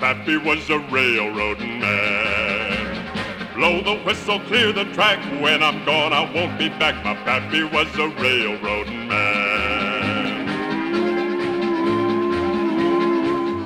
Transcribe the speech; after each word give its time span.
pappy 0.00 0.38
was 0.38 0.70
a 0.70 0.78
railroad 0.78 1.58
man. 1.58 3.54
Blow 3.54 3.82
the 3.82 4.02
whistle, 4.02 4.40
clear 4.40 4.72
the 4.72 4.86
track, 4.94 5.22
when 5.42 5.62
I'm 5.62 5.84
gone 5.84 6.14
I 6.14 6.22
won't 6.34 6.58
be 6.58 6.70
back, 6.70 7.04
my 7.04 7.12
pappy 7.16 7.64
was 7.64 7.86
a 7.98 8.08
railroad 8.18 8.86
man. 8.86 10.46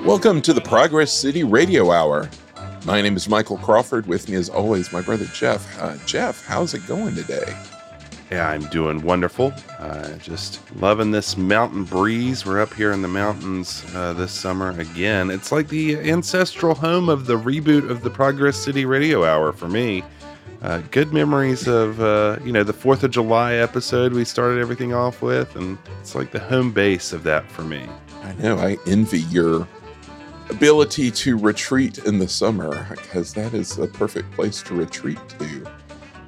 Welcome 0.04 0.42
to 0.42 0.52
the 0.52 0.60
Progress 0.60 1.12
City 1.12 1.44
Radio 1.44 1.92
Hour. 1.92 2.28
My 2.84 3.00
name 3.00 3.14
is 3.14 3.28
Michael 3.28 3.58
Crawford. 3.58 4.06
With 4.06 4.28
me, 4.28 4.34
as 4.34 4.48
always, 4.48 4.92
my 4.92 5.02
brother 5.02 5.26
Jeff. 5.26 5.80
Uh, 5.80 5.96
Jeff, 6.04 6.44
how's 6.44 6.74
it 6.74 6.84
going 6.88 7.14
today? 7.14 7.56
Yeah, 8.32 8.48
I'm 8.48 8.62
doing 8.70 9.02
wonderful. 9.02 9.54
Uh, 9.78 10.14
just 10.14 10.63
loving 10.76 11.10
this 11.10 11.36
mountain 11.36 11.84
breeze. 11.84 12.44
We're 12.44 12.60
up 12.60 12.74
here 12.74 12.92
in 12.92 13.02
the 13.02 13.08
mountains 13.08 13.84
uh, 13.94 14.12
this 14.12 14.32
summer 14.32 14.70
again. 14.78 15.30
It's 15.30 15.52
like 15.52 15.68
the 15.68 15.96
ancestral 16.10 16.74
home 16.74 17.08
of 17.08 17.26
the 17.26 17.38
reboot 17.38 17.88
of 17.90 18.02
the 18.02 18.10
Progress 18.10 18.56
City 18.56 18.84
Radio 18.84 19.24
Hour 19.24 19.52
for 19.52 19.68
me. 19.68 20.02
Uh, 20.62 20.82
good 20.90 21.12
memories 21.12 21.68
of 21.68 22.00
uh, 22.00 22.38
you 22.44 22.50
know 22.50 22.64
the 22.64 22.72
Fourth 22.72 23.04
of 23.04 23.10
July 23.10 23.54
episode 23.54 24.14
we 24.14 24.24
started 24.24 24.60
everything 24.60 24.94
off 24.94 25.20
with, 25.20 25.54
and 25.56 25.76
it's 26.00 26.14
like 26.14 26.32
the 26.32 26.38
home 26.38 26.72
base 26.72 27.12
of 27.12 27.22
that 27.24 27.50
for 27.50 27.62
me. 27.62 27.86
I 28.22 28.32
know. 28.34 28.56
I 28.56 28.78
envy 28.86 29.20
your 29.20 29.68
ability 30.48 31.10
to 31.10 31.36
retreat 31.36 31.98
in 31.98 32.18
the 32.18 32.28
summer 32.28 32.86
because 32.90 33.34
that 33.34 33.52
is 33.54 33.78
a 33.78 33.86
perfect 33.86 34.30
place 34.32 34.62
to 34.62 34.74
retreat 34.74 35.18
to. 35.38 35.63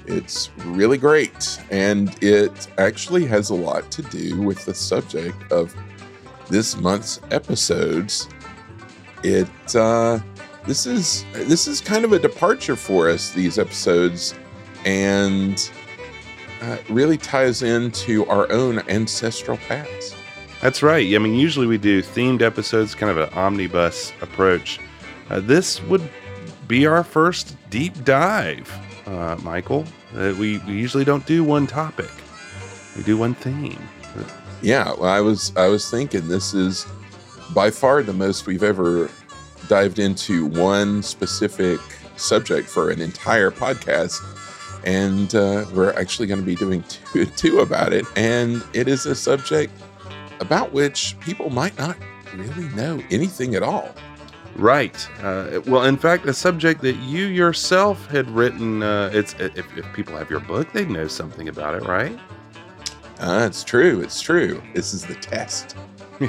It's 0.06 0.50
really 0.58 0.98
great, 0.98 1.58
and 1.70 2.16
it 2.22 2.68
actually 2.78 3.26
has 3.26 3.50
a 3.50 3.54
lot 3.54 3.90
to 3.90 4.02
do 4.02 4.40
with 4.40 4.64
the 4.64 4.74
subject 4.74 5.50
of 5.50 5.74
this 6.48 6.76
month's 6.76 7.20
episodes. 7.30 8.28
It 9.24 9.74
uh, 9.74 10.20
this 10.66 10.86
is 10.86 11.24
this 11.32 11.66
is 11.66 11.80
kind 11.80 12.04
of 12.04 12.12
a 12.12 12.18
departure 12.18 12.76
for 12.76 13.10
us 13.10 13.32
these 13.32 13.58
episodes, 13.58 14.34
and 14.84 15.70
uh, 16.62 16.78
really 16.88 17.16
ties 17.16 17.62
into 17.62 18.26
our 18.26 18.50
own 18.52 18.78
ancestral 18.88 19.56
past. 19.68 20.16
That's 20.60 20.82
right. 20.82 21.14
I 21.14 21.18
mean, 21.18 21.34
usually 21.34 21.66
we 21.66 21.78
do 21.78 22.02
themed 22.02 22.42
episodes, 22.42 22.94
kind 22.94 23.10
of 23.10 23.18
an 23.18 23.34
omnibus 23.34 24.12
approach. 24.20 24.80
Uh, 25.28 25.40
this 25.40 25.82
would 25.82 26.08
be 26.66 26.86
our 26.86 27.04
first 27.04 27.56
deep 27.70 28.04
dive, 28.04 28.72
uh, 29.06 29.36
Michael. 29.42 29.84
We, 30.14 30.58
we 30.58 30.72
usually 30.72 31.04
don't 31.04 31.26
do 31.26 31.44
one 31.44 31.66
topic; 31.66 32.10
we 32.96 33.02
do 33.02 33.16
one 33.16 33.34
theme. 33.34 33.78
Yeah, 34.62 34.92
well, 34.94 35.10
I 35.10 35.20
was 35.20 35.52
I 35.56 35.68
was 35.68 35.90
thinking 35.90 36.28
this 36.28 36.54
is 36.54 36.86
by 37.54 37.70
far 37.70 38.02
the 38.02 38.12
most 38.12 38.46
we've 38.46 38.62
ever 38.62 39.10
dived 39.68 39.98
into 39.98 40.46
one 40.46 41.02
specific 41.02 41.80
subject 42.16 42.68
for 42.68 42.90
an 42.90 43.00
entire 43.00 43.50
podcast, 43.50 44.20
and 44.84 45.34
uh, 45.34 45.66
we're 45.74 45.92
actually 45.92 46.26
going 46.26 46.40
to 46.40 46.46
be 46.46 46.54
doing 46.54 46.82
two, 46.84 47.26
two 47.36 47.60
about 47.60 47.92
it. 47.92 48.06
And 48.16 48.64
it 48.72 48.88
is 48.88 49.06
a 49.06 49.14
subject 49.14 49.72
about 50.40 50.72
which 50.72 51.16
people 51.20 51.50
might 51.50 51.76
not 51.78 51.96
really 52.34 52.68
know 52.70 53.02
anything 53.10 53.54
at 53.54 53.62
all. 53.62 53.94
Right. 54.56 55.08
Uh, 55.22 55.60
well, 55.66 55.84
in 55.84 55.96
fact, 55.96 56.26
a 56.26 56.32
subject 56.32 56.80
that 56.80 56.96
you 56.96 57.26
yourself 57.26 58.06
had 58.06 58.28
written. 58.30 58.82
Uh, 58.82 59.10
it's 59.12 59.34
if, 59.34 59.76
if, 59.76 59.92
people 59.92 60.16
have 60.16 60.30
your 60.30 60.40
book, 60.40 60.72
they 60.72 60.86
know 60.86 61.08
something 61.08 61.48
about 61.48 61.74
it, 61.74 61.86
right? 61.86 62.18
Uh, 63.20 63.46
it's 63.48 63.62
true. 63.62 64.00
It's 64.00 64.20
true. 64.20 64.62
This 64.74 64.94
is 64.94 65.04
the 65.04 65.14
test. 65.14 65.76
Yeah. 66.18 66.28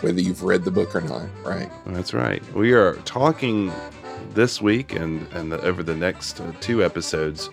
Whether 0.00 0.20
you've 0.20 0.44
read 0.44 0.62
the 0.62 0.70
book 0.70 0.94
or 0.94 1.00
not, 1.00 1.26
right? 1.44 1.68
That's 1.86 2.14
right. 2.14 2.40
We 2.54 2.72
are 2.72 2.94
talking 2.98 3.72
this 4.32 4.62
week 4.62 4.92
and 4.92 5.26
and 5.32 5.50
the, 5.50 5.60
over 5.62 5.82
the 5.82 5.96
next 5.96 6.40
uh, 6.40 6.52
two 6.60 6.84
episodes 6.84 7.50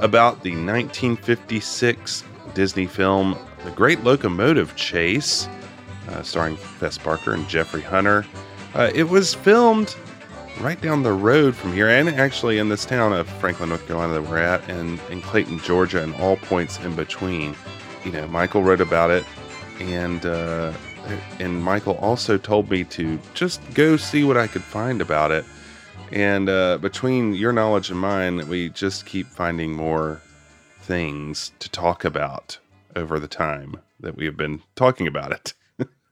about 0.00 0.42
the 0.42 0.50
1956 0.50 2.24
Disney 2.52 2.86
film 2.86 3.38
The 3.64 3.70
Great 3.70 4.04
Locomotive 4.04 4.76
Chase, 4.76 5.48
uh, 6.10 6.22
starring 6.22 6.56
Fess 6.56 6.98
Parker 6.98 7.32
and 7.32 7.48
Jeffrey 7.48 7.80
Hunter. 7.80 8.26
Uh, 8.74 8.90
it 8.94 9.08
was 9.08 9.34
filmed 9.34 9.96
right 10.60 10.80
down 10.80 11.02
the 11.02 11.12
road 11.12 11.54
from 11.54 11.72
here, 11.72 11.88
and 11.88 12.08
actually 12.08 12.58
in 12.58 12.68
this 12.68 12.84
town 12.84 13.12
of 13.12 13.28
Franklin, 13.28 13.68
North 13.68 13.86
Carolina 13.86 14.14
that 14.14 14.22
we're 14.22 14.38
at, 14.38 14.68
and 14.68 15.00
in 15.10 15.20
Clayton, 15.22 15.60
Georgia, 15.60 16.02
and 16.02 16.14
all 16.16 16.36
points 16.36 16.78
in 16.80 16.94
between. 16.94 17.54
You 18.04 18.12
know, 18.12 18.26
Michael 18.28 18.62
wrote 18.62 18.80
about 18.80 19.10
it, 19.10 19.24
and 19.80 20.24
uh, 20.26 20.72
and 21.38 21.62
Michael 21.62 21.96
also 21.96 22.36
told 22.36 22.70
me 22.70 22.84
to 22.84 23.18
just 23.34 23.60
go 23.74 23.96
see 23.96 24.24
what 24.24 24.36
I 24.36 24.46
could 24.46 24.62
find 24.62 25.00
about 25.00 25.30
it. 25.30 25.44
And 26.10 26.48
uh, 26.48 26.78
between 26.78 27.34
your 27.34 27.52
knowledge 27.52 27.90
and 27.90 27.98
mine, 27.98 28.48
we 28.48 28.70
just 28.70 29.06
keep 29.06 29.26
finding 29.26 29.72
more 29.72 30.20
things 30.80 31.52
to 31.58 31.68
talk 31.70 32.04
about 32.04 32.58
over 32.96 33.18
the 33.18 33.28
time 33.28 33.76
that 34.00 34.16
we 34.16 34.24
have 34.24 34.36
been 34.36 34.62
talking 34.74 35.06
about 35.06 35.32
it. 35.32 35.52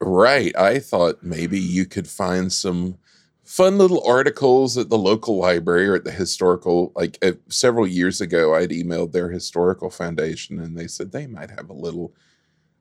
Right. 0.01 0.57
I 0.57 0.79
thought 0.79 1.23
maybe 1.23 1.59
you 1.59 1.87
could 1.87 2.09
find 2.09 2.53
some 2.53 2.99
fun 3.45 3.79
little 3.79 4.05
articles 4.07 4.77
at 4.77 4.89
the 4.89 4.99
local 4.99 5.37
library 5.37 5.87
or 5.89 5.95
at 5.95 6.05
the 6.05 6.11
historical 6.11 6.93
like 6.97 7.17
uh, 7.23 7.31
several 7.49 7.87
years 7.87 8.21
ago 8.21 8.57
i'd 8.57 8.71
emailed 8.71 9.13
their 9.13 9.31
historical 9.31 9.89
foundation 9.89 10.59
and 10.59 10.77
they 10.77 10.89
said 10.89 11.13
they 11.13 11.29
might 11.29 11.49
have 11.49 11.71
a 11.71 11.73
little 11.73 12.13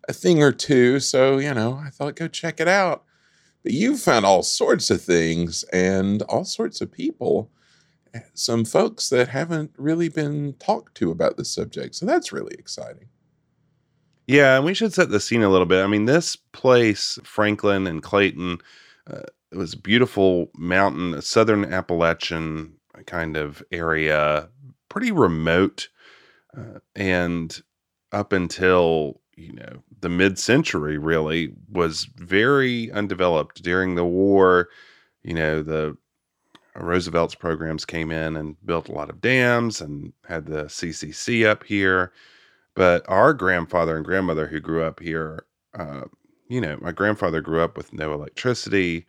a 0.09 0.13
thing 0.13 0.41
or 0.41 0.51
two 0.51 0.99
so 0.99 1.37
you 1.37 1.53
know 1.53 1.79
i 1.85 1.91
thought 1.91 2.15
go 2.15 2.27
check 2.27 2.59
it 2.59 2.67
out 2.67 3.03
but 3.61 3.73
you 3.73 3.95
found 3.95 4.25
all 4.25 4.41
sorts 4.41 4.89
of 4.89 4.99
things 4.99 5.61
and 5.65 6.23
all 6.23 6.43
sorts 6.43 6.81
of 6.81 6.91
people 6.91 7.51
some 8.33 8.65
folks 8.65 9.09
that 9.09 9.29
haven't 9.29 9.71
really 9.77 10.09
been 10.09 10.53
talked 10.59 10.95
to 10.95 11.11
about 11.11 11.37
this 11.37 11.53
subject. 11.53 11.95
So 11.95 12.05
that's 12.05 12.31
really 12.31 12.55
exciting. 12.57 13.07
Yeah, 14.27 14.55
and 14.55 14.65
we 14.65 14.73
should 14.73 14.93
set 14.93 15.09
the 15.09 15.19
scene 15.19 15.43
a 15.43 15.49
little 15.49 15.67
bit. 15.67 15.83
I 15.83 15.87
mean, 15.87 16.05
this 16.05 16.35
place, 16.35 17.19
Franklin 17.23 17.85
and 17.85 18.01
Clayton, 18.01 18.59
uh, 19.09 19.21
it 19.51 19.57
was 19.57 19.75
beautiful 19.75 20.49
mountain, 20.57 21.21
southern 21.21 21.71
Appalachian 21.71 22.73
kind 23.05 23.37
of 23.37 23.61
area, 23.71 24.49
pretty 24.89 25.11
remote. 25.11 25.89
Uh, 26.57 26.79
and 26.95 27.61
up 28.11 28.33
until, 28.33 29.21
you 29.35 29.53
know, 29.53 29.83
the 30.01 30.09
mid 30.09 30.39
century, 30.39 30.97
really, 30.97 31.53
was 31.69 32.05
very 32.15 32.91
undeveloped. 32.91 33.61
During 33.61 33.95
the 33.95 34.05
war, 34.05 34.69
you 35.23 35.33
know, 35.33 35.61
the 35.61 35.95
Roosevelt's 36.75 37.35
programs 37.35 37.85
came 37.85 38.11
in 38.11 38.35
and 38.35 38.55
built 38.65 38.89
a 38.89 38.93
lot 38.93 39.09
of 39.09 39.21
dams 39.21 39.81
and 39.81 40.13
had 40.27 40.45
the 40.45 40.63
CCC 40.65 41.45
up 41.45 41.63
here. 41.63 42.11
But 42.75 43.05
our 43.07 43.33
grandfather 43.33 43.95
and 43.95 44.05
grandmother 44.05 44.47
who 44.47 44.59
grew 44.59 44.83
up 44.83 44.99
here, 44.99 45.45
uh, 45.73 46.01
you 46.47 46.61
know, 46.61 46.77
my 46.81 46.91
grandfather 46.91 47.41
grew 47.41 47.61
up 47.61 47.77
with 47.77 47.93
no 47.93 48.13
electricity. 48.13 49.05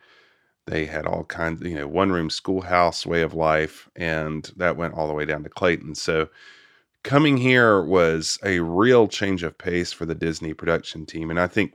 They 0.67 0.87
had 0.87 1.07
all 1.07 1.25
kinds, 1.25 1.63
you 1.63 1.75
know, 1.75 1.89
one 1.89 2.13
room 2.13 2.31
schoolhouse 2.31 3.05
way 3.05 3.23
of 3.23 3.35
life, 3.35 3.89
and 3.97 4.51
that 4.57 4.77
went 4.77 4.95
all 4.95 5.09
the 5.09 5.15
way 5.15 5.25
down 5.25 5.43
to 5.45 5.51
Clayton. 5.51 5.95
So 5.97 6.29
coming 7.03 7.37
here 7.37 7.83
was 7.83 8.39
a 8.45 8.61
real 8.61 9.09
change 9.09 9.43
of 9.43 9.59
pace 9.59 9.93
for 9.93 10.07
the 10.07 10.15
Disney 10.15 10.55
production 10.55 11.07
team. 11.07 11.31
And 11.31 11.41
I 11.41 11.47
think 11.47 11.75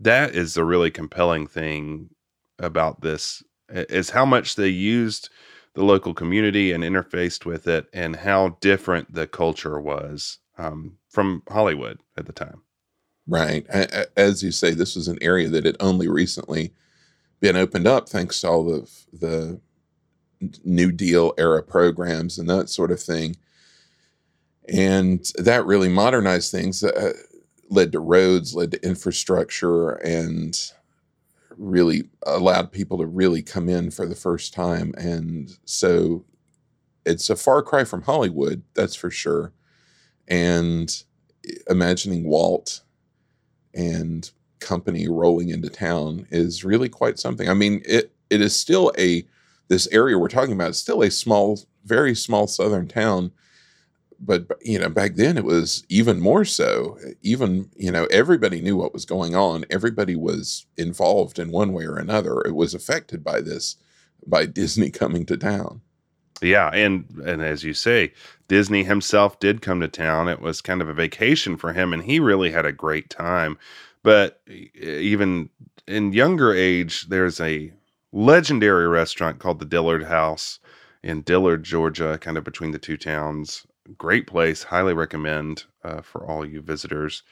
that 0.00 0.34
is 0.34 0.54
the 0.54 0.64
really 0.64 0.90
compelling 0.90 1.46
thing 1.46 2.10
about 2.58 3.02
this 3.02 3.42
is 3.68 4.10
how 4.10 4.24
much 4.24 4.56
they 4.56 4.68
used 4.68 5.28
the 5.74 5.84
local 5.84 6.14
community 6.14 6.72
and 6.72 6.82
interfaced 6.82 7.44
with 7.44 7.66
it 7.66 7.86
and 7.92 8.16
how 8.16 8.56
different 8.60 9.12
the 9.12 9.26
culture 9.26 9.80
was 9.80 10.38
um, 10.58 10.96
from 11.16 11.42
Hollywood 11.48 11.98
at 12.18 12.26
the 12.26 12.32
time. 12.34 12.60
Right. 13.26 13.66
As 14.18 14.42
you 14.42 14.52
say, 14.52 14.72
this 14.72 14.94
was 14.94 15.08
an 15.08 15.16
area 15.22 15.48
that 15.48 15.64
had 15.64 15.78
only 15.80 16.08
recently 16.08 16.74
been 17.40 17.56
opened 17.56 17.86
up 17.86 18.06
thanks 18.06 18.42
to 18.42 18.50
all 18.50 18.70
of 18.70 18.90
the 19.10 19.58
New 20.62 20.92
Deal 20.92 21.32
era 21.38 21.62
programs 21.62 22.38
and 22.38 22.50
that 22.50 22.68
sort 22.68 22.90
of 22.90 23.00
thing. 23.00 23.34
And 24.68 25.26
that 25.36 25.64
really 25.64 25.88
modernized 25.88 26.52
things, 26.52 26.84
uh, 26.84 27.14
led 27.70 27.92
to 27.92 28.00
roads, 28.00 28.54
led 28.54 28.72
to 28.72 28.86
infrastructure, 28.86 29.92
and 29.92 30.54
really 31.56 32.10
allowed 32.26 32.72
people 32.72 32.98
to 32.98 33.06
really 33.06 33.40
come 33.40 33.70
in 33.70 33.90
for 33.90 34.04
the 34.04 34.14
first 34.14 34.52
time. 34.52 34.92
And 34.98 35.56
so 35.64 36.26
it's 37.06 37.30
a 37.30 37.36
far 37.36 37.62
cry 37.62 37.84
from 37.84 38.02
Hollywood, 38.02 38.64
that's 38.74 38.94
for 38.94 39.10
sure. 39.10 39.54
And 40.28 41.04
imagining 41.68 42.24
Walt 42.24 42.80
and 43.74 44.30
company 44.60 45.08
rolling 45.08 45.50
into 45.50 45.68
town 45.68 46.26
is 46.30 46.64
really 46.64 46.88
quite 46.88 47.18
something. 47.18 47.48
I 47.48 47.54
mean, 47.54 47.82
it 47.86 48.12
it 48.30 48.40
is 48.40 48.58
still 48.58 48.92
a 48.98 49.24
this 49.68 49.88
area 49.88 50.18
we're 50.18 50.28
talking 50.28 50.54
about 50.54 50.70
is 50.70 50.78
still 50.78 51.02
a 51.02 51.10
small, 51.10 51.60
very 51.84 52.14
small 52.14 52.46
southern 52.46 52.88
town, 52.88 53.32
but 54.18 54.46
you 54.60 54.78
know 54.78 54.88
back 54.88 55.14
then 55.14 55.36
it 55.36 55.44
was 55.44 55.84
even 55.88 56.20
more 56.20 56.44
so. 56.44 56.98
Even 57.22 57.70
you 57.76 57.90
know 57.90 58.06
everybody 58.06 58.60
knew 58.60 58.76
what 58.76 58.92
was 58.92 59.04
going 59.04 59.34
on. 59.34 59.64
Everybody 59.70 60.16
was 60.16 60.66
involved 60.76 61.38
in 61.38 61.50
one 61.50 61.72
way 61.72 61.84
or 61.84 61.96
another. 61.96 62.40
It 62.40 62.54
was 62.54 62.74
affected 62.74 63.22
by 63.22 63.40
this 63.40 63.76
by 64.26 64.46
disney 64.60 64.90
coming 64.90 65.26
to 65.26 65.36
town 65.36 65.82
yeah 66.42 66.68
and 66.72 67.04
and 67.24 67.42
as 67.42 67.64
you 67.64 67.72
say 67.74 68.12
disney 68.48 68.84
himself 68.84 69.38
did 69.40 69.62
come 69.62 69.80
to 69.80 69.88
town 69.88 70.28
it 70.28 70.40
was 70.40 70.60
kind 70.60 70.82
of 70.82 70.88
a 70.88 70.94
vacation 70.94 71.56
for 71.56 71.72
him 71.72 71.92
and 71.92 72.04
he 72.04 72.20
really 72.20 72.50
had 72.50 72.66
a 72.66 72.72
great 72.72 73.10
time 73.10 73.58
but 74.02 74.40
even 74.74 75.48
in 75.86 76.12
younger 76.12 76.54
age 76.54 77.08
there's 77.08 77.40
a 77.40 77.72
legendary 78.12 78.88
restaurant 78.88 79.38
called 79.38 79.58
the 79.58 79.64
dillard 79.64 80.04
house 80.04 80.58
in 81.02 81.22
dillard 81.22 81.64
georgia 81.64 82.18
kind 82.20 82.36
of 82.36 82.44
between 82.44 82.70
the 82.70 82.78
two 82.78 82.96
towns 82.96 83.66
great 83.96 84.26
place. 84.26 84.64
Highly 84.64 84.94
recommend 84.94 85.64
uh, 85.84 86.00
for 86.00 86.26
all 86.26 86.44
you 86.44 86.60
visitors. 86.60 87.22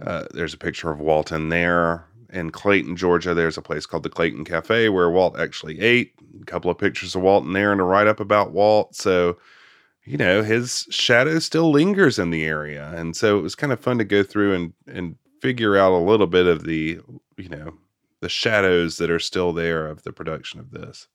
Uh, 0.00 0.24
there's 0.32 0.54
a 0.54 0.58
picture 0.58 0.90
of 0.90 1.00
Walton 1.00 1.48
there. 1.48 2.06
In 2.32 2.50
Clayton, 2.50 2.96
Georgia, 2.96 3.34
there's 3.34 3.58
a 3.58 3.62
place 3.62 3.84
called 3.84 4.02
the 4.02 4.08
Clayton 4.08 4.44
Cafe 4.44 4.88
where 4.88 5.10
Walt 5.10 5.38
actually 5.38 5.80
ate. 5.80 6.14
A 6.40 6.44
couple 6.46 6.70
of 6.70 6.78
pictures 6.78 7.14
of 7.14 7.20
Walt 7.20 7.44
in 7.44 7.52
there 7.52 7.72
and 7.72 7.80
a 7.80 7.84
write 7.84 8.06
up 8.06 8.20
about 8.20 8.52
Walt. 8.52 8.96
So, 8.96 9.36
you 10.04 10.16
know, 10.16 10.42
his 10.42 10.86
shadow 10.88 11.38
still 11.38 11.70
lingers 11.70 12.18
in 12.18 12.30
the 12.30 12.44
area. 12.44 12.90
And 12.96 13.14
so 13.14 13.38
it 13.38 13.42
was 13.42 13.54
kind 13.54 13.72
of 13.72 13.80
fun 13.80 13.98
to 13.98 14.04
go 14.04 14.22
through 14.22 14.54
and, 14.54 14.72
and 14.86 15.16
figure 15.42 15.76
out 15.76 15.92
a 15.92 15.98
little 15.98 16.26
bit 16.26 16.46
of 16.46 16.64
the, 16.64 17.00
you 17.36 17.48
know, 17.50 17.74
the 18.20 18.30
shadows 18.30 18.96
that 18.96 19.10
are 19.10 19.18
still 19.18 19.52
there 19.52 19.86
of 19.86 20.02
the 20.02 20.12
production 20.12 20.58
of 20.58 20.70
this. 20.70 21.08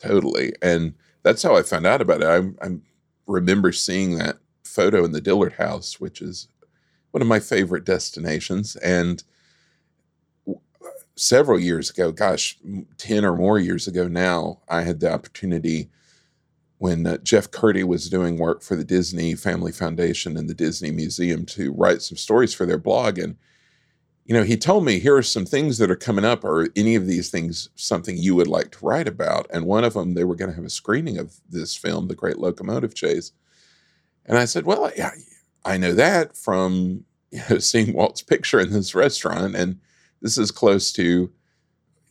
Totally. 0.00 0.52
And 0.60 0.94
that's 1.22 1.42
how 1.42 1.56
I 1.56 1.62
found 1.62 1.86
out 1.86 2.00
about 2.00 2.22
it. 2.22 2.26
I'm, 2.26 2.58
I'm 2.60 2.82
remember 3.26 3.70
seeing 3.72 4.18
that 4.18 4.38
photo 4.64 5.04
in 5.04 5.12
the 5.12 5.20
Dillard 5.20 5.54
House, 5.54 6.00
which 6.00 6.20
is 6.20 6.48
one 7.12 7.22
of 7.22 7.28
my 7.28 7.40
favorite 7.40 7.84
destinations. 7.84 8.74
And 8.76 9.22
several 11.16 11.58
years 11.58 11.90
ago, 11.90 12.12
gosh, 12.12 12.58
10 12.98 13.24
or 13.24 13.36
more 13.36 13.58
years 13.58 13.88
ago 13.88 14.06
now, 14.06 14.60
I 14.68 14.82
had 14.82 15.00
the 15.00 15.12
opportunity 15.12 15.88
when 16.78 17.06
uh, 17.06 17.16
Jeff 17.18 17.50
Kurtti 17.50 17.84
was 17.84 18.10
doing 18.10 18.36
work 18.36 18.62
for 18.62 18.76
the 18.76 18.84
Disney 18.84 19.34
Family 19.34 19.72
Foundation 19.72 20.36
and 20.36 20.48
the 20.48 20.54
Disney 20.54 20.90
Museum 20.90 21.46
to 21.46 21.72
write 21.72 22.02
some 22.02 22.18
stories 22.18 22.52
for 22.52 22.66
their 22.66 22.78
blog. 22.78 23.18
And, 23.18 23.36
you 24.26 24.34
know, 24.34 24.42
he 24.42 24.58
told 24.58 24.84
me, 24.84 24.98
here 24.98 25.16
are 25.16 25.22
some 25.22 25.46
things 25.46 25.78
that 25.78 25.90
are 25.90 25.96
coming 25.96 26.24
up. 26.24 26.44
Are 26.44 26.68
any 26.76 26.94
of 26.94 27.06
these 27.06 27.30
things 27.30 27.70
something 27.76 28.18
you 28.18 28.34
would 28.34 28.46
like 28.46 28.72
to 28.72 28.84
write 28.84 29.08
about? 29.08 29.46
And 29.50 29.64
one 29.64 29.84
of 29.84 29.94
them, 29.94 30.12
they 30.12 30.24
were 30.24 30.36
going 30.36 30.50
to 30.50 30.56
have 30.56 30.66
a 30.66 30.70
screening 30.70 31.16
of 31.16 31.40
this 31.48 31.74
film, 31.74 32.08
The 32.08 32.14
Great 32.14 32.38
Locomotive 32.38 32.94
Chase. 32.94 33.32
And 34.26 34.36
I 34.36 34.44
said, 34.44 34.66
well, 34.66 34.90
yeah, 34.96 35.12
I 35.64 35.78
know 35.78 35.92
that 35.94 36.36
from 36.36 37.04
you 37.30 37.40
know, 37.48 37.58
seeing 37.58 37.94
Walt's 37.94 38.22
picture 38.22 38.60
in 38.60 38.70
this 38.70 38.94
restaurant. 38.94 39.56
And 39.56 39.80
this 40.26 40.38
is 40.38 40.50
close 40.50 40.92
to, 40.92 41.30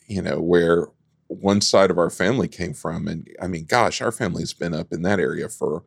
you 0.08 0.22
know, 0.22 0.40
where 0.40 0.88
one 1.28 1.60
side 1.60 1.92
of 1.92 1.98
our 1.98 2.10
family 2.10 2.48
came 2.48 2.74
from. 2.74 3.10
And 3.10 3.28
I 3.42 3.48
mean, 3.48 3.66
gosh, 3.66 4.02
our 4.02 4.12
family's 4.12 4.54
been 4.54 4.74
up 4.74 4.94
in 4.94 5.02
that 5.02 5.20
area 5.20 5.50
for 5.50 5.84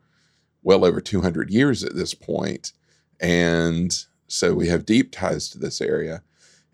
well 0.62 0.84
over 0.84 1.00
200 1.00 1.48
years 1.48 1.82
at 1.82 1.94
this 1.94 2.12
point. 2.12 2.74
And 3.18 3.96
so 4.26 4.52
we 4.52 4.68
have 4.68 4.84
deep 4.84 5.10
ties 5.10 5.48
to 5.48 5.58
this 5.58 5.80
area. 5.80 6.22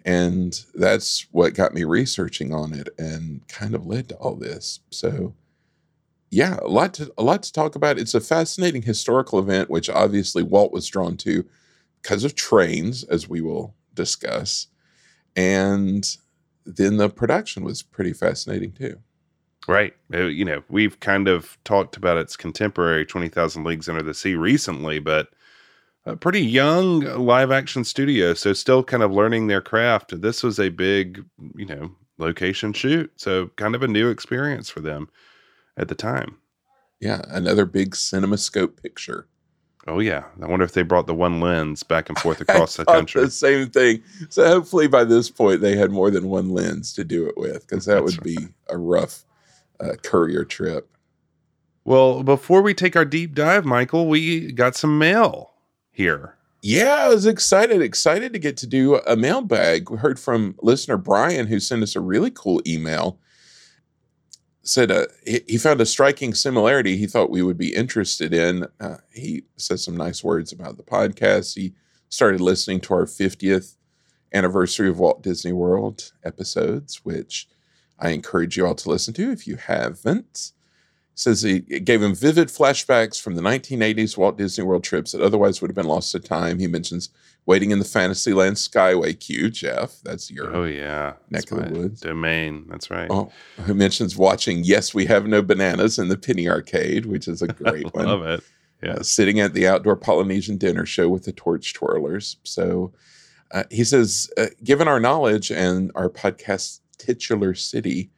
And 0.04 0.60
that's 0.74 1.28
what 1.30 1.54
got 1.54 1.72
me 1.72 1.84
researching 1.84 2.52
on 2.52 2.72
it 2.74 2.88
and 2.98 3.46
kind 3.46 3.76
of 3.76 3.86
led 3.86 4.08
to 4.08 4.16
all 4.16 4.34
this. 4.34 4.80
So 4.90 5.34
yeah, 6.32 6.58
a 6.62 6.68
lot 6.68 6.94
to 6.94 7.14
a 7.16 7.22
lot 7.22 7.44
to 7.44 7.52
talk 7.52 7.76
about. 7.76 7.96
It's 7.96 8.14
a 8.14 8.20
fascinating 8.20 8.82
historical 8.82 9.38
event, 9.38 9.70
which 9.70 9.88
obviously 9.88 10.42
Walt 10.42 10.72
was 10.72 10.88
drawn 10.88 11.16
to 11.18 11.44
because 12.02 12.24
of 12.24 12.34
trains, 12.34 13.04
as 13.04 13.28
we 13.28 13.40
will 13.40 13.76
discuss, 13.94 14.66
and 15.36 16.16
then 16.64 16.96
the 16.96 17.08
production 17.08 17.64
was 17.64 17.82
pretty 17.82 18.12
fascinating 18.12 18.72
too. 18.72 18.98
Right. 19.66 19.94
Uh, 20.12 20.24
you 20.24 20.44
know, 20.44 20.62
we've 20.68 21.00
kind 21.00 21.26
of 21.26 21.56
talked 21.64 21.96
about 21.96 22.18
its 22.18 22.36
contemporary 22.36 23.06
20,000 23.06 23.64
Leagues 23.64 23.88
Under 23.88 24.02
the 24.02 24.12
Sea 24.14 24.34
recently, 24.34 24.98
but 24.98 25.28
a 26.04 26.16
pretty 26.16 26.42
young 26.42 27.00
live 27.00 27.50
action 27.50 27.82
studio. 27.84 28.34
So, 28.34 28.52
still 28.52 28.84
kind 28.84 29.02
of 29.02 29.12
learning 29.12 29.46
their 29.46 29.62
craft. 29.62 30.20
This 30.20 30.42
was 30.42 30.60
a 30.60 30.68
big, 30.68 31.24
you 31.54 31.64
know, 31.64 31.92
location 32.18 32.74
shoot. 32.74 33.10
So, 33.16 33.48
kind 33.56 33.74
of 33.74 33.82
a 33.82 33.88
new 33.88 34.10
experience 34.10 34.68
for 34.68 34.80
them 34.80 35.08
at 35.78 35.88
the 35.88 35.94
time. 35.94 36.36
Yeah, 37.00 37.22
another 37.28 37.64
big 37.64 37.92
CinemaScope 37.92 38.82
picture. 38.82 39.28
Oh 39.86 39.98
yeah, 40.00 40.24
I 40.42 40.46
wonder 40.46 40.64
if 40.64 40.72
they 40.72 40.82
brought 40.82 41.06
the 41.06 41.14
one 41.14 41.40
lens 41.40 41.82
back 41.82 42.08
and 42.08 42.18
forth 42.18 42.40
across 42.40 42.76
the 42.76 42.84
country. 42.84 43.22
The 43.22 43.30
same 43.30 43.68
thing. 43.68 44.02
So 44.30 44.46
hopefully 44.46 44.86
by 44.86 45.04
this 45.04 45.30
point 45.30 45.60
they 45.60 45.76
had 45.76 45.90
more 45.90 46.10
than 46.10 46.28
one 46.28 46.50
lens 46.50 46.92
to 46.94 47.04
do 47.04 47.26
it 47.26 47.36
with, 47.36 47.66
because 47.66 47.84
that 47.86 48.02
would 48.02 48.22
be 48.22 48.38
a 48.68 48.78
rough 48.78 49.24
uh, 49.80 49.94
courier 50.02 50.44
trip. 50.44 50.88
Well, 51.84 52.22
before 52.22 52.62
we 52.62 52.72
take 52.72 52.96
our 52.96 53.04
deep 53.04 53.34
dive, 53.34 53.66
Michael, 53.66 54.08
we 54.08 54.52
got 54.52 54.74
some 54.74 54.98
mail 54.98 55.52
here. 55.92 56.36
Yeah, 56.62 56.94
I 56.94 57.08
was 57.08 57.26
excited, 57.26 57.82
excited 57.82 58.32
to 58.32 58.38
get 58.38 58.56
to 58.58 58.66
do 58.66 58.96
a 59.06 59.16
mailbag. 59.16 59.90
We 59.90 59.98
heard 59.98 60.18
from 60.18 60.54
listener 60.62 60.96
Brian 60.96 61.46
who 61.46 61.60
sent 61.60 61.82
us 61.82 61.94
a 61.94 62.00
really 62.00 62.30
cool 62.30 62.62
email 62.66 63.18
said 64.64 64.90
uh, 64.90 65.06
he, 65.24 65.40
he, 65.46 65.58
found 65.58 65.80
a 65.80 65.86
striking 65.86 66.34
similarity 66.34 66.96
he 66.96 67.06
thought 67.06 67.30
we 67.30 67.42
would 67.42 67.58
be 67.58 67.74
interested 67.74 68.32
in. 68.32 68.66
Uh, 68.80 68.96
he 69.12 69.44
said 69.56 69.78
some 69.78 69.96
nice 69.96 70.24
words 70.24 70.52
about 70.52 70.76
the 70.76 70.82
podcast. 70.82 71.54
He 71.54 71.74
started 72.08 72.40
listening 72.40 72.80
to 72.80 72.94
our 72.94 73.04
50th 73.04 73.76
anniversary 74.32 74.88
of 74.88 74.98
Walt 74.98 75.22
Disney 75.22 75.52
World 75.52 76.12
episodes, 76.24 77.04
which 77.04 77.48
I 77.98 78.10
encourage 78.10 78.56
you 78.56 78.66
all 78.66 78.74
to 78.74 78.90
listen 78.90 79.14
to 79.14 79.30
if 79.30 79.46
you 79.46 79.56
haven't. 79.56 80.52
Says 81.14 81.42
he 81.42 81.60
gave 81.60 82.02
him 82.02 82.14
vivid 82.14 82.48
flashbacks 82.48 83.20
from 83.20 83.36
the 83.36 83.42
1980s 83.42 84.16
Walt 84.16 84.36
Disney 84.36 84.64
World 84.64 84.82
trips 84.82 85.12
that 85.12 85.20
otherwise 85.20 85.60
would 85.60 85.70
have 85.70 85.76
been 85.76 85.86
lost 85.86 86.10
to 86.12 86.18
time. 86.18 86.58
He 86.58 86.66
mentions 86.66 87.10
waiting 87.46 87.70
in 87.70 87.78
the 87.78 87.84
Fantasyland 87.84 88.56
Skyway 88.56 89.18
queue, 89.18 89.50
Jeff. 89.50 90.00
That's 90.02 90.30
your 90.30 90.54
oh 90.54 90.64
yeah 90.64 91.14
neck 91.30 91.50
of 91.50 91.72
the 91.72 91.78
woods 91.78 92.00
domain. 92.00 92.66
That's 92.68 92.90
right. 92.90 93.10
Oh, 93.10 93.30
who 93.64 93.74
mentions 93.74 94.16
watching 94.16 94.64
Yes, 94.64 94.94
We 94.94 95.06
Have 95.06 95.26
No 95.26 95.42
Bananas 95.42 95.98
in 95.98 96.08
the 96.08 96.18
Penny 96.18 96.48
Arcade, 96.48 97.06
which 97.06 97.28
is 97.28 97.42
a 97.42 97.48
great 97.48 97.92
one. 97.94 98.06
I 98.06 98.10
love 98.10 98.26
it. 98.26 98.44
Yeah, 98.82 98.94
uh, 98.94 99.02
sitting 99.02 99.40
at 99.40 99.54
the 99.54 99.66
outdoor 99.66 99.96
Polynesian 99.96 100.58
dinner 100.58 100.84
show 100.84 101.08
with 101.08 101.24
the 101.24 101.32
torch 101.32 101.72
twirlers. 101.74 102.36
So 102.42 102.92
uh, 103.52 103.64
he 103.70 103.84
says, 103.84 104.30
uh, 104.36 104.46
given 104.62 104.88
our 104.88 105.00
knowledge 105.00 105.50
and 105.50 105.90
our 105.94 106.10
podcast 106.10 106.80
titular 106.98 107.54
city. 107.54 108.10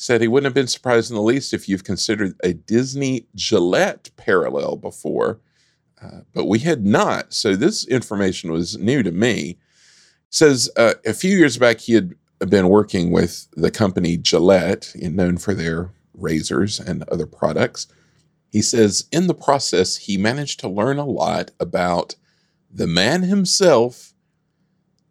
Said 0.00 0.20
he 0.20 0.28
wouldn't 0.28 0.46
have 0.46 0.54
been 0.54 0.68
surprised 0.68 1.10
in 1.10 1.16
the 1.16 1.22
least 1.22 1.52
if 1.52 1.68
you've 1.68 1.82
considered 1.82 2.36
a 2.44 2.52
Disney 2.52 3.26
Gillette 3.34 4.10
parallel 4.16 4.76
before 4.76 5.40
uh, 6.02 6.20
but 6.32 6.46
we 6.46 6.60
had 6.60 6.84
not. 6.84 7.32
So 7.32 7.56
this 7.56 7.86
information 7.86 8.52
was 8.52 8.78
new 8.78 9.02
to 9.02 9.10
me. 9.10 9.58
Says 10.30 10.70
uh, 10.76 10.94
a 11.06 11.14
few 11.14 11.36
years 11.36 11.56
back 11.58 11.80
he 11.80 11.94
had 11.94 12.14
been 12.48 12.68
working 12.68 13.10
with 13.10 13.48
the 13.52 13.70
company 13.70 14.16
Gillette, 14.16 14.92
known 14.94 15.38
for 15.38 15.54
their 15.54 15.90
razors 16.14 16.78
and 16.78 17.02
other 17.04 17.26
products. 17.26 17.86
He 18.50 18.62
says 18.62 19.06
in 19.12 19.26
the 19.26 19.34
process 19.34 19.96
he 19.96 20.16
managed 20.16 20.60
to 20.60 20.68
learn 20.68 20.98
a 20.98 21.04
lot 21.04 21.50
about 21.58 22.14
the 22.70 22.86
man 22.86 23.22
himself, 23.22 24.12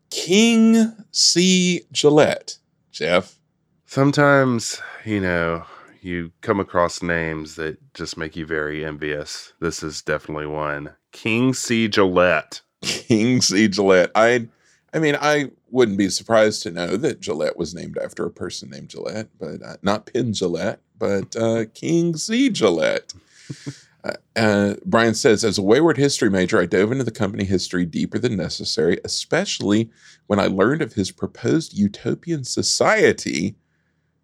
King 0.09 0.95
C. 1.11 1.81
Gillette. 1.91 2.57
Jeff. 2.91 3.37
Sometimes, 3.85 4.81
you 5.05 5.19
know, 5.19 5.65
you 6.07 6.31
come 6.41 6.59
across 6.59 7.03
names 7.03 7.55
that 7.55 7.77
just 7.93 8.17
make 8.17 8.35
you 8.35 8.45
very 8.45 8.83
envious. 8.83 9.53
This 9.59 9.83
is 9.83 10.01
definitely 10.01 10.47
one. 10.47 10.95
King 11.11 11.53
C. 11.53 11.87
Gillette. 11.87 12.61
King 12.81 13.41
C. 13.41 13.67
Gillette. 13.67 14.11
I, 14.15 14.47
I 14.93 14.99
mean, 14.99 15.17
I 15.19 15.51
wouldn't 15.69 15.97
be 15.97 16.09
surprised 16.09 16.63
to 16.63 16.71
know 16.71 16.97
that 16.97 17.19
Gillette 17.19 17.57
was 17.57 17.75
named 17.75 17.97
after 17.97 18.25
a 18.25 18.31
person 18.31 18.69
named 18.69 18.89
Gillette, 18.89 19.27
but 19.37 19.61
uh, 19.61 19.75
not 19.81 20.11
Penn 20.11 20.31
Jillette, 20.31 20.79
but 20.97 21.35
uh, 21.35 21.65
King 21.73 22.15
C. 22.15 22.49
Gillette. 22.49 23.13
Uh, 24.03 24.13
uh, 24.35 24.75
Brian 24.85 25.15
says, 25.15 25.43
as 25.43 25.57
a 25.57 25.63
wayward 25.63 25.97
history 25.97 26.29
major, 26.29 26.61
I 26.61 26.65
dove 26.65 26.91
into 26.91 27.03
the 27.03 27.11
company 27.11 27.43
history 27.43 27.85
deeper 27.85 28.17
than 28.17 28.37
necessary, 28.37 28.99
especially 29.03 29.89
when 30.27 30.39
I 30.39 30.45
learned 30.47 30.81
of 30.81 30.93
his 30.93 31.11
proposed 31.11 31.77
utopian 31.77 32.43
society 32.43 33.55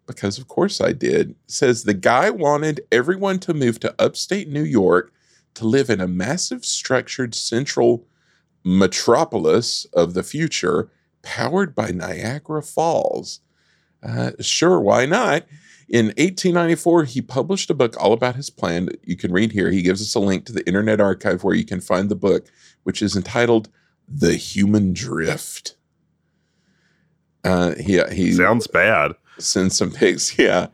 because 0.06 0.38
of 0.38 0.48
course 0.48 0.80
I 0.80 0.92
did, 0.92 1.34
says 1.46 1.82
the 1.82 1.94
guy 1.94 2.30
wanted 2.30 2.82
everyone 2.92 3.38
to 3.40 3.54
move 3.54 3.80
to 3.80 3.94
upstate 3.98 4.48
New 4.48 4.62
York 4.62 5.12
to 5.54 5.66
live 5.66 5.88
in 5.88 6.00
a 6.00 6.08
massive 6.08 6.64
structured 6.64 7.34
central 7.34 8.06
metropolis 8.64 9.84
of 9.92 10.14
the 10.14 10.22
future 10.22 10.90
powered 11.22 11.74
by 11.74 11.90
Niagara 11.90 12.62
Falls. 12.62 13.40
Uh, 14.02 14.32
sure, 14.40 14.80
why 14.80 15.06
not? 15.06 15.44
In 15.88 16.06
1894, 16.06 17.04
he 17.04 17.20
published 17.20 17.70
a 17.70 17.74
book 17.74 17.94
all 18.00 18.12
about 18.12 18.36
his 18.36 18.50
plan. 18.50 18.88
You 19.02 19.16
can 19.16 19.32
read 19.32 19.52
here. 19.52 19.70
He 19.70 19.82
gives 19.82 20.00
us 20.00 20.14
a 20.14 20.20
link 20.20 20.46
to 20.46 20.52
the 20.52 20.66
Internet 20.66 21.00
Archive 21.00 21.44
where 21.44 21.54
you 21.54 21.64
can 21.64 21.80
find 21.80 22.08
the 22.08 22.16
book, 22.16 22.46
which 22.84 23.02
is 23.02 23.16
entitled 23.16 23.68
"The 24.08 24.34
Human 24.34 24.92
Drift." 24.92 25.76
Uh, 27.44 27.74
he 27.74 28.02
he 28.12 28.32
Sounds 28.32 28.66
bad. 28.66 29.12
Sends 29.38 29.76
some 29.76 29.90
pics. 29.90 30.38
Yeah, 30.44 30.68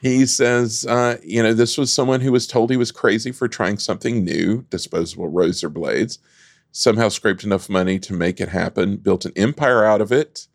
he 0.00 0.26
says, 0.26 0.84
uh, 0.86 1.16
you 1.22 1.42
know, 1.42 1.54
this 1.54 1.78
was 1.78 1.92
someone 1.92 2.20
who 2.20 2.32
was 2.32 2.46
told 2.46 2.70
he 2.70 2.76
was 2.76 2.92
crazy 2.92 3.32
for 3.32 3.48
trying 3.48 3.78
something 3.78 4.24
new, 4.24 4.66
disposable 4.68 5.28
razor 5.28 5.70
blades. 5.70 6.18
Somehow 6.72 7.08
scraped 7.08 7.44
enough 7.44 7.68
money 7.70 7.98
to 8.00 8.12
make 8.12 8.40
it 8.40 8.48
happen, 8.50 8.96
built 8.96 9.24
an 9.24 9.32
empire 9.36 9.84
out 9.84 10.00
of 10.00 10.12
it, 10.12 10.48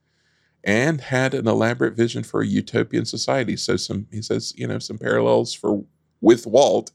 and 0.63 1.01
had 1.01 1.33
an 1.33 1.47
elaborate 1.47 1.95
vision 1.95 2.23
for 2.23 2.41
a 2.41 2.47
utopian 2.47 3.05
society. 3.05 3.55
So 3.55 3.77
some 3.77 4.07
he 4.11 4.21
says, 4.21 4.53
you 4.55 4.67
know, 4.67 4.79
some 4.79 4.97
parallels 4.97 5.53
for 5.53 5.83
with 6.21 6.45
Walt 6.45 6.91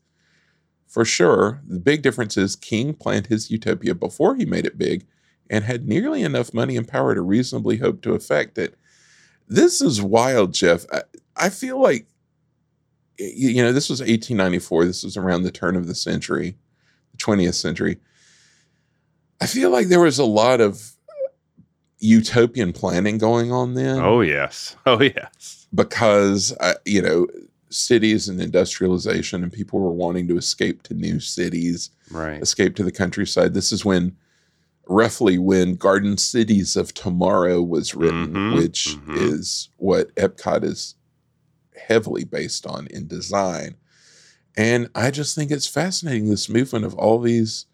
for 0.87 1.05
sure. 1.05 1.61
The 1.67 1.81
big 1.81 2.03
difference 2.03 2.37
is 2.37 2.55
King 2.55 2.95
planned 2.95 3.27
his 3.27 3.51
utopia 3.51 3.95
before 3.97 4.37
he 4.37 4.45
made 4.45 4.67
it 4.67 4.79
big 4.79 5.07
and 5.51 5.65
had 5.65 5.89
nearly 5.89 6.23
enough 6.23 6.55
money 6.55 6.77
and 6.77 6.87
power 6.87 7.15
to 7.15 7.21
reasonably 7.21 7.79
hope 7.79 8.01
to 8.03 8.15
affect 8.15 8.59
it. 8.59 8.77
This 9.49 9.81
is 9.81 10.01
wild, 10.03 10.55
Jeff. 10.55 10.85
I, 10.93 11.03
I 11.37 11.49
feel 11.51 11.81
like 11.81 12.07
you, 13.19 13.51
you 13.51 13.63
know, 13.63 13.73
this 13.73 13.89
was 13.91 14.01
1894. 14.01 14.85
This 14.87 15.05
was 15.05 15.17
around 15.17 15.43
the 15.43 15.51
turn 15.53 15.77
of 15.77 15.87
the 15.87 15.95
century, 15.95 16.57
the 17.13 17.19
20th 17.19 17.55
century. 17.55 17.99
I 19.41 19.47
feel 19.47 19.71
like 19.71 19.87
there 19.89 20.01
was 20.01 20.19
a 20.19 20.25
lot 20.25 20.61
of 20.61 20.93
utopian 21.99 22.73
planning 22.73 23.19
going 23.19 23.51
on 23.53 23.75
then 23.75 23.99
Oh 24.01 24.21
yes. 24.21 24.77
Oh 24.87 25.01
yes. 25.01 25.67
because 25.75 26.55
uh, 26.61 26.75
you 26.85 27.01
know 27.01 27.27
cities 27.71 28.29
and 28.29 28.41
industrialization 28.41 29.43
and 29.43 29.53
people 29.53 29.81
were 29.81 29.91
wanting 29.91 30.29
to 30.29 30.37
escape 30.37 30.83
to 30.85 30.95
new 30.95 31.19
cities 31.19 31.91
Right. 32.11 32.43
escape 32.43 32.77
to 32.77 32.85
the 32.85 32.93
countryside 32.93 33.55
this 33.55 33.73
is 33.73 33.85
when 33.85 34.17
roughly 34.87 35.39
when 35.39 35.75
garden 35.77 36.17
cities 36.19 36.77
of 36.77 36.93
tomorrow 36.95 37.63
was 37.63 37.95
written 37.95 38.29
Mhm, 38.35 38.55
which 38.57 38.97
mhm. 39.07 39.17
is 39.33 39.69
what 39.77 40.15
epcot 40.17 40.63
is 40.65 40.95
heavily 41.89 42.25
based 42.25 42.67
on 42.67 42.87
in 42.89 43.07
design 43.07 43.77
and 44.57 44.89
i 44.95 45.11
just 45.11 45.35
think 45.35 45.51
it's 45.51 45.67
fascinating 45.67 46.29
this 46.29 46.49
movement 46.49 46.85
of 46.85 46.95
all 46.95 47.19
these 47.19 47.67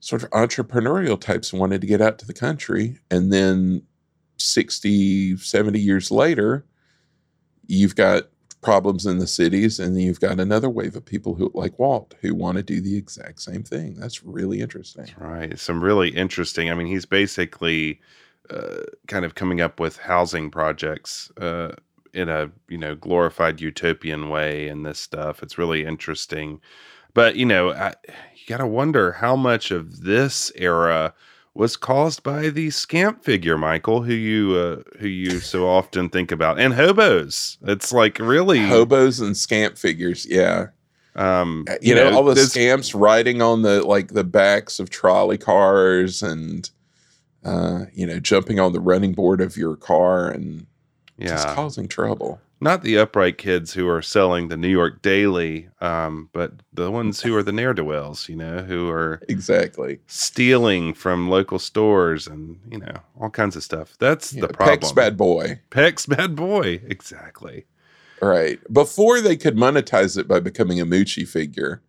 sort 0.00 0.22
of 0.22 0.30
entrepreneurial 0.30 1.20
types 1.20 1.52
wanted 1.52 1.80
to 1.80 1.86
get 1.86 2.00
out 2.00 2.18
to 2.18 2.26
the 2.26 2.32
country 2.34 2.98
and 3.10 3.32
then 3.32 3.82
60 4.36 5.36
70 5.36 5.78
years 5.80 6.10
later 6.10 6.64
you've 7.66 7.96
got 7.96 8.28
problems 8.60 9.06
in 9.06 9.18
the 9.18 9.26
cities 9.26 9.78
and 9.78 10.00
you've 10.00 10.20
got 10.20 10.40
another 10.40 10.68
wave 10.68 10.96
of 10.96 11.04
people 11.04 11.34
who 11.34 11.50
like 11.54 11.78
walt 11.78 12.14
who 12.20 12.34
want 12.34 12.56
to 12.56 12.62
do 12.62 12.80
the 12.80 12.96
exact 12.96 13.40
same 13.40 13.62
thing 13.62 13.94
that's 13.94 14.24
really 14.24 14.60
interesting 14.60 15.06
Right. 15.18 15.58
Some 15.58 15.82
really 15.82 16.10
interesting. 16.10 16.70
I 16.70 16.74
mean, 16.74 16.86
he's 16.86 17.06
basically 17.06 18.00
uh, 18.50 18.82
kind 19.06 19.24
of 19.24 19.34
coming 19.34 19.60
up 19.60 19.80
with 19.80 19.98
housing 19.98 20.50
projects 20.50 21.30
uh, 21.40 21.72
in 22.12 22.28
a 22.28 22.50
you 22.68 22.78
know 22.78 22.94
glorified 22.94 23.60
utopian 23.60 24.28
way 24.30 24.68
and 24.68 24.84
this 24.86 24.98
stuff. 24.98 25.42
It's 25.42 25.58
really 25.58 25.84
interesting. 25.84 26.60
But 27.14 27.36
you 27.36 27.46
know, 27.46 27.72
I, 27.72 27.94
you 28.08 28.46
got 28.46 28.58
to 28.58 28.66
wonder 28.66 29.12
how 29.12 29.36
much 29.36 29.70
of 29.70 30.02
this 30.02 30.52
era 30.56 31.14
was 31.58 31.76
caused 31.76 32.22
by 32.22 32.50
the 32.50 32.70
scamp 32.70 33.24
figure, 33.24 33.58
Michael, 33.58 34.02
who 34.02 34.14
you 34.14 34.54
uh, 34.54 34.98
who 35.00 35.08
you 35.08 35.40
so 35.40 35.68
often 35.68 36.08
think 36.08 36.30
about, 36.30 36.58
and 36.58 36.72
hobos. 36.72 37.58
It's 37.62 37.92
like 37.92 38.18
really, 38.20 38.60
hobos 38.60 39.20
and 39.20 39.36
scamp 39.36 39.76
figures 39.76 40.24
yeah. 40.24 40.68
Um, 41.16 41.64
Uh, 41.68 41.74
you, 41.82 41.96
know, 41.96 42.12
all 42.14 42.22
the 42.22 42.34
this- 42.34 42.52
scamps 42.52 42.94
riding 42.94 43.42
on 43.42 43.62
the 43.62 43.82
like 43.82 44.12
the 44.12 44.22
backs 44.24 44.78
of 44.78 44.88
trolley 44.88 45.36
cars 45.36 46.22
and 46.22 46.70
uh 47.44 47.84
you 47.92 48.04
know 48.06 48.18
jumping 48.18 48.58
on 48.58 48.72
the 48.72 48.80
running 48.80 49.12
board 49.12 49.40
of 49.40 49.56
your 49.56 49.76
car 49.76 50.28
and 50.28 50.66
just 51.20 51.46
yeah, 51.46 51.54
causing 51.54 51.86
trouble 51.88 52.40
not 52.60 52.82
the 52.82 52.98
upright 52.98 53.38
kids 53.38 53.72
who 53.72 53.88
are 53.88 54.02
selling 54.02 54.48
the 54.48 54.56
New 54.56 54.68
York 54.68 55.02
Daily, 55.02 55.68
um, 55.80 56.28
but 56.32 56.52
the 56.72 56.90
ones 56.90 57.20
who 57.22 57.34
are 57.36 57.42
the 57.42 57.52
ne'er 57.52 57.74
do 57.74 57.84
wells, 57.84 58.28
you 58.28 58.36
know, 58.36 58.58
who 58.62 58.88
are 58.90 59.20
exactly 59.28 60.00
stealing 60.06 60.94
from 60.94 61.28
local 61.30 61.58
stores 61.58 62.26
and 62.26 62.58
you 62.70 62.78
know 62.78 62.96
all 63.20 63.30
kinds 63.30 63.56
of 63.56 63.62
stuff. 63.62 63.96
That's 63.98 64.32
Yeah, 64.32 64.42
the 64.42 64.48
problem. 64.48 64.78
Peck's 64.78 64.92
bad 64.92 65.16
boy 65.16 65.60
Peck's 65.70 66.06
bad 66.06 66.34
boy. 66.36 66.80
Exactly. 66.88 67.66
right 68.20 68.58
before 68.72 69.20
they 69.20 69.36
could 69.36 69.56
monetize 69.56 70.18
it 70.18 70.26
by 70.26 70.40
becoming 70.40 70.80
a 70.80 70.86
moochie 70.86 71.26
figure 71.28 71.80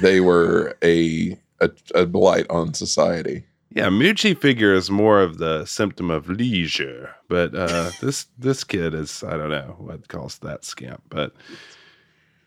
they 0.00 0.20
were 0.20 0.76
a 0.84 1.36
a, 1.60 1.70
a 1.96 2.06
blight 2.06 2.46
on 2.48 2.72
society 2.74 3.44
Yeah, 3.70 3.88
Moochie 3.88 4.38
figure 4.38 4.72
is 4.72 4.90
more 4.90 5.20
of 5.20 5.38
the 5.38 5.66
symptom 5.66 6.10
of 6.10 6.28
leisure, 6.28 7.14
but 7.28 7.54
uh, 7.54 7.90
this 8.00 8.26
this 8.38 8.64
kid 8.64 8.94
is 8.94 9.22
I 9.22 9.36
don't 9.36 9.50
know 9.50 9.76
what 9.78 10.08
calls 10.08 10.38
that 10.38 10.64
scamp, 10.64 11.02
but 11.10 11.32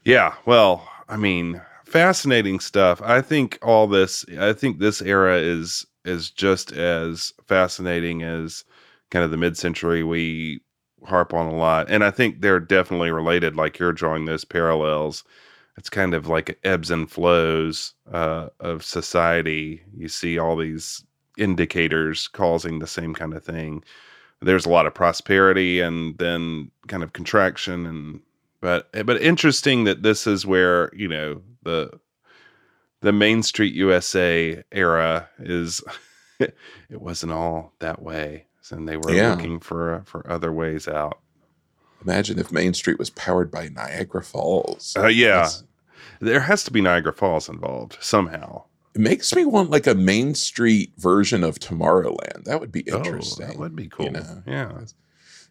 yeah, 0.04 0.34
well, 0.46 0.88
I 1.08 1.18
mean, 1.18 1.62
fascinating 1.86 2.60
stuff. 2.60 3.02
I 3.04 3.22
think 3.22 3.60
all 3.62 3.88
this, 3.88 4.26
I 4.40 4.54
think 4.54 4.80
this 4.80 5.02
era 5.02 5.38
is 5.38 5.86
is 6.06 6.32
just 6.32 6.72
as 6.72 7.32
fascinating 7.48 8.24
as 8.24 8.64
kind 9.12 9.24
of 9.24 9.30
the 9.30 9.38
mid 9.38 9.58
century 9.58 10.04
we 10.04 10.62
harp 11.06 11.34
on 11.34 11.48
a 11.48 11.56
lot, 11.56 11.90
and 11.90 12.04
I 12.04 12.12
think 12.12 12.42
they're 12.42 12.60
definitely 12.60 13.12
related. 13.12 13.56
Like 13.56 13.78
you're 13.78 13.94
drawing 13.94 14.26
those 14.26 14.46
parallels. 14.46 15.24
It's 15.78 15.90
kind 15.90 16.14
of 16.14 16.28
like 16.28 16.60
ebbs 16.64 16.92
and 16.92 17.10
flows 17.10 17.94
uh, 18.12 18.50
of 18.60 18.84
society. 18.84 19.84
You 19.96 20.08
see 20.10 20.38
all 20.38 20.58
these 20.58 21.04
indicators 21.42 22.28
causing 22.28 22.80
the 22.80 22.88
same 22.88 23.14
kind 23.14 23.34
of 23.34 23.44
thing. 23.44 23.84
There's 24.42 24.66
a 24.66 24.70
lot 24.70 24.86
of 24.88 24.94
prosperity 24.94 25.80
and 25.82 26.18
then 26.18 26.72
kind 26.88 27.04
of 27.04 27.14
contraction 27.14 27.86
and 27.86 28.22
but 28.62 28.90
but 29.06 29.22
interesting 29.22 29.86
that 29.86 30.04
this 30.04 30.28
is 30.28 30.46
where, 30.46 30.92
you 30.96 31.08
know, 31.08 31.42
the 31.64 31.92
the 33.02 33.12
Main 33.12 33.42
Street 33.44 33.74
USA 33.74 34.64
era 34.72 35.28
is 35.40 35.82
it 36.40 36.56
wasn't 36.92 37.32
all 37.32 37.74
that 37.80 38.02
way. 38.02 38.46
And 38.72 38.88
they 38.88 38.96
were 38.96 39.12
Yeah. 39.12 39.32
looking 39.36 39.60
for 39.60 40.02
for 40.06 40.26
other 40.32 40.52
ways 40.54 40.88
out. 40.88 41.20
imagine 42.02 42.40
if 42.40 42.52
main 42.52 42.74
street 42.74 42.98
was 42.98 43.10
powered 43.12 43.52
by 43.52 43.68
niagara 43.70 44.24
falls 44.24 44.96
Uh, 44.98 45.08
yeah. 45.08 45.28
That's- 45.44 45.64
There 46.22 46.40
has 46.42 46.64
to 46.64 46.72
be 46.72 46.82
Niagara 46.82 47.14
Falls 47.14 47.50
involved 47.50 47.98
somehow. 48.00 48.64
It 48.94 49.02
makes 49.02 49.34
me 49.36 49.46
want 49.46 49.70
like 49.70 49.88
a 49.88 49.96
main 49.96 50.36
street 50.36 50.94
version 50.98 51.44
of 51.44 51.60
tomorrowland 51.60 52.44
that 52.44 52.60
would 52.60 52.72
be 52.72 52.84
oh, 52.92 52.98
interesting 52.98 53.46
Oh, 53.46 53.50
that 53.50 53.58
would 53.58 53.76
be 53.76 53.88
cool. 53.88 54.12
know. 54.12 54.44
Yeah. 54.46 54.82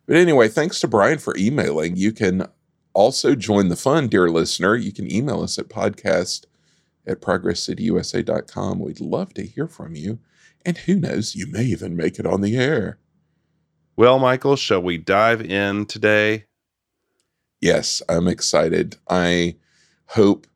But 0.07 0.17
anyway, 0.17 0.49
thanks 0.49 0.81
to 0.81 0.89
Brian 0.89 1.19
for 1.19 1.35
emailing. 1.37 1.97
You 1.97 2.13
can 2.13 2.47
also 2.93 3.35
join 3.35 3.69
the 3.69 3.77
fun, 3.77 4.09
dear 4.09 4.29
listener. 4.29 4.75
You 4.75 4.93
can 4.93 5.11
email 5.11 5.43
us 5.43 5.59
at 5.59 5.69
podcast 5.69 6.47
at 7.07 7.21
progresscityusa.com. 7.21 8.79
We'd 8.79 9.01
love 9.01 9.33
to 9.35 9.47
hear 9.47 9.67
from 9.69 9.95
you. 9.95 10.19
And 10.65 10.77
who 10.79 10.97
knows, 10.97 11.35
you 11.35 11.47
may 11.47 11.65
even 11.65 11.97
make 11.97 12.19
it 12.19 12.27
on 12.27 12.41
the 12.43 12.57
air. 12.57 12.99
Well, 13.97 14.19
Michael, 14.19 14.57
shall 14.57 14.83
we 14.83 14.99
dive 14.99 15.41
in 15.41 15.87
today? 15.87 16.45
Yes, 17.61 18.03
I'm 18.09 18.29
excited. 18.29 18.97
I 19.09 19.57
hope 20.07 20.47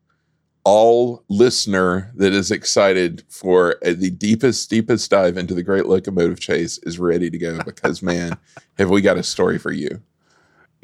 all 0.65 1.23
listener 1.29 2.11
that 2.15 2.33
is 2.33 2.51
excited 2.51 3.23
for 3.29 3.77
uh, 3.85 3.93
the 3.95 4.09
deepest, 4.09 4.69
deepest 4.69 5.09
dive 5.09 5.37
into 5.37 5.53
the 5.53 5.63
Great 5.63 5.85
Locomotive 5.85 6.39
Chase 6.39 6.79
is 6.79 6.99
ready 6.99 7.29
to 7.29 7.37
go 7.37 7.59
because, 7.65 8.01
man, 8.01 8.37
have 8.77 8.89
we 8.89 9.01
got 9.01 9.17
a 9.17 9.23
story 9.23 9.57
for 9.57 9.71
you? 9.71 10.01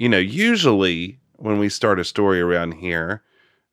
you 0.01 0.09
know, 0.09 0.17
usually 0.17 1.19
when 1.35 1.59
we 1.59 1.69
start 1.69 1.99
a 1.99 2.03
story 2.03 2.41
around 2.41 2.71
here, 2.71 3.21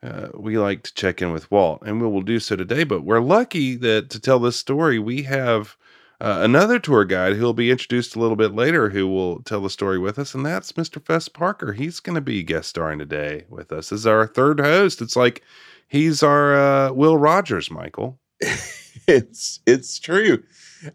uh, 0.03 0.29
we 0.35 0.59
like 0.59 0.83
to 0.83 0.93
check 0.93 1.23
in 1.23 1.33
with 1.33 1.51
Walt, 1.51 1.83
and 1.87 2.03
we 2.03 2.07
will 2.07 2.21
do 2.21 2.39
so 2.39 2.55
today. 2.55 2.85
But 2.85 3.03
we're 3.03 3.23
lucky 3.23 3.77
that 3.77 4.11
to 4.11 4.21
tell 4.21 4.39
this 4.39 4.59
story, 4.59 4.99
we 4.99 5.23
have 5.23 5.79
uh, 6.21 6.41
another 6.43 6.79
tour 6.79 7.07
guide 7.07 7.37
who 7.37 7.45
will 7.45 7.55
be 7.55 7.71
introduced 7.71 8.15
a 8.15 8.19
little 8.19 8.37
bit 8.37 8.55
later 8.55 8.91
who 8.91 9.09
will 9.09 9.43
tell 9.43 9.63
the 9.63 9.71
story 9.71 9.99
with 9.99 10.19
us, 10.19 10.35
and 10.35 10.45
that's 10.45 10.73
Mr. 10.73 11.03
Fess 11.03 11.31
Parker. 11.31 11.73
He's 11.73 11.99
going 11.99 12.17
to 12.17 12.21
be 12.21 12.43
guest 12.43 12.69
starring 12.69 12.99
today 12.99 13.47
with 13.49 13.73
us 13.73 13.91
as 13.91 14.07
our 14.07 14.27
third 14.27 14.61
host. 14.61 15.01
It's 15.01 15.17
like 15.17 15.43
he's 15.89 16.23
our 16.23 16.55
uh, 16.55 16.93
Will 16.93 17.17
Rogers, 17.17 17.71
Michael. 17.71 18.19
it's 19.07 19.61
it's 19.67 19.99
true. 19.99 20.43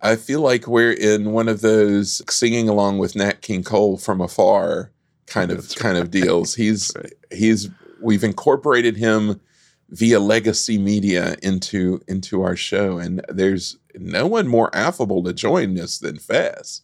I 0.02 0.16
feel 0.16 0.42
like 0.42 0.68
we're 0.68 0.94
in 0.94 1.32
one 1.32 1.50
of 1.50 1.62
those 1.62 2.22
singing 2.34 2.70
along 2.70 3.00
with 3.00 3.16
Nat 3.16 3.42
King 3.42 3.64
Cole 3.64 3.98
from 3.98 4.22
afar 4.22 4.92
kind 5.28 5.52
of 5.52 5.58
That's 5.58 5.76
kind 5.76 5.98
of 5.98 6.10
deals. 6.10 6.56
He's 6.56 6.92
right. 6.96 7.14
he's 7.32 7.70
we've 8.02 8.24
incorporated 8.24 8.96
him 8.96 9.42
via 9.90 10.20
legacy 10.20 10.78
media 10.78 11.36
into 11.44 12.02
into 12.08 12.42
our 12.42 12.56
show 12.56 12.98
and 12.98 13.24
there's 13.28 13.78
no 13.96 14.26
one 14.26 14.48
more 14.48 14.74
affable 14.74 15.22
to 15.24 15.34
join 15.34 15.78
us 15.78 16.00
than 16.00 16.18
Fess. 16.18 16.82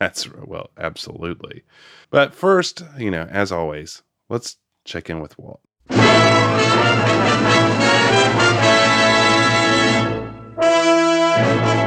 That's 0.00 0.28
well, 0.32 0.70
absolutely. 0.78 1.62
But 2.10 2.34
first, 2.34 2.82
you 2.98 3.10
know, 3.10 3.28
as 3.30 3.52
always, 3.52 4.02
Let's 4.28 4.56
check 4.84 5.10
in 5.10 5.20
with 5.20 5.38
Walt. 5.38 5.60
When 10.56 10.64
I 10.64 11.83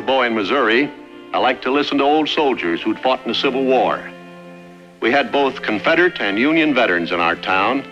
a 0.00 0.02
boy 0.02 0.24
in 0.24 0.34
Missouri, 0.34 0.90
I 1.34 1.38
liked 1.38 1.62
to 1.64 1.70
listen 1.70 1.98
to 1.98 2.04
old 2.04 2.26
soldiers 2.26 2.80
who'd 2.80 2.98
fought 3.00 3.20
in 3.20 3.28
the 3.28 3.34
Civil 3.34 3.66
War. 3.66 4.02
We 5.02 5.10
had 5.10 5.30
both 5.30 5.60
Confederate 5.60 6.18
and 6.22 6.38
Union 6.38 6.74
veterans 6.74 7.12
in 7.12 7.20
our 7.20 7.36
town, 7.36 7.84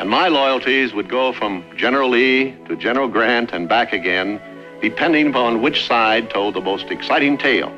and 0.00 0.10
my 0.10 0.26
loyalties 0.26 0.92
would 0.92 1.08
go 1.08 1.32
from 1.32 1.64
General 1.76 2.10
Lee 2.10 2.56
to 2.66 2.74
General 2.74 3.06
Grant 3.06 3.52
and 3.52 3.68
back 3.68 3.92
again, 3.92 4.40
depending 4.82 5.28
upon 5.28 5.62
which 5.62 5.86
side 5.86 6.30
told 6.30 6.54
the 6.54 6.60
most 6.60 6.86
exciting 6.90 7.38
tale. 7.38 7.72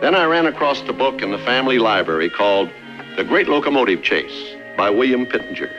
Then 0.00 0.16
I 0.16 0.24
ran 0.24 0.46
across 0.46 0.80
the 0.82 0.92
book 0.92 1.22
in 1.22 1.30
the 1.30 1.38
family 1.38 1.78
library 1.78 2.28
called 2.28 2.70
The 3.16 3.22
Great 3.22 3.46
Locomotive 3.46 4.02
Chase 4.02 4.56
by 4.76 4.90
William 4.90 5.26
Pittenger. 5.26 5.70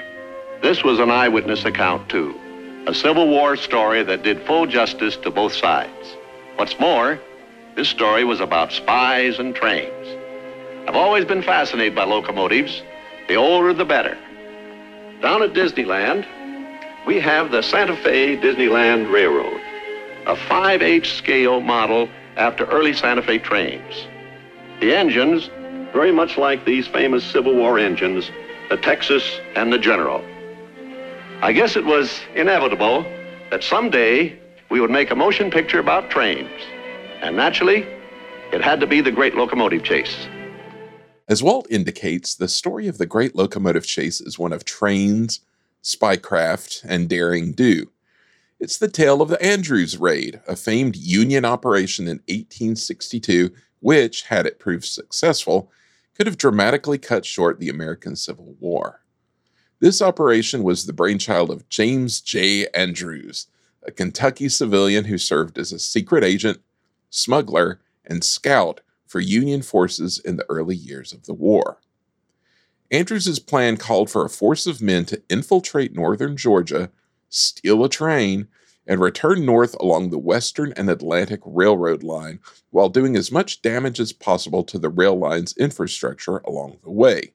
This 0.61 0.81
was 0.81 0.99
an 0.99 1.11
eyewitness 1.11 1.65
account, 1.65 2.07
too, 2.07 2.39
a 2.87 2.93
Civil 2.93 3.27
War 3.27 3.57
story 3.57 4.01
that 4.03 4.23
did 4.23 4.41
full 4.43 4.65
justice 4.65 5.17
to 5.17 5.29
both 5.29 5.53
sides. 5.53 6.15
What's 6.57 6.79
more, 6.79 7.19
this 7.75 7.89
story 7.89 8.23
was 8.23 8.39
about 8.39 8.71
spies 8.71 9.39
and 9.39 9.53
trains. 9.53 10.07
I've 10.87 10.95
always 10.95 11.25
been 11.25 11.41
fascinated 11.41 11.95
by 11.95 12.05
locomotives. 12.05 12.81
The 13.27 13.35
older, 13.35 13.73
the 13.73 13.83
better. 13.83 14.17
Down 15.21 15.43
at 15.43 15.53
Disneyland, 15.53 16.25
we 17.05 17.19
have 17.19 17.51
the 17.51 17.61
Santa 17.61 17.95
Fe 17.97 18.37
Disneyland 18.37 19.11
Railroad, 19.11 19.59
a 20.25 20.35
5/8 20.35 21.05
scale 21.05 21.59
model 21.59 22.07
after 22.37 22.65
early 22.65 22.93
Santa 22.93 23.21
Fe 23.21 23.37
trains. 23.37 24.07
The 24.79 24.95
engines, 24.95 25.49
very 25.91 26.11
much 26.11 26.37
like 26.37 26.63
these 26.63 26.87
famous 26.87 27.23
Civil 27.23 27.55
War 27.55 27.77
engines, 27.77 28.31
the 28.69 28.77
Texas 28.77 29.41
and 29.55 29.73
the 29.73 29.77
General. 29.77 30.23
I 31.41 31.51
guess 31.51 31.75
it 31.75 31.85
was 31.85 32.21
inevitable 32.33 33.05
that 33.51 33.63
someday 33.63 34.37
we 34.69 34.79
would 34.79 34.91
make 34.91 35.11
a 35.11 35.15
motion 35.15 35.51
picture 35.51 35.79
about 35.79 36.09
trains. 36.09 36.49
And 37.21 37.35
naturally, 37.35 37.85
it 38.51 38.61
had 38.61 38.79
to 38.79 38.87
be 38.87 39.01
the 39.01 39.11
Great 39.11 39.35
Locomotive 39.35 39.83
Chase. 39.83 40.27
As 41.27 41.41
Walt 41.41 41.67
indicates, 41.69 42.35
the 42.35 42.47
story 42.47 42.87
of 42.87 42.97
the 42.97 43.05
Great 43.05 43.35
Locomotive 43.35 43.85
Chase 43.85 44.21
is 44.21 44.37
one 44.37 44.53
of 44.53 44.65
trains, 44.65 45.41
spycraft, 45.83 46.83
and 46.87 47.09
daring 47.09 47.51
do. 47.51 47.91
It's 48.59 48.77
the 48.77 48.87
tale 48.87 49.21
of 49.21 49.29
the 49.29 49.41
Andrews 49.43 49.97
Raid, 49.97 50.39
a 50.47 50.55
famed 50.55 50.95
Union 50.95 51.45
operation 51.45 52.05
in 52.05 52.17
1862, 52.27 53.51
which, 53.81 54.23
had 54.23 54.45
it 54.45 54.59
proved 54.59 54.85
successful, 54.85 55.71
could 56.15 56.27
have 56.27 56.37
dramatically 56.37 56.97
cut 56.97 57.25
short 57.25 57.59
the 57.59 57.69
American 57.69 58.15
Civil 58.15 58.55
War. 58.59 59.01
This 59.79 60.01
operation 60.01 60.63
was 60.63 60.85
the 60.85 60.93
brainchild 60.93 61.51
of 61.51 61.67
James 61.69 62.21
J. 62.21 62.67
Andrews, 62.67 63.47
a 63.85 63.91
Kentucky 63.91 64.49
civilian 64.49 65.05
who 65.05 65.17
served 65.17 65.57
as 65.57 65.71
a 65.71 65.79
secret 65.79 66.23
agent, 66.23 66.59
smuggler, 67.09 67.79
and 68.05 68.23
scout 68.23 68.81
for 69.07 69.19
Union 69.19 69.61
forces 69.61 70.19
in 70.19 70.37
the 70.37 70.45
early 70.49 70.75
years 70.75 71.13
of 71.13 71.25
the 71.25 71.33
war. 71.33 71.79
Andrews's 72.91 73.39
plan 73.39 73.77
called 73.77 74.09
for 74.09 74.25
a 74.25 74.29
force 74.29 74.67
of 74.67 74.81
men 74.81 75.05
to 75.05 75.21
infiltrate 75.29 75.95
northern 75.95 76.37
Georgia, 76.37 76.91
steal 77.29 77.83
a 77.83 77.89
train, 77.89 78.47
and 78.87 79.01
return 79.01 79.45
north 79.45 79.75
along 79.79 80.09
the 80.09 80.19
Western 80.19 80.71
and 80.73 80.89
Atlantic 80.89 81.39
Railroad 81.43 82.03
line 82.03 82.39
while 82.69 82.89
doing 82.89 83.15
as 83.15 83.31
much 83.31 83.61
damage 83.61 83.99
as 83.99 84.13
possible 84.13 84.63
to 84.63 84.77
the 84.77 84.89
rail 84.89 85.17
line's 85.17 85.57
infrastructure 85.57 86.37
along 86.39 86.77
the 86.83 86.91
way. 86.91 87.33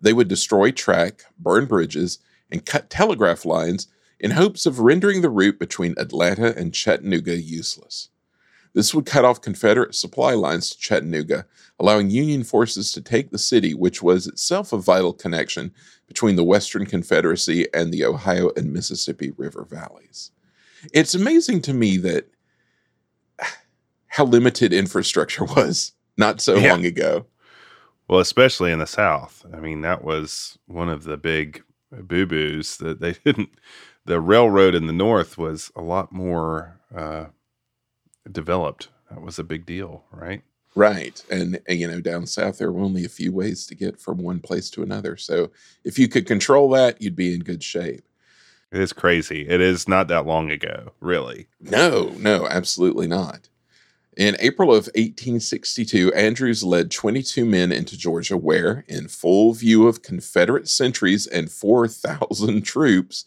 They 0.00 0.12
would 0.12 0.28
destroy 0.28 0.70
track, 0.70 1.22
burn 1.38 1.64
bridges, 1.64 2.18
and 2.50 2.66
cut 2.66 2.90
telegraph 2.90 3.44
lines 3.44 3.88
in 4.20 4.32
hopes 4.32 4.66
of 4.66 4.80
rendering 4.80 5.22
the 5.22 5.30
route 5.30 5.58
between 5.58 5.94
Atlanta 5.98 6.56
and 6.56 6.74
Chattanooga 6.74 7.36
useless. 7.40 8.10
This 8.74 8.94
would 8.94 9.06
cut 9.06 9.24
off 9.24 9.40
Confederate 9.40 9.94
supply 9.94 10.34
lines 10.34 10.70
to 10.70 10.78
Chattanooga, 10.78 11.46
allowing 11.78 12.10
Union 12.10 12.44
forces 12.44 12.92
to 12.92 13.00
take 13.00 13.30
the 13.30 13.38
city, 13.38 13.74
which 13.74 14.02
was 14.02 14.26
itself 14.26 14.72
a 14.72 14.78
vital 14.78 15.12
connection 15.12 15.72
between 16.06 16.36
the 16.36 16.44
Western 16.44 16.84
Confederacy 16.86 17.66
and 17.72 17.92
the 17.92 18.04
Ohio 18.04 18.50
and 18.56 18.72
Mississippi 18.72 19.32
River 19.36 19.66
valleys. 19.68 20.30
It's 20.92 21.14
amazing 21.14 21.62
to 21.62 21.74
me 21.74 21.96
that 21.98 22.28
how 24.08 24.24
limited 24.24 24.72
infrastructure 24.72 25.44
was 25.56 25.92
not 26.16 26.40
so 26.40 26.56
Yeah. 26.56 26.72
long 26.72 26.84
ago. 26.84 27.26
Well, 28.08 28.20
especially 28.20 28.72
in 28.72 28.78
the 28.78 28.86
South. 28.86 29.44
I 29.52 29.60
mean, 29.60 29.82
that 29.82 30.02
was 30.02 30.58
one 30.66 30.88
of 30.88 31.04
the 31.04 31.16
big 31.16 31.62
boo 31.90 32.26
boos 32.26 32.76
that 32.78 33.00
they 33.00 33.12
didn't. 33.24 33.50
The 34.08 34.20
railroad 34.20 34.74
in 34.74 34.86
the 34.86 34.92
North 34.94 35.36
was 35.36 35.70
a 35.76 35.82
lot 35.82 36.12
more 36.12 36.80
uh, 36.94 37.26
developed. 38.30 38.88
That 39.10 39.20
was 39.20 39.38
a 39.38 39.44
big 39.44 39.66
deal, 39.66 40.04
right? 40.10 40.42
Right. 40.74 41.22
And, 41.30 41.60
and, 41.68 41.78
you 41.78 41.86
know, 41.86 42.00
down 42.00 42.26
south, 42.26 42.56
there 42.56 42.72
were 42.72 42.80
only 42.80 43.04
a 43.04 43.10
few 43.10 43.32
ways 43.32 43.66
to 43.66 43.74
get 43.74 44.00
from 44.00 44.16
one 44.16 44.40
place 44.40 44.70
to 44.70 44.82
another. 44.82 45.18
So 45.18 45.50
if 45.84 45.98
you 45.98 46.08
could 46.08 46.26
control 46.26 46.70
that, 46.70 47.02
you'd 47.02 47.16
be 47.16 47.34
in 47.34 47.40
good 47.40 47.62
shape. 47.62 48.08
It 48.72 48.80
is 48.80 48.94
crazy. 48.94 49.46
It 49.46 49.60
is 49.60 49.86
not 49.86 50.08
that 50.08 50.24
long 50.24 50.50
ago, 50.50 50.92
really. 51.00 51.48
No, 51.60 52.14
no, 52.18 52.46
absolutely 52.46 53.08
not. 53.08 53.50
In 54.16 54.36
April 54.40 54.70
of 54.70 54.86
1862, 54.94 56.14
Andrews 56.14 56.64
led 56.64 56.90
22 56.90 57.44
men 57.44 57.72
into 57.72 57.98
Georgia, 57.98 58.38
where, 58.38 58.86
in 58.88 59.08
full 59.08 59.52
view 59.52 59.86
of 59.86 60.00
Confederate 60.00 60.66
sentries 60.66 61.26
and 61.26 61.52
4,000 61.52 62.62
troops, 62.64 63.26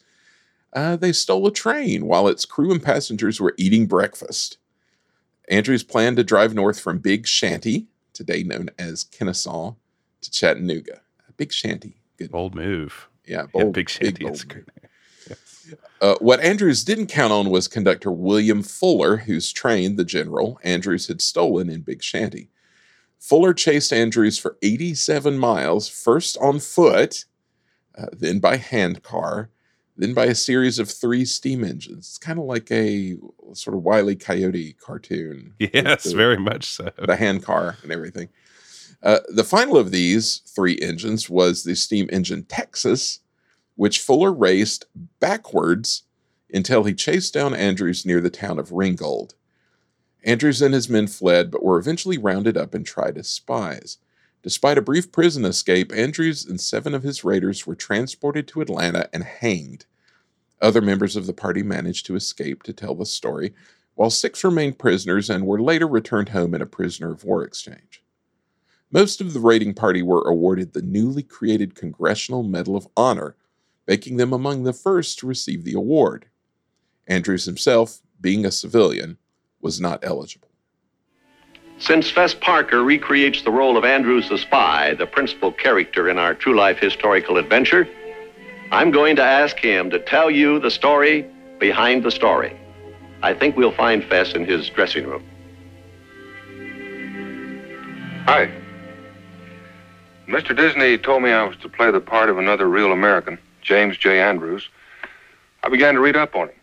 uh, 0.73 0.95
they 0.95 1.11
stole 1.11 1.47
a 1.47 1.51
train 1.51 2.05
while 2.05 2.27
its 2.27 2.45
crew 2.45 2.71
and 2.71 2.83
passengers 2.83 3.39
were 3.39 3.55
eating 3.57 3.87
breakfast. 3.87 4.57
Andrews 5.49 5.83
planned 5.83 6.17
to 6.17 6.23
drive 6.23 6.53
north 6.53 6.79
from 6.79 6.99
Big 6.99 7.27
Shanty, 7.27 7.87
today 8.13 8.43
known 8.43 8.69
as 8.79 9.03
Kennesaw, 9.03 9.75
to 10.21 10.31
Chattanooga. 10.31 11.01
Big 11.37 11.51
Shanty, 11.51 11.95
good. 12.17 12.31
Bold 12.31 12.55
move. 12.55 13.09
Yeah, 13.25 13.47
yeah, 13.53 13.65
Big 13.65 13.89
Shanty. 13.89 14.23
bold 14.23 14.33
That's 14.33 14.43
a 14.43 14.47
great 14.47 14.67
name. 14.67 14.89
Yes. 15.29 15.75
uh, 16.01 16.15
what 16.19 16.39
Andrews 16.39 16.83
didn't 16.83 17.07
count 17.07 17.33
on 17.33 17.49
was 17.49 17.67
conductor 17.67 18.11
William 18.11 18.63
Fuller, 18.63 19.17
whose 19.17 19.51
train, 19.51 19.95
the 19.95 20.05
General, 20.05 20.59
Andrews 20.63 21.07
had 21.07 21.21
stolen 21.21 21.69
in 21.69 21.81
Big 21.81 22.03
Shanty. 22.03 22.49
Fuller 23.19 23.53
chased 23.53 23.93
Andrews 23.93 24.39
for 24.39 24.57
87 24.61 25.37
miles, 25.37 25.87
first 25.87 26.37
on 26.39 26.59
foot, 26.59 27.25
uh, 27.97 28.07
then 28.13 28.39
by 28.39 28.57
hand 28.57 28.95
handcar, 28.97 29.49
then 30.01 30.15
by 30.15 30.25
a 30.25 30.33
series 30.35 30.79
of 30.79 30.89
three 30.89 31.23
steam 31.25 31.63
engines. 31.63 32.07
It's 32.07 32.17
kind 32.17 32.39
of 32.39 32.45
like 32.45 32.71
a 32.71 33.17
sort 33.53 33.75
of 33.77 33.83
Wile 33.83 34.09
E. 34.09 34.15
Coyote 34.15 34.73
cartoon. 34.73 35.53
Yes, 35.59 36.05
the- 36.05 36.15
very 36.15 36.37
much 36.39 36.65
so. 36.65 36.89
the 36.97 37.15
hand 37.15 37.43
car 37.43 37.77
and 37.83 37.91
everything. 37.91 38.29
Uh, 39.03 39.19
the 39.29 39.43
final 39.43 39.77
of 39.77 39.91
these 39.91 40.39
three 40.47 40.77
engines 40.81 41.29
was 41.29 41.63
the 41.63 41.75
steam 41.75 42.09
engine 42.11 42.43
Texas, 42.45 43.19
which 43.75 43.99
Fuller 43.99 44.33
raced 44.33 44.85
backwards 45.19 46.03
until 46.51 46.83
he 46.83 46.93
chased 46.95 47.33
down 47.33 47.53
Andrews 47.53 48.03
near 48.05 48.21
the 48.21 48.29
town 48.31 48.57
of 48.57 48.71
Ringgold. 48.71 49.35
Andrews 50.23 50.61
and 50.63 50.73
his 50.73 50.89
men 50.89 51.07
fled, 51.07 51.51
but 51.51 51.63
were 51.63 51.79
eventually 51.79 52.17
rounded 52.17 52.57
up 52.57 52.73
and 52.73 52.85
tried 52.85 53.17
as 53.17 53.27
spies. 53.27 53.97
Despite 54.43 54.77
a 54.79 54.81
brief 54.81 55.11
prison 55.11 55.45
escape, 55.45 55.91
Andrews 55.95 56.43
and 56.45 56.59
seven 56.59 56.95
of 56.95 57.03
his 57.03 57.23
raiders 57.23 57.67
were 57.67 57.75
transported 57.75 58.47
to 58.49 58.61
Atlanta 58.61 59.07
and 59.13 59.23
hanged. 59.23 59.85
Other 60.61 60.81
members 60.81 61.15
of 61.15 61.25
the 61.25 61.33
party 61.33 61.63
managed 61.63 62.05
to 62.05 62.15
escape 62.15 62.63
to 62.63 62.73
tell 62.73 62.93
the 62.93 63.05
story, 63.05 63.53
while 63.95 64.09
six 64.09 64.43
remained 64.43 64.77
prisoners 64.77 65.29
and 65.29 65.45
were 65.45 65.61
later 65.61 65.87
returned 65.87 66.29
home 66.29 66.53
in 66.53 66.61
a 66.61 66.67
prisoner 66.67 67.11
of 67.11 67.23
war 67.23 67.43
exchange. 67.43 68.03
Most 68.91 69.21
of 69.21 69.33
the 69.33 69.39
raiding 69.39 69.73
party 69.73 70.01
were 70.01 70.21
awarded 70.21 70.73
the 70.73 70.81
newly 70.81 71.23
created 71.23 71.75
Congressional 71.75 72.43
Medal 72.43 72.75
of 72.75 72.87
Honor, 72.95 73.35
making 73.87 74.17
them 74.17 74.33
among 74.33 74.63
the 74.63 74.73
first 74.73 75.17
to 75.19 75.27
receive 75.27 75.63
the 75.63 75.73
award. 75.73 76.27
Andrews 77.07 77.45
himself, 77.45 78.01
being 78.19 78.45
a 78.45 78.51
civilian, 78.51 79.17
was 79.61 79.81
not 79.81 79.99
eligible. 80.03 80.49
Since 81.79 82.11
Fess 82.11 82.35
Parker 82.35 82.83
recreates 82.83 83.41
the 83.41 83.49
role 83.49 83.77
of 83.77 83.83
Andrews 83.83 84.29
the 84.29 84.37
spy, 84.37 84.93
the 84.93 85.07
principal 85.07 85.51
character 85.51 86.09
in 86.09 86.19
our 86.19 86.35
true 86.35 86.55
life 86.55 86.77
historical 86.77 87.37
adventure, 87.37 87.87
I'm 88.71 88.91
going 88.91 89.17
to 89.17 89.23
ask 89.23 89.57
him 89.57 89.89
to 89.89 89.99
tell 89.99 90.31
you 90.31 90.59
the 90.59 90.71
story 90.71 91.25
behind 91.59 92.03
the 92.03 92.11
story. 92.11 92.57
I 93.21 93.33
think 93.33 93.57
we'll 93.57 93.73
find 93.73 94.03
Fess 94.03 94.33
in 94.33 94.45
his 94.45 94.69
dressing 94.69 95.05
room. 95.05 95.23
Hi. 98.25 98.49
Mr. 100.27 100.55
Disney 100.55 100.97
told 100.97 101.21
me 101.21 101.31
I 101.31 101.43
was 101.43 101.57
to 101.57 101.69
play 101.69 101.91
the 101.91 101.99
part 101.99 102.29
of 102.29 102.37
another 102.37 102.69
real 102.69 102.93
American, 102.93 103.37
James 103.61 103.97
J. 103.97 104.21
Andrews. 104.21 104.69
I 105.63 105.69
began 105.69 105.95
to 105.95 105.99
read 105.99 106.15
up 106.15 106.35
on 106.35 106.47
him. 106.47 106.55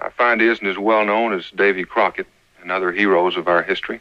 I 0.00 0.10
find 0.10 0.40
he 0.40 0.48
isn't 0.48 0.66
as 0.66 0.78
well 0.78 1.04
known 1.04 1.32
as 1.32 1.50
Davy 1.52 1.84
Crockett 1.84 2.26
and 2.60 2.72
other 2.72 2.90
heroes 2.90 3.36
of 3.36 3.46
our 3.46 3.62
history 3.62 4.00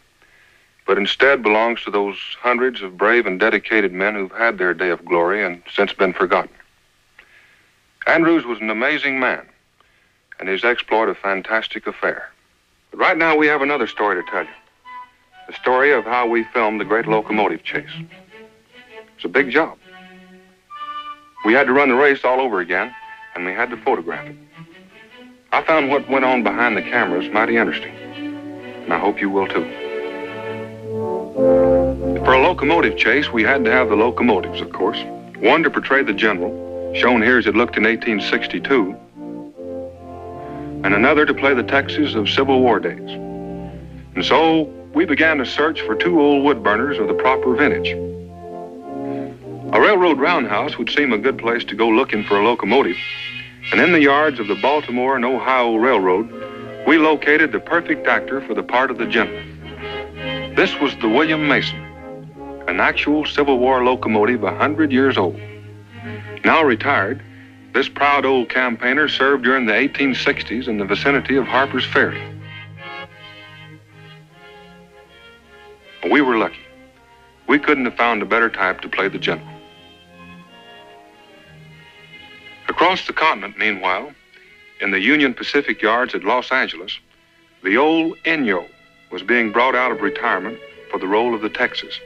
but 0.86 0.98
instead 0.98 1.42
belongs 1.42 1.84
to 1.84 1.92
those 1.92 2.18
hundreds 2.42 2.82
of 2.82 2.98
brave 2.98 3.26
and 3.26 3.40
dedicated 3.40 3.94
men 3.94 4.16
who've 4.16 4.32
had 4.32 4.58
their 4.58 4.74
day 4.74 4.90
of 4.90 5.06
glory 5.06 5.44
and 5.44 5.62
since 5.74 5.94
been 5.94 6.14
forgotten. 6.14 6.50
Andrews 8.06 8.46
was 8.46 8.60
an 8.60 8.70
amazing 8.70 9.20
man, 9.20 9.46
and 10.40 10.50
his 10.50 10.64
exploit 10.66 11.08
a 11.08 11.16
fantastic 11.16 11.88
affair. 11.88 12.30
But 12.92 13.00
right 13.00 13.18
now 13.18 13.38
we 13.38 13.48
have 13.48 13.62
another 13.62 13.88
story 13.88 14.22
to 14.22 14.30
tell 14.30 14.44
you. 14.44 14.50
The 15.48 15.54
story 15.54 15.94
of 15.94 16.04
how 16.04 16.28
we 16.28 16.44
filmed 16.54 16.82
the 16.82 16.86
great 16.86 17.08
locomotive 17.08 17.64
chase. 17.64 17.90
It's 19.16 19.26
a 19.26 19.30
big 19.30 19.52
job. 19.52 19.78
We 21.46 21.54
had 21.54 21.68
to 21.68 21.74
run 21.74 21.90
the 21.90 21.96
race 21.96 22.26
all 22.26 22.42
over 22.42 22.60
again, 22.60 22.94
and 23.36 23.46
we 23.46 23.54
had 23.54 23.70
to 23.70 23.78
photograph 23.78 24.28
it. 24.28 24.36
I 25.54 25.64
found 25.64 25.90
what 25.90 26.10
went 26.10 26.26
on 26.26 26.44
behind 26.44 26.76
the 26.76 26.82
cameras 26.82 27.32
mighty 27.32 27.58
interesting, 27.58 27.96
and 27.96 28.94
I 28.94 29.00
hope 29.00 29.22
you 29.22 29.30
will 29.30 29.48
too. 29.48 29.64
For 32.26 32.34
a 32.34 32.42
locomotive 32.42 32.98
chase, 32.98 33.32
we 33.32 33.44
had 33.44 33.64
to 33.66 33.72
have 33.72 33.90
the 33.90 33.96
locomotives, 33.96 34.62
of 34.62 34.72
course. 34.72 34.98
One 35.38 35.64
to 35.64 35.70
portray 35.70 36.04
the 36.04 36.14
general, 36.14 36.73
shown 36.96 37.22
here 37.22 37.38
as 37.40 37.48
it 37.48 37.56
looked 37.56 37.76
in 37.76 37.84
1862, 37.84 38.96
and 40.84 40.94
another 40.94 41.26
to 41.26 41.34
play 41.34 41.54
the 41.54 41.64
Texas 41.64 42.14
of 42.14 42.30
Civil 42.30 42.62
War 42.62 42.80
days. 42.80 43.10
And 44.16 44.24
so 44.24 44.64
we 44.94 45.06
began 45.06 45.40
to 45.40 45.46
search 45.46 45.82
for 45.82 45.96
two 45.96 46.22
old 46.22 46.44
wood 46.44 46.64
burners 46.64 47.00
of 47.00 47.08
the 47.08 47.16
proper 47.16 47.56
vintage. 47.56 47.90
A 49.74 49.82
railroad 49.82 50.20
roundhouse 50.20 50.78
would 50.78 50.92
seem 50.92 51.14
a 51.14 51.18
good 51.18 51.40
place 51.40 51.64
to 51.66 51.76
go 51.76 51.90
looking 51.90 52.24
for 52.24 52.40
a 52.40 52.44
locomotive, 52.44 52.98
and 53.72 53.82
in 53.82 53.92
the 53.92 54.02
yards 54.02 54.40
of 54.40 54.48
the 54.48 54.56
Baltimore 54.62 55.16
and 55.16 55.26
Ohio 55.26 55.76
Railroad, 55.76 56.30
we 56.86 57.00
located 57.00 57.52
the 57.52 57.60
perfect 57.60 58.06
actor 58.06 58.40
for 58.42 58.54
the 58.54 58.62
part 58.62 58.92
of 58.92 59.00
the 59.00 59.08
general. 59.08 59.42
This 60.56 60.78
was 60.80 60.96
the 60.98 61.10
William 61.10 61.48
Mason, 61.48 61.80
an 62.68 62.80
actual 62.80 63.26
Civil 63.26 63.58
War 63.58 63.84
locomotive 63.84 64.44
a 64.44 64.56
hundred 64.56 64.92
years 64.92 65.18
old. 65.18 65.40
Now 66.44 66.64
retired, 66.64 67.22
this 67.74 67.88
proud 67.88 68.26
old 68.26 68.50
campaigner 68.50 69.08
served 69.08 69.44
during 69.44 69.66
the 69.66 69.74
1860s 69.74 70.68
in 70.68 70.78
the 70.78 70.86
vicinity 70.86 71.38
of 71.38 71.46
Harper's 71.46 71.86
Ferry. 71.86 72.22
We 76.12 76.22
were 76.22 76.38
lucky. 76.38 76.60
We 77.48 77.60
couldn't 77.60 77.86
have 77.86 77.96
found 77.96 78.22
a 78.22 78.26
better 78.26 78.50
type 78.50 78.82
to 78.82 78.90
play 78.90 79.08
the 79.08 79.18
general. 79.18 79.48
Across 82.68 83.08
the 83.08 83.14
continent, 83.14 83.58
meanwhile, 83.58 84.12
in 84.82 84.92
the 84.92 85.00
Union 85.00 85.34
Pacific 85.34 85.82
yards 85.82 86.14
at 86.14 86.24
Los 86.24 86.52
Angeles, 86.52 87.00
the 87.64 87.78
old 87.78 88.18
Inyo 88.26 88.68
was 89.12 89.24
being 89.24 89.52
brought 89.52 89.76
out 89.76 89.92
of 89.92 90.02
retirement 90.02 90.60
for 90.92 91.00
the 91.00 91.08
role 91.08 91.34
of 91.34 91.42
the 91.42 91.50
Texas. 91.50 91.98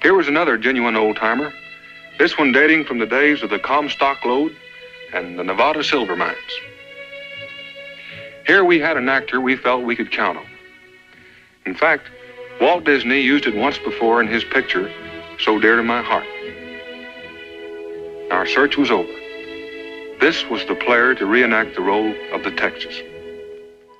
Here 0.00 0.14
was 0.14 0.28
another 0.28 0.56
genuine 0.56 0.96
old 0.96 1.16
timer, 1.16 1.52
this 2.18 2.36
one 2.36 2.50
dating 2.52 2.84
from 2.84 2.98
the 2.98 3.06
days 3.06 3.42
of 3.42 3.50
the 3.50 3.58
Comstock 3.60 4.24
Lode 4.24 4.54
and 5.14 5.38
the 5.38 5.44
Nevada 5.44 5.84
silver 5.84 6.16
mines. 6.16 6.36
Here 8.46 8.64
we 8.64 8.80
had 8.80 8.96
an 8.96 9.08
actor 9.08 9.40
we 9.40 9.56
felt 9.56 9.84
we 9.84 9.94
could 9.94 10.10
count 10.10 10.38
on. 10.38 10.46
In 11.64 11.74
fact, 11.74 12.10
Walt 12.60 12.84
Disney 12.84 13.20
used 13.20 13.46
it 13.46 13.54
once 13.54 13.78
before 13.78 14.20
in 14.20 14.26
his 14.26 14.42
picture, 14.42 14.90
So 15.38 15.60
Dear 15.60 15.76
to 15.76 15.82
My 15.82 16.02
Heart. 16.02 16.26
Our 18.32 18.46
search 18.46 18.76
was 18.76 18.90
over. 18.90 19.12
This 20.20 20.44
was 20.46 20.64
the 20.66 20.74
player 20.74 21.14
to 21.14 21.24
reenact 21.24 21.76
the 21.76 21.82
role 21.82 22.12
of 22.32 22.42
the 22.42 22.50
Texas. 22.50 23.00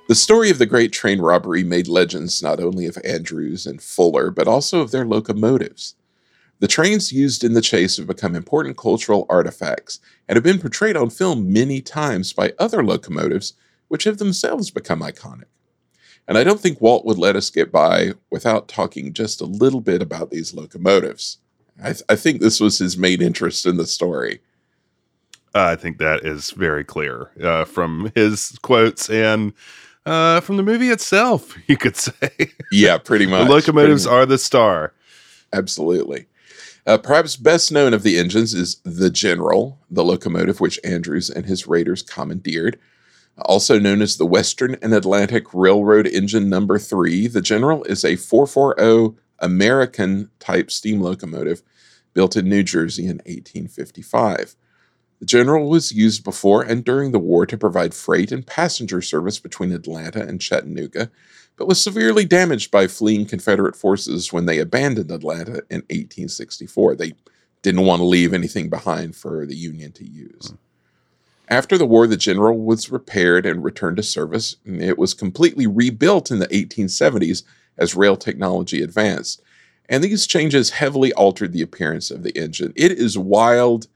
The 0.09 0.15
story 0.15 0.49
of 0.49 0.57
the 0.57 0.65
Great 0.65 0.91
Train 0.91 1.21
Robbery 1.21 1.63
made 1.63 1.87
legends 1.87 2.43
not 2.43 2.59
only 2.59 2.85
of 2.85 2.97
Andrews 3.05 3.65
and 3.65 3.81
Fuller, 3.81 4.29
but 4.29 4.47
also 4.47 4.81
of 4.81 4.91
their 4.91 5.05
locomotives. 5.05 5.95
The 6.59 6.67
trains 6.67 7.13
used 7.13 7.43
in 7.43 7.53
the 7.53 7.61
chase 7.61 7.97
have 7.97 8.07
become 8.07 8.35
important 8.35 8.77
cultural 8.77 9.25
artifacts 9.29 9.99
and 10.27 10.35
have 10.35 10.43
been 10.43 10.59
portrayed 10.59 10.97
on 10.97 11.09
film 11.09 11.51
many 11.51 11.81
times 11.81 12.33
by 12.33 12.53
other 12.59 12.83
locomotives, 12.83 13.53
which 13.87 14.03
have 14.03 14.17
themselves 14.17 14.69
become 14.69 15.01
iconic. 15.01 15.45
And 16.27 16.37
I 16.37 16.43
don't 16.43 16.59
think 16.59 16.81
Walt 16.81 17.05
would 17.05 17.17
let 17.17 17.35
us 17.35 17.49
get 17.49 17.71
by 17.71 18.11
without 18.29 18.67
talking 18.67 19.13
just 19.13 19.41
a 19.41 19.45
little 19.45 19.81
bit 19.81 20.01
about 20.01 20.29
these 20.29 20.53
locomotives. 20.53 21.37
I, 21.81 21.93
th- 21.93 22.03
I 22.09 22.15
think 22.15 22.39
this 22.41 22.59
was 22.59 22.77
his 22.77 22.97
main 22.97 23.21
interest 23.21 23.65
in 23.65 23.77
the 23.77 23.87
story. 23.87 24.41
Uh, 25.55 25.63
I 25.63 25.75
think 25.75 25.97
that 25.97 26.25
is 26.25 26.51
very 26.51 26.83
clear 26.83 27.31
uh, 27.41 27.65
from 27.65 28.11
his 28.15 28.59
quotes 28.61 29.09
and 29.09 29.53
uh, 30.05 30.41
from 30.41 30.57
the 30.57 30.63
movie 30.63 30.89
itself, 30.89 31.55
you 31.67 31.77
could 31.77 31.95
say. 31.95 32.31
Yeah, 32.71 32.97
pretty 32.97 33.25
much. 33.25 33.47
the 33.47 33.51
locomotives 33.51 34.05
are 34.05 34.25
the 34.25 34.37
star. 34.37 34.93
Absolutely. 35.51 36.27
Uh, 36.85 36.97
perhaps 36.97 37.35
best 37.35 37.71
known 37.71 37.93
of 37.93 38.03
the 38.03 38.17
engines 38.17 38.53
is 38.53 38.81
the 38.83 39.09
General, 39.09 39.79
the 39.89 40.03
locomotive 40.03 40.59
which 40.59 40.79
Andrews 40.83 41.29
and 41.29 41.45
his 41.45 41.67
raiders 41.67 42.01
commandeered. 42.01 42.79
Also 43.43 43.79
known 43.79 44.01
as 44.01 44.17
the 44.17 44.25
Western 44.25 44.75
and 44.81 44.93
Atlantic 44.93 45.53
Railroad 45.53 46.07
Engine 46.07 46.49
Number 46.49 46.77
3, 46.77 47.27
the 47.27 47.41
General 47.41 47.83
is 47.83 48.03
a 48.03 48.15
440 48.15 49.17
American 49.39 50.29
type 50.39 50.69
steam 50.71 51.01
locomotive 51.01 51.61
built 52.13 52.35
in 52.35 52.49
New 52.49 52.63
Jersey 52.63 53.03
in 53.03 53.17
1855. 53.19 54.55
The 55.19 55.25
General 55.25 55.69
was 55.69 55.91
used 55.91 56.23
before 56.23 56.63
and 56.63 56.83
during 56.83 57.11
the 57.11 57.19
war 57.19 57.45
to 57.45 57.57
provide 57.57 57.93
freight 57.93 58.31
and 58.31 58.45
passenger 58.45 59.01
service 59.01 59.39
between 59.39 59.71
Atlanta 59.71 60.21
and 60.25 60.41
Chattanooga, 60.41 61.11
but 61.59 61.67
was 61.67 61.83
severely 61.83 62.23
damaged 62.23 62.71
by 62.71 62.87
fleeing 62.87 63.25
Confederate 63.25 63.75
forces 63.75 64.31
when 64.31 64.45
they 64.45 64.59
abandoned 64.59 65.11
Atlanta 65.11 65.61
in 65.69 65.81
1864. 65.89 66.95
They 66.95 67.13
didn't 67.61 67.85
want 67.85 67.99
to 67.99 68.05
leave 68.05 68.33
anything 68.33 68.69
behind 68.69 69.17
for 69.17 69.45
the 69.45 69.57
Union 69.57 69.91
to 69.91 70.09
use. 70.09 70.51
Hmm. 70.51 70.55
After 71.49 71.77
the 71.77 71.85
war, 71.85 72.07
the 72.07 72.15
General 72.15 72.57
was 72.57 72.89
repaired 72.89 73.45
and 73.45 73.61
returned 73.61 73.97
to 73.97 74.03
service. 74.03 74.55
It 74.65 74.97
was 74.97 75.13
completely 75.13 75.67
rebuilt 75.67 76.31
in 76.31 76.39
the 76.39 76.47
1870s 76.47 77.43
as 77.77 77.93
rail 77.93 78.15
technology 78.15 78.81
advanced. 78.81 79.41
And 79.89 80.01
these 80.01 80.27
changes 80.27 80.69
heavily 80.69 81.11
altered 81.13 81.51
the 81.51 81.63
appearance 81.63 82.09
of 82.09 82.23
the 82.23 82.37
engine. 82.37 82.71
It 82.77 82.93
is 82.93 83.17
wild 83.17 83.87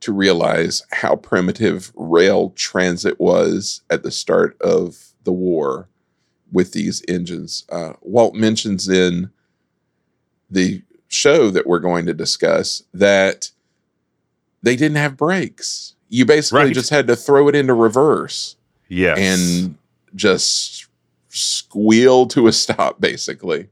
to 0.00 0.12
realize 0.12 0.84
how 0.92 1.16
primitive 1.16 1.90
rail 1.96 2.50
transit 2.50 3.18
was 3.18 3.82
at 3.90 4.04
the 4.04 4.12
start 4.12 4.56
of 4.60 5.14
the 5.24 5.32
war 5.32 5.89
with 6.52 6.72
these 6.72 7.02
engines. 7.08 7.64
Uh, 7.70 7.92
Walt 8.02 8.34
mentions 8.34 8.88
in 8.88 9.30
the 10.50 10.82
show 11.08 11.50
that 11.50 11.66
we're 11.66 11.78
going 11.80 12.06
to 12.06 12.14
discuss 12.14 12.82
that 12.94 13.50
they 14.62 14.76
didn't 14.76 14.96
have 14.96 15.16
brakes. 15.16 15.94
You 16.08 16.24
basically 16.24 16.64
Right. 16.64 16.74
just 16.74 16.90
had 16.90 17.06
to 17.06 17.16
throw 17.16 17.48
it 17.48 17.54
into 17.54 17.74
reverse 17.74 18.56
Yes. 18.88 19.18
and 19.18 19.76
just 20.14 20.86
squeal 21.28 22.26
to 22.26 22.46
a 22.48 22.52
stop, 22.52 23.00
basically. 23.00 23.68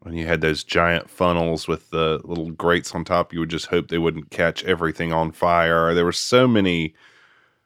when 0.00 0.12
you 0.14 0.26
had 0.26 0.42
those 0.42 0.62
giant 0.62 1.08
funnels 1.08 1.66
with 1.66 1.88
the 1.88 2.20
little 2.24 2.50
grates 2.50 2.94
on 2.94 3.04
top, 3.06 3.32
you 3.32 3.40
would 3.40 3.48
just 3.48 3.64
hope 3.68 3.88
they 3.88 3.96
wouldn't 3.96 4.28
catch 4.30 4.62
everything 4.64 5.14
on 5.14 5.32
fire. 5.32 5.94
There 5.94 6.04
were 6.04 6.12
so 6.12 6.46
many, 6.46 6.92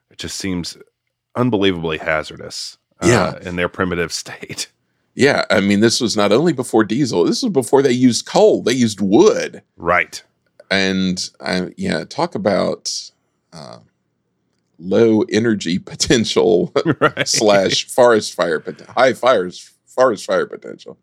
it 0.09 0.18
just 0.18 0.37
seems 0.37 0.77
unbelievably 1.35 1.99
hazardous 1.99 2.79
uh, 3.01 3.07
Yeah. 3.07 3.49
in 3.49 3.57
their 3.57 3.69
primitive 3.69 4.13
state. 4.13 4.71
Yeah, 5.15 5.45
I 5.51 5.59
mean, 5.61 5.81
this 5.81 6.01
was 6.01 6.17
not 6.17 6.31
only 6.31 6.53
before 6.53 6.85
diesel, 6.85 7.25
this 7.25 7.43
was 7.43 7.51
before 7.51 7.83
they 7.83 7.91
used 7.91 8.25
coal, 8.25 8.63
they 8.63 8.73
used 8.73 9.01
wood. 9.01 9.63
Right. 9.77 10.23
and 10.71 11.29
I, 11.41 11.71
yeah, 11.77 12.05
talk 12.05 12.37
about 12.37 13.11
uh, 13.53 13.79
low 14.79 15.23
energy 15.23 15.79
potential 15.93 16.71
right. 17.01 17.27
slash 17.27 17.87
forest 17.89 18.35
fire, 18.35 18.61
but 18.61 18.81
high 18.83 19.13
fires, 19.13 19.73
forest 19.87 20.25
fire 20.25 20.47
potential. 20.47 20.97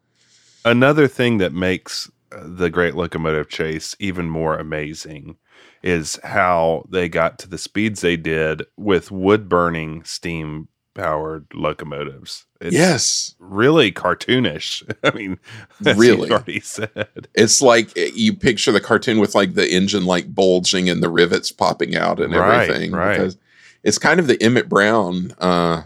Another 0.63 1.09
thing 1.09 1.39
that 1.39 1.51
makes 1.51 2.09
uh, 2.31 2.39
the 2.45 2.69
Great 2.69 2.95
Locomotive 2.95 3.49
Chase 3.49 3.97
even 3.99 4.29
more 4.29 4.57
amazing 4.57 5.35
is 5.83 6.17
how 6.23 6.85
they 6.89 7.09
got 7.09 7.37
to 7.39 7.49
the 7.49 7.57
speeds 7.57 7.99
they 7.99 8.15
did 8.15 8.63
with 8.77 9.11
wood 9.11 9.49
burning 9.49 10.05
steam 10.05 10.69
powered 10.95 11.45
locomotives. 11.53 12.45
It's 12.59 12.73
yes, 12.73 13.35
really 13.37 13.91
cartoonish. 13.91 14.81
I 15.03 15.11
mean, 15.15 15.37
Really? 15.81 16.29
you 16.29 16.33
already 16.33 16.59
said. 16.61 17.07
it's 17.35 17.61
like 17.61 17.95
eh, 17.95 18.09
you 18.15 18.33
picture 18.33 18.71
the 18.71 18.81
cartoon 18.81 19.19
with 19.19 19.35
like 19.35 19.53
the 19.53 19.69
engine 19.71 20.05
like 20.05 20.33
bulging 20.33 20.89
and 20.89 21.03
the 21.03 21.09
rivets 21.09 21.51
popping 21.51 21.95
out 21.95 22.19
and 22.19 22.33
Right, 22.33 22.67
everything. 22.69 22.91
right. 22.93 23.17
Because 23.17 23.37
it's 23.83 23.99
kind 23.99 24.19
of 24.19 24.25
the 24.25 24.41
Emmett 24.41 24.67
Brown, 24.67 25.35
uh, 25.37 25.83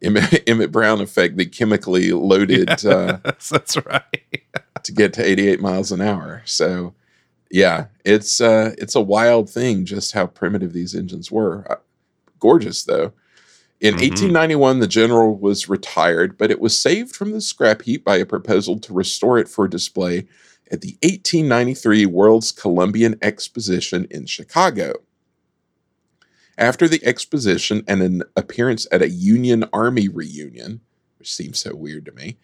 Emmett, 0.00 0.70
Brown 0.72 1.00
effect, 1.00 1.36
the 1.36 1.46
chemically 1.46 2.12
loaded 2.12 2.84
uh, 2.84 3.18
that's 3.24 3.76
right. 3.84 4.42
to 4.84 4.92
get 4.92 5.12
to 5.14 5.24
88 5.26 5.60
miles 5.60 5.90
an 5.90 6.00
hour. 6.00 6.42
So, 6.44 6.94
yeah, 7.50 7.86
it's 8.04 8.40
uh, 8.40 8.74
it's 8.78 8.94
a 8.94 9.00
wild 9.00 9.50
thing 9.50 9.84
just 9.84 10.12
how 10.12 10.26
primitive 10.26 10.72
these 10.72 10.94
engines 10.94 11.32
were. 11.32 11.66
Uh, 11.68 11.76
gorgeous 12.38 12.84
though. 12.84 13.12
In 13.80 13.94
Mhm. 13.94 14.00
1891, 14.00 14.80
the 14.80 14.88
General 14.88 15.36
was 15.36 15.68
retired, 15.68 16.36
but 16.36 16.50
it 16.50 16.60
was 16.60 16.76
saved 16.76 17.14
from 17.14 17.30
the 17.30 17.40
scrap 17.40 17.82
heap 17.82 18.04
by 18.04 18.16
a 18.16 18.26
proposal 18.26 18.78
to 18.80 18.92
restore 18.92 19.38
it 19.38 19.48
for 19.48 19.68
display 19.68 20.26
at 20.70 20.80
the 20.80 20.98
1893 21.02 22.04
World's 22.06 22.50
Columbian 22.52 23.16
Exposition 23.22 24.06
in 24.10 24.26
Chicago. 24.26 24.94
After 26.56 26.88
the 26.88 27.04
exposition 27.06 27.84
and 27.86 28.02
an 28.02 28.22
appearance 28.36 28.86
at 28.90 29.00
a 29.00 29.08
Union 29.08 29.64
Army 29.72 30.08
reunion, 30.08 30.80
which 31.18 31.32
seems 31.32 31.60
so 31.60 31.74
weird 31.74 32.04
to 32.06 32.12
me, 32.12 32.36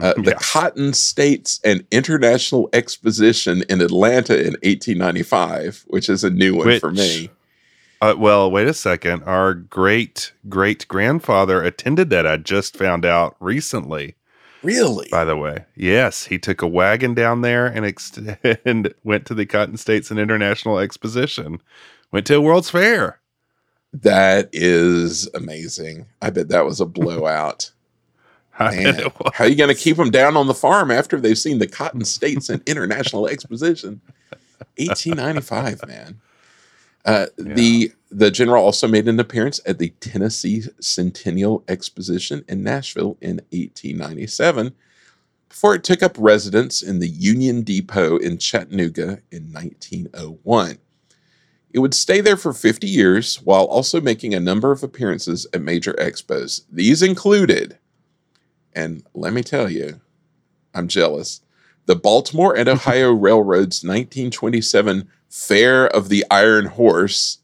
uh, 0.00 0.14
the 0.24 0.34
Cotton 0.40 0.94
States 0.94 1.60
and 1.62 1.84
International 1.90 2.70
Exposition 2.72 3.64
in 3.68 3.82
Atlanta 3.82 4.34
in 4.34 4.56
1895, 4.62 5.84
which 5.88 6.08
is 6.08 6.24
a 6.24 6.30
new 6.30 6.54
one 6.56 6.80
for 6.80 6.90
me. 6.90 7.30
Uh, 8.00 8.14
well, 8.16 8.50
wait 8.50 8.66
a 8.66 8.74
second. 8.74 9.22
Our 9.24 9.52
great 9.52 10.32
great 10.48 10.88
grandfather 10.88 11.62
attended 11.62 12.10
that. 12.10 12.26
I 12.26 12.38
just 12.38 12.76
found 12.76 13.04
out 13.04 13.36
recently. 13.40 14.16
Really? 14.62 15.08
By 15.10 15.24
the 15.24 15.36
way, 15.36 15.64
yes, 15.74 16.26
he 16.26 16.38
took 16.38 16.60
a 16.62 16.66
wagon 16.66 17.14
down 17.14 17.40
there 17.40 17.66
and, 17.66 17.86
ex- 17.86 18.18
and 18.64 18.92
went 19.04 19.24
to 19.26 19.34
the 19.34 19.46
Cotton 19.46 19.78
States 19.78 20.10
and 20.10 20.20
International 20.20 20.78
Exposition. 20.78 21.62
Went 22.12 22.26
to 22.26 22.36
a 22.36 22.40
World's 22.40 22.70
Fair. 22.70 23.20
That 23.92 24.50
is 24.52 25.28
amazing. 25.34 26.06
I 26.20 26.30
bet 26.30 26.48
that 26.48 26.64
was 26.64 26.80
a 26.80 26.86
blowout. 26.86 27.70
Man, 28.58 29.10
how 29.32 29.44
are 29.44 29.48
you 29.48 29.56
going 29.56 29.74
to 29.74 29.80
keep 29.80 29.96
them 29.96 30.10
down 30.10 30.36
on 30.36 30.46
the 30.46 30.52
farm 30.52 30.90
after 30.90 31.18
they've 31.18 31.38
seen 31.38 31.58
the 31.60 31.66
Cotton 31.66 32.04
States 32.04 32.50
and 32.50 32.62
International 32.66 33.26
Exposition? 33.26 34.02
1895, 34.76 35.86
man. 35.88 36.20
Uh, 37.04 37.26
The 37.36 37.92
the 38.10 38.30
general 38.30 38.64
also 38.64 38.88
made 38.88 39.06
an 39.06 39.20
appearance 39.20 39.60
at 39.64 39.78
the 39.78 39.90
Tennessee 40.00 40.64
Centennial 40.80 41.62
Exposition 41.68 42.44
in 42.48 42.64
Nashville 42.64 43.16
in 43.20 43.36
1897 43.52 44.74
before 45.48 45.76
it 45.76 45.84
took 45.84 46.02
up 46.02 46.16
residence 46.18 46.82
in 46.82 46.98
the 46.98 47.08
Union 47.08 47.62
Depot 47.62 48.16
in 48.16 48.38
Chattanooga 48.38 49.20
in 49.30 49.52
1901. 49.52 50.78
It 51.72 51.78
would 51.78 51.94
stay 51.94 52.20
there 52.20 52.36
for 52.36 52.52
50 52.52 52.88
years 52.88 53.36
while 53.36 53.64
also 53.64 54.00
making 54.00 54.34
a 54.34 54.40
number 54.40 54.72
of 54.72 54.82
appearances 54.82 55.46
at 55.52 55.62
major 55.62 55.92
expos. 55.94 56.62
These 56.70 57.02
included, 57.02 57.78
and 58.72 59.04
let 59.14 59.32
me 59.32 59.42
tell 59.42 59.70
you, 59.70 60.00
I'm 60.74 60.88
jealous, 60.88 61.42
the 61.90 61.96
Baltimore 61.96 62.56
and 62.56 62.68
Ohio 62.68 63.10
Railroad's 63.26 63.82
1927 63.82 65.08
Fair 65.28 65.88
of 65.88 66.08
the 66.08 66.24
Iron 66.30 66.66
Horse, 66.66 67.38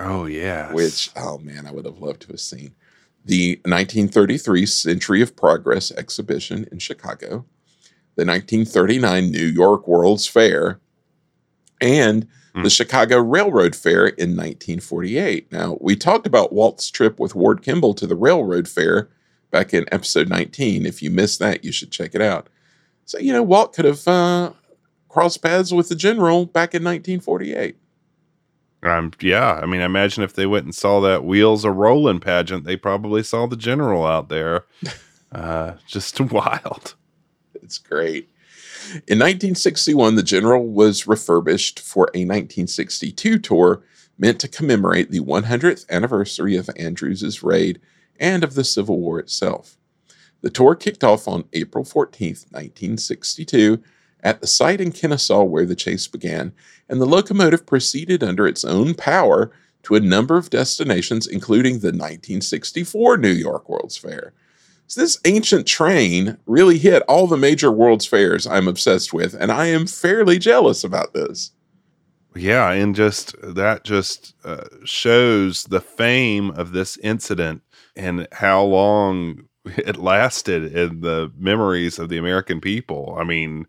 Oh 0.00 0.24
yeah. 0.24 0.72
which, 0.72 1.10
oh 1.14 1.36
man, 1.36 1.66
I 1.66 1.70
would 1.70 1.84
have 1.84 1.98
loved 1.98 2.22
to 2.22 2.28
have 2.28 2.40
seen. 2.40 2.74
The 3.26 3.56
1933 3.66 4.64
Century 4.64 5.20
of 5.20 5.36
Progress 5.36 5.90
exhibition 5.90 6.66
in 6.72 6.78
Chicago, 6.78 7.44
the 8.16 8.24
1939 8.24 9.30
New 9.30 9.44
York 9.46 9.86
World's 9.86 10.26
Fair, 10.26 10.80
and 11.80 12.26
Hmm. 12.54 12.62
the 12.62 12.70
Chicago 12.70 13.18
Railroad 13.18 13.74
Fair 13.76 14.06
in 14.06 14.30
1948. 14.36 15.50
Now, 15.52 15.76
we 15.80 15.94
talked 15.96 16.26
about 16.26 16.52
Walt's 16.54 16.88
trip 16.90 17.18
with 17.20 17.34
Ward 17.34 17.60
Kimball 17.62 17.92
to 17.94 18.06
the 18.06 18.14
Railroad 18.16 18.66
Fair 18.68 19.08
back 19.50 19.74
in 19.74 19.84
episode 19.92 20.28
19. 20.30 20.86
If 20.86 21.02
you 21.02 21.10
missed 21.10 21.38
that, 21.40 21.64
you 21.64 21.72
should 21.72 21.90
check 21.90 22.14
it 22.14 22.22
out. 22.22 22.48
So, 23.04 23.18
you 23.18 23.32
know, 23.32 23.42
Walt 23.42 23.74
could 23.74 23.84
have 23.84 24.06
uh, 24.08 24.52
crossed 25.08 25.42
paths 25.42 25.72
with 25.72 25.88
the 25.88 25.94
general 25.94 26.46
back 26.46 26.74
in 26.74 26.82
1948. 26.82 27.76
Um, 28.82 29.12
yeah, 29.20 29.60
I 29.62 29.66
mean, 29.66 29.80
imagine 29.80 30.22
if 30.22 30.34
they 30.34 30.46
went 30.46 30.64
and 30.64 30.74
saw 30.74 31.00
that 31.00 31.24
Wheels 31.24 31.64
a 31.64 31.70
Rolling 31.70 32.20
pageant, 32.20 32.64
they 32.64 32.76
probably 32.76 33.22
saw 33.22 33.46
the 33.46 33.56
general 33.56 34.04
out 34.04 34.28
there. 34.28 34.64
Uh, 35.34 35.74
just 35.88 36.20
wild. 36.30 36.94
It's 37.54 37.78
great. 37.78 38.28
In 39.08 39.18
1961, 39.18 40.14
the 40.14 40.22
General 40.22 40.64
was 40.64 41.08
refurbished 41.08 41.80
for 41.80 42.04
a 42.14 42.22
1962 42.22 43.38
tour 43.40 43.82
meant 44.16 44.38
to 44.40 44.48
commemorate 44.48 45.10
the 45.10 45.18
100th 45.18 45.88
anniversary 45.90 46.54
of 46.56 46.70
Andrews's 46.76 47.42
raid 47.42 47.80
and 48.20 48.44
of 48.44 48.54
the 48.54 48.62
Civil 48.62 49.00
War 49.00 49.18
itself. 49.18 49.76
The 50.44 50.50
tour 50.50 50.74
kicked 50.74 51.02
off 51.02 51.26
on 51.26 51.48
April 51.54 51.84
14th, 51.84 52.52
1962, 52.52 53.82
at 54.22 54.42
the 54.42 54.46
site 54.46 54.78
in 54.78 54.92
Kennesaw 54.92 55.42
where 55.42 55.64
the 55.64 55.74
chase 55.74 56.06
began, 56.06 56.52
and 56.86 57.00
the 57.00 57.06
locomotive 57.06 57.64
proceeded 57.64 58.22
under 58.22 58.46
its 58.46 58.62
own 58.62 58.92
power 58.92 59.52
to 59.84 59.94
a 59.94 60.00
number 60.00 60.36
of 60.36 60.50
destinations, 60.50 61.26
including 61.26 61.78
the 61.78 61.88
1964 61.88 63.16
New 63.16 63.30
York 63.30 63.70
World's 63.70 63.96
Fair. 63.96 64.34
So 64.86 65.00
this 65.00 65.18
ancient 65.24 65.66
train 65.66 66.36
really 66.44 66.76
hit 66.76 67.02
all 67.08 67.26
the 67.26 67.38
major 67.38 67.72
World's 67.72 68.04
Fairs 68.04 68.46
I'm 68.46 68.68
obsessed 68.68 69.14
with, 69.14 69.32
and 69.32 69.50
I 69.50 69.68
am 69.68 69.86
fairly 69.86 70.38
jealous 70.38 70.84
about 70.84 71.14
this. 71.14 71.52
Yeah, 72.36 72.70
and 72.70 72.94
just 72.94 73.34
that 73.40 73.84
just 73.84 74.34
uh, 74.44 74.64
shows 74.84 75.64
the 75.64 75.80
fame 75.80 76.50
of 76.50 76.72
this 76.72 76.98
incident 76.98 77.62
and 77.96 78.28
how 78.30 78.62
long 78.62 79.48
it 79.78 79.96
lasted 79.96 80.74
in 80.74 81.00
the 81.00 81.32
memories 81.36 81.98
of 81.98 82.08
the 82.08 82.18
American 82.18 82.60
people. 82.60 83.16
I 83.18 83.24
mean, 83.24 83.66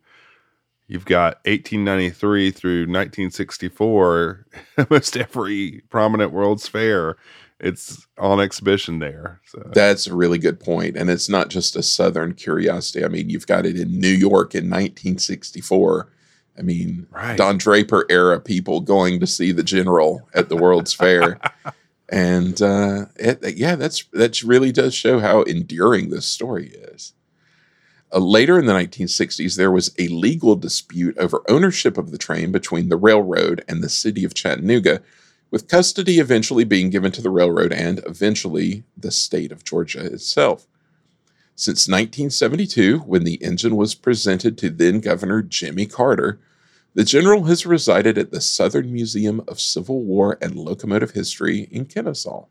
you've 0.88 1.06
got 1.06 1.36
1893 1.46 2.52
through 2.52 2.82
1964, 2.82 4.46
almost 4.78 5.18
every 5.18 5.82
prominent 5.90 6.32
World's 6.32 6.68
Fair, 6.68 7.18
it's 7.60 8.06
on 8.18 8.42
exhibition 8.42 9.00
there. 9.00 9.40
So 9.46 9.64
That's 9.74 10.08
a 10.08 10.16
really 10.16 10.38
good 10.38 10.60
point, 10.60 10.98
and 10.98 11.10
it's 11.10 11.30
not 11.30 11.50
just 11.50 11.76
a 11.76 11.84
Southern 11.84 12.34
curiosity. 12.34 13.04
I 13.06 13.08
mean, 13.08 13.30
you've 13.30 13.48
got 13.48 13.66
it 13.66 13.80
in 13.80 14.00
New 14.00 14.10
York 14.10 14.54
in 14.56 14.70
1964. 14.70 16.12
I 16.58 16.62
mean, 16.62 17.08
Right. 17.12 17.38
Don 17.38 17.58
Draper 17.58 18.06
era 18.10 18.40
people 18.40 18.82
going 18.82 19.20
to 19.20 19.28
see 19.28 19.52
the 19.52 19.64
General 19.64 20.28
at 20.34 20.50
the 20.50 20.56
World's 20.58 20.94
Fair, 20.94 21.40
and 22.10 22.62
uh, 22.62 23.06
it, 23.16 23.58
yeah, 23.58 23.76
that's 23.76 24.04
that 24.14 24.42
really 24.44 24.72
does 24.72 24.94
show 24.94 25.20
how 25.20 25.42
enduring 25.44 26.10
this 26.10 26.26
story 26.26 26.68
is. 26.68 27.14
Uh, 28.14 28.20
later 28.20 28.60
in 28.60 28.66
the 28.66 28.74
1960s, 28.74 29.58
there 29.58 29.72
was 29.72 29.94
a 29.98 30.08
legal 30.10 30.56
dispute 30.56 31.18
over 31.18 31.42
ownership 31.50 31.98
of 31.98 32.12
the 32.12 32.18
train 32.18 32.52
between 32.52 32.90
the 32.90 32.98
railroad 32.98 33.64
and 33.68 33.84
the 33.84 33.90
city 33.90 34.24
of 34.24 34.34
Chattanooga, 34.34 35.02
with 35.50 35.68
custody 35.68 36.20
eventually 36.20 36.64
being 36.64 36.90
given 36.90 37.12
to 37.12 37.22
the 37.22 37.30
railroad 37.30 37.74
and 37.74 38.02
eventually 38.06 38.84
the 38.96 39.12
state 39.12 39.52
of 39.52 39.64
Georgia 39.64 40.06
itself. 40.06 40.68
Since 41.56 41.88
1972, 41.88 43.00
when 43.00 43.24
the 43.24 43.42
engine 43.44 43.76
was 43.76 43.96
presented 43.96 44.58
to 44.60 44.70
then 44.70 45.00
Governor 45.00 45.42
Jimmy 45.42 45.86
Carter, 45.86 46.40
the 46.96 47.04
general 47.04 47.44
has 47.44 47.66
resided 47.66 48.18
at 48.18 48.32
the 48.32 48.42
Southern 48.42 48.92
Museum 48.92 49.44
of 49.50 49.60
Civil 49.60 50.02
War 50.02 50.38
and 50.42 50.56
Locomotive 50.56 51.12
History 51.12 51.68
in 51.70 51.86
Kennesaw. 51.86 52.46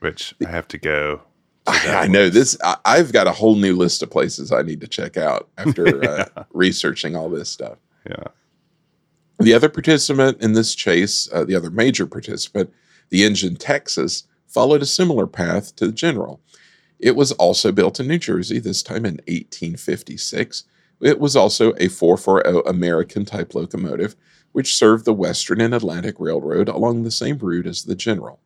which 0.00 0.34
I 0.44 0.50
have 0.50 0.66
to 0.68 0.78
go. 0.78 1.22
to 1.66 1.72
I, 1.72 2.02
I 2.02 2.06
know 2.08 2.28
this. 2.28 2.58
I, 2.62 2.76
I've 2.84 3.12
got 3.12 3.28
a 3.28 3.32
whole 3.32 3.54
new 3.54 3.76
list 3.76 4.02
of 4.02 4.10
places 4.10 4.50
I 4.50 4.62
need 4.62 4.80
to 4.80 4.88
check 4.88 5.16
out 5.16 5.48
after 5.56 6.04
uh, 6.10 6.44
researching 6.52 7.14
all 7.14 7.30
this 7.30 7.48
stuff. 7.48 7.78
Yeah. 8.08 8.24
The 9.38 9.54
other 9.54 9.68
participant 9.68 10.42
in 10.42 10.54
this 10.54 10.74
chase, 10.74 11.28
uh, 11.32 11.44
the 11.44 11.54
other 11.54 11.70
major 11.70 12.06
participant, 12.06 12.72
the 13.10 13.24
engine 13.24 13.54
Texas, 13.54 14.24
followed 14.48 14.82
a 14.82 14.86
similar 14.86 15.26
path 15.26 15.76
to 15.76 15.86
the 15.86 15.92
General. 15.92 16.40
It 16.98 17.14
was 17.14 17.30
also 17.32 17.70
built 17.70 18.00
in 18.00 18.08
New 18.08 18.18
Jersey, 18.18 18.58
this 18.58 18.82
time 18.82 19.04
in 19.04 19.20
1856. 19.26 20.64
It 21.00 21.20
was 21.20 21.36
also 21.36 21.72
a 21.78 21.88
440 21.88 22.68
American 22.68 23.24
type 23.24 23.54
locomotive, 23.54 24.16
which 24.52 24.76
served 24.76 25.04
the 25.04 25.12
Western 25.12 25.60
and 25.60 25.74
Atlantic 25.74 26.16
Railroad 26.18 26.68
along 26.68 27.02
the 27.02 27.10
same 27.10 27.38
route 27.38 27.66
as 27.66 27.84
the 27.84 27.94
General. 27.94 28.40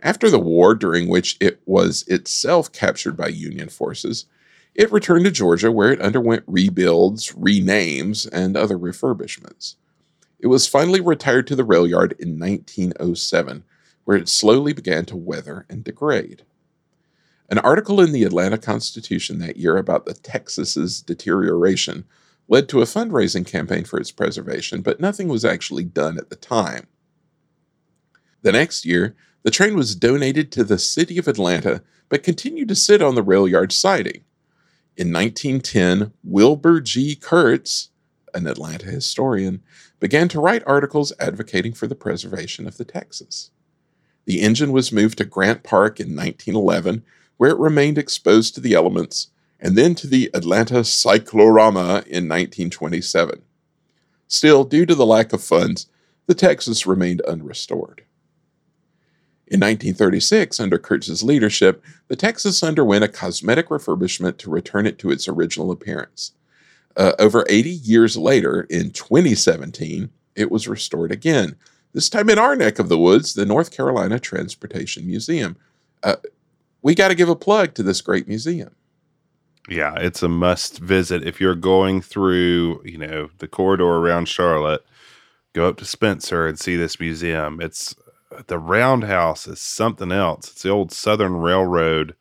After 0.00 0.30
the 0.30 0.38
war, 0.38 0.74
during 0.74 1.08
which 1.08 1.36
it 1.40 1.60
was 1.66 2.04
itself 2.08 2.72
captured 2.72 3.16
by 3.16 3.28
Union 3.28 3.68
forces, 3.68 4.26
it 4.74 4.90
returned 4.90 5.24
to 5.26 5.30
Georgia 5.30 5.70
where 5.70 5.92
it 5.92 6.00
underwent 6.00 6.44
rebuilds, 6.46 7.32
renames, 7.32 8.28
and 8.32 8.56
other 8.56 8.78
refurbishments. 8.78 9.76
It 10.38 10.46
was 10.46 10.66
finally 10.66 11.00
retired 11.00 11.46
to 11.48 11.56
the 11.56 11.64
rail 11.64 11.86
yard 11.86 12.14
in 12.18 12.38
1907, 12.38 13.64
where 14.04 14.16
it 14.16 14.28
slowly 14.28 14.72
began 14.72 15.04
to 15.06 15.16
weather 15.16 15.66
and 15.68 15.84
degrade. 15.84 16.42
An 17.50 17.58
article 17.58 18.00
in 18.00 18.12
the 18.12 18.22
Atlanta 18.22 18.56
Constitution 18.56 19.40
that 19.40 19.56
year 19.56 19.76
about 19.76 20.06
the 20.06 20.14
Texas's 20.14 21.02
deterioration 21.02 22.04
led 22.48 22.68
to 22.68 22.80
a 22.80 22.84
fundraising 22.84 23.44
campaign 23.44 23.84
for 23.84 23.98
its 23.98 24.12
preservation, 24.12 24.82
but 24.82 25.00
nothing 25.00 25.26
was 25.26 25.44
actually 25.44 25.84
done 25.84 26.16
at 26.16 26.30
the 26.30 26.36
time. 26.36 26.86
The 28.42 28.52
next 28.52 28.86
year, 28.86 29.16
the 29.42 29.50
train 29.50 29.76
was 29.76 29.96
donated 29.96 30.52
to 30.52 30.64
the 30.64 30.78
city 30.78 31.18
of 31.18 31.26
Atlanta, 31.26 31.82
but 32.08 32.22
continued 32.22 32.68
to 32.68 32.76
sit 32.76 33.02
on 33.02 33.16
the 33.16 33.22
rail 33.22 33.48
yard 33.48 33.72
siding. 33.72 34.24
In 34.96 35.12
1910, 35.12 36.12
Wilbur 36.22 36.80
G. 36.80 37.16
Kurtz, 37.16 37.90
an 38.32 38.46
Atlanta 38.46 38.86
historian, 38.86 39.62
began 39.98 40.28
to 40.28 40.40
write 40.40 40.62
articles 40.66 41.12
advocating 41.18 41.72
for 41.72 41.86
the 41.86 41.94
preservation 41.94 42.66
of 42.68 42.76
the 42.76 42.84
Texas. 42.84 43.50
The 44.24 44.40
engine 44.40 44.72
was 44.72 44.92
moved 44.92 45.18
to 45.18 45.24
Grant 45.24 45.62
Park 45.62 45.98
in 45.98 46.14
1911, 46.14 47.04
where 47.40 47.52
it 47.52 47.58
remained 47.58 47.96
exposed 47.96 48.54
to 48.54 48.60
the 48.60 48.74
elements, 48.74 49.28
and 49.58 49.74
then 49.74 49.94
to 49.94 50.06
the 50.06 50.30
Atlanta 50.34 50.84
Cyclorama 50.84 52.04
in 52.06 52.28
1927. 52.28 53.40
Still, 54.28 54.62
due 54.62 54.84
to 54.84 54.94
the 54.94 55.06
lack 55.06 55.32
of 55.32 55.42
funds, 55.42 55.86
the 56.26 56.34
Texas 56.34 56.86
remained 56.86 57.22
unrestored. 57.26 58.00
In 59.46 59.58
1936, 59.58 60.60
under 60.60 60.76
Kurtz's 60.76 61.22
leadership, 61.22 61.82
the 62.08 62.14
Texas 62.14 62.62
underwent 62.62 63.04
a 63.04 63.08
cosmetic 63.08 63.70
refurbishment 63.70 64.36
to 64.36 64.50
return 64.50 64.86
it 64.86 64.98
to 64.98 65.10
its 65.10 65.26
original 65.26 65.70
appearance. 65.70 66.32
Uh, 66.94 67.12
over 67.18 67.46
80 67.48 67.70
years 67.70 68.18
later, 68.18 68.66
in 68.68 68.90
2017, 68.90 70.10
it 70.36 70.50
was 70.50 70.68
restored 70.68 71.10
again, 71.10 71.56
this 71.94 72.10
time 72.10 72.28
in 72.28 72.38
our 72.38 72.54
neck 72.54 72.78
of 72.78 72.90
the 72.90 72.98
woods, 72.98 73.32
the 73.32 73.46
North 73.46 73.70
Carolina 73.70 74.20
Transportation 74.20 75.06
Museum. 75.06 75.56
Uh, 76.02 76.16
we 76.82 76.94
got 76.94 77.08
to 77.08 77.14
give 77.14 77.28
a 77.28 77.36
plug 77.36 77.74
to 77.74 77.82
this 77.82 78.00
great 78.00 78.28
museum. 78.28 78.74
Yeah, 79.68 79.94
it's 79.96 80.22
a 80.22 80.28
must 80.28 80.78
visit 80.78 81.26
if 81.26 81.40
you're 81.40 81.54
going 81.54 82.00
through, 82.02 82.82
you 82.84 82.98
know, 82.98 83.30
the 83.38 83.48
corridor 83.48 83.84
around 83.84 84.26
Charlotte. 84.26 84.84
Go 85.52 85.68
up 85.68 85.76
to 85.78 85.84
Spencer 85.84 86.46
and 86.46 86.58
see 86.58 86.76
this 86.76 86.98
museum. 87.00 87.60
It's 87.60 87.94
the 88.46 88.58
roundhouse 88.58 89.46
is 89.46 89.60
something 89.60 90.12
else. 90.12 90.50
It's 90.50 90.62
the 90.62 90.70
old 90.70 90.92
Southern 90.92 91.36
Railroad 91.36 92.14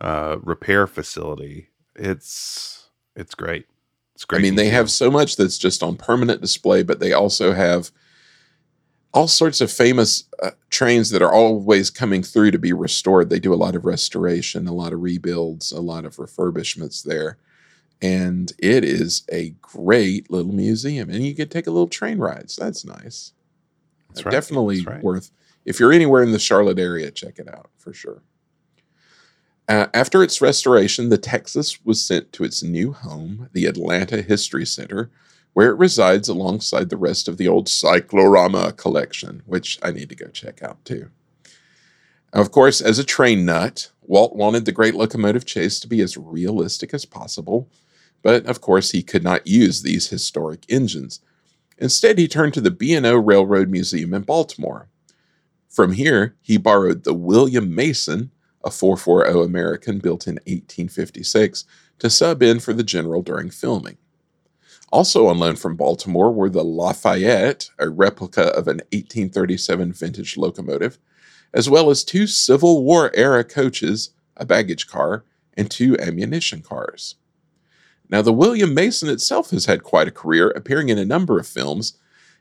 uh, 0.00 0.36
repair 0.42 0.86
facility. 0.86 1.68
It's 1.94 2.88
it's 3.14 3.34
great. 3.34 3.66
It's 4.14 4.24
great. 4.24 4.40
I 4.40 4.42
mean, 4.42 4.54
they 4.54 4.68
have 4.68 4.90
so 4.90 5.10
much 5.10 5.36
that's 5.36 5.58
just 5.58 5.82
on 5.82 5.96
permanent 5.96 6.40
display, 6.40 6.82
but 6.82 7.00
they 7.00 7.12
also 7.12 7.52
have 7.52 7.90
all 9.16 9.26
sorts 9.26 9.62
of 9.62 9.72
famous 9.72 10.24
uh, 10.42 10.50
trains 10.68 11.08
that 11.08 11.22
are 11.22 11.32
always 11.32 11.88
coming 11.88 12.22
through 12.22 12.50
to 12.50 12.58
be 12.58 12.74
restored. 12.74 13.30
They 13.30 13.40
do 13.40 13.54
a 13.54 13.56
lot 13.56 13.74
of 13.74 13.86
restoration, 13.86 14.68
a 14.68 14.74
lot 14.74 14.92
of 14.92 15.00
rebuilds, 15.00 15.72
a 15.72 15.80
lot 15.80 16.04
of 16.04 16.16
refurbishments 16.16 17.02
there. 17.02 17.38
And 18.02 18.52
it 18.58 18.84
is 18.84 19.22
a 19.32 19.54
great 19.62 20.30
little 20.30 20.52
museum. 20.52 21.08
And 21.08 21.24
you 21.24 21.34
can 21.34 21.48
take 21.48 21.66
a 21.66 21.70
little 21.70 21.88
train 21.88 22.18
ride. 22.18 22.50
So 22.50 22.64
that's 22.64 22.84
nice. 22.84 23.32
That's 24.10 24.26
right. 24.26 24.32
Definitely 24.32 24.76
that's 24.76 24.86
right. 24.86 25.02
worth 25.02 25.30
if 25.64 25.80
you're 25.80 25.92
anywhere 25.92 26.22
in 26.22 26.32
the 26.32 26.38
Charlotte 26.38 26.78
area, 26.78 27.10
check 27.10 27.38
it 27.38 27.48
out 27.48 27.70
for 27.78 27.94
sure. 27.94 28.22
Uh, 29.66 29.86
after 29.94 30.22
its 30.22 30.42
restoration, 30.42 31.08
the 31.08 31.18
Texas 31.18 31.84
was 31.84 32.04
sent 32.04 32.32
to 32.34 32.44
its 32.44 32.62
new 32.62 32.92
home, 32.92 33.48
the 33.52 33.64
Atlanta 33.64 34.20
History 34.20 34.66
Center, 34.66 35.10
where 35.56 35.70
it 35.70 35.78
resides 35.78 36.28
alongside 36.28 36.90
the 36.90 36.98
rest 36.98 37.28
of 37.28 37.38
the 37.38 37.48
old 37.48 37.66
Cyclorama 37.66 38.72
collection, 38.72 39.40
which 39.46 39.78
I 39.82 39.90
need 39.90 40.10
to 40.10 40.14
go 40.14 40.26
check 40.26 40.62
out 40.62 40.84
too. 40.84 41.08
Of 42.30 42.50
course, 42.50 42.82
as 42.82 42.98
a 42.98 43.04
train 43.04 43.46
nut, 43.46 43.90
Walt 44.02 44.36
wanted 44.36 44.66
the 44.66 44.72
Great 44.72 44.94
Locomotive 44.94 45.46
Chase 45.46 45.80
to 45.80 45.88
be 45.88 46.02
as 46.02 46.18
realistic 46.18 46.92
as 46.92 47.06
possible, 47.06 47.70
but 48.20 48.44
of 48.44 48.60
course 48.60 48.90
he 48.90 49.02
could 49.02 49.24
not 49.24 49.46
use 49.46 49.80
these 49.80 50.10
historic 50.10 50.66
engines. 50.68 51.20
Instead, 51.78 52.18
he 52.18 52.28
turned 52.28 52.52
to 52.52 52.60
the 52.60 52.70
B&O 52.70 53.16
Railroad 53.16 53.70
Museum 53.70 54.12
in 54.12 54.22
Baltimore, 54.22 54.90
from 55.76 55.92
here, 55.92 56.36
he 56.40 56.56
borrowed 56.56 57.04
the 57.04 57.12
William 57.12 57.74
Mason, 57.74 58.30
a 58.64 58.70
440 58.70 59.44
American 59.44 59.98
built 59.98 60.26
in 60.26 60.36
1856, 60.46 61.64
to 61.98 62.08
sub 62.08 62.42
in 62.42 62.60
for 62.60 62.72
the 62.72 62.82
General 62.82 63.20
during 63.20 63.50
filming. 63.50 63.98
Also 64.92 65.26
on 65.26 65.38
loan 65.38 65.56
from 65.56 65.76
Baltimore 65.76 66.32
were 66.32 66.48
the 66.48 66.64
Lafayette, 66.64 67.70
a 67.78 67.88
replica 67.88 68.48
of 68.56 68.68
an 68.68 68.78
1837 68.92 69.92
vintage 69.92 70.36
locomotive, 70.36 70.98
as 71.52 71.68
well 71.68 71.90
as 71.90 72.04
two 72.04 72.26
Civil 72.26 72.84
War 72.84 73.10
era 73.14 73.42
coaches, 73.42 74.10
a 74.36 74.44
baggage 74.46 74.86
car, 74.86 75.24
and 75.56 75.70
two 75.70 75.98
ammunition 75.98 76.62
cars. 76.62 77.16
Now, 78.08 78.22
the 78.22 78.32
William 78.32 78.74
Mason 78.74 79.08
itself 79.08 79.50
has 79.50 79.66
had 79.66 79.82
quite 79.82 80.06
a 80.06 80.12
career, 80.12 80.50
appearing 80.50 80.90
in 80.90 80.98
a 80.98 81.04
number 81.04 81.38
of 81.38 81.46
films, 81.46 81.94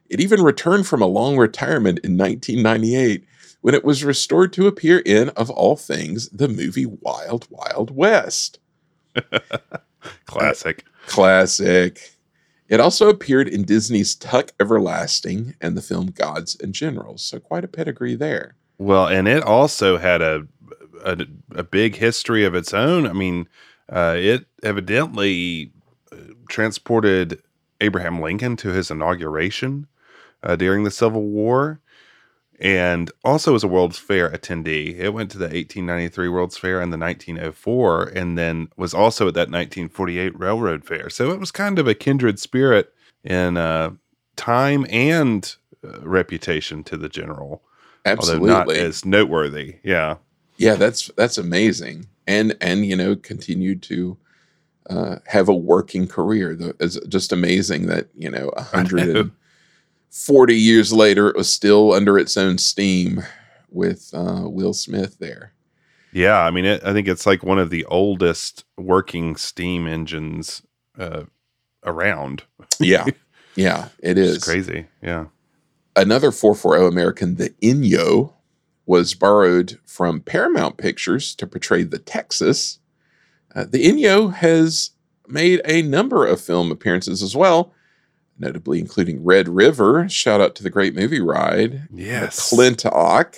it 0.09 0.19
even 0.19 0.41
returned 0.43 0.85
from 0.85 1.01
a 1.01 1.07
long 1.07 1.37
retirement 1.37 1.99
in 2.03 2.17
1998 2.17 3.25
when 3.61 3.73
it 3.73 3.83
was 3.83 4.03
restored 4.03 4.53
to 4.53 4.67
appear 4.67 4.99
in, 4.99 5.29
of 5.29 5.49
all 5.49 5.75
things, 5.75 6.29
the 6.29 6.47
movie 6.47 6.85
Wild 6.85 7.47
Wild 7.49 7.89
West. 7.95 8.59
classic. 10.25 10.83
Uh, 10.85 11.09
classic. 11.09 12.14
It 12.67 12.79
also 12.79 13.09
appeared 13.09 13.47
in 13.47 13.63
Disney's 13.63 14.15
Tuck 14.15 14.51
Everlasting 14.59 15.55
and 15.61 15.77
the 15.77 15.81
film 15.81 16.07
Gods 16.07 16.57
and 16.59 16.73
Generals, 16.73 17.23
so 17.23 17.39
quite 17.39 17.63
a 17.63 17.67
pedigree 17.67 18.15
there. 18.15 18.55
Well, 18.77 19.07
and 19.07 19.27
it 19.27 19.43
also 19.43 19.97
had 19.97 20.21
a 20.21 20.47
a, 21.03 21.25
a 21.51 21.63
big 21.63 21.95
history 21.95 22.43
of 22.43 22.55
its 22.55 22.73
own. 22.73 23.05
I 23.05 23.13
mean, 23.13 23.47
uh, 23.89 24.15
it 24.17 24.47
evidently 24.63 25.71
uh, 26.11 26.33
transported 26.49 27.41
Abraham 27.79 28.19
Lincoln 28.19 28.55
to 28.57 28.69
his 28.69 28.89
inauguration 28.89 29.87
uh, 30.41 30.55
during 30.55 30.83
the 30.83 30.91
Civil 30.91 31.23
War 31.23 31.79
and 32.59 33.11
also 33.23 33.53
was 33.53 33.63
a 33.63 33.67
World's 33.67 33.97
Fair 33.97 34.29
attendee. 34.29 34.97
It 34.97 35.09
went 35.09 35.31
to 35.31 35.37
the 35.37 35.45
1893 35.45 36.29
World's 36.29 36.57
Fair 36.57 36.81
and 36.81 36.91
the 36.91 36.97
1904, 36.97 38.03
and 38.03 38.37
then 38.37 38.69
was 38.77 38.93
also 38.93 39.27
at 39.27 39.33
that 39.33 39.49
1948 39.49 40.39
Railroad 40.39 40.85
Fair. 40.85 41.09
So 41.09 41.31
it 41.31 41.39
was 41.39 41.51
kind 41.51 41.79
of 41.79 41.87
a 41.87 41.93
kindred 41.93 42.39
spirit 42.39 42.93
in 43.23 43.57
uh, 43.57 43.91
time 44.35 44.85
and 44.89 45.55
uh, 45.83 45.99
reputation 46.01 46.83
to 46.85 46.97
the 46.97 47.09
general. 47.09 47.61
Absolutely, 48.05 48.49
not 48.49 48.71
as 48.71 49.03
noteworthy. 49.03 49.77
Yeah, 49.83 50.17
yeah, 50.57 50.75
that's 50.75 51.09
that's 51.17 51.37
amazing, 51.37 52.07
and 52.27 52.55
and 52.61 52.85
you 52.85 52.95
know 52.95 53.15
continued 53.15 53.81
to 53.83 54.17
uh, 54.89 55.17
have 55.25 55.49
a 55.49 55.55
working 55.55 56.07
career. 56.07 56.57
It's 56.79 56.99
just 57.07 57.31
amazing 57.31 57.87
that 57.87 58.09
you 58.15 58.29
know 58.29 58.49
a 58.49 58.61
hundred 58.63 59.31
40 60.15 60.55
years 60.55 60.93
later, 60.93 61.27
it 61.27 61.35
was 61.35 61.49
still 61.49 61.91
under 61.91 62.17
its 62.17 62.37
own 62.37 62.57
steam 62.57 63.21
with 63.69 64.11
uh, 64.13 64.43
Will 64.45 64.71
Smith 64.71 65.19
there. 65.19 65.51
Yeah, 66.13 66.39
I 66.39 66.51
mean, 66.51 66.63
it, 66.63 66.81
I 66.85 66.93
think 66.93 67.09
it's 67.09 67.25
like 67.25 67.43
one 67.43 67.59
of 67.59 67.69
the 67.69 67.83
oldest 67.85 68.63
working 68.77 69.35
steam 69.35 69.85
engines 69.85 70.61
uh, 70.97 71.23
around. 71.83 72.43
yeah, 72.79 73.05
yeah, 73.57 73.89
it 73.99 74.17
is 74.17 74.37
it's 74.37 74.45
crazy. 74.45 74.87
Yeah, 75.01 75.25
another 75.97 76.31
440 76.31 76.87
American, 76.87 77.35
the 77.35 77.49
Inyo, 77.61 78.31
was 78.85 79.15
borrowed 79.15 79.77
from 79.85 80.21
Paramount 80.21 80.77
Pictures 80.77 81.35
to 81.35 81.45
portray 81.45 81.83
the 81.83 81.99
Texas. 81.99 82.79
Uh, 83.53 83.65
the 83.69 83.83
Inyo 83.83 84.33
has 84.33 84.91
made 85.27 85.59
a 85.65 85.81
number 85.81 86.25
of 86.25 86.39
film 86.39 86.71
appearances 86.71 87.21
as 87.21 87.35
well, 87.35 87.74
notably 88.37 88.79
including 88.79 89.23
Red 89.23 89.47
River. 89.47 90.07
Shout 90.09 90.41
out 90.41 90.55
to 90.55 90.63
the 90.63 90.69
great 90.69 90.95
movie 90.95 91.21
ride. 91.21 91.87
Yes. 91.93 92.51
Clintock. 92.53 93.35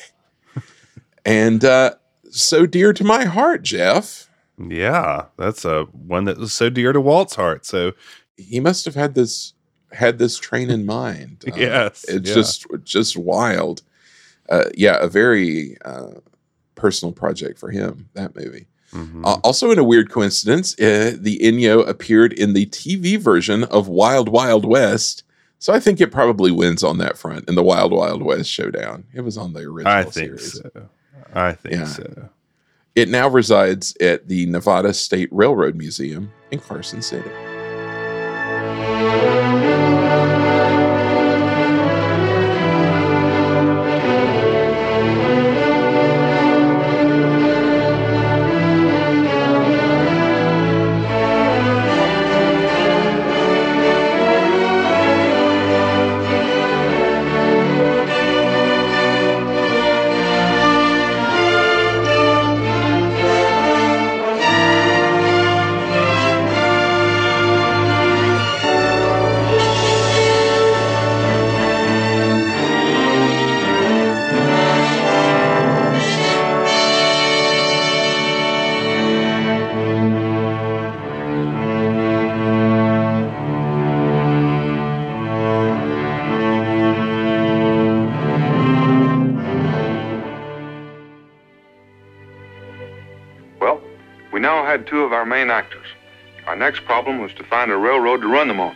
and 1.25 1.63
uh, 1.63 1.95
so 2.29 2.65
dear 2.65 2.93
to 2.93 3.03
my 3.03 3.25
heart, 3.25 3.63
Jeff. 3.63 4.29
Yeah, 4.57 5.25
that's 5.37 5.65
a 5.65 5.83
one 5.83 6.25
that 6.25 6.37
was 6.37 6.53
so 6.53 6.69
dear 6.69 6.91
to 6.91 6.99
Walt's 7.01 7.35
heart. 7.35 7.65
So 7.65 7.93
he 8.37 8.59
must 8.59 8.85
have 8.85 8.95
had 8.95 9.13
this 9.13 9.53
had 9.91 10.17
this 10.17 10.37
train 10.37 10.69
in 10.69 10.85
mind. 10.85 11.43
Uh, 11.53 11.55
yes, 11.55 12.05
it's 12.07 12.29
yeah. 12.29 12.35
just 12.35 12.65
just 12.83 13.17
wild. 13.17 13.83
Uh, 14.49 14.65
yeah, 14.75 14.97
a 14.99 15.07
very 15.07 15.77
uh, 15.85 16.11
personal 16.75 17.11
project 17.11 17.59
for 17.59 17.69
him. 17.69 18.09
That 18.13 18.35
movie. 18.35 18.67
Mm-hmm. 18.97 19.25
Uh, 19.25 19.35
also, 19.43 19.71
in 19.71 19.77
a 19.77 19.83
weird 19.83 20.09
coincidence, 20.09 20.73
uh, 20.79 21.15
the 21.19 21.39
Inyo 21.39 21.87
appeared 21.87 22.33
in 22.33 22.53
the 22.53 22.65
TV 22.67 23.17
version 23.17 23.63
of 23.65 23.87
Wild 23.87 24.29
Wild 24.29 24.65
West. 24.65 25.23
So 25.59 25.73
I 25.73 25.79
think 25.79 26.01
it 26.01 26.11
probably 26.11 26.51
wins 26.51 26.83
on 26.83 26.97
that 26.99 27.17
front 27.17 27.47
in 27.47 27.55
the 27.55 27.63
Wild 27.63 27.91
Wild 27.91 28.21
West 28.21 28.49
showdown. 28.49 29.05
It 29.13 29.21
was 29.21 29.37
on 29.37 29.53
the 29.53 29.61
original 29.61 29.93
I 29.93 30.03
think 30.03 30.39
series. 30.39 30.53
So. 30.53 30.89
I 31.33 31.53
think 31.53 31.75
yeah. 31.75 31.85
so. 31.85 32.29
It 32.95 33.09
now 33.09 33.27
resides 33.27 33.95
at 34.01 34.27
the 34.27 34.47
Nevada 34.47 34.93
State 34.93 35.29
Railroad 35.31 35.75
Museum 35.75 36.31
in 36.51 36.59
Carson 36.59 37.01
City. 37.01 37.29
Our 95.17 95.25
main 95.25 95.49
actors. 95.49 95.87
Our 96.45 96.55
next 96.55 96.85
problem 96.85 97.19
was 97.19 97.33
to 97.33 97.43
find 97.43 97.71
a 97.71 97.75
railroad 97.75 98.21
to 98.21 98.27
run 98.27 98.47
them 98.47 98.59
on. 98.59 98.75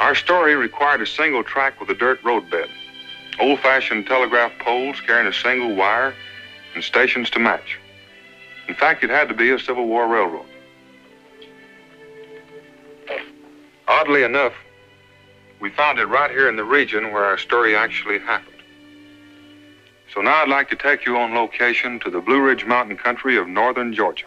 Our 0.00 0.16
story 0.16 0.56
required 0.56 1.00
a 1.00 1.06
single 1.06 1.44
track 1.44 1.78
with 1.78 1.88
a 1.90 1.94
dirt 1.94 2.18
roadbed, 2.24 2.68
old 3.38 3.60
fashioned 3.60 4.06
telegraph 4.06 4.50
poles 4.58 5.00
carrying 5.06 5.28
a 5.28 5.32
single 5.32 5.76
wire, 5.76 6.12
and 6.74 6.82
stations 6.82 7.30
to 7.30 7.38
match. 7.38 7.78
In 8.66 8.74
fact, 8.74 9.04
it 9.04 9.10
had 9.10 9.28
to 9.28 9.34
be 9.34 9.50
a 9.50 9.58
Civil 9.60 9.86
War 9.86 10.08
railroad. 10.08 10.46
Oddly 13.86 14.24
enough, 14.24 14.54
we 15.60 15.70
found 15.70 16.00
it 16.00 16.06
right 16.06 16.30
here 16.32 16.48
in 16.48 16.56
the 16.56 16.64
region 16.64 17.12
where 17.12 17.24
our 17.24 17.38
story 17.38 17.76
actually 17.76 18.18
happened. 18.18 18.59
So 20.12 20.20
now 20.20 20.42
I'd 20.42 20.48
like 20.48 20.68
to 20.70 20.76
take 20.76 21.06
you 21.06 21.16
on 21.16 21.34
location 21.34 22.00
to 22.00 22.10
the 22.10 22.20
Blue 22.20 22.40
Ridge 22.40 22.66
Mountain 22.66 22.96
country 22.96 23.36
of 23.36 23.46
northern 23.46 23.94
Georgia. 23.94 24.26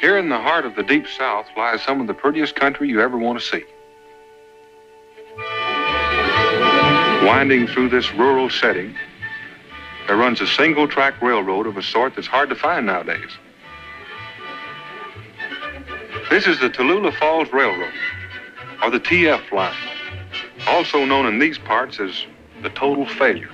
Here 0.00 0.16
in 0.16 0.30
the 0.30 0.38
heart 0.38 0.64
of 0.64 0.74
the 0.74 0.82
deep 0.82 1.06
south 1.06 1.46
lies 1.58 1.82
some 1.82 2.00
of 2.00 2.06
the 2.06 2.14
prettiest 2.14 2.54
country 2.54 2.88
you 2.88 3.02
ever 3.02 3.18
want 3.18 3.38
to 3.38 3.44
see. 3.44 3.64
Winding 7.26 7.66
through 7.66 7.90
this 7.90 8.14
rural 8.14 8.48
setting, 8.48 8.94
there 10.06 10.16
runs 10.16 10.40
a 10.40 10.46
single 10.46 10.88
track 10.88 11.20
railroad 11.20 11.66
of 11.66 11.76
a 11.76 11.82
sort 11.82 12.14
that's 12.14 12.26
hard 12.26 12.48
to 12.48 12.54
find 12.54 12.86
nowadays. 12.86 13.30
This 16.30 16.46
is 16.46 16.58
the 16.60 16.70
Tallulah 16.70 17.14
Falls 17.18 17.52
Railroad, 17.52 17.92
or 18.82 18.90
the 18.90 19.00
TF 19.00 19.52
line, 19.52 19.76
also 20.66 21.04
known 21.04 21.26
in 21.26 21.38
these 21.38 21.58
parts 21.58 22.00
as 22.00 22.24
the 22.62 22.70
total 22.70 23.06
failure. 23.06 23.50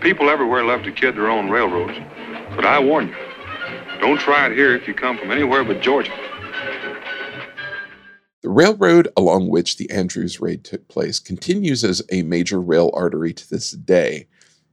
People 0.00 0.28
everywhere 0.28 0.64
love 0.64 0.82
to 0.82 0.92
kid 0.92 1.16
their 1.16 1.28
own 1.28 1.50
railroads, 1.50 1.98
but 2.54 2.64
I 2.64 2.78
warn 2.78 3.08
you, 3.08 3.16
don't 4.00 4.18
try 4.18 4.46
it 4.46 4.52
here 4.52 4.74
if 4.74 4.86
you 4.86 4.94
come 4.94 5.18
from 5.18 5.30
anywhere 5.30 5.64
but 5.64 5.80
Georgia. 5.80 6.12
The 8.42 8.50
railroad 8.50 9.08
along 9.16 9.48
which 9.48 9.76
the 9.76 9.90
Andrews 9.90 10.40
raid 10.40 10.64
took 10.64 10.86
place 10.88 11.18
continues 11.18 11.82
as 11.82 12.02
a 12.12 12.22
major 12.22 12.60
rail 12.60 12.90
artery 12.94 13.32
to 13.32 13.50
this 13.50 13.72
day. 13.72 14.28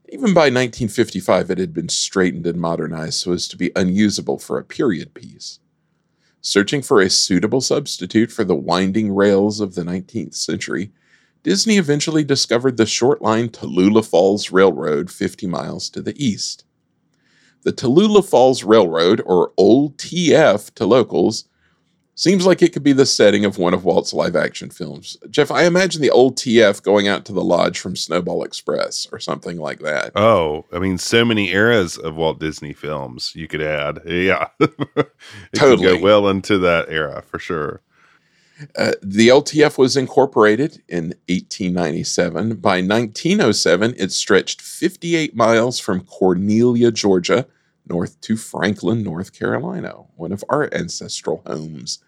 Even 0.09 0.33
by 0.33 0.41
1955, 0.41 1.49
it 1.49 1.57
had 1.57 1.73
been 1.73 1.89
straightened 1.89 2.45
and 2.45 2.61
modernized 2.61 3.19
so 3.19 3.33
as 3.33 3.47
to 3.47 3.57
be 3.57 3.71
unusable 3.75 4.37
for 4.37 4.59
a 4.59 4.63
period 4.63 5.15
piece. 5.15 5.59
Searching 6.41 6.83
for 6.83 7.01
a 7.01 7.09
suitable 7.09 7.61
substitute 7.61 8.31
for 8.31 8.43
the 8.43 8.55
winding 8.55 9.15
rails 9.15 9.59
of 9.59 9.73
the 9.73 9.81
19th 9.81 10.35
century, 10.35 10.91
Disney 11.43 11.77
eventually 11.77 12.23
discovered 12.23 12.77
the 12.77 12.85
short 12.85 13.21
line 13.21 13.49
Tallulah 13.49 14.07
Falls 14.07 14.51
Railroad 14.51 15.11
50 15.11 15.45
miles 15.47 15.89
to 15.89 16.01
the 16.01 16.15
east. 16.23 16.63
The 17.63 17.73
Tallulah 17.73 18.27
Falls 18.27 18.63
Railroad, 18.63 19.21
or 19.25 19.51
Old 19.57 19.97
TF 19.97 20.73
to 20.75 20.85
locals, 20.85 21.45
seems 22.15 22.45
like 22.45 22.61
it 22.61 22.73
could 22.73 22.83
be 22.83 22.93
the 22.93 23.05
setting 23.05 23.43
of 23.43 23.57
one 23.57 23.73
of 23.73 23.83
Walt's 23.83 24.13
live 24.13 24.35
action 24.35 24.69
films. 24.69 25.17
Jeff, 25.29 25.49
I 25.51 25.63
imagine 25.65 26.01
the 26.01 26.11
Old 26.11 26.37
TF 26.37 26.83
going 26.83 27.07
out 27.07 27.25
to 27.25 27.33
the 27.33 27.43
lodge 27.43 27.79
from 27.79 27.95
Snowball 27.95 28.43
Express 28.43 29.07
or 29.11 29.19
something 29.19 29.57
like 29.57 29.79
that. 29.79 30.11
Oh, 30.15 30.65
I 30.71 30.79
mean, 30.79 30.97
so 30.97 31.25
many 31.25 31.51
eras 31.51 31.97
of 31.97 32.15
Walt 32.15 32.39
Disney 32.39 32.73
films 32.73 33.33
you 33.35 33.47
could 33.47 33.61
add. 33.61 33.99
Yeah. 34.13 34.49
totally. 35.55 35.97
go 35.97 36.01
well 36.01 36.29
into 36.29 36.57
that 36.59 36.87
era 36.87 37.23
for 37.25 37.39
sure. 37.39 37.81
Uh, 38.77 38.93
the 39.01 39.29
LTF 39.29 39.77
was 39.77 39.97
incorporated 39.97 40.81
in 40.87 41.15
1897. 41.29 42.55
By 42.55 42.81
1907, 42.81 43.95
it 43.97 44.11
stretched 44.11 44.61
58 44.61 45.35
miles 45.35 45.79
from 45.79 46.01
Cornelia, 46.01 46.91
Georgia, 46.91 47.47
north 47.87 48.19
to 48.21 48.37
Franklin, 48.37 49.03
North 49.03 49.33
Carolina, 49.33 49.93
one 50.15 50.31
of 50.31 50.43
our 50.49 50.73
ancestral 50.73 51.41
homes. 51.45 51.99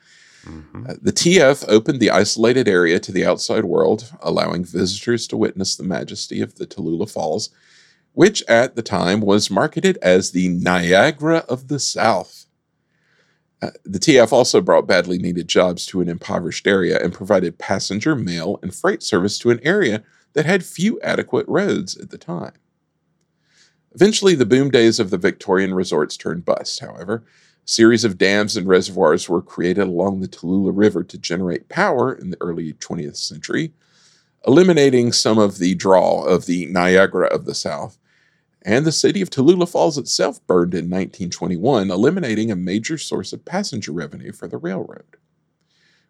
Mm-hmm. 0.46 0.86
Uh, 0.88 0.94
the 1.02 1.12
TF 1.12 1.66
opened 1.68 2.00
the 2.00 2.12
isolated 2.12 2.68
area 2.68 3.00
to 3.00 3.12
the 3.12 3.26
outside 3.26 3.66
world, 3.66 4.12
allowing 4.22 4.64
visitors 4.64 5.28
to 5.28 5.38
witness 5.38 5.76
the 5.76 5.84
majesty 5.84 6.42
of 6.42 6.56
the 6.56 6.68
Tallulah 6.68 7.10
Falls, 7.10 7.50
which 8.14 8.44
at 8.48 8.76
the 8.76 8.82
time 8.82 9.22
was 9.22 9.52
marketed 9.52 9.98
as 10.02 10.32
the 10.32 10.48
Niagara 10.50 11.40
of 11.50 11.68
the 11.68 11.80
South. 11.80 12.45
Uh, 13.62 13.72
the 13.84 14.00
TF 14.00 14.32
also 14.32 14.62
brought 14.62 14.88
badly 14.88 15.18
needed 15.18 15.48
jobs 15.48 15.86
to 15.86 16.02
an 16.02 16.10
impoverished 16.10 16.68
area 16.68 17.02
and 17.02 17.14
provided 17.14 17.58
passenger, 17.58 18.16
mail, 18.16 18.60
and 18.62 18.76
freight 18.76 19.02
service 19.02 19.40
to 19.40 19.50
an 19.50 19.60
area 19.64 20.04
that 20.34 20.46
had 20.46 20.66
few 20.66 21.00
adequate 21.02 21.48
roads 21.48 21.98
at 21.98 22.10
the 22.10 22.18
time. 22.18 22.54
Eventually, 23.94 24.36
the 24.36 24.46
boom 24.46 24.70
days 24.70 25.00
of 25.00 25.10
the 25.10 25.18
Victorian 25.18 25.74
resorts 25.74 26.18
turned 26.18 26.44
bust, 26.44 26.82
however. 26.82 27.24
A 27.66 27.70
series 27.70 28.04
of 28.04 28.18
dams 28.18 28.58
and 28.58 28.68
reservoirs 28.68 29.30
were 29.30 29.42
created 29.42 29.88
along 29.88 30.20
the 30.20 30.28
Tallulah 30.28 30.74
River 30.76 31.04
to 31.06 31.18
generate 31.18 31.70
power 31.70 32.14
in 32.14 32.30
the 32.30 32.38
early 32.42 32.74
20th 32.74 33.16
century, 33.16 33.74
eliminating 34.46 35.14
some 35.14 35.40
of 35.40 35.58
the 35.58 35.76
draw 35.76 36.24
of 36.24 36.46
the 36.46 36.66
Niagara 36.66 37.28
of 37.28 37.46
the 37.46 37.56
South 37.56 37.98
and 38.66 38.86
the 38.86 38.92
city 38.92 39.22
of 39.22 39.30
Tallulah 39.30 39.70
Falls 39.70 39.98
itself 39.98 40.46
burned 40.48 40.74
in 40.74 40.86
1921, 40.90 41.92
eliminating 41.92 42.52
a 42.52 42.56
major 42.56 42.98
source 42.98 43.32
of 43.32 43.46
passenger 43.46 43.92
revenue 43.92 44.32
for 44.34 44.48
the 44.48 44.58
railroad. 44.58 45.06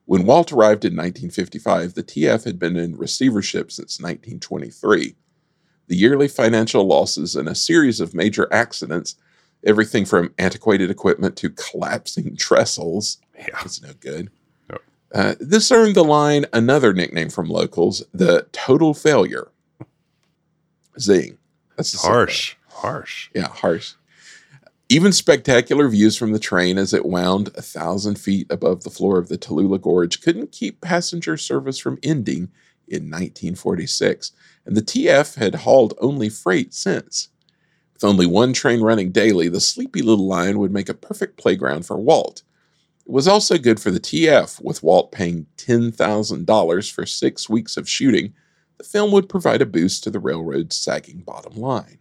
When 0.06 0.26
Walt 0.26 0.52
arrived 0.54 0.86
in 0.86 0.94
1955, 0.94 1.96
the 1.96 2.04
TF 2.04 2.46
had 2.46 2.58
been 2.58 2.78
in 2.78 2.96
receivership 2.96 3.72
since 3.72 4.00
1923. 4.00 5.16
The 5.88 5.96
yearly 5.96 6.28
financial 6.28 6.86
losses 6.86 7.36
and 7.36 7.50
a 7.50 7.56
series 7.56 8.00
of 8.00 8.14
major 8.16 8.48
accidents, 8.54 9.16
everything 9.66 10.06
from 10.06 10.34
antiquated 10.38 10.90
equipment 10.90 11.36
to 11.38 11.50
collapsing 11.50 12.36
trestles, 12.38 13.18
Yeah. 13.38 13.62
was 13.64 13.82
no 13.82 13.92
good. 14.00 14.30
No. 14.70 14.78
Uh, 15.14 15.36
this 15.40 15.72
earned 15.72 15.96
the 15.96 16.04
line 16.04 16.46
another 16.54 16.94
nickname 16.94 17.30
from 17.30 17.50
locals, 17.50 18.04
the 18.14 18.48
total 18.54 18.94
failure. 18.94 19.50
Zing. 21.00 21.38
That's 21.76 22.00
Harsh. 22.02 22.56
Harsh. 22.68 23.30
yeah, 23.34 23.48
harsh. 23.48 23.94
Even 24.88 25.12
spectacular 25.12 25.88
views 25.90 26.16
from 26.16 26.32
the 26.32 26.40
train 26.40 26.78
as 26.78 26.94
it 26.94 27.06
wound 27.06 27.50
a 27.56 27.62
thousand 27.62 28.20
feet 28.20 28.46
above 28.52 28.84
the 28.84 28.92
floor 28.92 29.18
of 29.18 29.30
the 29.30 29.38
Tallulah 29.38 29.82
Gorge 29.82 30.22
couldn't 30.22 30.52
keep 30.52 30.82
passenger 30.82 31.38
service 31.38 31.80
from 31.80 31.98
ending 32.04 32.50
in 32.88 33.10
1946, 33.10 34.32
and 34.66 34.78
the 34.78 34.82
TF 34.82 35.36
had 35.36 35.56
hauled 35.56 35.96
only 36.00 36.30
freight 36.30 36.74
since. 36.74 37.30
With 37.94 38.04
only 38.04 38.28
one 38.28 38.54
train 38.54 38.82
running 38.82 39.12
daily, 39.12 39.48
the 39.48 39.62
sleepy 39.62 40.02
little 40.02 40.28
line 40.28 40.60
would 40.60 40.72
make 40.72 40.90
a 40.90 40.94
perfect 40.94 41.38
playground 41.38 41.86
for 41.86 41.98
Walt. 41.98 42.44
It 43.06 43.12
was 43.12 43.28
also 43.28 43.58
good 43.58 43.80
for 43.80 43.90
the 43.90 44.00
TF, 44.00 44.62
with 44.64 44.84
Walt 44.84 45.12
paying 45.12 45.48
$10,000 45.58 46.92
for 46.92 47.06
six 47.06 47.50
weeks 47.50 47.78
of 47.78 47.90
shooting. 47.90 48.34
The 48.78 48.84
film 48.84 49.12
would 49.12 49.30
provide 49.30 49.62
a 49.62 49.66
boost 49.66 50.04
to 50.04 50.10
the 50.10 50.20
railroad's 50.20 50.76
sagging 50.76 51.20
bottom 51.20 51.56
line. 51.56 52.00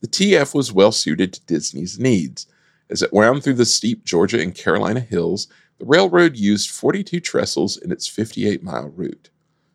The 0.00 0.08
TF 0.08 0.54
was 0.54 0.72
well 0.72 0.92
suited 0.92 1.32
to 1.32 1.44
Disney's 1.46 1.98
needs. 1.98 2.46
As 2.88 3.02
it 3.02 3.12
wound 3.12 3.44
through 3.44 3.54
the 3.54 3.66
steep 3.66 4.04
Georgia 4.04 4.40
and 4.40 4.54
Carolina 4.54 5.00
hills, 5.00 5.46
the 5.78 5.84
railroad 5.84 6.36
used 6.36 6.70
42 6.70 7.20
trestles 7.20 7.76
in 7.76 7.92
its 7.92 8.06
58 8.06 8.62
mile 8.62 8.88
route. 8.88 9.30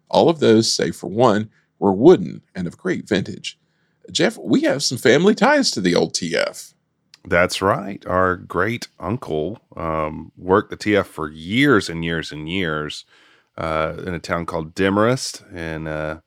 All 0.10 0.30
of 0.30 0.40
those, 0.40 0.72
save 0.72 0.96
for 0.96 1.10
one, 1.10 1.50
were 1.80 1.94
wooden 1.94 2.42
and 2.54 2.68
of 2.68 2.78
great 2.78 3.08
vintage. 3.08 3.60
Jeff, 4.12 4.38
we 4.38 4.62
have 4.62 4.84
some 4.84 4.98
family 4.98 5.36
ties 5.36 5.72
to 5.72 5.82
the 5.82 5.96
old 5.96 6.14
TF. 6.14 6.74
That's 7.28 7.62
right. 7.62 8.06
Our 8.06 8.36
great 8.36 8.88
uncle 9.00 9.60
um, 9.76 10.32
worked 10.38 10.70
the 10.70 10.78
TF 10.78 11.06
for 11.06 11.30
years 11.30 11.90
and 11.90 12.06
years 12.06 12.32
and 12.32 12.48
years 12.48 13.06
uh, 13.58 13.94
in 14.06 14.14
a 14.14 14.20
town 14.20 14.46
called 14.46 14.76
Demarest. 14.76 15.44
And 15.54 15.88
uh, 15.88 16.20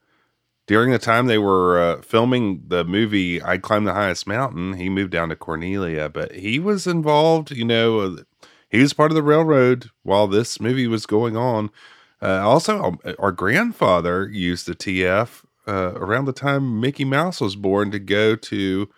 during 0.67 0.91
the 0.91 0.99
time 0.99 1.27
they 1.27 1.39
were 1.39 1.79
uh, 1.79 2.03
filming 2.03 2.65
the 2.69 2.85
movie 2.85 3.41
I'd 3.43 3.63
Climb 3.63 3.85
the 3.85 3.95
Highest 3.95 4.27
Mountain, 4.27 4.75
he 4.75 4.89
moved 4.89 5.13
down 5.13 5.29
to 5.29 5.37
Cornelia, 5.37 6.09
but 6.09 6.33
he 6.33 6.59
was 6.59 6.87
involved, 6.87 7.51
you 7.51 7.65
know, 7.65 8.01
uh, 8.01 8.17
he 8.71 8.81
was 8.81 8.93
part 8.93 9.11
of 9.11 9.15
the 9.15 9.23
railroad 9.23 9.91
while 10.03 10.27
this 10.27 10.61
movie 10.61 10.87
was 10.87 11.07
going 11.07 11.37
on. 11.37 11.71
Uh, 12.21 12.47
also, 12.47 12.83
um, 12.83 12.99
our 13.19 13.33
grandfather 13.33 14.29
used 14.29 14.67
the 14.67 14.75
TF 14.75 15.45
uh, 15.67 15.93
around 15.95 16.27
the 16.27 16.33
time 16.33 16.81
Mickey 16.81 17.05
Mouse 17.05 17.41
was 17.41 17.57
born 17.57 17.91
to 17.91 17.99
go 17.99 18.37
to 18.37 18.89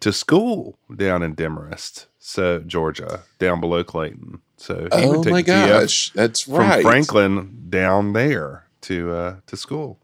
to 0.00 0.12
school 0.12 0.76
down 0.96 1.22
in 1.22 1.36
Demarest, 1.36 2.06
so 2.18 2.58
Georgia, 2.58 3.22
down 3.38 3.60
below 3.60 3.84
Clayton. 3.84 4.42
So 4.58 4.82
he 4.82 4.88
Oh 4.92 5.10
would 5.10 5.22
take 5.22 5.32
my 5.32 5.42
gosh, 5.42 6.10
that's 6.12 6.42
from 6.42 6.54
right. 6.56 6.82
Franklin 6.82 7.66
down 7.70 8.12
there 8.12 8.66
to 8.82 9.12
uh, 9.12 9.36
to 9.46 9.56
school. 9.56 9.98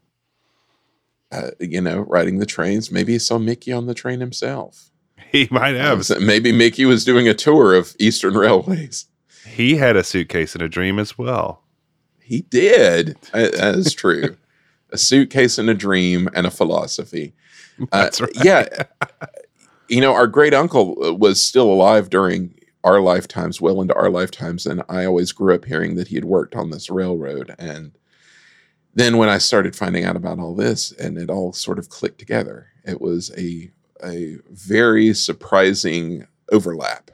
Uh, 1.31 1.51
you 1.59 1.81
know, 1.81 1.99
riding 2.01 2.39
the 2.39 2.45
trains. 2.45 2.91
Maybe 2.91 3.13
he 3.13 3.19
saw 3.19 3.37
Mickey 3.37 3.71
on 3.73 3.85
the 3.87 3.93
train 3.93 4.19
himself. 4.19 4.89
He 5.31 5.49
might 5.51 5.75
have. 5.75 6.09
Maybe 6.21 6.53
Mickey 6.53 6.85
was 6.85 7.03
doing 7.03 7.27
a 7.27 7.33
tour 7.33 7.73
of 7.73 7.93
Eastern 7.99 8.35
Railways. 8.35 9.07
He 9.45 9.75
had 9.75 9.97
a 9.97 10.03
suitcase 10.03 10.55
and 10.55 10.61
a 10.61 10.69
dream 10.69 10.97
as 10.97 11.17
well. 11.17 11.61
He 12.21 12.41
did. 12.41 13.17
That 13.33 13.75
is 13.75 13.91
true. 13.91 14.37
a 14.91 14.97
suitcase 14.97 15.57
and 15.57 15.69
a 15.69 15.73
dream 15.73 16.29
and 16.33 16.47
a 16.47 16.51
philosophy. 16.51 17.33
Uh, 17.91 18.03
That's 18.03 18.21
right. 18.21 18.31
Yeah. 18.41 18.67
you 19.89 19.99
know, 19.99 20.13
our 20.13 20.27
great 20.27 20.53
uncle 20.53 20.95
uh, 21.03 21.13
was 21.13 21.41
still 21.41 21.69
alive 21.69 22.09
during 22.09 22.57
our 22.85 23.01
lifetimes, 23.01 23.59
well 23.59 23.81
into 23.81 23.95
our 23.95 24.09
lifetimes. 24.09 24.65
And 24.65 24.83
I 24.87 25.05
always 25.05 25.31
grew 25.31 25.55
up 25.55 25.65
hearing 25.65 25.95
that 25.95 26.07
he 26.07 26.15
had 26.15 26.25
worked 26.25 26.55
on 26.55 26.69
this 26.69 26.89
railroad. 26.89 27.53
And 27.59 27.97
then 28.93 29.17
when 29.17 29.27
I 29.27 29.39
started 29.39 29.75
finding 29.75 30.05
out 30.05 30.15
about 30.15 30.39
all 30.39 30.55
this 30.55 30.91
and 30.93 31.17
it 31.17 31.29
all 31.29 31.51
sort 31.51 31.79
of 31.79 31.89
clicked 31.89 32.19
together, 32.19 32.67
it 32.85 33.01
was 33.01 33.31
a, 33.37 33.71
a 34.03 34.37
very 34.51 35.13
surprising 35.13 36.27
overlap. 36.51 37.11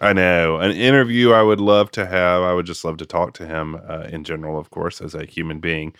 I 0.00 0.12
know. 0.12 0.58
An 0.58 0.72
interview 0.72 1.32
I 1.32 1.42
would 1.42 1.60
love 1.60 1.90
to 1.92 2.06
have. 2.06 2.42
I 2.42 2.54
would 2.54 2.66
just 2.66 2.84
love 2.84 2.96
to 2.98 3.06
talk 3.06 3.34
to 3.34 3.46
him 3.46 3.80
uh, 3.88 4.08
in 4.08 4.24
general, 4.24 4.58
of 4.58 4.70
course, 4.70 5.00
as 5.00 5.14
a 5.14 5.26
human 5.26 5.60
being. 5.60 5.94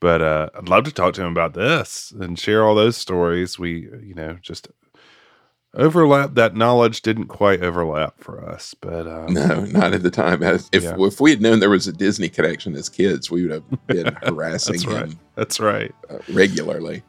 But 0.00 0.20
uh, 0.20 0.50
I'd 0.54 0.68
love 0.68 0.84
to 0.84 0.92
talk 0.92 1.14
to 1.14 1.22
him 1.22 1.32
about 1.32 1.54
this 1.54 2.12
and 2.20 2.38
share 2.38 2.64
all 2.64 2.74
those 2.74 2.96
stories. 2.96 3.58
We, 3.58 3.88
you 4.02 4.14
know, 4.14 4.38
just 4.42 4.68
overlap. 5.78 6.34
That 6.34 6.54
knowledge 6.56 7.00
didn't 7.02 7.26
quite 7.28 7.62
overlap 7.62 8.18
for 8.20 8.44
us, 8.44 8.74
but 8.80 9.06
um, 9.06 9.32
No, 9.32 9.64
not 9.64 9.94
at 9.94 10.02
the 10.02 10.10
time. 10.10 10.42
As- 10.42 10.68
If, 10.72 10.82
Yeah. 10.82 10.96
if 10.98 11.20
we 11.20 11.30
had 11.30 11.40
known 11.40 11.60
there 11.60 11.70
was 11.70 11.86
a 11.86 11.92
Disney 11.92 12.28
connection 12.28 12.74
as 12.74 12.88
kids, 12.88 13.30
we 13.30 13.42
would 13.42 13.52
have 13.52 13.86
been 13.86 14.14
harassing 14.22 14.74
That's 14.74 14.84
him. 14.84 14.92
right. 14.92 15.16
that's 15.36 15.60
right. 15.60 15.94
uh, 16.10 16.18
regularly. 16.32 17.02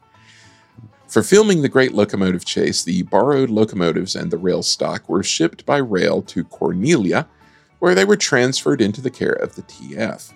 For 1.08 1.22
filming 1.24 1.62
the 1.62 1.68
Great 1.68 1.92
Locomotive 1.92 2.44
Chase, 2.44 2.84
the 2.84 3.02
borrowed 3.02 3.50
locomotives 3.50 4.14
and 4.14 4.30
the 4.30 4.38
rail 4.38 4.62
stock 4.62 5.08
were 5.08 5.24
shipped 5.24 5.66
by 5.66 5.78
rail 5.78 6.22
to 6.22 6.44
Cornelia, 6.44 7.26
where 7.80 7.96
they 7.96 8.04
were 8.04 8.16
transferred 8.16 8.80
into 8.80 9.00
the 9.00 9.10
care 9.10 9.32
of 9.32 9.56
the 9.56 9.62
TF. 9.62 10.32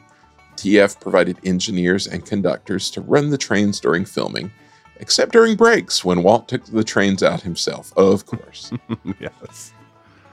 TF 0.57 0.99
provided 1.01 1.39
engineers 1.45 2.07
and 2.09 2.24
conductors 2.26 2.91
to 2.91 3.01
run 3.03 3.30
the 3.30 3.39
trains 3.39 3.78
during 3.78 4.05
filming, 4.05 4.51
except 5.01 5.32
during 5.32 5.57
breaks 5.57 6.05
when 6.05 6.22
Walt 6.22 6.49
took 6.49 6.64
the 6.64 6.84
trains 6.84 7.22
out 7.22 7.42
himself, 7.42 7.92
of 7.97 8.26
course. 8.26 8.72
yes. 9.20 9.72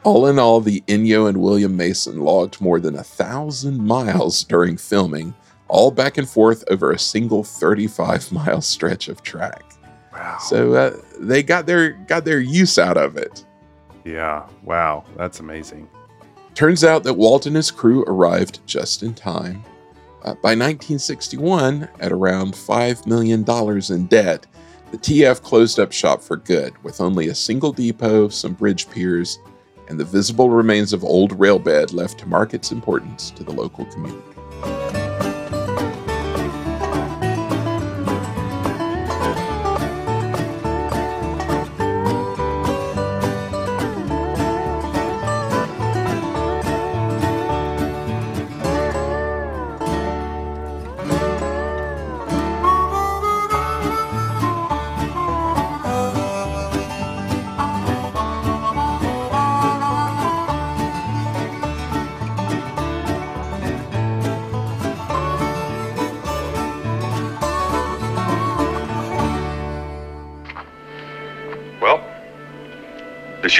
all 0.04 0.28
in 0.28 0.40
all, 0.40 0.62
the 0.62 0.82
Inyo 0.88 1.28
and 1.28 1.42
William 1.42 1.76
Mason 1.76 2.20
logged 2.22 2.60
more 2.62 2.80
than 2.80 2.96
a 2.96 3.04
thousand 3.04 3.78
miles 3.86 4.44
during 4.44 4.78
filming, 4.78 5.34
all 5.68 5.92
back 5.92 6.18
and 6.18 6.28
forth 6.30 6.64
over 6.70 6.92
a 6.92 7.00
single 7.00 7.44
35 7.44 8.32
mile 8.32 8.62
stretch 8.62 9.08
of 9.08 9.24
track. 9.24 9.64
Wow. 10.12 10.38
So 10.42 10.74
uh, 10.74 10.98
they 11.20 11.42
got 11.42 11.66
their 11.66 11.92
got 11.92 12.26
their 12.26 12.40
use 12.42 12.78
out 12.78 12.98
of 12.98 13.16
it. 13.18 13.46
yeah. 14.04 14.48
Wow. 14.64 15.06
That's 15.16 15.40
amazing. 15.40 15.90
Turns 16.54 16.84
out 16.84 17.04
that 17.04 17.14
Walt 17.14 17.46
and 17.46 17.56
his 17.56 17.72
crew 17.72 18.04
arrived 18.08 18.60
just 18.68 19.04
in 19.04 19.14
time. 19.14 19.64
Uh, 20.24 20.36
by 20.36 20.54
1961, 20.54 21.90
at 22.00 22.12
around 22.12 22.54
$5 22.54 23.08
million 23.08 23.44
in 23.90 24.06
debt, 24.06 24.46
the 24.92 24.98
TF 24.98 25.42
closed 25.42 25.80
up 25.80 25.92
shop 25.92 26.22
for 26.22 26.38
good, 26.38 26.74
with 26.84 27.02
only 27.02 27.30
a 27.30 27.36
single 27.36 27.72
depot, 27.72 28.30
some 28.30 28.54
bridge 28.54 28.88
piers, 28.92 29.40
and 29.90 30.00
the 30.00 30.06
visible 30.06 30.52
remains 30.52 30.94
of 30.94 31.04
old 31.04 31.40
rail 31.40 31.58
bed 31.58 31.92
left 31.92 32.20
to 32.20 32.28
mark 32.28 32.54
its 32.54 32.72
importance 32.72 33.32
to 33.32 33.44
the 33.44 33.52
local 33.52 33.86
community. 33.86 35.01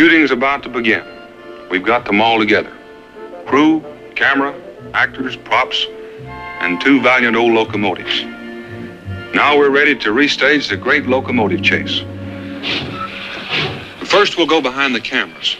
Shooting's 0.02 0.32
about 0.32 0.64
to 0.64 0.70
begin. 0.70 1.06
We've 1.70 1.86
got 1.86 2.06
them 2.06 2.22
all 2.22 2.40
together 2.40 2.74
crew, 3.46 3.86
camera, 4.16 4.52
actors, 4.96 5.36
props, 5.36 5.86
and 6.60 6.82
two 6.82 7.00
valiant 7.04 7.36
old 7.36 7.54
locomotives. 7.54 8.24
Now 9.36 9.56
we're 9.56 9.70
ready 9.70 9.96
to 9.98 10.10
restage 10.10 10.70
the 10.70 10.76
great 10.76 11.06
locomotive 11.06 11.62
chase. 11.62 12.00
First, 14.08 14.38
we'll 14.38 14.48
go 14.48 14.60
behind 14.60 14.96
the 14.96 15.02
cameras. 15.02 15.56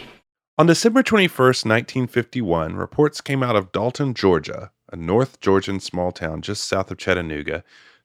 On 0.58 0.66
December 0.66 1.04
21st, 1.04 1.64
1951, 1.64 2.74
reports 2.74 3.20
came 3.20 3.44
out 3.44 3.54
of 3.54 3.70
Dalton, 3.70 4.12
Georgia, 4.12 4.72
a 4.92 4.96
North 4.96 5.38
Georgian 5.38 5.78
small 5.78 6.10
town 6.10 6.42
just 6.42 6.66
south 6.66 6.90
of 6.90 6.98
Chattanooga, 6.98 7.62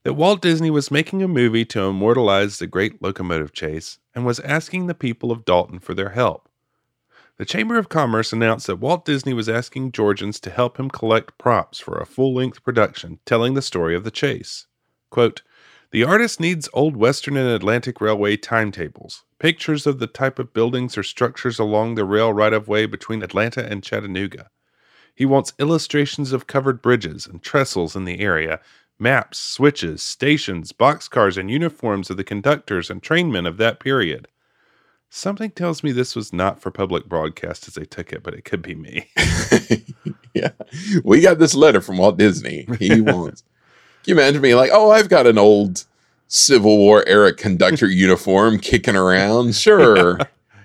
that 0.07 0.13
Walt 0.13 0.41
Disney 0.41 0.71
was 0.71 0.89
making 0.89 1.21
a 1.21 1.27
movie 1.27 1.65
to 1.65 1.81
immortalize 1.81 2.59
the 2.59 2.65
great 2.65 3.01
locomotive 3.01 3.51
chase 3.51 3.99
and 4.15 4.25
was 4.25 4.39
asking 4.39 4.87
the 4.87 4.95
people 4.95 5.33
of 5.33 5.43
Dalton 5.43 5.79
for 5.79 5.93
their 5.93 6.11
help. 6.11 6.47
The 7.35 7.43
Chamber 7.43 7.77
of 7.77 7.89
Commerce 7.89 8.31
announced 8.31 8.67
that 8.67 8.77
Walt 8.77 9.03
Disney 9.03 9.33
was 9.33 9.49
asking 9.49 9.91
Georgians 9.91 10.39
to 10.39 10.49
help 10.49 10.79
him 10.79 10.89
collect 10.89 11.37
props 11.37 11.77
for 11.77 11.97
a 11.97 12.05
full 12.05 12.33
length 12.33 12.63
production 12.63 13.19
telling 13.25 13.53
the 13.53 13.61
story 13.61 13.97
of 13.97 14.05
the 14.05 14.09
chase. 14.09 14.67
Quote, 15.09 15.41
the 15.91 16.05
artist 16.05 16.39
needs 16.39 16.69
old 16.71 16.95
Western 16.95 17.35
and 17.35 17.49
Atlantic 17.49 17.99
Railway 17.99 18.37
timetables, 18.37 19.25
pictures 19.39 19.85
of 19.85 19.99
the 19.99 20.07
type 20.07 20.39
of 20.39 20.53
buildings 20.53 20.97
or 20.97 21.03
structures 21.03 21.59
along 21.59 21.95
the 21.95 22.05
rail 22.05 22.31
right 22.31 22.53
of 22.53 22.69
way 22.69 22.85
between 22.85 23.23
Atlanta 23.23 23.69
and 23.69 23.83
Chattanooga. 23.83 24.51
He 25.13 25.25
wants 25.25 25.51
illustrations 25.59 26.31
of 26.31 26.47
covered 26.47 26.81
bridges 26.81 27.27
and 27.27 27.41
trestles 27.41 27.93
in 27.93 28.05
the 28.05 28.21
area, 28.21 28.61
maps, 28.99 29.37
switches, 29.37 30.01
stations, 30.01 30.71
boxcars, 30.71 31.37
and 31.37 31.49
uniforms 31.51 32.09
of 32.09 32.17
the 32.17 32.23
conductors 32.23 32.89
and 32.89 33.01
trainmen 33.01 33.45
of 33.45 33.57
that 33.57 33.79
period. 33.79 34.27
Something 35.09 35.51
tells 35.51 35.83
me 35.83 35.91
this 35.91 36.15
was 36.15 36.33
not 36.33 36.61
for 36.61 36.69
public 36.69 37.05
broadcast 37.05 37.67
as 37.67 37.75
they 37.75 37.85
took 37.85 38.11
it, 38.11 38.23
but 38.23 38.33
it 38.33 38.43
could 38.43 38.61
be 38.61 38.75
me. 38.75 39.09
yeah, 40.33 40.49
we 41.03 41.21
got 41.21 41.39
this 41.39 41.55
letter 41.55 41.79
from 41.79 41.97
Walt 41.97 42.17
Disney. 42.17 42.67
He 42.77 42.99
wants. 43.01 43.43
Can 44.03 44.15
you 44.15 44.21
imagine 44.21 44.41
me 44.41 44.53
like, 44.53 44.71
"Oh, 44.73 44.91
I've 44.91 45.09
got 45.09 45.25
an 45.25 45.37
old 45.37 45.85
Civil 46.27 46.77
War 46.77 47.07
era 47.07 47.33
conductor 47.33 47.87
uniform 47.89 48.59
kicking 48.59 48.97
around." 48.97 49.55
Sure. 49.55 50.19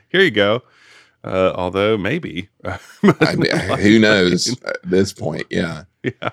Here 0.09 0.23
you 0.23 0.33
go. 0.33 0.63
Uh, 1.25 1.53
although 1.55 1.97
maybe. 1.97 2.49
I 2.65 3.37
mean, 3.37 3.79
who 3.79 4.01
knows 4.01 4.61
at 4.63 4.79
this 4.83 5.13
point? 5.13 5.47
Yeah. 5.51 5.85
yeah. 6.03 6.31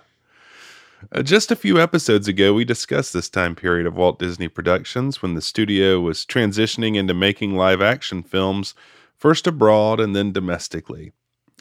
Uh, 1.12 1.24
just 1.24 1.50
a 1.50 1.56
few 1.56 1.80
episodes 1.80 2.28
ago, 2.28 2.54
we 2.54 2.66
discussed 2.66 3.14
this 3.14 3.30
time 3.30 3.56
period 3.56 3.88
of 3.88 3.96
Walt 3.96 4.20
Disney 4.20 4.50
Productions 4.50 5.22
when 5.22 5.34
the 5.34 5.42
studio 5.42 6.02
was 6.02 6.26
transitioning 6.26 6.96
into 6.96 7.14
making 7.14 7.56
live 7.56 7.82
action 7.82 8.22
films, 8.22 8.74
first 9.16 9.48
abroad 9.48 10.00
and 10.02 10.14
then 10.14 10.34
domestically. 10.34 11.14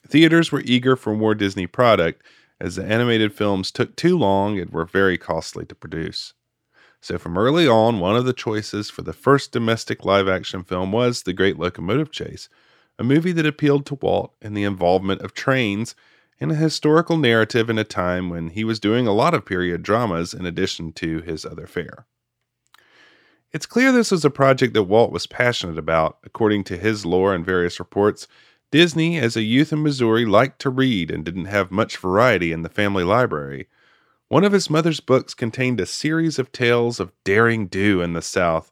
Theaters 0.06 0.50
were 0.50 0.62
eager 0.64 0.96
for 0.96 1.14
more 1.14 1.36
Disney 1.36 1.68
product, 1.68 2.22
as 2.60 2.74
the 2.74 2.84
animated 2.84 3.32
films 3.32 3.70
took 3.70 3.94
too 3.94 4.18
long 4.18 4.58
and 4.58 4.70
were 4.70 4.84
very 4.84 5.16
costly 5.16 5.64
to 5.66 5.74
produce. 5.74 6.34
So, 7.00 7.16
from 7.16 7.38
early 7.38 7.68
on, 7.68 8.00
one 8.00 8.16
of 8.16 8.24
the 8.24 8.32
choices 8.32 8.90
for 8.90 9.02
the 9.02 9.12
first 9.12 9.52
domestic 9.52 10.04
live 10.04 10.26
action 10.26 10.64
film 10.64 10.90
was 10.90 11.22
The 11.22 11.32
Great 11.32 11.56
Locomotive 11.56 12.10
Chase, 12.10 12.48
a 12.98 13.04
movie 13.04 13.32
that 13.32 13.46
appealed 13.46 13.86
to 13.86 13.94
Walt 13.94 14.34
and 14.42 14.56
the 14.56 14.64
involvement 14.64 15.20
of 15.20 15.32
trains 15.32 15.94
and 16.40 16.52
a 16.52 16.56
historical 16.56 17.16
narrative 17.16 17.68
in 17.68 17.78
a 17.78 17.84
time 17.84 18.30
when 18.30 18.50
he 18.50 18.64
was 18.64 18.80
doing 18.80 19.06
a 19.06 19.12
lot 19.12 19.34
of 19.34 19.44
period 19.44 19.82
dramas 19.82 20.32
in 20.32 20.46
addition 20.46 20.92
to 20.92 21.20
his 21.20 21.44
other 21.44 21.66
fare. 21.66 22.06
It's 23.50 23.66
clear 23.66 23.92
this 23.92 24.10
was 24.10 24.24
a 24.24 24.30
project 24.30 24.74
that 24.74 24.84
Walt 24.84 25.10
was 25.10 25.26
passionate 25.26 25.78
about. 25.78 26.18
According 26.22 26.64
to 26.64 26.76
his 26.76 27.06
lore 27.06 27.34
and 27.34 27.44
various 27.44 27.78
reports, 27.78 28.28
Disney, 28.70 29.18
as 29.18 29.36
a 29.36 29.42
youth 29.42 29.72
in 29.72 29.82
Missouri, 29.82 30.26
liked 30.26 30.60
to 30.60 30.70
read 30.70 31.10
and 31.10 31.24
didn't 31.24 31.46
have 31.46 31.70
much 31.70 31.96
variety 31.96 32.52
in 32.52 32.60
the 32.62 32.68
family 32.68 33.04
library. 33.04 33.66
One 34.28 34.44
of 34.44 34.52
his 34.52 34.68
mother's 34.68 35.00
books 35.00 35.32
contained 35.32 35.80
a 35.80 35.86
series 35.86 36.38
of 36.38 36.52
tales 36.52 37.00
of 37.00 37.12
daring 37.24 37.66
do 37.66 38.02
in 38.02 38.12
the 38.12 38.20
South, 38.20 38.70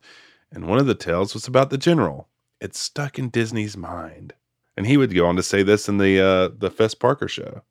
and 0.52 0.66
one 0.66 0.78
of 0.78 0.86
the 0.86 0.94
tales 0.94 1.32
was 1.32 1.46
about 1.46 1.70
the 1.70 1.78
general. 1.78 2.28
It 2.60 2.74
stuck 2.74 3.18
in 3.18 3.30
Disney's 3.30 3.76
mind. 3.76 4.34
And 4.76 4.86
he 4.86 4.96
would 4.96 5.14
go 5.14 5.26
on 5.26 5.36
to 5.36 5.42
say 5.42 5.62
this 5.62 5.88
in 5.88 5.98
the 5.98 6.20
uh, 6.20 6.48
the 6.58 6.70
Fess 6.70 6.94
Parker 6.94 7.28
show. 7.28 7.62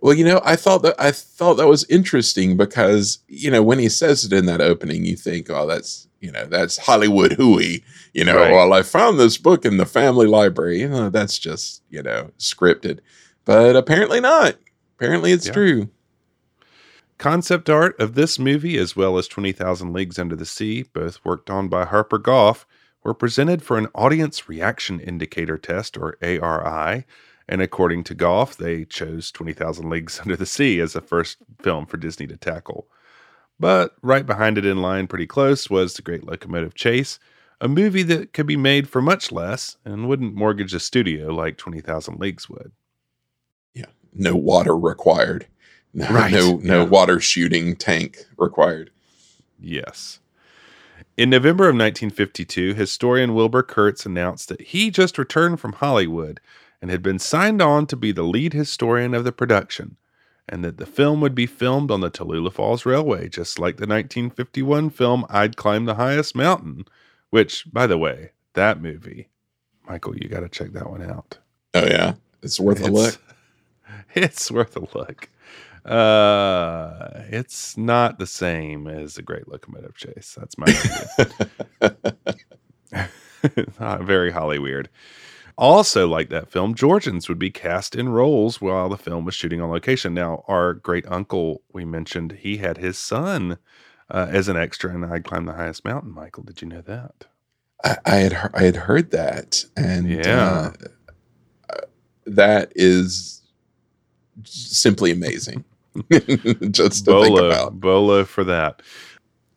Well, 0.00 0.14
you 0.14 0.24
know, 0.24 0.40
I 0.44 0.56
thought 0.56 0.82
that 0.82 0.94
I 0.98 1.10
thought 1.10 1.54
that 1.54 1.66
was 1.68 1.84
interesting 1.84 2.56
because 2.56 3.18
you 3.28 3.50
know 3.50 3.62
when 3.62 3.78
he 3.78 3.88
says 3.88 4.24
it 4.24 4.32
in 4.32 4.46
that 4.46 4.60
opening, 4.60 5.04
you 5.04 5.16
think, 5.16 5.48
"Oh, 5.50 5.66
that's 5.66 6.08
you 6.20 6.30
know 6.32 6.44
that's 6.46 6.76
Hollywood 6.78 7.32
hooey." 7.32 7.84
You 8.14 8.24
know, 8.24 8.36
Right. 8.36 8.52
well, 8.52 8.72
I 8.72 8.82
found 8.82 9.18
this 9.18 9.38
book 9.38 9.64
in 9.64 9.76
the 9.78 9.86
family 9.86 10.26
library. 10.26 10.80
You 10.80 10.88
know, 10.88 11.08
that's 11.10 11.38
just 11.38 11.82
you 11.90 12.02
know 12.02 12.30
scripted, 12.38 13.00
but 13.44 13.76
apparently 13.76 14.20
not. 14.20 14.56
Apparently, 14.98 15.32
it's 15.32 15.46
Yeah. 15.46 15.52
true. 15.52 15.88
Concept 17.18 17.70
art 17.70 17.98
of 18.00 18.14
this 18.14 18.38
movie, 18.38 18.76
as 18.78 18.96
well 18.96 19.16
as 19.16 19.28
20,000 19.28 19.92
Leagues 19.92 20.18
Under 20.18 20.34
the 20.34 20.44
Sea, 20.46 20.82
both 20.92 21.20
worked 21.24 21.50
on 21.50 21.68
by 21.68 21.84
Harper 21.84 22.18
Goff, 22.18 22.66
were 23.04 23.14
presented 23.14 23.62
for 23.62 23.78
an 23.78 23.88
Audience 23.94 24.48
Reaction 24.48 25.00
Indicator 25.00 25.58
Test, 25.58 25.96
or 25.96 26.16
ARI. 26.22 27.04
And 27.48 27.60
according 27.60 28.04
to 28.04 28.14
Goff, 28.14 28.56
they 28.56 28.84
chose 28.84 29.30
20,000 29.32 29.90
Leagues 29.90 30.20
Under 30.22 30.36
the 30.36 30.46
Sea 30.46 30.80
as 30.80 30.92
the 30.92 31.00
first 31.00 31.38
film 31.60 31.86
for 31.86 31.96
Disney 31.96 32.26
to 32.28 32.36
tackle. 32.36 32.86
But 33.58 33.96
right 34.02 34.24
behind 34.26 34.58
it 34.58 34.64
in 34.66 34.80
line, 34.82 35.06
pretty 35.06 35.26
close, 35.26 35.68
was 35.68 35.94
The 35.94 36.02
Great 36.02 36.24
Locomotive 36.24 36.74
Chase, 36.74 37.18
a 37.60 37.68
movie 37.68 38.02
that 38.04 38.32
could 38.32 38.46
be 38.46 38.56
made 38.56 38.88
for 38.88 39.00
much 39.02 39.30
less 39.30 39.76
and 39.84 40.08
wouldn't 40.08 40.34
mortgage 40.34 40.74
a 40.74 40.80
studio 40.80 41.28
like 41.32 41.58
20,000 41.58 42.18
Leagues 42.18 42.48
would. 42.48 42.72
Yeah. 43.74 43.86
No 44.14 44.34
water 44.36 44.76
required. 44.76 45.46
No, 45.94 46.08
Right, 46.08 46.32
no, 46.32 46.56
no 46.62 46.78
yeah. 46.84 46.88
water 46.88 47.20
shooting 47.20 47.76
tank 47.76 48.16
required. 48.38 48.90
Yes. 49.60 50.20
In 51.14 51.28
November 51.28 51.64
of 51.64 51.74
1952, 51.74 52.72
historian 52.72 53.34
Wilbur 53.34 53.62
Kurtz 53.62 54.06
announced 54.06 54.48
that 54.48 54.62
he 54.62 54.90
just 54.90 55.18
returned 55.18 55.60
from 55.60 55.74
Hollywood 55.74 56.40
and 56.80 56.90
had 56.90 57.02
been 57.02 57.18
signed 57.18 57.60
on 57.60 57.86
to 57.88 57.96
be 57.96 58.12
the 58.12 58.22
lead 58.22 58.54
historian 58.54 59.12
of 59.12 59.24
the 59.24 59.30
production, 59.30 59.98
and 60.48 60.64
that 60.64 60.78
the 60.78 60.86
film 60.86 61.20
would 61.20 61.34
be 61.34 61.44
filmed 61.46 61.90
on 61.90 62.00
the 62.00 62.10
Tallulah 62.10 62.52
Falls 62.52 62.86
Railway, 62.86 63.28
just 63.28 63.58
like 63.58 63.76
the 63.76 63.86
1951 63.86 64.88
film 64.88 65.26
I'd 65.28 65.56
Climb 65.58 65.84
the 65.84 65.96
Highest 65.96 66.34
Mountain, 66.34 66.86
which, 67.28 67.70
by 67.70 67.86
the 67.86 67.98
way, 67.98 68.30
that 68.54 68.80
movie, 68.80 69.28
Michael, 69.86 70.16
you 70.16 70.28
got 70.28 70.40
to 70.40 70.48
check 70.48 70.72
that 70.72 70.88
one 70.88 71.02
out. 71.02 71.38
Oh 71.74 71.84
yeah, 71.84 72.14
it's 72.42 72.58
worth 72.58 72.82
a 72.82 72.90
look. 72.90 73.18
It's 74.14 74.50
worth 74.50 74.76
a 74.76 74.98
look. 74.98 75.28
Uh, 75.84 77.22
it's 77.28 77.76
not 77.76 78.18
the 78.18 78.26
same 78.26 78.86
as 78.86 79.14
the 79.14 79.22
Great 79.22 79.48
Locomotive 79.48 79.96
Chase. 79.96 80.36
That's 80.38 80.56
my. 80.58 81.90
Uh, 83.80 83.98
Very 84.02 84.30
Holly 84.30 84.58
weird. 84.58 84.88
Also, 85.58 86.06
like 86.08 86.28
that 86.30 86.50
film, 86.50 86.74
Georgians 86.74 87.28
would 87.28 87.38
be 87.38 87.50
cast 87.50 87.94
in 87.94 88.08
roles 88.08 88.60
while 88.60 88.88
the 88.88 88.96
film 88.96 89.24
was 89.24 89.34
shooting 89.34 89.60
on 89.60 89.70
location. 89.70 90.14
Now, 90.14 90.44
our 90.48 90.74
great 90.74 91.04
uncle 91.08 91.62
we 91.72 91.84
mentioned, 91.84 92.32
he 92.40 92.58
had 92.58 92.78
his 92.78 92.96
son 92.96 93.58
uh, 94.10 94.28
as 94.30 94.48
an 94.48 94.56
extra 94.56 94.94
in 94.94 95.04
I'd 95.04 95.24
Climb 95.24 95.44
the 95.46 95.52
Highest 95.52 95.84
Mountain. 95.84 96.12
Michael, 96.12 96.42
did 96.44 96.62
you 96.62 96.68
know 96.68 96.80
that? 96.82 97.26
I, 97.84 97.96
I 98.06 98.14
had 98.16 98.32
he- 98.32 98.48
I 98.54 98.62
had 98.62 98.76
heard 98.76 99.10
that, 99.10 99.64
and 99.76 100.08
Yeah. 100.08 100.72
uh, 101.70 101.76
that 102.26 102.72
is 102.74 103.42
simply 104.44 105.10
amazing. 105.10 105.64
Just 106.70 107.04
to 107.04 107.10
think 107.12 107.34
Bolo, 107.34 107.46
about. 107.46 107.80
Bolo 107.80 108.24
for 108.24 108.44
that. 108.44 108.82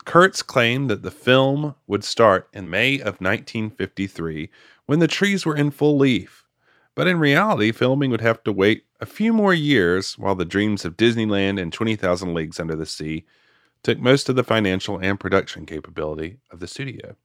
Kurtz 0.06 0.42
claimed 0.42 0.90
that 0.90 1.02
the 1.02 1.12
film 1.12 1.76
would 1.88 2.04
start 2.04 2.48
in 2.54 2.70
May 2.70 2.96
of 2.96 3.20
1953 3.20 4.50
when 4.86 5.00
the 5.00 5.08
trees 5.08 5.46
were 5.46 5.56
in 5.56 5.72
full 5.72 5.98
leaf. 5.98 6.46
But 6.94 7.08
in 7.08 7.20
reality, 7.20 7.72
filming 7.72 8.12
would 8.12 8.22
have 8.22 8.44
to 8.44 8.52
wait 8.52 8.86
a 9.02 9.06
few 9.06 9.34
more 9.34 9.54
years 9.54 10.18
while 10.18 10.36
the 10.36 10.46
dreams 10.46 10.86
of 10.86 10.96
Disneyland 10.96 11.60
and 11.60 11.74
20,000 11.74 12.34
Leagues 12.34 12.60
Under 12.60 12.76
the 12.76 12.86
Sea 12.86 13.26
took 13.84 14.00
most 14.00 14.30
of 14.30 14.36
the 14.36 14.44
financial 14.44 14.98
and 14.98 15.20
production 15.20 15.66
capability 15.66 16.38
of 16.52 16.60
the 16.60 16.68
studio. 16.68 17.16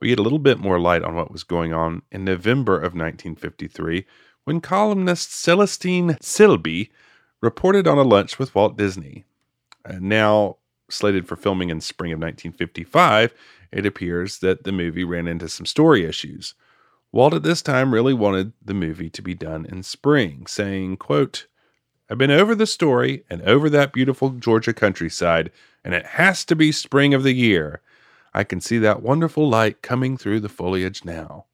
We 0.00 0.08
get 0.08 0.18
a 0.18 0.22
little 0.22 0.38
bit 0.38 0.58
more 0.58 0.80
light 0.80 1.02
on 1.02 1.14
what 1.14 1.30
was 1.30 1.42
going 1.42 1.72
on 1.74 2.02
in 2.10 2.24
November 2.24 2.76
of 2.76 2.94
1953 2.94 4.06
when 4.44 4.60
columnist 4.60 5.32
Celestine 5.32 6.16
Sibley 6.22 6.90
reported 7.40 7.86
on 7.86 7.98
a 7.98 8.02
lunch 8.02 8.38
with 8.38 8.54
Walt 8.54 8.76
Disney. 8.76 9.24
Uh, 9.84 9.98
now 10.00 10.56
slated 10.88 11.26
for 11.26 11.36
filming 11.36 11.70
in 11.70 11.80
spring 11.80 12.12
of 12.12 12.18
1955, 12.18 13.32
it 13.72 13.86
appears 13.86 14.38
that 14.38 14.64
the 14.64 14.72
movie 14.72 15.04
ran 15.04 15.28
into 15.28 15.48
some 15.48 15.66
story 15.66 16.04
issues. 16.04 16.54
Walt 17.12 17.34
at 17.34 17.42
this 17.42 17.62
time 17.62 17.94
really 17.94 18.14
wanted 18.14 18.52
the 18.64 18.74
movie 18.74 19.10
to 19.10 19.22
be 19.22 19.34
done 19.34 19.66
in 19.66 19.82
spring, 19.82 20.46
saying, 20.46 20.96
quote, 20.96 21.46
I've 22.08 22.18
been 22.18 22.30
over 22.30 22.54
the 22.54 22.66
story 22.66 23.24
and 23.30 23.40
over 23.42 23.70
that 23.70 23.92
beautiful 23.92 24.30
Georgia 24.30 24.72
countryside, 24.72 25.50
and 25.84 25.94
it 25.94 26.06
has 26.06 26.44
to 26.46 26.56
be 26.56 26.72
spring 26.72 27.14
of 27.14 27.22
the 27.22 27.32
year. 27.32 27.80
I 28.34 28.44
can 28.44 28.60
see 28.60 28.78
that 28.78 29.02
wonderful 29.02 29.48
light 29.48 29.82
coming 29.82 30.16
through 30.16 30.40
the 30.40 30.48
foliage 30.48 31.04
now. 31.04 31.46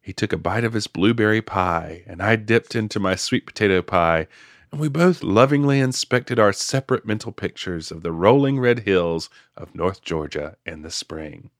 He 0.00 0.12
took 0.12 0.32
a 0.32 0.36
bite 0.36 0.64
of 0.64 0.72
his 0.74 0.86
blueberry 0.86 1.42
pie, 1.42 2.04
and 2.06 2.22
I 2.22 2.36
dipped 2.36 2.76
into 2.76 3.00
my 3.00 3.16
sweet 3.16 3.46
potato 3.46 3.82
pie, 3.82 4.28
and 4.72 4.80
we 4.80 4.88
both 4.88 5.22
lovingly 5.22 5.80
inspected 5.80 6.38
our 6.38 6.52
separate 6.52 7.06
mental 7.06 7.32
pictures 7.32 7.90
of 7.90 8.02
the 8.02 8.12
rolling 8.12 8.58
red 8.58 8.80
hills 8.80 9.30
of 9.56 9.74
North 9.74 10.02
Georgia 10.02 10.56
in 10.66 10.82
the 10.82 10.90
spring. 10.90 11.50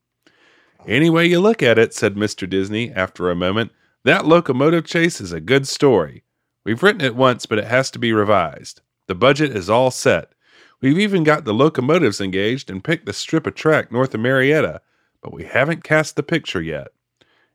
Any 0.87 1.09
way 1.09 1.25
you 1.25 1.39
look 1.39 1.63
at 1.63 1.79
it, 1.79 1.93
said 1.93 2.15
Mr. 2.15 2.49
Disney 2.49 2.91
after 2.91 3.29
a 3.29 3.35
moment, 3.35 3.71
that 4.03 4.25
locomotive 4.25 4.85
chase 4.85 5.19
is 5.19 5.31
a 5.31 5.41
good 5.41 5.67
story. 5.67 6.23
We've 6.63 6.83
written 6.83 7.01
it 7.01 7.15
once, 7.15 7.45
but 7.45 7.57
it 7.57 7.65
has 7.65 7.89
to 7.91 7.99
be 7.99 8.13
revised. 8.13 8.81
The 9.07 9.15
budget 9.15 9.55
is 9.55 9.69
all 9.69 9.91
set. 9.91 10.33
We've 10.81 10.99
even 10.99 11.23
got 11.23 11.45
the 11.45 11.53
locomotives 11.53 12.21
engaged 12.21 12.69
and 12.69 12.83
picked 12.83 13.05
the 13.05 13.13
strip 13.13 13.47
of 13.47 13.55
track 13.55 13.91
north 13.91 14.13
of 14.13 14.19
Marietta, 14.19 14.81
but 15.21 15.33
we 15.33 15.45
haven't 15.45 15.83
cast 15.83 16.15
the 16.15 16.23
picture 16.23 16.61
yet. 16.61 16.89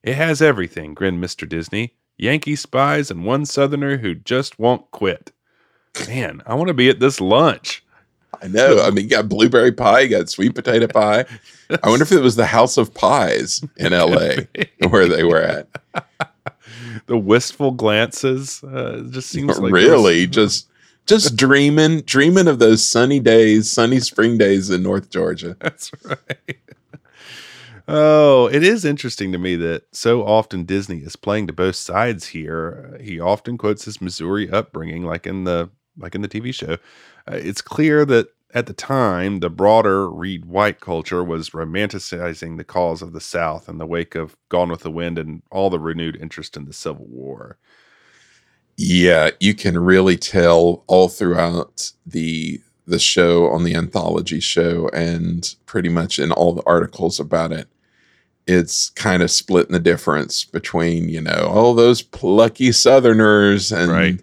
It 0.02 0.14
has 0.14 0.42
everything, 0.42 0.94
grinned 0.94 1.22
Mr. 1.22 1.48
Disney. 1.48 1.94
Yankee 2.18 2.56
spies 2.56 3.10
and 3.10 3.24
one 3.24 3.46
Southerner 3.46 3.98
who 3.98 4.14
just 4.14 4.58
won't 4.58 4.90
quit. 4.90 5.32
Man, 6.08 6.42
I 6.46 6.54
want 6.54 6.68
to 6.68 6.74
be 6.74 6.88
at 6.88 7.00
this 7.00 7.20
lunch. 7.20 7.84
I 8.42 8.48
know. 8.48 8.82
I 8.82 8.90
mean, 8.90 9.04
you 9.04 9.10
got 9.10 9.28
blueberry 9.28 9.72
pie, 9.72 10.00
you 10.00 10.08
got 10.08 10.28
sweet 10.28 10.54
potato 10.54 10.88
pie. 10.88 11.24
I 11.82 11.88
wonder 11.88 12.02
if 12.02 12.12
it 12.12 12.20
was 12.20 12.36
the 12.36 12.46
House 12.46 12.76
of 12.76 12.92
Pies 12.92 13.64
in 13.76 13.92
L.A. 13.92 14.48
where 14.88 15.06
they 15.06 15.22
were 15.22 15.40
at. 15.40 15.68
the 17.06 17.18
wistful 17.18 17.70
glances 17.70 18.62
uh, 18.64 19.04
just 19.10 19.28
seems 19.28 19.58
like 19.58 19.72
really, 19.72 20.26
just 20.26 20.68
just 21.06 21.36
dreaming, 21.36 22.00
dreaming 22.02 22.48
of 22.48 22.58
those 22.58 22.86
sunny 22.86 23.20
days, 23.20 23.70
sunny 23.70 24.00
spring 24.00 24.38
days 24.38 24.70
in 24.70 24.82
North 24.82 25.10
Georgia. 25.10 25.56
That's 25.60 25.90
right. 26.04 26.58
Oh, 27.88 28.46
it 28.46 28.62
is 28.62 28.84
interesting 28.84 29.32
to 29.32 29.38
me 29.38 29.56
that 29.56 29.84
so 29.92 30.24
often 30.24 30.64
Disney 30.64 30.98
is 30.98 31.16
playing 31.16 31.48
to 31.48 31.52
both 31.52 31.74
sides 31.74 32.28
here. 32.28 32.96
He 33.02 33.18
often 33.18 33.58
quotes 33.58 33.84
his 33.84 34.00
Missouri 34.00 34.48
upbringing, 34.48 35.04
like 35.04 35.26
in 35.26 35.44
the 35.44 35.68
like 35.98 36.14
in 36.14 36.22
the 36.22 36.28
TV 36.28 36.52
show. 36.54 36.74
Uh, 37.30 37.36
it's 37.36 37.62
clear 37.62 38.04
that 38.06 38.28
at 38.54 38.66
the 38.66 38.74
time, 38.74 39.40
the 39.40 39.48
broader 39.48 40.10
Reed 40.10 40.44
White 40.44 40.80
culture 40.80 41.24
was 41.24 41.50
romanticizing 41.50 42.58
the 42.58 42.64
cause 42.64 43.00
of 43.00 43.12
the 43.14 43.20
South 43.20 43.68
in 43.68 43.78
the 43.78 43.86
wake 43.86 44.14
of 44.14 44.36
Gone 44.50 44.70
with 44.70 44.80
the 44.80 44.90
Wind 44.90 45.18
and 45.18 45.42
all 45.50 45.70
the 45.70 45.80
renewed 45.80 46.16
interest 46.20 46.56
in 46.56 46.66
the 46.66 46.72
Civil 46.74 47.06
War. 47.06 47.56
Yeah, 48.76 49.30
you 49.40 49.54
can 49.54 49.78
really 49.78 50.16
tell 50.16 50.84
all 50.86 51.08
throughout 51.08 51.92
the 52.06 52.60
the 52.84 52.98
show 52.98 53.46
on 53.48 53.62
the 53.62 53.76
anthology 53.76 54.40
show 54.40 54.88
and 54.88 55.54
pretty 55.66 55.88
much 55.88 56.18
in 56.18 56.32
all 56.32 56.52
the 56.52 56.64
articles 56.66 57.20
about 57.20 57.52
it. 57.52 57.68
It's 58.46 58.90
kind 58.90 59.22
of 59.22 59.30
splitting 59.30 59.72
the 59.72 59.78
difference 59.78 60.44
between, 60.44 61.08
you 61.08 61.20
know, 61.20 61.48
all 61.48 61.74
those 61.74 62.02
plucky 62.02 62.72
southerners 62.72 63.70
and 63.70 63.92
Right. 63.92 64.20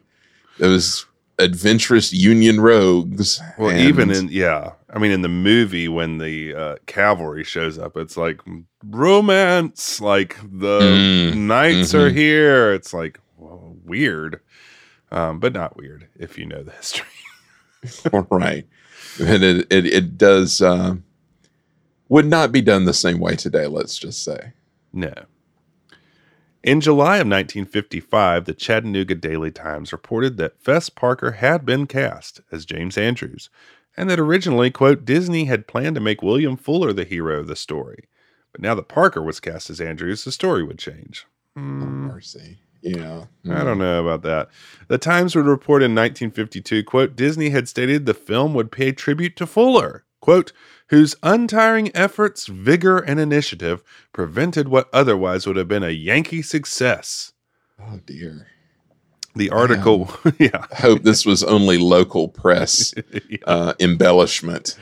those 0.57 1.05
adventurous 1.39 2.11
union 2.13 2.59
rogues. 2.61 3.41
Well, 3.57 3.69
and- 3.71 3.79
even 3.79 4.11
in 4.11 4.27
yeah, 4.29 4.73
I 4.93 4.99
mean, 4.99 5.11
in 5.11 5.21
the 5.21 5.29
movie 5.29 5.87
when 5.87 6.17
the 6.17 6.53
uh, 6.55 6.75
cavalry 6.85 7.43
shows 7.43 7.77
up, 7.79 7.95
it's 7.97 8.17
like 8.17 8.41
romance. 8.85 10.01
Like 10.01 10.37
the 10.41 10.79
Mm, 10.81 11.35
knights 11.47 11.93
are 11.93 12.09
mhm. 12.09 12.15
here. 12.15 12.73
It's 12.73 12.93
like 12.93 13.19
well, 13.37 13.75
weird, 13.85 14.41
um, 15.11 15.39
but 15.39 15.53
not 15.53 15.77
weird 15.77 16.07
if 16.17 16.37
you 16.37 16.45
know 16.45 16.63
the 16.63 16.71
history. 16.71 17.05
right. 18.29 18.67
And 19.19 19.43
it 19.43 19.67
it, 19.71 19.85
it 19.85 20.17
does 20.17 20.61
uh, 20.61 20.95
would 22.09 22.25
not 22.25 22.51
be 22.51 22.61
done 22.61 22.85
the 22.85 22.93
same 22.93 23.19
way 23.19 23.35
today, 23.35 23.67
let's 23.67 23.97
just 23.97 24.23
say. 24.23 24.53
No. 24.93 25.13
In 26.61 26.81
July 26.81 27.15
of 27.17 27.27
1955, 27.27 28.43
the 28.43 28.53
Chattanooga 28.53 29.15
Daily 29.15 29.49
Times 29.49 29.93
reported 29.93 30.35
that 30.37 30.61
Fess 30.61 30.89
Parker 30.89 31.31
had 31.33 31.65
been 31.65 31.87
cast 31.87 32.41
as 32.51 32.65
James 32.65 32.97
Andrews, 32.97 33.49
and 33.95 34.09
that 34.09 34.19
originally, 34.19 34.69
quote, 34.69 35.05
Disney 35.05 35.45
had 35.45 35.67
planned 35.67 35.95
to 35.95 36.01
make 36.01 36.21
William 36.21 36.57
Fuller 36.57 36.91
the 36.91 37.05
hero 37.05 37.39
of 37.39 37.47
the 37.47 37.55
story. 37.55 38.09
But 38.51 38.59
now 38.61 38.75
that 38.75 38.89
Parker 38.89 39.21
was 39.21 39.39
cast 39.39 39.69
as 39.69 39.79
Andrews, 39.79 40.25
the 40.25 40.33
story 40.33 40.63
would 40.63 40.79
change. 40.79 41.25
Hmm, 41.55 42.07
Mercy. 42.07 42.59
Yeah. 42.81 43.25
I 43.49 43.63
don't 43.63 43.79
know 43.79 44.01
about 44.05 44.23
that. 44.23 44.49
The 44.87 44.97
Times 44.97 45.35
would 45.35 45.45
report 45.45 45.81
in 45.81 45.95
1952, 45.95 46.83
quote, 46.83 47.15
Disney 47.15 47.51
had 47.51 47.69
stated 47.69 48.05
the 48.05 48.13
film 48.13 48.53
would 48.53 48.71
pay 48.71 48.91
tribute 48.91 49.35
to 49.37 49.47
Fuller, 49.47 50.05
quote, 50.19 50.51
whose 50.89 51.15
untiring 51.23 51.91
efforts, 51.95 52.47
vigor, 52.47 52.97
and 52.97 53.19
initiative 53.19 53.83
prevented 54.13 54.67
what 54.67 54.89
otherwise 54.91 55.47
would 55.47 55.55
have 55.55 55.67
been 55.67 55.83
a 55.83 55.89
Yankee 55.89 56.41
success. 56.41 57.33
Oh 57.79 57.99
dear. 58.05 58.47
The 59.35 59.51
article, 59.51 60.11
yeah, 60.39 60.65
Hope 60.77 61.03
this 61.03 61.25
was 61.25 61.43
only 61.43 61.77
local 61.77 62.27
press 62.27 62.93
uh, 63.45 63.73
embellishment. 63.79 64.77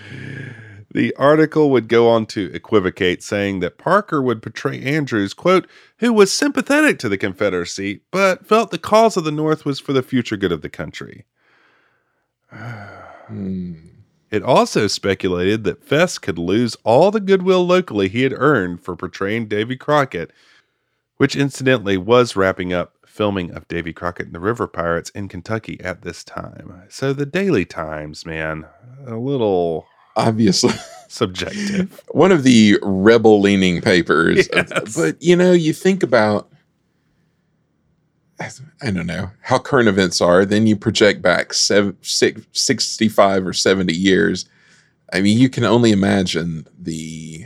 The 0.89 1.14
article 1.16 1.70
would 1.72 1.89
go 1.89 2.10
on 2.10 2.26
to 2.28 2.49
equivocate, 2.53 3.22
saying 3.22 3.60
that 3.60 3.78
Parker 3.78 4.22
would 4.22 4.41
portray 4.41 4.82
Andrews, 4.82 5.34
quote, 5.34 5.68
who 5.99 6.14
was 6.14 6.32
sympathetic 6.32 6.97
to 6.99 7.10
the 7.10 7.18
Confederacy, 7.18 8.01
but 8.10 8.47
felt 8.47 8.72
the 8.72 8.78
cause 8.78 9.18
of 9.18 9.26
the 9.26 9.32
North 9.32 9.66
was 9.66 9.82
for 9.82 9.91
the 9.91 10.01
future 10.01 10.38
good 10.38 10.51
of 10.51 10.62
the 10.62 10.70
country. 10.70 11.26
Hmm. 13.28 13.87
It 14.30 14.44
also 14.44 14.88
speculated 14.88 15.64
that 15.64 15.84
Fess 15.84 16.18
could 16.18 16.38
lose 16.38 16.76
all 16.84 17.12
the 17.12 17.20
goodwill 17.22 17.66
locally 17.66 18.10
he 18.10 18.24
had 18.24 18.34
earned 18.34 18.82
for 18.84 18.96
portraying 18.96 19.48
Davy 19.48 19.78
Crockett, 19.78 20.32
which 21.18 21.36
incidentally 21.36 21.98
was 21.98 22.36
wrapping 22.36 22.74
up 22.74 22.94
filming 23.06 23.52
of 23.52 23.68
Davy 23.68 23.94
Crockett 23.94 24.28
and 24.28 24.36
the 24.36 24.40
River 24.40 24.68
Pirates 24.68 25.10
in 25.12 25.28
Kentucky 25.28 25.80
at 25.82 26.02
this 26.04 26.24
time. 26.24 26.84
So 26.90 27.14
the 27.14 27.26
Daily 27.26 27.66
Times, 27.66 28.26
man, 28.26 28.66
a 29.06 29.16
little 29.16 29.88
Obviously, 30.18 30.74
subjective. 31.08 32.02
one 32.10 32.32
of 32.32 32.44
the 32.44 32.78
rebel 32.82 33.40
leaning 33.40 33.82
papers. 33.82 34.50
Yes. 34.54 34.96
But 34.96 35.22
you 35.22 35.36
know, 35.36 35.52
you 35.52 35.74
think 35.74 36.04
about, 36.04 36.50
I 38.40 38.92
don't 38.92 39.08
know, 39.08 39.32
how 39.42 39.58
current 39.58 39.88
events 39.88 40.22
are. 40.22 40.46
Then 40.46 40.68
you 40.68 40.76
project 40.76 41.22
back 41.22 41.54
seven, 41.54 41.98
six, 42.02 42.46
65 42.52 43.48
or 43.48 43.54
70 43.54 43.94
years. 43.94 44.46
I 45.12 45.22
mean, 45.22 45.40
you 45.40 45.50
can 45.50 45.64
only 45.64 45.92
imagine 45.92 46.68
the 46.78 47.46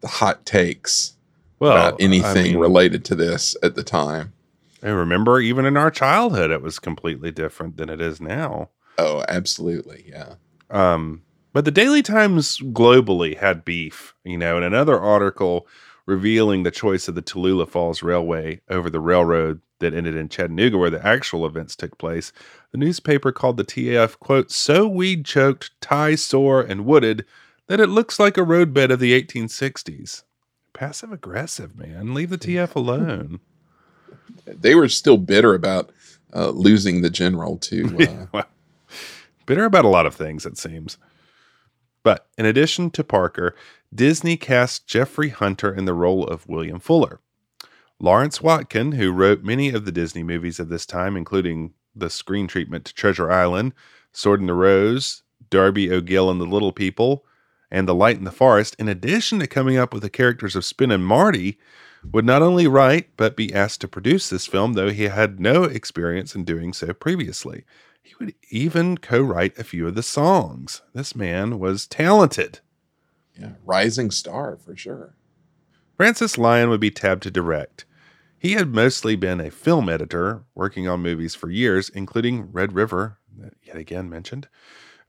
the 0.00 0.08
hot 0.08 0.44
takes 0.44 1.14
Well, 1.58 1.72
about 1.72 2.00
anything 2.00 2.46
I 2.46 2.48
mean, 2.50 2.58
related 2.58 3.04
to 3.06 3.14
this 3.14 3.56
at 3.62 3.74
the 3.74 3.82
time. 3.82 4.34
I 4.82 4.90
remember 4.90 5.40
even 5.40 5.64
in 5.64 5.78
our 5.78 5.90
childhood, 5.90 6.50
it 6.50 6.60
was 6.60 6.78
completely 6.78 7.30
different 7.30 7.78
than 7.78 7.88
it 7.88 8.02
is 8.02 8.20
now. 8.20 8.68
Oh, 8.98 9.24
absolutely. 9.28 10.04
Yeah. 10.06 10.34
Um, 10.70 11.22
but 11.54 11.64
the 11.64 11.70
Daily 11.70 12.02
Times 12.02 12.58
globally 12.58 13.38
had 13.38 13.64
beef, 13.64 14.14
you 14.24 14.36
know, 14.36 14.58
in 14.58 14.62
another 14.62 15.00
article 15.00 15.66
revealing 16.04 16.62
the 16.64 16.70
choice 16.70 17.08
of 17.08 17.14
the 17.14 17.22
Tallulah 17.22 17.68
Falls 17.68 18.02
Railway 18.02 18.60
over 18.68 18.90
the 18.90 19.00
railroad 19.00 19.62
that 19.84 19.94
ended 19.94 20.16
in 20.16 20.28
Chattanooga, 20.28 20.76
where 20.76 20.90
the 20.90 21.06
actual 21.06 21.46
events 21.46 21.76
took 21.76 21.96
place. 21.98 22.32
The 22.72 22.78
newspaper 22.78 23.30
called 23.30 23.56
the 23.56 23.64
TAF, 23.64 24.18
quote, 24.18 24.50
so 24.50 24.88
weed 24.88 25.24
choked, 25.24 25.70
tie 25.80 26.16
sore, 26.16 26.60
and 26.60 26.84
wooded 26.84 27.24
that 27.68 27.80
it 27.80 27.88
looks 27.88 28.18
like 28.18 28.36
a 28.36 28.42
roadbed 28.42 28.90
of 28.90 29.00
the 29.00 29.18
1860s. 29.20 30.24
Passive 30.72 31.12
aggressive, 31.12 31.76
man. 31.76 32.12
Leave 32.14 32.30
the 32.30 32.38
TF 32.38 32.74
alone. 32.76 33.40
They 34.46 34.74
were 34.74 34.88
still 34.88 35.16
bitter 35.16 35.54
about 35.54 35.90
uh, 36.34 36.50
losing 36.50 37.00
the 37.02 37.10
general 37.10 37.56
too. 37.56 37.96
Uh, 38.00 38.26
Well, 38.32 38.46
bitter 39.46 39.64
about 39.64 39.84
a 39.84 39.88
lot 39.88 40.06
of 40.06 40.14
things, 40.14 40.44
it 40.46 40.58
seems. 40.58 40.98
But 42.02 42.26
in 42.36 42.44
addition 42.44 42.90
to 42.90 43.04
Parker, 43.04 43.54
Disney 43.94 44.36
cast 44.36 44.86
Jeffrey 44.86 45.28
Hunter 45.30 45.72
in 45.74 45.84
the 45.84 45.94
role 45.94 46.26
of 46.26 46.48
William 46.48 46.80
Fuller. 46.80 47.20
Lawrence 48.00 48.40
Watkin, 48.40 48.92
who 48.92 49.12
wrote 49.12 49.42
many 49.42 49.70
of 49.70 49.84
the 49.84 49.92
Disney 49.92 50.22
movies 50.22 50.58
of 50.58 50.68
this 50.68 50.84
time, 50.86 51.16
including 51.16 51.74
the 51.94 52.10
screen 52.10 52.46
treatment 52.46 52.84
to 52.84 52.94
Treasure 52.94 53.30
Island, 53.30 53.72
Sword 54.12 54.40
in 54.40 54.46
the 54.46 54.54
Rose, 54.54 55.22
Darby 55.50 55.90
O'Gill 55.92 56.30
and 56.30 56.40
the 56.40 56.46
Little 56.46 56.72
People, 56.72 57.24
and 57.70 57.88
The 57.88 57.94
Light 57.94 58.18
in 58.18 58.24
the 58.24 58.30
Forest, 58.30 58.76
in 58.78 58.88
addition 58.88 59.38
to 59.40 59.46
coming 59.46 59.76
up 59.76 59.92
with 59.92 60.02
the 60.02 60.10
characters 60.10 60.54
of 60.54 60.64
Spin 60.64 60.90
and 60.90 61.04
Marty, 61.04 61.58
would 62.12 62.24
not 62.24 62.42
only 62.42 62.66
write 62.66 63.16
but 63.16 63.36
be 63.36 63.52
asked 63.54 63.80
to 63.80 63.88
produce 63.88 64.28
this 64.28 64.46
film, 64.46 64.74
though 64.74 64.90
he 64.90 65.04
had 65.04 65.40
no 65.40 65.64
experience 65.64 66.34
in 66.34 66.44
doing 66.44 66.72
so 66.72 66.92
previously. 66.92 67.64
He 68.02 68.14
would 68.20 68.34
even 68.50 68.98
co 68.98 69.20
write 69.20 69.58
a 69.58 69.64
few 69.64 69.88
of 69.88 69.94
the 69.94 70.02
songs. 70.02 70.82
This 70.92 71.16
man 71.16 71.58
was 71.58 71.86
talented. 71.86 72.60
yeah, 73.38 73.52
rising 73.64 74.10
star 74.10 74.56
for 74.56 74.76
sure. 74.76 75.14
Francis 75.96 76.36
Lyon 76.36 76.70
would 76.70 76.80
be 76.80 76.90
tabbed 76.90 77.22
to 77.22 77.30
direct. 77.30 77.84
He 78.38 78.52
had 78.52 78.74
mostly 78.74 79.16
been 79.16 79.40
a 79.40 79.50
film 79.50 79.88
editor, 79.88 80.44
working 80.54 80.88
on 80.88 81.00
movies 81.00 81.34
for 81.34 81.50
years, 81.50 81.88
including 81.88 82.50
Red 82.52 82.72
River, 82.72 83.18
yet 83.62 83.76
again 83.76 84.10
mentioned, 84.10 84.48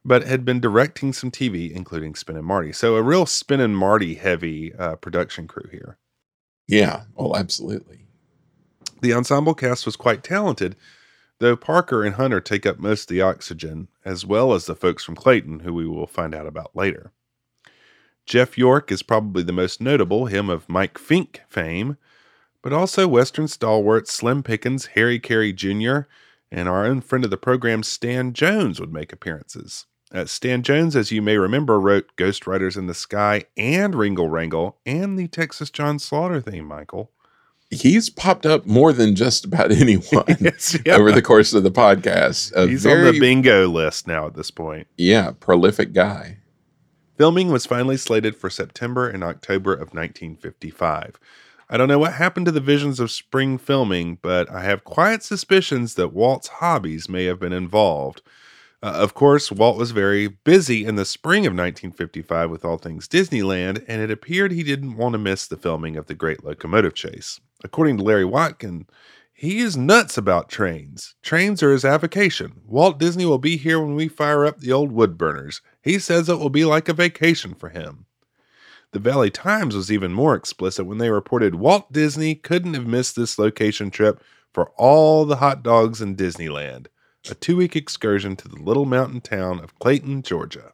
but 0.04 0.24
had 0.24 0.44
been 0.44 0.60
directing 0.60 1.12
some 1.12 1.30
TV, 1.30 1.70
including 1.70 2.14
Spin 2.14 2.36
and 2.36 2.46
Marty. 2.46 2.72
So 2.72 2.94
a 2.96 3.02
real 3.02 3.26
Spin 3.26 3.60
and 3.60 3.76
Marty 3.76 4.14
heavy 4.14 4.72
uh, 4.74 4.96
production 4.96 5.48
crew 5.48 5.68
here. 5.70 5.98
Yeah. 6.68 7.02
Well, 7.14 7.36
absolutely. 7.36 8.06
The 9.02 9.12
ensemble 9.12 9.54
cast 9.54 9.84
was 9.84 9.96
quite 9.96 10.22
talented, 10.22 10.76
though 11.38 11.56
Parker 11.56 12.04
and 12.04 12.14
Hunter 12.14 12.40
take 12.40 12.64
up 12.64 12.78
most 12.78 13.02
of 13.02 13.08
the 13.08 13.20
oxygen, 13.20 13.88
as 14.04 14.24
well 14.24 14.52
as 14.54 14.66
the 14.66 14.76
folks 14.76 15.04
from 15.04 15.16
Clayton, 15.16 15.60
who 15.60 15.74
we 15.74 15.86
will 15.86 16.06
find 16.06 16.34
out 16.34 16.46
about 16.46 16.74
later. 16.74 17.12
Jeff 18.26 18.58
York 18.58 18.90
is 18.90 19.02
probably 19.02 19.42
the 19.42 19.52
most 19.52 19.80
notable, 19.80 20.26
him 20.26 20.50
of 20.50 20.68
Mike 20.68 20.98
Fink 20.98 21.42
fame, 21.48 21.96
but 22.60 22.72
also 22.72 23.06
Western 23.06 23.46
stalwarts 23.48 24.12
Slim 24.12 24.42
Pickens, 24.42 24.86
Harry 24.94 25.18
Carey 25.20 25.52
Jr., 25.52 26.00
and 26.50 26.68
our 26.68 26.84
own 26.84 27.00
friend 27.00 27.24
of 27.24 27.30
the 27.30 27.36
program, 27.36 27.82
Stan 27.82 28.32
Jones, 28.32 28.78
would 28.80 28.92
make 28.92 29.12
appearances. 29.12 29.86
Uh, 30.12 30.24
Stan 30.24 30.62
Jones, 30.62 30.94
as 30.94 31.10
you 31.10 31.20
may 31.20 31.36
remember, 31.36 31.80
wrote 31.80 32.14
Ghost 32.16 32.46
Riders 32.46 32.76
in 32.76 32.86
the 32.86 32.94
Sky 32.94 33.44
and 33.56 33.94
Wringle 33.94 34.28
Wrangle 34.28 34.76
and 34.86 35.18
the 35.18 35.26
Texas 35.28 35.70
John 35.70 35.98
Slaughter 35.98 36.40
theme, 36.40 36.66
Michael. 36.66 37.10
He's 37.70 38.08
popped 38.08 38.46
up 38.46 38.64
more 38.66 38.92
than 38.92 39.16
just 39.16 39.44
about 39.44 39.72
anyone 39.72 40.24
Yes, 40.40 40.78
yeah. 40.86 40.94
over 40.94 41.10
the 41.10 41.22
course 41.22 41.52
of 41.52 41.64
the 41.64 41.72
podcast. 41.72 42.52
A 42.54 42.68
He's 42.68 42.84
very, 42.84 43.08
on 43.08 43.14
the 43.14 43.20
bingo 43.20 43.68
list 43.68 44.06
now 44.06 44.26
at 44.26 44.34
this 44.34 44.50
point. 44.52 44.86
yeah, 44.96 45.32
prolific 45.38 45.92
guy. 45.92 46.38
Filming 47.16 47.50
was 47.50 47.64
finally 47.64 47.96
slated 47.96 48.36
for 48.36 48.50
September 48.50 49.08
and 49.08 49.24
October 49.24 49.72
of 49.72 49.94
1955. 49.94 51.18
I 51.70 51.76
don't 51.76 51.88
know 51.88 51.98
what 51.98 52.12
happened 52.12 52.46
to 52.46 52.52
the 52.52 52.60
visions 52.60 53.00
of 53.00 53.10
spring 53.10 53.56
filming, 53.56 54.18
but 54.20 54.50
I 54.50 54.62
have 54.62 54.84
quiet 54.84 55.22
suspicions 55.22 55.94
that 55.94 56.12
Walt's 56.12 56.48
hobbies 56.48 57.08
may 57.08 57.24
have 57.24 57.40
been 57.40 57.54
involved. 57.54 58.20
Uh, 58.82 58.92
of 58.92 59.14
course, 59.14 59.50
Walt 59.50 59.78
was 59.78 59.92
very 59.92 60.28
busy 60.28 60.84
in 60.84 60.96
the 60.96 61.06
spring 61.06 61.46
of 61.46 61.52
1955 61.52 62.50
with 62.50 62.64
all 62.64 62.76
things 62.76 63.08
Disneyland, 63.08 63.82
and 63.88 64.02
it 64.02 64.10
appeared 64.10 64.52
he 64.52 64.62
didn't 64.62 64.96
want 64.96 65.14
to 65.14 65.18
miss 65.18 65.46
the 65.46 65.56
filming 65.56 65.96
of 65.96 66.06
The 66.06 66.14
Great 66.14 66.44
Locomotive 66.44 66.94
Chase. 66.94 67.40
According 67.64 67.96
to 67.96 68.04
Larry 68.04 68.26
Watkin, 68.26 68.86
he 69.38 69.58
is 69.58 69.76
nuts 69.76 70.16
about 70.16 70.48
trains. 70.48 71.14
Trains 71.22 71.62
are 71.62 71.70
his 71.70 71.84
avocation. 71.84 72.62
Walt 72.66 72.98
Disney 72.98 73.26
will 73.26 73.36
be 73.36 73.58
here 73.58 73.78
when 73.78 73.94
we 73.94 74.08
fire 74.08 74.46
up 74.46 74.60
the 74.60 74.72
old 74.72 74.90
wood 74.90 75.18
burners. 75.18 75.60
He 75.82 75.98
says 75.98 76.30
it 76.30 76.38
will 76.38 76.48
be 76.48 76.64
like 76.64 76.88
a 76.88 76.94
vacation 76.94 77.52
for 77.54 77.68
him. 77.68 78.06
The 78.92 78.98
Valley 78.98 79.30
Times 79.30 79.76
was 79.76 79.92
even 79.92 80.14
more 80.14 80.34
explicit 80.34 80.86
when 80.86 80.96
they 80.96 81.10
reported 81.10 81.56
Walt 81.56 81.92
Disney 81.92 82.34
couldn't 82.34 82.72
have 82.72 82.86
missed 82.86 83.14
this 83.14 83.38
location 83.38 83.90
trip 83.90 84.22
for 84.54 84.70
all 84.78 85.26
the 85.26 85.36
hot 85.36 85.62
dogs 85.62 86.00
in 86.00 86.16
Disneyland, 86.16 86.86
a 87.30 87.34
two 87.34 87.58
week 87.58 87.76
excursion 87.76 88.36
to 88.36 88.48
the 88.48 88.56
little 88.56 88.86
mountain 88.86 89.20
town 89.20 89.60
of 89.60 89.78
Clayton, 89.78 90.22
Georgia. 90.22 90.72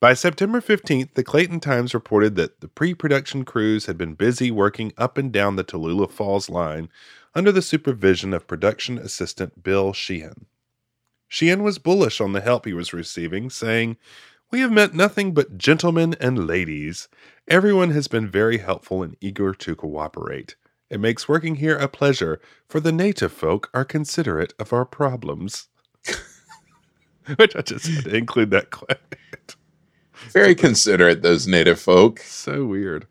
By 0.00 0.14
September 0.14 0.62
15th, 0.62 1.12
the 1.12 1.22
Clayton 1.22 1.60
Times 1.60 1.92
reported 1.92 2.34
that 2.36 2.62
the 2.62 2.68
pre 2.68 2.94
production 2.94 3.44
crews 3.44 3.84
had 3.84 3.98
been 3.98 4.14
busy 4.14 4.50
working 4.50 4.94
up 4.96 5.18
and 5.18 5.30
down 5.30 5.56
the 5.56 5.64
Tallulah 5.64 6.10
Falls 6.10 6.48
line 6.48 6.88
under 7.34 7.52
the 7.52 7.62
supervision 7.62 8.32
of 8.34 8.46
production 8.46 8.98
assistant 8.98 9.62
Bill 9.62 9.92
Sheehan. 9.92 10.46
Sheehan 11.28 11.62
was 11.62 11.78
bullish 11.78 12.20
on 12.20 12.32
the 12.32 12.40
help 12.40 12.64
he 12.64 12.72
was 12.72 12.92
receiving, 12.92 13.50
saying, 13.50 13.96
We 14.50 14.60
have 14.60 14.72
met 14.72 14.94
nothing 14.94 15.32
but 15.32 15.56
gentlemen 15.56 16.16
and 16.20 16.46
ladies. 16.46 17.08
Everyone 17.46 17.90
has 17.90 18.08
been 18.08 18.28
very 18.28 18.58
helpful 18.58 19.02
and 19.02 19.16
eager 19.20 19.54
to 19.54 19.76
cooperate. 19.76 20.56
It 20.90 20.98
makes 20.98 21.28
working 21.28 21.56
here 21.56 21.76
a 21.78 21.86
pleasure, 21.86 22.40
for 22.68 22.80
the 22.80 22.90
native 22.90 23.32
folk 23.32 23.70
are 23.72 23.84
considerate 23.84 24.54
of 24.58 24.72
our 24.72 24.84
problems. 24.84 25.68
Which 27.36 27.54
I 27.54 27.62
just 27.62 27.86
had 27.86 28.04
to 28.04 28.16
include 28.16 28.50
that 28.50 28.70
quote. 28.70 28.98
Very 30.32 30.56
considerate, 30.56 31.22
those 31.22 31.46
native 31.46 31.80
folk. 31.80 32.18
So 32.20 32.64
weird. 32.64 33.06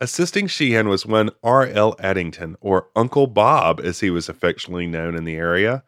Assisting 0.00 0.46
Sheehan 0.46 0.88
was 0.88 1.04
one 1.04 1.30
R.L. 1.42 1.96
Addington, 1.98 2.56
or 2.60 2.88
Uncle 2.94 3.26
Bob, 3.26 3.80
as 3.80 3.98
he 3.98 4.10
was 4.10 4.28
affectionately 4.28 4.86
known 4.86 5.16
in 5.16 5.24
the 5.24 5.34
area. 5.34 5.82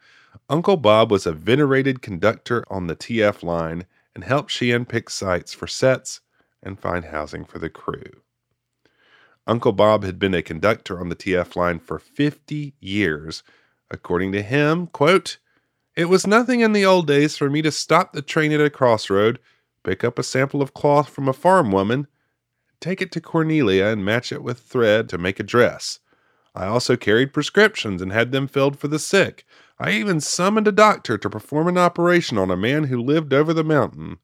Uncle 0.49 0.77
Bob 0.77 1.13
was 1.13 1.27
a 1.27 1.33
venerated 1.33 2.03
conductor 2.03 2.65
on 2.69 2.89
the 2.89 2.97
TF 2.97 3.45
line 3.45 3.87
and 4.15 4.25
helped 4.25 4.51
Sheehan 4.51 4.85
pick 4.87 5.11
sites 5.11 5.55
for 5.55 5.69
sets 5.69 6.21
and 6.61 6.79
find 6.79 7.07
housing 7.07 7.45
for 7.45 7.61
the 7.61 7.71
crew. 7.71 8.23
Uncle 9.47 9.73
Bob 9.73 10.03
had 10.03 10.19
been 10.19 10.35
a 10.35 10.43
conductor 10.43 10.99
on 10.99 11.09
the 11.09 11.17
TF 11.17 11.55
line 11.55 11.79
for 11.79 12.01
50 12.01 12.75
years. 12.81 13.45
According 13.93 14.33
to 14.33 14.43
him, 14.43 14.89
quote, 14.89 15.39
It 15.95 16.07
was 16.07 16.27
nothing 16.27 16.61
in 16.61 16.73
the 16.73 16.85
old 16.85 17.07
days 17.07 17.37
for 17.37 17.49
me 17.49 17.63
to 17.63 17.71
stop 17.71 18.13
the 18.13 18.23
train 18.23 18.51
at 18.51 18.61
a 18.61 18.71
crossroad, 18.71 19.39
pick 19.85 20.03
up 20.03 20.19
a 20.19 20.25
sample 20.25 20.63
of 20.63 20.75
cloth 20.75 21.09
from 21.09 21.29
a 21.29 21.33
farm 21.33 21.71
woman, 21.71 22.09
take 22.81 23.01
it 23.03 23.13
to 23.13 23.21
Cornelia 23.21 23.87
and 23.87 24.05
match 24.05 24.33
it 24.33 24.43
with 24.43 24.61
thread 24.61 25.09
to 25.11 25.19
make 25.19 25.39
a 25.39 25.45
dress. 25.45 25.99
I 26.55 26.67
also 26.67 26.97
carried 26.97 27.33
prescriptions 27.33 28.03
and 28.03 28.13
had 28.13 28.33
them 28.33 28.49
filled 28.49 28.79
for 28.79 28.89
the 28.89 28.99
sick. 28.99 29.47
I 29.79 29.93
even 29.93 30.21
summoned 30.21 30.67
a 30.69 30.73
doctor 30.73 31.17
to 31.17 31.31
perform 31.31 31.69
an 31.69 31.79
operation 31.79 32.37
on 32.39 32.51
a 32.51 32.57
man 32.57 32.85
who 32.85 33.01
lived 33.01 33.33
over 33.33 33.55
the 33.55 33.65
mountain. 33.65 34.19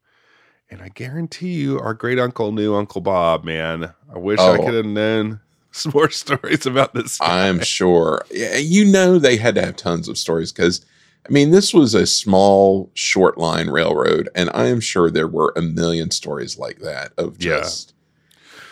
And 0.68 0.82
I 0.82 0.88
guarantee 0.88 1.54
you, 1.54 1.78
our 1.78 1.94
great 1.94 2.18
uncle 2.18 2.50
knew 2.52 2.74
Uncle 2.74 3.00
Bob, 3.00 3.44
man. 3.44 3.94
I 4.12 4.18
wish 4.18 4.40
I 4.40 4.58
Oh. 4.58 4.64
could 4.64 4.74
have 4.74 4.84
known 4.86 5.40
some 5.70 5.92
more 5.94 6.10
stories 6.10 6.66
about 6.66 6.92
this. 6.94 7.18
guy. 7.18 7.48
I'm 7.48 7.60
sure. 7.60 8.24
Yeah, 8.32 8.56
You 8.56 8.84
know, 8.84 9.18
they 9.18 9.36
had 9.36 9.54
to 9.54 9.62
have 9.64 9.76
tons 9.76 10.08
of 10.08 10.18
stories 10.18 10.50
because, 10.52 10.84
I 11.28 11.32
mean, 11.32 11.52
this 11.52 11.72
was 11.72 11.94
a 11.94 12.06
small, 12.06 12.90
short 12.94 13.38
line 13.38 13.68
railroad, 13.70 14.28
and 14.34 14.50
I 14.52 14.66
am 14.66 14.80
sure 14.80 15.10
there 15.10 15.28
were 15.28 15.52
a 15.56 15.62
million 15.62 16.10
stories 16.10 16.58
like 16.58 16.80
that 16.80 17.12
of 17.16 17.36
Yeah. 17.42 17.62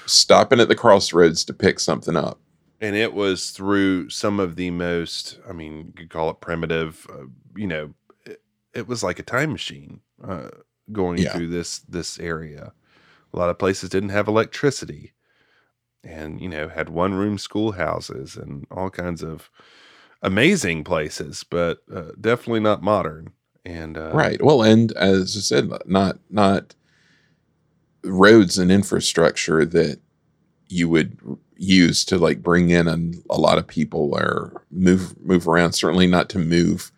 Stopping 0.06 0.60
at 0.60 0.68
the 0.68 0.74
crossroads 0.74 1.44
to 1.44 1.54
pick 1.54 1.80
something 1.80 2.16
up. 2.16 2.38
and 2.80 2.96
it 2.96 3.14
was 3.14 3.50
through 3.50 4.10
some 4.10 4.40
of 4.40 4.56
the 4.56 4.70
most 4.70 5.38
i 5.48 5.52
mean 5.52 5.86
you 5.86 5.92
could 5.94 6.10
call 6.10 6.30
it 6.30 6.40
primitive 6.40 7.06
uh, 7.12 7.24
you 7.56 7.66
know 7.66 7.94
it, 8.26 8.42
it 8.74 8.86
was 8.88 9.02
like 9.02 9.18
a 9.18 9.22
time 9.22 9.52
machine 9.52 10.00
uh, 10.26 10.48
going 10.92 11.18
Yeah. 11.22 11.32
through 11.32 11.48
this 11.48 11.78
this 11.80 12.18
area 12.18 12.72
a 13.32 13.36
lot 13.38 13.50
of 13.50 13.58
places 13.58 13.90
didn't 13.90 14.10
have 14.10 14.28
electricity 14.28 15.12
and 16.02 16.40
you 16.40 16.48
know 16.48 16.68
had 16.68 16.88
one 16.88 17.14
room 17.14 17.38
schoolhouses 17.38 18.36
and 18.36 18.66
all 18.70 18.90
kinds 18.90 19.22
of 19.22 19.50
amazing 20.22 20.84
places 20.84 21.44
but 21.48 21.78
uh, 21.94 22.12
definitely 22.20 22.60
not 22.60 22.82
modern 22.82 23.30
and 23.66 23.96
uh, 23.96 24.10
right. 24.12 24.42
Well, 24.44 24.62
and 24.62 24.92
as 24.92 25.36
I 25.38 25.40
said, 25.40 25.70
not 25.86 26.18
not 26.28 26.74
roads 28.04 28.58
and 28.58 28.70
infrastructure 28.70 29.64
that 29.64 29.98
you 30.68 30.88
would 30.88 31.18
use 31.56 32.04
to 32.06 32.18
like 32.18 32.42
bring 32.42 32.70
in 32.70 32.88
a, 32.88 33.32
a 33.32 33.38
lot 33.38 33.58
of 33.58 33.66
people 33.66 34.14
or 34.14 34.62
move 34.70 35.18
move 35.24 35.46
around. 35.48 35.72
Certainly 35.72 36.06
not 36.06 36.28
to 36.30 36.38
move, 36.38 36.90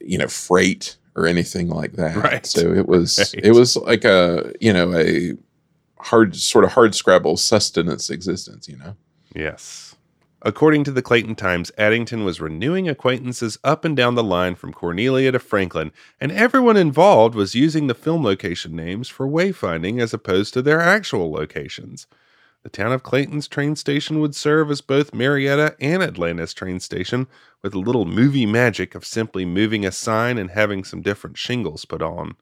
you 0.00 0.18
know, 0.18 0.28
freight 0.28 0.96
or 1.16 1.26
anything 1.26 1.68
like 1.68 1.92
that. 1.92 2.16
Right. 2.16 2.46
So 2.46 2.72
it 2.72 2.86
was 2.86 3.18
Right. 3.34 3.44
it 3.44 3.52
was 3.52 3.76
like 3.76 4.04
a 4.04 4.52
you 4.60 4.72
know 4.72 4.94
a 4.96 5.32
hard 5.98 6.36
sort 6.36 6.64
of 6.64 6.72
hard 6.72 6.94
scrabble 6.94 7.36
sustenance 7.36 8.10
existence. 8.10 8.68
You 8.68 8.76
know. 8.76 8.96
Yes. 9.34 9.93
According 10.46 10.84
to 10.84 10.90
the 10.90 11.00
Clayton 11.00 11.36
Times, 11.36 11.72
Addington 11.78 12.22
was 12.22 12.38
renewing 12.38 12.86
acquaintances 12.86 13.58
up 13.64 13.82
and 13.82 13.96
down 13.96 14.14
the 14.14 14.22
line 14.22 14.56
from 14.56 14.74
Cornelia 14.74 15.32
to 15.32 15.38
Franklin, 15.38 15.90
and 16.20 16.30
everyone 16.30 16.76
involved 16.76 17.34
was 17.34 17.54
using 17.54 17.86
the 17.86 17.94
film 17.94 18.22
location 18.22 18.76
names 18.76 19.08
for 19.08 19.26
wayfinding 19.26 20.02
as 20.02 20.12
opposed 20.12 20.52
to 20.52 20.60
their 20.60 20.82
actual 20.82 21.32
locations. 21.32 22.06
The 22.62 22.68
town 22.68 22.92
of 22.92 23.02
Clayton's 23.02 23.48
train 23.48 23.74
station 23.74 24.20
would 24.20 24.34
serve 24.34 24.70
as 24.70 24.82
both 24.82 25.14
Marietta 25.14 25.76
and 25.80 26.02
Atlanta's 26.02 26.52
train 26.52 26.78
station, 26.78 27.26
with 27.62 27.72
a 27.72 27.78
little 27.78 28.04
movie 28.04 28.44
magic 28.44 28.94
of 28.94 29.06
simply 29.06 29.46
moving 29.46 29.86
a 29.86 29.90
sign 29.90 30.36
and 30.36 30.50
having 30.50 30.84
some 30.84 31.00
different 31.00 31.38
shingles 31.38 31.86
put 31.86 32.02
on. 32.02 32.36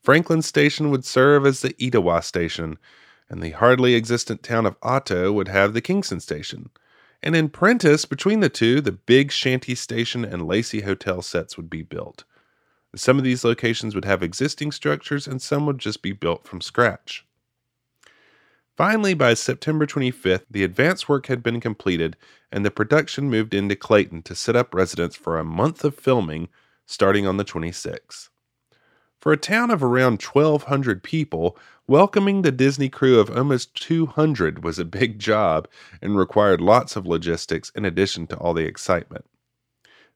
Franklin 0.00 0.42
Station 0.42 0.92
would 0.92 1.04
serve 1.04 1.44
as 1.44 1.60
the 1.60 1.74
Etowah 1.84 2.22
Station, 2.22 2.78
and 3.28 3.42
the 3.42 3.50
hardly 3.50 3.96
existent 3.96 4.44
town 4.44 4.64
of 4.64 4.76
Otto 4.80 5.32
would 5.32 5.48
have 5.48 5.74
the 5.74 5.80
Kingston 5.80 6.20
Station. 6.20 6.70
And 7.26 7.34
in 7.34 7.48
Prentiss, 7.48 8.04
between 8.04 8.38
the 8.38 8.48
two, 8.48 8.80
the 8.80 8.92
big 8.92 9.32
Shanty 9.32 9.74
Station 9.74 10.24
and 10.24 10.46
Lacey 10.46 10.82
Hotel 10.82 11.22
sets 11.22 11.56
would 11.56 11.68
be 11.68 11.82
built. 11.82 12.22
Some 12.94 13.18
of 13.18 13.24
these 13.24 13.42
locations 13.42 13.96
would 13.96 14.04
have 14.04 14.22
existing 14.22 14.70
structures, 14.70 15.26
and 15.26 15.42
some 15.42 15.66
would 15.66 15.80
just 15.80 16.02
be 16.02 16.12
built 16.12 16.46
from 16.46 16.60
scratch. 16.60 17.26
Finally, 18.76 19.14
by 19.14 19.34
September 19.34 19.86
25th, 19.86 20.44
the 20.48 20.62
advance 20.62 21.08
work 21.08 21.26
had 21.26 21.42
been 21.42 21.58
completed, 21.58 22.16
and 22.52 22.64
the 22.64 22.70
production 22.70 23.28
moved 23.28 23.54
into 23.54 23.74
Clayton 23.74 24.22
to 24.22 24.36
set 24.36 24.54
up 24.54 24.72
residence 24.72 25.16
for 25.16 25.36
a 25.36 25.44
month 25.44 25.82
of 25.82 25.96
filming 25.96 26.48
starting 26.86 27.26
on 27.26 27.38
the 27.38 27.44
26th. 27.44 28.28
For 29.18 29.32
a 29.32 29.36
town 29.36 29.72
of 29.72 29.82
around 29.82 30.22
1,200 30.22 31.02
people, 31.02 31.58
welcoming 31.88 32.42
the 32.42 32.52
Disney 32.52 32.88
crew 32.88 33.18
of 33.20 33.30
almost 33.36 33.74
200 33.80 34.64
was 34.64 34.78
a 34.78 34.84
big 34.84 35.18
job 35.18 35.68
and 36.02 36.18
required 36.18 36.60
lots 36.60 36.96
of 36.96 37.06
logistics 37.06 37.70
in 37.70 37.84
addition 37.84 38.26
to 38.28 38.36
all 38.36 38.54
the 38.54 38.64
excitement. 38.64 39.24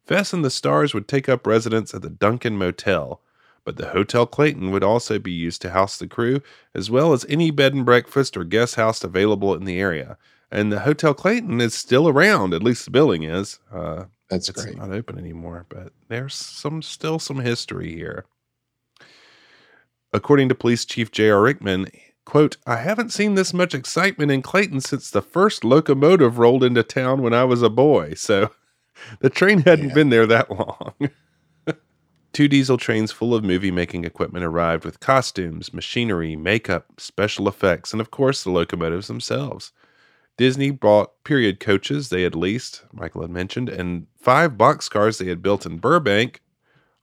Fess 0.04 0.32
and 0.32 0.44
the 0.44 0.50
Stars 0.50 0.94
would 0.94 1.06
take 1.06 1.28
up 1.28 1.46
residence 1.46 1.94
at 1.94 2.02
the 2.02 2.10
Duncan 2.10 2.56
Motel, 2.56 3.20
but 3.64 3.76
the 3.76 3.90
Hotel 3.90 4.26
Clayton 4.26 4.70
would 4.70 4.82
also 4.82 5.18
be 5.18 5.30
used 5.30 5.62
to 5.62 5.70
house 5.70 5.98
the 5.98 6.08
crew, 6.08 6.42
as 6.74 6.90
well 6.90 7.12
as 7.12 7.26
any 7.28 7.50
bed 7.50 7.74
and 7.74 7.84
breakfast 7.84 8.36
or 8.36 8.44
guest 8.44 8.74
house 8.74 9.04
available 9.04 9.54
in 9.54 9.64
the 9.64 9.78
area. 9.78 10.16
And 10.50 10.72
the 10.72 10.80
Hotel 10.80 11.14
Clayton 11.14 11.60
is 11.60 11.74
still 11.74 12.08
around, 12.08 12.54
at 12.54 12.62
least 12.62 12.84
the 12.84 12.90
building 12.90 13.22
is. 13.22 13.60
Uh, 13.72 14.04
That's 14.28 14.48
it's 14.48 14.64
great. 14.64 14.76
not 14.78 14.90
open 14.90 15.18
anymore, 15.18 15.66
but 15.68 15.92
there's 16.08 16.34
some 16.34 16.82
still 16.82 17.20
some 17.20 17.38
history 17.38 17.94
here. 17.94 18.24
According 20.12 20.48
to 20.48 20.54
Police 20.54 20.84
Chief 20.84 21.10
J.R. 21.12 21.40
Rickman, 21.42 21.86
quote, 22.24 22.56
I 22.66 22.76
haven't 22.76 23.12
seen 23.12 23.34
this 23.34 23.54
much 23.54 23.74
excitement 23.74 24.30
in 24.30 24.42
Clayton 24.42 24.80
since 24.80 25.10
the 25.10 25.22
first 25.22 25.64
locomotive 25.64 26.38
rolled 26.38 26.64
into 26.64 26.82
town 26.82 27.22
when 27.22 27.32
I 27.34 27.44
was 27.44 27.62
a 27.62 27.70
boy. 27.70 28.14
So 28.14 28.50
the 29.20 29.30
train 29.30 29.60
hadn't 29.62 29.88
Yeah. 29.88 29.94
been 29.94 30.10
there 30.10 30.26
that 30.26 30.50
long. 30.50 30.94
Two 32.32 32.46
diesel 32.46 32.76
trains 32.76 33.10
full 33.10 33.34
of 33.34 33.42
movie 33.42 33.72
making 33.72 34.04
equipment 34.04 34.44
arrived 34.44 34.84
with 34.84 35.00
costumes, 35.00 35.72
machinery, 35.74 36.36
makeup, 36.36 36.86
special 36.98 37.48
effects, 37.48 37.92
and 37.92 38.00
of 38.00 38.12
course 38.12 38.44
the 38.44 38.50
locomotives 38.50 39.08
themselves. 39.08 39.72
Disney 40.36 40.70
bought 40.70 41.22
period 41.24 41.58
coaches 41.58 42.08
they 42.08 42.22
had 42.22 42.36
leased, 42.36 42.84
Michael 42.92 43.22
had 43.22 43.30
mentioned, 43.32 43.68
and 43.68 44.06
five 44.16 44.52
boxcars 44.52 45.18
they 45.18 45.26
had 45.26 45.42
built 45.42 45.66
in 45.66 45.78
Burbank, 45.78 46.40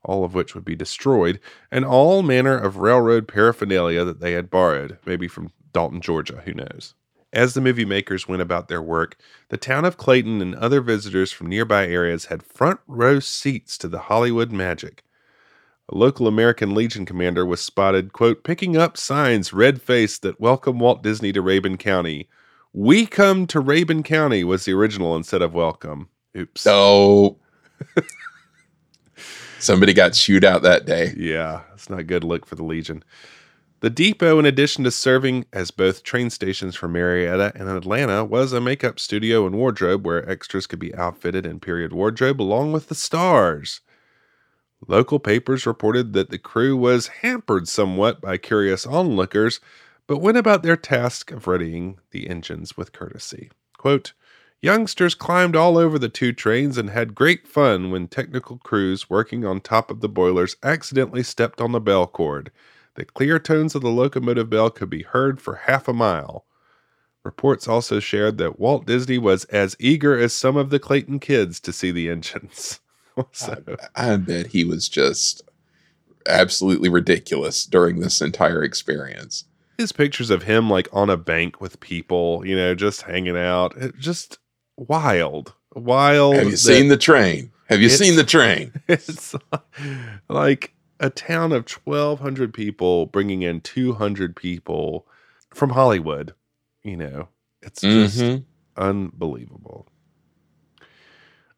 all 0.08 0.24
of 0.24 0.34
which 0.34 0.54
would 0.54 0.64
be 0.64 0.74
destroyed, 0.74 1.38
and 1.70 1.84
all 1.84 2.22
manner 2.22 2.56
of 2.56 2.78
railroad 2.78 3.28
paraphernalia 3.28 4.04
that 4.04 4.20
they 4.20 4.32
had 4.32 4.50
borrowed, 4.50 4.98
maybe 5.04 5.28
from 5.28 5.52
Dalton, 5.72 6.00
Georgia, 6.00 6.42
who 6.44 6.54
knows. 6.54 6.94
As 7.30 7.52
the 7.52 7.60
movie 7.60 7.84
makers 7.84 8.26
went 8.26 8.40
about 8.40 8.68
their 8.68 8.80
work, 8.80 9.18
the 9.50 9.58
town 9.58 9.84
of 9.84 9.98
Clayton 9.98 10.40
and 10.40 10.54
other 10.54 10.80
visitors 10.80 11.30
from 11.30 11.48
nearby 11.48 11.86
areas 11.86 12.24
had 12.24 12.42
front 12.42 12.80
row 12.86 13.20
seats 13.20 13.76
to 13.78 13.88
the 13.88 13.98
Hollywood 13.98 14.50
magic. 14.50 15.04
A 15.90 15.96
local 15.96 16.26
American 16.26 16.74
Legion 16.74 17.04
commander 17.04 17.44
was 17.44 17.60
spotted, 17.60 18.14
quote, 18.14 18.44
picking 18.44 18.78
up 18.78 18.96
signs 18.96 19.52
red 19.52 19.82
faced 19.82 20.22
that 20.22 20.40
welcome 20.40 20.78
Walt 20.78 21.02
Disney 21.02 21.32
to 21.32 21.42
Rabun 21.42 21.78
County. 21.78 22.30
We 22.72 23.04
come 23.04 23.46
to 23.48 23.60
Rabun 23.60 24.04
County 24.06 24.42
was 24.42 24.64
the 24.64 24.72
original 24.72 25.14
instead 25.14 25.42
of 25.42 25.52
welcome. 25.52 26.08
Oops. 26.34 26.60
So 26.60 27.38
somebody 29.58 29.92
got 29.92 30.12
chewed 30.12 30.44
out 30.44 30.62
that 30.62 30.86
day. 30.86 31.14
Yeah, 31.16 31.62
it's 31.74 31.90
not 31.90 32.00
a 32.00 32.04
good 32.04 32.24
look 32.24 32.46
for 32.46 32.54
the 32.54 32.64
Legion. 32.64 33.04
The 33.80 33.90
depot, 33.90 34.40
in 34.40 34.46
addition 34.46 34.82
to 34.84 34.90
serving 34.90 35.46
as 35.52 35.70
both 35.70 36.02
train 36.02 36.30
stations 36.30 36.74
for 36.74 36.88
Marietta 36.88 37.52
and 37.54 37.68
Atlanta, 37.68 38.24
was 38.24 38.52
a 38.52 38.60
makeup 38.60 38.98
studio 38.98 39.46
and 39.46 39.54
wardrobe 39.54 40.04
where 40.04 40.28
extras 40.28 40.66
could 40.66 40.80
be 40.80 40.94
outfitted 40.96 41.46
in 41.46 41.60
period 41.60 41.92
wardrobe 41.92 42.42
along 42.42 42.72
with 42.72 42.88
the 42.88 42.96
stars. 42.96 43.80
Local 44.86 45.20
papers 45.20 45.66
reported 45.66 46.12
that 46.12 46.30
the 46.30 46.38
crew 46.38 46.76
was 46.76 47.08
hampered 47.22 47.68
somewhat 47.68 48.20
by 48.20 48.36
curious 48.36 48.84
onlookers, 48.84 49.60
but 50.08 50.18
went 50.18 50.38
about 50.38 50.64
their 50.64 50.76
task 50.76 51.30
of 51.30 51.46
readying 51.46 51.98
the 52.10 52.28
engines 52.28 52.76
with 52.76 52.92
courtesy. 52.92 53.50
Quote, 53.76 54.12
Youngsters 54.60 55.14
climbed 55.14 55.54
all 55.54 55.78
over 55.78 56.00
the 56.00 56.08
two 56.08 56.32
trains 56.32 56.76
and 56.78 56.90
had 56.90 57.14
great 57.14 57.46
fun 57.46 57.92
when 57.92 58.08
technical 58.08 58.58
crews 58.58 59.08
working 59.08 59.44
on 59.44 59.60
top 59.60 59.88
of 59.88 60.00
the 60.00 60.08
boilers 60.08 60.56
accidentally 60.64 61.22
stepped 61.22 61.60
on 61.60 61.70
the 61.70 61.80
bell 61.80 62.08
cord. 62.08 62.50
The 62.96 63.04
clear 63.04 63.38
tones 63.38 63.76
of 63.76 63.82
the 63.82 63.90
locomotive 63.90 64.50
bell 64.50 64.70
could 64.70 64.90
be 64.90 65.04
heard 65.04 65.40
for 65.40 65.54
half 65.66 65.86
a 65.86 65.92
mile. 65.92 66.44
Reports 67.22 67.68
also 67.68 68.00
shared 68.00 68.38
that 68.38 68.58
Walt 68.58 68.84
Disney 68.84 69.18
was 69.18 69.44
as 69.44 69.76
eager 69.78 70.18
as 70.18 70.32
some 70.32 70.56
of 70.56 70.70
the 70.70 70.80
Clayton 70.80 71.20
kids 71.20 71.60
to 71.60 71.72
see 71.72 71.92
the 71.92 72.08
engines. 72.08 72.80
so, 73.32 73.62
I 73.94 74.16
bet 74.16 74.48
he 74.48 74.64
was 74.64 74.88
just 74.88 75.42
absolutely 76.26 76.88
ridiculous 76.88 77.64
during 77.64 78.00
this 78.00 78.20
entire 78.20 78.64
experience. 78.64 79.44
his 79.76 79.92
pictures 79.92 80.30
of 80.30 80.42
him 80.42 80.68
like 80.68 80.88
on 80.92 81.08
a 81.10 81.16
bank 81.16 81.60
with 81.60 81.78
people, 81.78 82.44
you 82.44 82.56
know, 82.56 82.74
just 82.74 83.02
hanging 83.02 83.36
out, 83.36 83.76
it, 83.76 83.96
just 83.96 84.38
wild, 84.78 85.54
wild. 85.74 86.36
Have 86.36 86.50
you 86.50 86.56
seen 86.56 86.88
the 86.88 86.96
train? 86.96 87.50
Have 87.68 87.80
you 87.82 87.88
seen 87.90 88.16
the 88.16 88.24
train? 88.24 88.72
it's 88.88 89.34
like 90.28 90.72
a 91.00 91.10
town 91.10 91.52
of 91.52 91.68
1200 91.68 92.52
people 92.54 93.06
bringing 93.06 93.42
in 93.42 93.60
200 93.60 94.34
people 94.34 95.06
from 95.54 95.70
hollywood 95.70 96.34
you 96.82 96.96
know 96.96 97.28
it's 97.62 97.82
just 97.82 98.16
Mhm. 98.18 98.44
unbelievable 98.76 99.86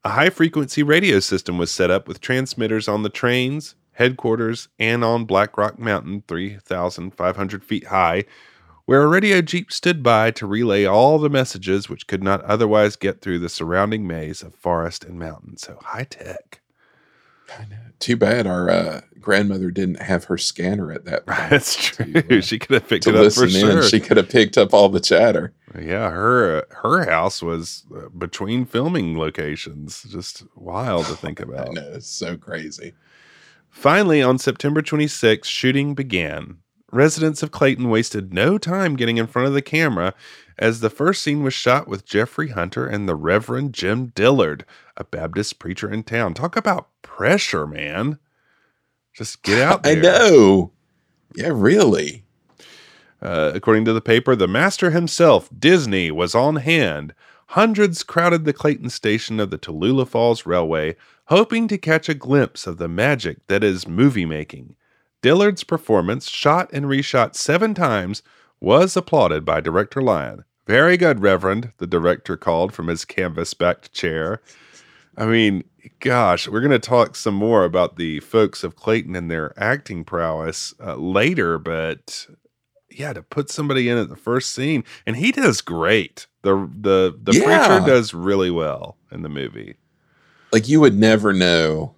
a 0.05 0.11
high 0.11 0.29
frequency 0.31 0.83
radio 0.83 1.21
system 1.21 1.57
was 1.59 1.71
set 1.71 1.91
up 1.91 2.07
with 2.07 2.21
transmitters 2.21 2.87
on 2.87 3.03
the 3.03 3.09
trains 3.09 3.75
headquarters 3.93 4.69
and 4.79 5.03
on 5.05 5.25
black 5.25 5.57
rock 5.57 5.79
mountain 5.79 6.23
3500 6.29 7.65
feet 7.65 7.87
high 7.87 8.25
where 8.91 9.03
a 9.05 9.07
radio 9.07 9.41
jeep 9.41 9.71
stood 9.71 10.03
by 10.03 10.33
to 10.33 10.45
relay 10.45 10.85
all 10.85 11.17
the 11.21 11.31
messages 11.31 11.89
which 11.89 12.09
could 12.09 12.25
not 12.25 12.43
otherwise 12.43 12.97
get 12.97 13.21
through 13.21 13.39
the 13.39 13.49
surrounding 13.49 14.05
maze 14.05 14.43
of 14.43 14.53
forest 14.53 15.05
and 15.05 15.17
mountain. 15.17 15.57
So 15.57 15.79
high 15.81 16.03
tech. 16.03 16.61
I 17.57 17.67
know. 17.67 17.77
Too 18.01 18.17
bad 18.17 18.49
our 18.49 18.69
uh, 18.69 19.01
grandmother 19.21 19.71
didn't 19.71 20.03
have 20.03 20.25
her 20.25 20.37
scanner 20.37 20.91
at 20.91 21.05
that 21.05 21.25
point. 21.27 21.51
That's 21.51 21.77
true. 21.77 22.13
To, 22.15 22.39
uh, 22.39 22.41
she 22.41 22.59
could 22.59 22.75
have 22.75 22.89
picked 22.89 23.07
it 23.07 23.15
up 23.15 23.33
for 23.33 23.45
in. 23.45 23.51
sure. 23.51 23.83
She 23.85 24.01
could 24.01 24.17
have 24.17 24.29
picked 24.29 24.59
up 24.59 24.75
all 24.75 24.89
the 24.89 24.99
chatter. 24.99 25.53
Yeah, 25.81 26.11
her 26.11 26.67
her 26.71 27.09
house 27.09 27.41
was 27.45 27.85
uh, 27.97 28.09
between 28.09 28.65
filming 28.65 29.17
locations. 29.17 30.03
Just 30.03 30.43
wild 30.57 31.07
to 31.07 31.15
think 31.15 31.41
I 31.41 31.45
about. 31.45 31.75
know. 31.75 31.93
It's 31.93 32.11
so 32.11 32.37
crazy. 32.37 32.95
Finally, 33.69 34.21
on 34.21 34.39
September 34.39 34.83
26, 34.83 35.47
shooting 35.47 35.95
began. 35.95 36.57
Residents 36.93 37.43
of 37.43 37.53
Clayton 37.53 37.89
wasted 37.89 38.35
no 38.35 38.59
time 38.59 38.97
getting 38.97 39.17
in 39.17 39.27
front 39.27 39.47
of 39.47 39.55
the 39.55 39.63
camera 39.63 40.15
as 40.59 40.81
the 40.81 40.91
first 40.91 41.23
scene 41.23 41.43
was 41.43 41.55
shot 41.55 41.87
with 41.87 42.05
Jeffrey 42.05 42.49
Hunter 42.49 42.87
and 42.87 43.09
the 43.09 43.15
Reverend 43.15 43.73
Jim 43.73 44.09
Dillard, 44.09 44.65
a 44.97 45.05
Baptist 45.05 45.59
preacher 45.59 45.91
in 45.91 46.03
town. 46.03 46.35
Talk 46.35 46.57
about 46.57 46.89
pressure, 47.03 47.67
man. 47.67 48.19
Just 49.13 49.43
get 49.43 49.59
out 49.63 49.83
there. 49.83 49.97
I 49.97 50.01
know. 50.01 50.73
Yeah, 51.35 51.53
really. 51.53 52.25
Uh, 53.23 53.53
according 53.55 53.85
to 53.85 53.93
the 53.93 54.01
paper, 54.01 54.35
the 54.35 54.49
master 54.49 54.91
himself, 54.91 55.49
Disney, 55.57 56.11
was 56.11 56.35
on 56.35 56.57
hand. 56.57 57.15
Hundreds 57.49 58.03
crowded 58.03 58.45
the 58.45 58.53
Clayton 58.53 58.91
station 58.91 59.41
of 59.41 59.51
the 59.51 59.59
Tallulah 59.59 60.09
Falls 60.09 60.47
Railway, 60.47 60.97
hoping 61.27 61.69
to 61.69 61.79
catch 61.79 62.09
a 62.09 62.15
glimpse 62.15 62.67
of 62.67 62.79
the 62.79 62.89
magic 62.89 63.47
that 63.47 63.63
is 63.63 63.87
movie 63.87 64.25
making. 64.25 64.75
Dillard's 65.23 65.65
performance, 65.65 66.29
shot 66.29 66.71
and 66.73 66.87
reshot 66.87 67.35
seven 67.35 67.75
times, 67.75 68.23
was 68.61 68.97
applauded 68.97 69.45
by 69.45 69.61
director 69.61 70.01
Lyon. 70.03 70.45
Very 70.67 70.97
good, 70.97 71.21
Reverend, 71.21 71.73
the 71.79 71.87
director 71.87 72.37
called 72.37 72.73
from 72.73 72.89
his 72.89 73.05
canvas 73.05 73.55
backed 73.55 73.93
chair. 73.93 74.41
I 75.17 75.27
mean, 75.27 75.65
gosh, 75.99 76.47
we're 76.49 76.61
going 76.61 76.71
to 76.71 76.79
talk 76.79 77.17
some 77.17 77.35
more 77.35 77.65
about 77.65 77.97
the 77.97 78.21
folks 78.21 78.63
of 78.63 78.77
Clayton 78.77 79.17
and 79.17 79.31
their 79.31 79.53
acting 79.61 80.05
prowess 80.05 80.73
uh, 80.83 80.95
later, 80.97 81.59
but 81.59 82.27
yeah, 82.91 83.13
to 83.13 83.23
put 83.23 83.51
somebody 83.51 83.89
in 83.89 83.99
at 83.99 84.09
the 84.09 84.17
first 84.17 84.53
scene, 84.55 84.85
and 85.07 85.17
he 85.17 85.33
does 85.33 85.61
great. 85.61 86.27
The 86.43 86.71
the 86.81 87.17
the 87.23 87.33
Yeah. 87.39 87.45
preacher 87.67 87.85
does 87.87 88.15
really 88.15 88.51
well 88.51 88.97
in 89.11 89.23
the 89.23 89.29
movie. 89.29 89.77
Like 90.53 90.69
you 90.69 90.81
would 90.81 90.99
never 90.99 91.33
know 91.33 91.95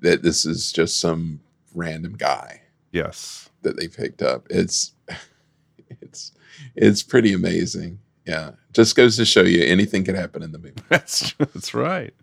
that 0.00 0.22
this 0.22 0.44
is 0.44 0.72
just 0.72 0.98
some 0.98 1.40
random 1.74 2.14
guy 2.16 2.62
Yes. 2.92 3.50
that 3.62 3.76
they 3.78 3.88
picked 3.88 4.22
up. 4.22 4.46
It's 4.50 4.92
it's 6.00 6.32
it's 6.76 7.02
pretty 7.02 7.32
amazing. 7.32 7.98
Yeah. 8.26 8.52
Just 8.72 8.96
goes 8.96 9.16
to 9.16 9.24
show 9.24 9.42
you 9.42 9.64
anything 9.64 10.04
could 10.04 10.14
happen 10.14 10.42
in 10.42 10.52
the 10.52 10.58
movie. 10.58 10.74
That's 10.88 11.32
that's 11.38 11.74
right. 11.74 12.14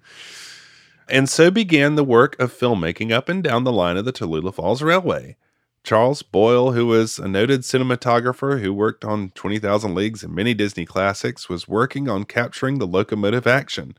And 1.10 1.30
so 1.30 1.50
began 1.52 1.96
the 1.96 2.04
work 2.04 2.38
of 2.40 2.54
filmmaking 2.54 3.12
up 3.12 3.30
and 3.30 3.42
down 3.44 3.64
the 3.64 3.72
line 3.72 3.98
of 3.98 4.06
the 4.06 4.14
Tallulah 4.14 4.54
Falls 4.54 4.82
Railway. 4.82 5.38
Charles 5.84 6.22
Boyle, 6.22 6.74
who 6.74 6.86
was 6.86 7.18
a 7.18 7.30
noted 7.30 7.62
cinematographer 7.62 8.60
who 8.62 8.74
worked 8.74 9.06
on 9.06 9.30
20,000 9.30 9.96
Leagues 9.96 10.22
and 10.22 10.36
many 10.36 10.54
Disney 10.54 10.86
classics, 10.86 11.48
was 11.48 11.66
working 11.70 12.10
on 12.10 12.26
capturing 12.26 12.78
the 12.78 12.86
locomotive 12.88 13.48
action. 13.48 13.98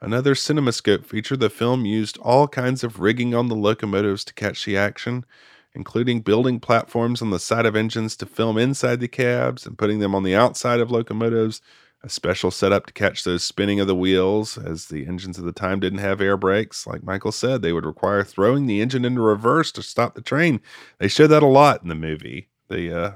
Another 0.00 0.34
CinemaScope 0.34 1.04
feature, 1.04 1.36
the 1.36 1.50
film 1.50 1.84
used 1.84 2.18
all 2.18 2.46
kinds 2.46 2.84
of 2.84 3.00
rigging 3.00 3.34
on 3.34 3.48
the 3.48 3.56
locomotives 3.56 4.24
to 4.24 4.34
catch 4.34 4.64
the 4.64 4.76
action, 4.76 5.24
including 5.74 6.20
building 6.20 6.60
platforms 6.60 7.20
on 7.20 7.30
the 7.30 7.40
side 7.40 7.66
of 7.66 7.74
engines 7.74 8.16
to 8.16 8.26
film 8.26 8.56
inside 8.56 9.00
the 9.00 9.08
cabs 9.08 9.66
and 9.66 9.76
putting 9.76 9.98
them 9.98 10.14
on 10.14 10.22
the 10.22 10.36
outside 10.36 10.78
of 10.78 10.92
locomotives, 10.92 11.60
a 12.04 12.08
special 12.08 12.52
setup 12.52 12.86
to 12.86 12.92
catch 12.92 13.24
those 13.24 13.42
spinning 13.42 13.80
of 13.80 13.88
the 13.88 13.94
wheels, 13.94 14.56
as 14.56 14.86
the 14.86 15.04
engines 15.04 15.36
of 15.36 15.44
the 15.44 15.52
time 15.52 15.80
didn't 15.80 15.98
have 15.98 16.20
air 16.20 16.36
brakes. 16.36 16.86
Like 16.86 17.02
Michael 17.02 17.32
said, 17.32 17.60
they 17.60 17.72
would 17.72 17.84
require 17.84 18.22
throwing 18.22 18.66
the 18.66 18.80
engine 18.80 19.04
into 19.04 19.20
reverse 19.20 19.72
to 19.72 19.82
stop 19.82 20.14
the 20.14 20.22
train. 20.22 20.60
They 20.98 21.08
show 21.08 21.26
that 21.26 21.42
a 21.42 21.46
lot 21.46 21.82
in 21.82 21.88
the 21.88 21.96
movie. 21.96 22.50
The 22.68 22.96
uh, 22.96 23.12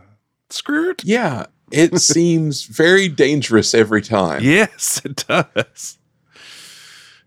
skirt. 0.51 1.05
Yeah. 1.05 1.47
It 1.71 1.99
seems 2.01 2.65
very 2.65 3.09
dangerous 3.09 3.73
every 3.73 4.03
time. 4.03 4.43
Yes, 4.43 5.01
it 5.05 5.25
does. 5.29 5.99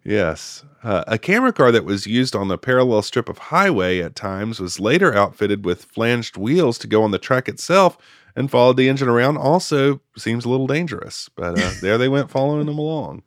Yes. 0.06 0.64
Uh, 0.84 1.04
a 1.08 1.18
camera 1.18 1.52
car 1.52 1.72
that 1.72 1.84
was 1.84 2.06
used 2.06 2.36
on 2.36 2.48
the 2.48 2.60
parallel 2.60 3.02
strip 3.02 3.28
of 3.28 3.40
highway 3.40 4.00
at 4.02 4.16
times 4.16 4.60
was 4.60 4.80
later 4.80 5.16
outfitted 5.16 5.66
with 5.66 5.86
flanged 5.86 6.38
wheels 6.38 6.78
to 6.78 6.88
go 6.88 7.02
on 7.02 7.10
the 7.10 7.18
track 7.18 7.50
itself 7.50 7.98
and 8.36 8.52
followed 8.52 8.78
the 8.78 8.88
engine 8.88 9.10
around. 9.10 9.38
Also 9.38 10.00
seems 10.16 10.46
a 10.46 10.50
little 10.50 10.68
dangerous, 10.68 11.28
but 11.36 11.60
uh, 11.60 11.72
there 11.82 11.98
they 11.98 12.08
went 12.08 12.30
following 12.30 12.68
them 12.68 12.78
along. 12.78 13.24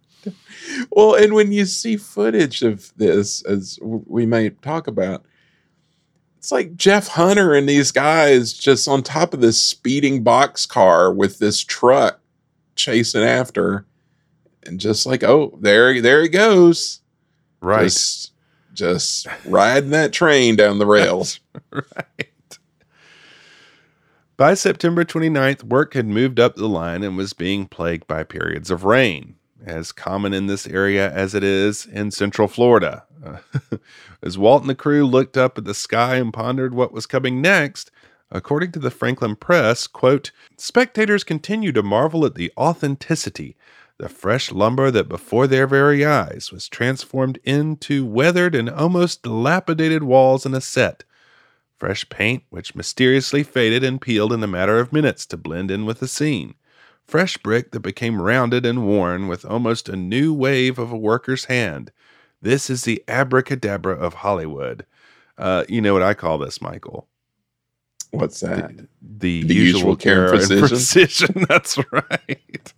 Well, 0.93 1.15
and 1.15 1.33
when 1.33 1.51
you 1.51 1.65
see 1.65 1.97
footage 1.97 2.63
of 2.63 2.93
this, 2.97 3.45
as 3.45 3.79
we 3.83 4.25
may 4.25 4.51
talk 4.51 4.87
about, 4.87 5.25
it's 6.37 6.53
like 6.53 6.77
Jeff 6.77 7.09
Hunter 7.09 7.55
and 7.55 7.69
these 7.69 7.91
guys 7.91 8.53
just 8.53 8.87
on 8.87 9.03
top 9.03 9.35
of 9.35 9.41
this 9.41 9.61
speeding 9.61 10.23
box 10.23 10.65
car 10.65 11.13
with 11.13 11.41
this 11.41 11.65
truck 11.65 12.21
chasing 12.77 13.23
after, 13.25 13.85
and 14.69 14.79
just 14.79 15.07
like, 15.07 15.25
oh, 15.25 15.59
there, 15.61 16.01
there 16.01 16.23
he 16.23 16.29
goes, 16.29 17.01
Right. 17.61 17.85
Just, 17.85 18.33
just 18.73 19.27
riding 19.45 19.91
that 19.91 20.13
train 20.13 20.57
down 20.57 20.79
the 20.79 20.87
rails. 20.87 21.41
right. 21.73 22.59
By 24.37 24.55
September 24.55 25.05
29th, 25.05 25.65
work 25.65 25.95
had 25.95 26.07
moved 26.07 26.39
up 26.39 26.55
the 26.55 26.69
line 26.69 27.03
and 27.03 27.17
was 27.17 27.33
being 27.33 27.67
plagued 27.67 28.07
by 28.07 28.23
periods 28.23 28.71
of 28.71 28.85
rain, 28.85 29.35
as 29.65 29.91
common 29.91 30.33
in 30.33 30.47
this 30.47 30.67
area 30.69 31.11
as 31.11 31.35
it 31.35 31.43
is 31.43 31.87
in 31.87 32.13
Central 32.13 32.47
Florida. 32.47 33.05
As 34.23 34.39
Walt 34.39 34.63
and 34.63 34.71
the 34.71 34.77
crew 34.77 35.05
looked 35.05 35.37
up 35.37 35.59
at 35.59 35.65
the 35.65 35.75
sky 35.75 36.17
and 36.17 36.33
pondered 36.33 36.73
what 36.73 36.93
was 36.93 37.05
coming 37.05 37.43
next, 37.43 37.91
according 38.31 38.71
to 38.73 38.79
the 38.79 38.93
Franklin 38.93 39.35
Press, 39.35 39.89
quote, 39.89 40.31
spectators 40.57 41.25
continue 41.25 41.73
to 41.73 41.83
marvel 41.83 42.25
at 42.25 42.37
the 42.37 42.53
authenticity 42.57 43.57
the 43.99 44.09
fresh 44.09 44.53
lumber 44.53 44.91
that 44.91 45.09
before 45.09 45.47
their 45.47 45.67
very 45.67 46.05
eyes 46.07 46.51
was 46.53 46.69
transformed 46.69 47.39
into 47.45 48.07
weathered 48.07 48.55
and 48.55 48.71
almost 48.71 49.23
dilapidated 49.23 50.05
walls 50.05 50.47
in 50.47 50.55
a 50.55 50.61
set. 50.61 51.05
Fresh 51.79 52.09
paint, 52.09 52.45
which 52.51 52.75
mysteriously 52.75 53.43
faded 53.43 53.85
and 53.85 54.01
peeled 54.01 54.33
in 54.33 54.43
a 54.43 54.49
matter 54.49 54.79
of 54.81 54.93
minutes 54.93 55.27
to 55.27 55.37
blend 55.37 55.71
in 55.71 55.87
with 55.87 56.01
the 56.01 56.09
scene. 56.09 56.55
Fresh 57.07 57.39
brick 57.39 57.73
that 57.73 57.81
became 57.81 58.23
rounded 58.23 58.67
and 58.67 58.87
worn 58.87 59.29
with 59.29 59.45
almost 59.45 59.89
a 59.89 59.97
new 59.97 60.35
wave 60.35 60.79
of 60.79 60.93
a 60.93 60.97
worker's 60.99 61.47
hand. 61.47 61.93
This 62.43 62.71
is 62.71 62.85
the 62.85 63.03
abracadabra 63.09 63.95
of 63.97 64.15
Hollywood. 64.15 64.87
Uh, 65.39 65.65
you 65.69 65.81
know 65.81 65.95
what 65.95 66.03
I 66.03 66.15
call 66.15 66.39
this, 66.39 66.61
Michael? 66.63 67.09
What's 68.13 68.41
that? 68.41 68.75
The, 69.03 69.43
The 69.43 69.55
usual, 69.55 69.95
usual 69.95 69.97
care 69.97 70.33
and 70.33 70.35
and 70.35 70.53
precision? 70.53 70.59
precision. 70.59 71.47
That's 71.49 71.79
right. 71.93 72.75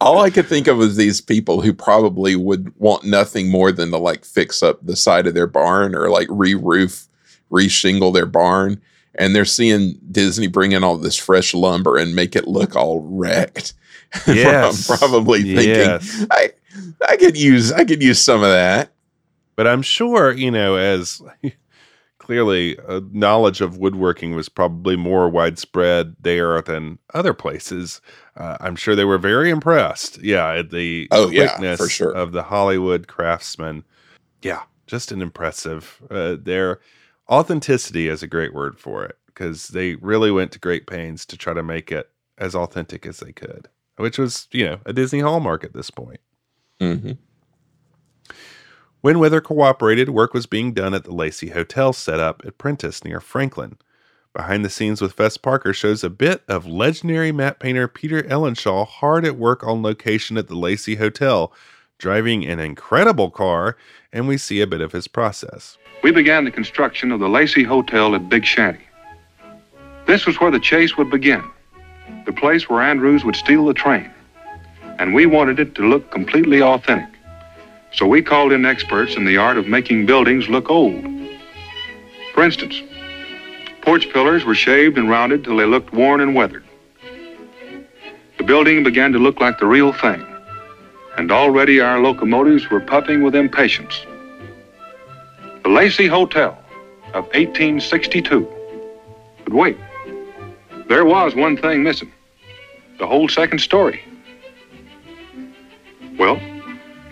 All 0.00 0.20
I 0.20 0.30
could 0.30 0.46
think 0.46 0.66
of 0.66 0.78
was 0.78 0.96
these 0.96 1.20
people 1.20 1.60
who 1.60 1.72
probably 1.72 2.36
would 2.36 2.72
want 2.78 3.04
nothing 3.04 3.50
more 3.50 3.72
than 3.72 3.90
to 3.90 3.98
like 3.98 4.24
fix 4.24 4.62
up 4.62 4.84
the 4.84 4.96
side 4.96 5.26
of 5.26 5.34
their 5.34 5.46
barn 5.46 5.94
or 5.94 6.08
like 6.10 6.28
re-roof, 6.30 7.08
re-shingle 7.50 8.12
their 8.12 8.26
barn. 8.26 8.80
And 9.16 9.34
they're 9.36 9.44
seeing 9.44 9.98
Disney 10.10 10.46
bring 10.46 10.72
in 10.72 10.82
all 10.84 10.96
this 10.96 11.16
fresh 11.16 11.52
lumber 11.54 11.96
and 11.98 12.14
make 12.14 12.34
it 12.34 12.48
look 12.48 12.76
all 12.76 13.00
wrecked. 13.00 13.74
Yes. 14.26 14.90
I'm 14.90 14.98
probably 14.98 15.42
thinking 15.42 15.64
Yes. 15.64 16.26
I 16.30 16.50
I 17.08 17.16
could 17.16 17.34
use 17.34 17.72
I 17.72 17.84
could 17.86 18.02
use 18.02 18.20
some 18.20 18.42
of 18.42 18.50
that. 18.50 18.92
But 19.56 19.66
I'm 19.66 19.80
sure, 19.80 20.32
you 20.32 20.50
know, 20.50 20.76
as 20.76 21.22
clearly 22.32 22.78
uh, 22.88 23.02
knowledge 23.12 23.60
of 23.60 23.76
woodworking 23.76 24.34
was 24.34 24.48
probably 24.48 24.96
more 24.96 25.28
widespread 25.28 26.16
there 26.18 26.62
than 26.62 26.98
other 27.12 27.34
places. 27.34 28.00
Uh, 28.36 28.56
I'm 28.58 28.74
sure 28.74 28.96
they 28.96 29.04
were 29.04 29.18
very 29.18 29.50
impressed. 29.50 30.16
Yeah, 30.22 30.54
at 30.54 30.70
the 30.70 31.08
Oh, 31.10 31.28
yeah, 31.28 31.76
for 31.76 31.90
sure. 31.90 32.10
of 32.12 32.32
the 32.32 32.44
Hollywood 32.44 33.06
craftsman. 33.06 33.84
Yeah, 34.40 34.62
just 34.86 35.12
an 35.12 35.20
impressive. 35.20 36.00
Uh, 36.10 36.36
their 36.40 36.80
authenticity 37.28 38.08
is 38.08 38.22
a 38.22 38.26
great 38.26 38.54
word 38.54 38.78
for 38.78 39.04
it 39.04 39.18
because 39.26 39.68
they 39.68 39.96
really 39.96 40.30
went 40.30 40.52
to 40.52 40.58
great 40.58 40.86
pains 40.86 41.26
to 41.26 41.36
try 41.36 41.52
to 41.52 41.62
make 41.62 41.92
it 41.92 42.08
as 42.38 42.54
authentic 42.54 43.04
as 43.04 43.18
they 43.18 43.32
could, 43.32 43.68
which 43.96 44.16
was, 44.16 44.48
you 44.52 44.64
know, 44.64 44.78
a 44.86 44.94
Disney 44.94 45.20
hallmark 45.20 45.64
at 45.64 45.74
this 45.74 45.90
point. 45.90 46.20
Mhm. 46.80 47.18
When 49.02 49.18
weather 49.18 49.40
cooperated, 49.40 50.10
work 50.10 50.32
was 50.32 50.46
being 50.46 50.72
done 50.72 50.94
at 50.94 51.02
the 51.02 51.12
Lacey 51.12 51.48
Hotel 51.48 51.92
set 51.92 52.20
up 52.20 52.40
at 52.46 52.56
Prentiss 52.56 53.04
near 53.04 53.18
Franklin. 53.18 53.76
Behind 54.32 54.64
the 54.64 54.70
scenes 54.70 55.02
with 55.02 55.14
Fess 55.14 55.36
Parker 55.36 55.72
shows 55.72 56.04
a 56.04 56.08
bit 56.08 56.44
of 56.46 56.68
legendary 56.68 57.32
matte 57.32 57.58
painter 57.58 57.88
Peter 57.88 58.22
Ellenshaw 58.22 58.86
hard 58.86 59.24
at 59.24 59.36
work 59.36 59.64
on 59.64 59.82
location 59.82 60.38
at 60.38 60.46
the 60.46 60.54
Lacey 60.54 60.94
Hotel, 60.94 61.52
driving 61.98 62.46
an 62.46 62.60
incredible 62.60 63.28
car, 63.28 63.76
and 64.12 64.28
we 64.28 64.36
see 64.36 64.60
a 64.60 64.68
bit 64.68 64.80
of 64.80 64.92
his 64.92 65.08
process. 65.08 65.76
We 66.04 66.12
began 66.12 66.44
the 66.44 66.52
construction 66.52 67.10
of 67.10 67.18
the 67.18 67.28
Lacey 67.28 67.64
Hotel 67.64 68.14
at 68.14 68.28
Big 68.28 68.44
Shanty. 68.44 68.86
This 70.06 70.26
was 70.26 70.38
where 70.40 70.52
the 70.52 70.60
chase 70.60 70.96
would 70.96 71.10
begin, 71.10 71.42
the 72.24 72.32
place 72.32 72.68
where 72.68 72.80
Andrews 72.80 73.24
would 73.24 73.34
steal 73.34 73.66
the 73.66 73.74
train. 73.74 74.08
And 75.00 75.12
we 75.12 75.26
wanted 75.26 75.58
it 75.58 75.74
to 75.74 75.88
look 75.88 76.12
completely 76.12 76.62
authentic. 76.62 77.11
So 77.94 78.06
we 78.06 78.22
called 78.22 78.52
in 78.52 78.64
experts 78.64 79.16
in 79.16 79.24
the 79.24 79.36
art 79.36 79.58
of 79.58 79.66
making 79.66 80.06
buildings 80.06 80.48
look 80.48 80.70
old. 80.70 81.04
For 82.34 82.42
instance, 82.42 82.82
porch 83.82 84.10
pillars 84.12 84.44
were 84.44 84.54
shaved 84.54 84.96
and 84.96 85.10
rounded 85.10 85.44
till 85.44 85.56
they 85.56 85.66
looked 85.66 85.92
worn 85.92 86.20
and 86.20 86.34
weathered. 86.34 86.64
The 88.38 88.44
building 88.44 88.82
began 88.82 89.12
to 89.12 89.18
look 89.18 89.40
like 89.40 89.58
the 89.58 89.66
real 89.66 89.92
thing, 89.92 90.24
and 91.18 91.30
already 91.30 91.80
our 91.80 92.00
locomotives 92.00 92.70
were 92.70 92.80
puffing 92.80 93.22
with 93.22 93.34
impatience. 93.34 94.06
The 95.62 95.68
Lacey 95.68 96.06
Hotel 96.06 96.58
of 97.14 97.24
1862. 97.26 98.48
But 99.44 99.52
wait, 99.52 99.76
there 100.88 101.04
was 101.04 101.34
one 101.34 101.56
thing 101.56 101.82
missing 101.82 102.10
the 102.98 103.06
whole 103.06 103.28
second 103.28 103.58
story. 103.58 104.00
Well, 106.18 106.40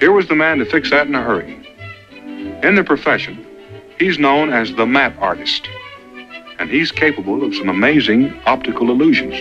here 0.01 0.13
was 0.13 0.27
the 0.29 0.35
man 0.35 0.59
to 0.59 0.65
fix 0.65 0.91
that 0.91 1.07
in 1.07 1.15
a 1.15 1.23
hurry. 1.23 1.61
In 2.63 2.75
the 2.75 2.83
profession, 2.83 3.47
he's 3.99 4.19
known 4.19 4.51
as 4.51 4.75
the 4.75 4.87
matte 4.87 5.15
artist, 5.19 5.69
and 6.59 6.71
he's 6.71 6.91
capable 6.91 7.45
of 7.45 7.55
some 7.55 7.69
amazing 7.69 8.35
optical 8.47 8.91
illusions. 8.91 9.35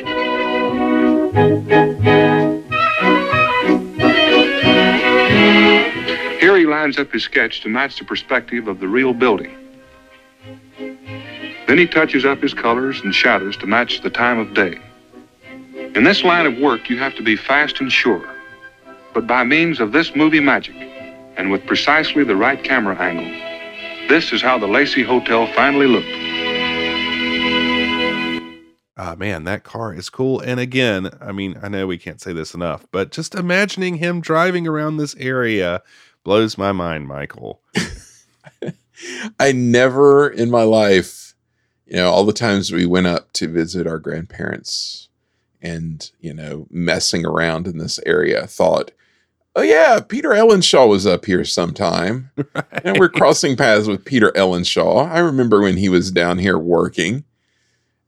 Here 6.42 6.58
he 6.58 6.66
lines 6.66 7.00
up 7.00 7.10
his 7.14 7.24
sketch 7.24 7.62
to 7.62 7.70
match 7.70 7.98
the 7.98 8.06
perspective 8.06 8.68
of 8.68 8.82
the 8.82 8.88
real 8.88 9.14
building. 9.14 9.56
Then 11.68 11.78
he 11.78 11.88
touches 11.88 12.26
up 12.26 12.42
his 12.42 12.54
colors 12.54 13.00
and 13.02 13.16
shadows 13.16 13.56
to 13.58 13.66
match 13.66 14.02
the 14.02 14.10
time 14.10 14.40
of 14.40 14.54
day. 14.54 14.78
In 15.96 16.04
this 16.04 16.26
line 16.26 16.46
of 16.46 16.58
work, 16.58 16.90
you 16.90 16.98
have 16.98 17.16
to 17.16 17.24
be 17.24 17.38
fast 17.38 17.80
and 17.80 17.90
sure. 17.90 18.28
But 19.14 19.28
by 19.28 19.44
means 19.44 19.80
of 19.80 19.92
this 19.92 20.16
movie 20.16 20.40
magic, 20.40 20.76
and 21.36 21.52
with 21.52 21.66
precisely 21.66 22.24
the 22.24 22.36
right 22.36 22.64
camera 22.64 22.96
angle, 22.98 23.30
this 24.08 24.32
is 24.32 24.42
how 24.42 24.58
the 24.60 24.68
Lacey 24.68 25.04
Hotel 25.04 25.48
finally 25.54 25.88
looked. 25.88 26.30
Ah, 28.98 29.16
man, 29.18 29.46
that 29.46 29.64
car 29.64 29.94
is 29.94 30.10
cool. 30.10 30.42
And 30.42 30.60
again, 30.60 31.10
I 31.22 31.32
mean, 31.32 31.58
I 31.64 31.70
know 31.70 31.88
we 31.88 31.98
can't 31.98 32.20
say 32.20 32.34
this 32.34 32.54
enough, 32.54 32.86
but 32.92 33.12
just 33.12 33.34
imagining 33.34 33.96
him 33.96 34.20
driving 34.20 34.68
around 34.68 34.98
this 34.98 35.16
area 35.16 35.82
blows 36.24 36.58
my 36.58 36.74
mind, 36.74 37.08
Michael. 37.08 37.62
I 39.40 39.54
never 39.54 40.30
in 40.30 40.52
my 40.52 40.64
life, 40.64 41.34
you 41.86 41.96
know, 41.96 42.12
all 42.12 42.26
the 42.26 42.34
times 42.34 42.72
we 42.72 42.86
went 42.86 43.08
up 43.08 43.32
to 43.34 43.48
visit 43.48 43.88
our 43.88 44.00
grandparents 44.00 45.08
and, 45.62 46.12
you 46.20 46.34
know, 46.34 46.68
messing 46.70 47.26
around 47.26 47.68
in 47.68 47.78
this 47.78 48.00
area, 48.06 48.48
thought, 48.48 48.92
oh, 49.60 49.64
yeah, 49.64 50.00
Peter 50.00 50.30
Ellenshaw 50.30 50.88
was 50.88 51.06
up 51.06 51.26
here 51.26 51.46
sometime. 51.46 52.32
And 52.84 52.98
we're 52.98 53.10
crossing 53.10 53.58
paths 53.58 53.88
with 53.88 54.06
Peter 54.06 54.32
Ellenshaw. 54.32 55.06
I 55.12 55.20
remember 55.20 55.62
when 55.62 55.76
he 55.76 55.90
was 55.90 56.12
down 56.12 56.38
here 56.38 56.58
working. 56.58 57.26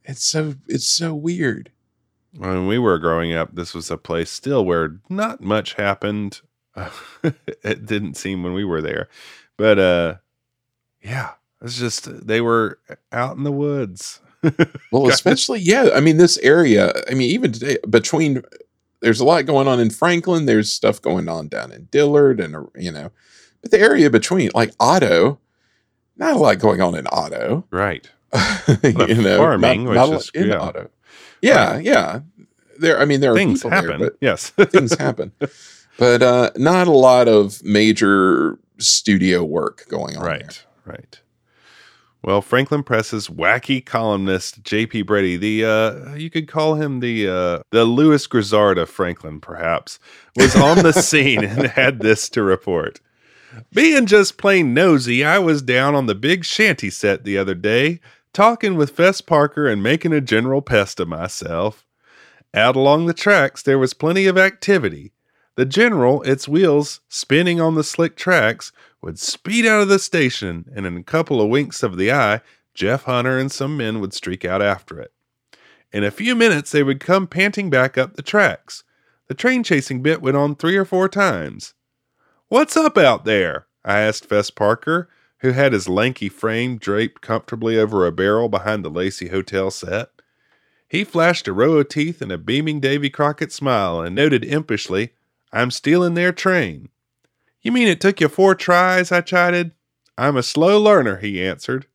It's 0.04 0.24
so 0.24 0.54
it's 0.66 0.86
so 0.86 1.14
weird. 1.14 1.70
When 2.34 2.66
we 2.66 2.78
were 2.78 2.98
growing 2.98 3.34
up, 3.34 3.54
this 3.54 3.74
was 3.74 3.90
a 3.90 3.98
place 3.98 4.30
still 4.30 4.64
where 4.64 4.98
not 5.10 5.42
much 5.42 5.74
happened. 5.74 6.40
it 7.22 7.84
didn't 7.84 8.14
seem 8.14 8.42
when 8.42 8.54
we 8.54 8.64
were 8.64 8.80
there. 8.80 9.08
But 9.58 9.78
uh 9.78 10.14
yeah, 11.02 11.32
it's 11.60 11.78
just 11.78 12.26
they 12.26 12.40
were 12.40 12.78
out 13.12 13.36
in 13.36 13.44
the 13.44 13.52
woods. 13.52 14.20
Well, 14.90 15.08
especially 15.08 15.60
yeah. 15.60 15.90
I 15.94 16.00
mean, 16.00 16.16
this 16.16 16.36
area. 16.38 16.92
I 17.08 17.14
mean, 17.14 17.30
even 17.30 17.52
today, 17.52 17.78
between 17.88 18.42
there's 19.02 19.20
a 19.20 19.24
lot 19.24 19.44
going 19.46 19.68
on 19.68 19.78
in 19.80 19.90
Franklin. 19.90 20.46
There's 20.46 20.72
stuff 20.72 21.02
going 21.02 21.28
on 21.28 21.48
down 21.48 21.70
in 21.72 21.88
Dillard, 21.90 22.40
and 22.40 22.56
uh, 22.56 22.62
you 22.76 22.90
know, 22.90 23.10
but 23.60 23.70
the 23.70 23.78
area 23.80 24.08
between 24.08 24.50
like 24.54 24.72
Otto, 24.80 25.38
not 26.16 26.34
a 26.34 26.38
lot 26.38 26.58
going 26.58 26.80
on 26.80 26.94
in 26.94 27.06
Otto. 27.12 27.64
right. 27.70 28.08
you 28.82 29.14
know, 29.22 29.36
farming, 29.36 29.84
not, 29.84 29.90
which 29.90 29.96
not 29.96 30.12
is- 30.14 30.30
in 30.34 30.48
yeah. 30.48 30.56
Otto. 30.58 30.90
Yeah, 31.42 31.78
yeah. 31.78 32.20
There, 32.78 32.98
I 32.98 33.04
mean, 33.04 33.20
there 33.20 33.32
are 33.32 33.36
Things 33.36 33.58
people 33.62 33.70
there, 33.70 33.82
happen. 33.90 33.98
but 34.00 34.16
yes. 34.20 34.48
things 34.50 34.96
happen, 34.96 35.32
but 35.98 36.22
uh, 36.22 36.50
not 36.56 36.86
a 36.88 36.92
lot 36.92 37.28
of 37.28 37.62
major 37.62 38.58
studio 38.78 39.44
work 39.44 39.84
going 39.88 40.16
on. 40.16 40.22
there. 40.22 40.32
Right, 40.32 40.64
right. 40.86 41.20
Well, 42.24 42.40
Franklin 42.40 42.84
Press's 42.84 43.26
wacky 43.26 43.84
columnist 43.84 44.62
J.P. 44.62 45.02
Brady, 45.02 45.36
the 45.36 45.64
uh, 45.64 46.14
you 46.14 46.30
could 46.30 46.46
call 46.46 46.76
him 46.76 47.00
the 47.00 47.28
uh, 47.28 47.58
the 47.70 47.84
Lewis 47.84 48.28
Grizzard 48.28 48.78
of 48.78 48.88
Franklin, 48.88 49.40
perhaps, 49.40 49.98
was 50.36 50.54
on 50.54 50.84
the 50.84 50.92
scene 51.02 51.42
and 51.42 51.66
had 51.66 51.98
this 51.98 52.28
to 52.30 52.42
report. 52.44 53.00
Being 53.72 54.06
just 54.06 54.38
plain 54.38 54.72
nosy, 54.72 55.24
I 55.24 55.38
was 55.40 55.62
down 55.62 55.96
on 55.96 56.06
the 56.06 56.14
big 56.14 56.44
shanty 56.44 56.90
set 56.90 57.24
the 57.24 57.36
other 57.36 57.54
day, 57.54 58.00
talking 58.32 58.76
with 58.76 58.90
Fess 58.90 59.20
Parker 59.20 59.66
and 59.66 59.82
making 59.82 60.12
a 60.12 60.20
general 60.20 60.62
pest 60.62 61.00
of 61.00 61.08
myself. 61.08 61.84
Out 62.54 62.76
along 62.76 63.06
the 63.06 63.14
tracks, 63.14 63.62
there 63.62 63.78
was 63.78 63.94
plenty 63.94 64.26
of 64.26 64.38
activity. 64.38 65.12
The 65.56 65.66
general, 65.66 66.22
its 66.22 66.48
wheels 66.48 67.00
spinning 67.08 67.60
on 67.60 67.74
the 67.74 67.84
slick 67.84 68.16
tracks, 68.16 68.72
would 69.02 69.18
speed 69.18 69.66
out 69.66 69.82
of 69.82 69.88
the 69.88 69.98
station, 69.98 70.64
and 70.74 70.86
in 70.86 70.96
a 70.96 71.02
couple 71.02 71.40
of 71.40 71.50
winks 71.50 71.82
of 71.82 71.96
the 71.96 72.12
eye, 72.12 72.40
Jeff 72.72 73.04
Hunter 73.04 73.38
and 73.38 73.50
some 73.50 73.76
men 73.76 74.00
would 74.00 74.14
streak 74.14 74.44
out 74.44 74.62
after 74.62 75.00
it. 75.00 75.12
In 75.92 76.04
a 76.04 76.10
few 76.10 76.34
minutes, 76.34 76.70
they 76.70 76.82
would 76.82 77.00
come 77.00 77.26
panting 77.26 77.68
back 77.68 77.98
up 77.98 78.14
the 78.14 78.22
tracks. 78.22 78.84
The 79.26 79.34
train 79.34 79.62
chasing 79.62 80.02
bit 80.02 80.22
went 80.22 80.36
on 80.36 80.54
three 80.54 80.76
or 80.76 80.84
four 80.84 81.08
times. 81.08 81.74
What's 82.48 82.76
up 82.76 82.96
out 82.96 83.24
there? 83.24 83.66
I 83.84 84.00
asked 84.00 84.26
Fess 84.26 84.50
Parker, 84.50 85.08
who 85.38 85.50
had 85.50 85.72
his 85.72 85.88
lanky 85.88 86.28
frame 86.28 86.78
draped 86.78 87.20
comfortably 87.20 87.76
over 87.78 88.06
a 88.06 88.12
barrel 88.12 88.48
behind 88.48 88.84
the 88.84 88.90
Lacey 88.90 89.28
Hotel 89.28 89.70
set. 89.70 90.10
He 90.88 91.04
flashed 91.04 91.48
a 91.48 91.52
row 91.52 91.78
of 91.78 91.88
teeth 91.88 92.22
and 92.22 92.30
a 92.30 92.38
beaming 92.38 92.78
Davy 92.78 93.10
Crockett 93.10 93.52
smile 93.52 94.00
and 94.00 94.14
noted 94.14 94.44
impishly, 94.44 95.10
I'm 95.52 95.70
stealing 95.70 96.14
their 96.14 96.32
train. 96.32 96.90
You 97.62 97.70
mean 97.70 97.86
it 97.86 98.00
took 98.00 98.20
you 98.20 98.28
four 98.28 98.54
tries? 98.54 99.12
I 99.12 99.20
chided. 99.20 99.72
I'm 100.18 100.36
a 100.36 100.42
slow 100.42 100.80
learner, 100.80 101.18
he 101.18 101.42
answered. 101.42 101.86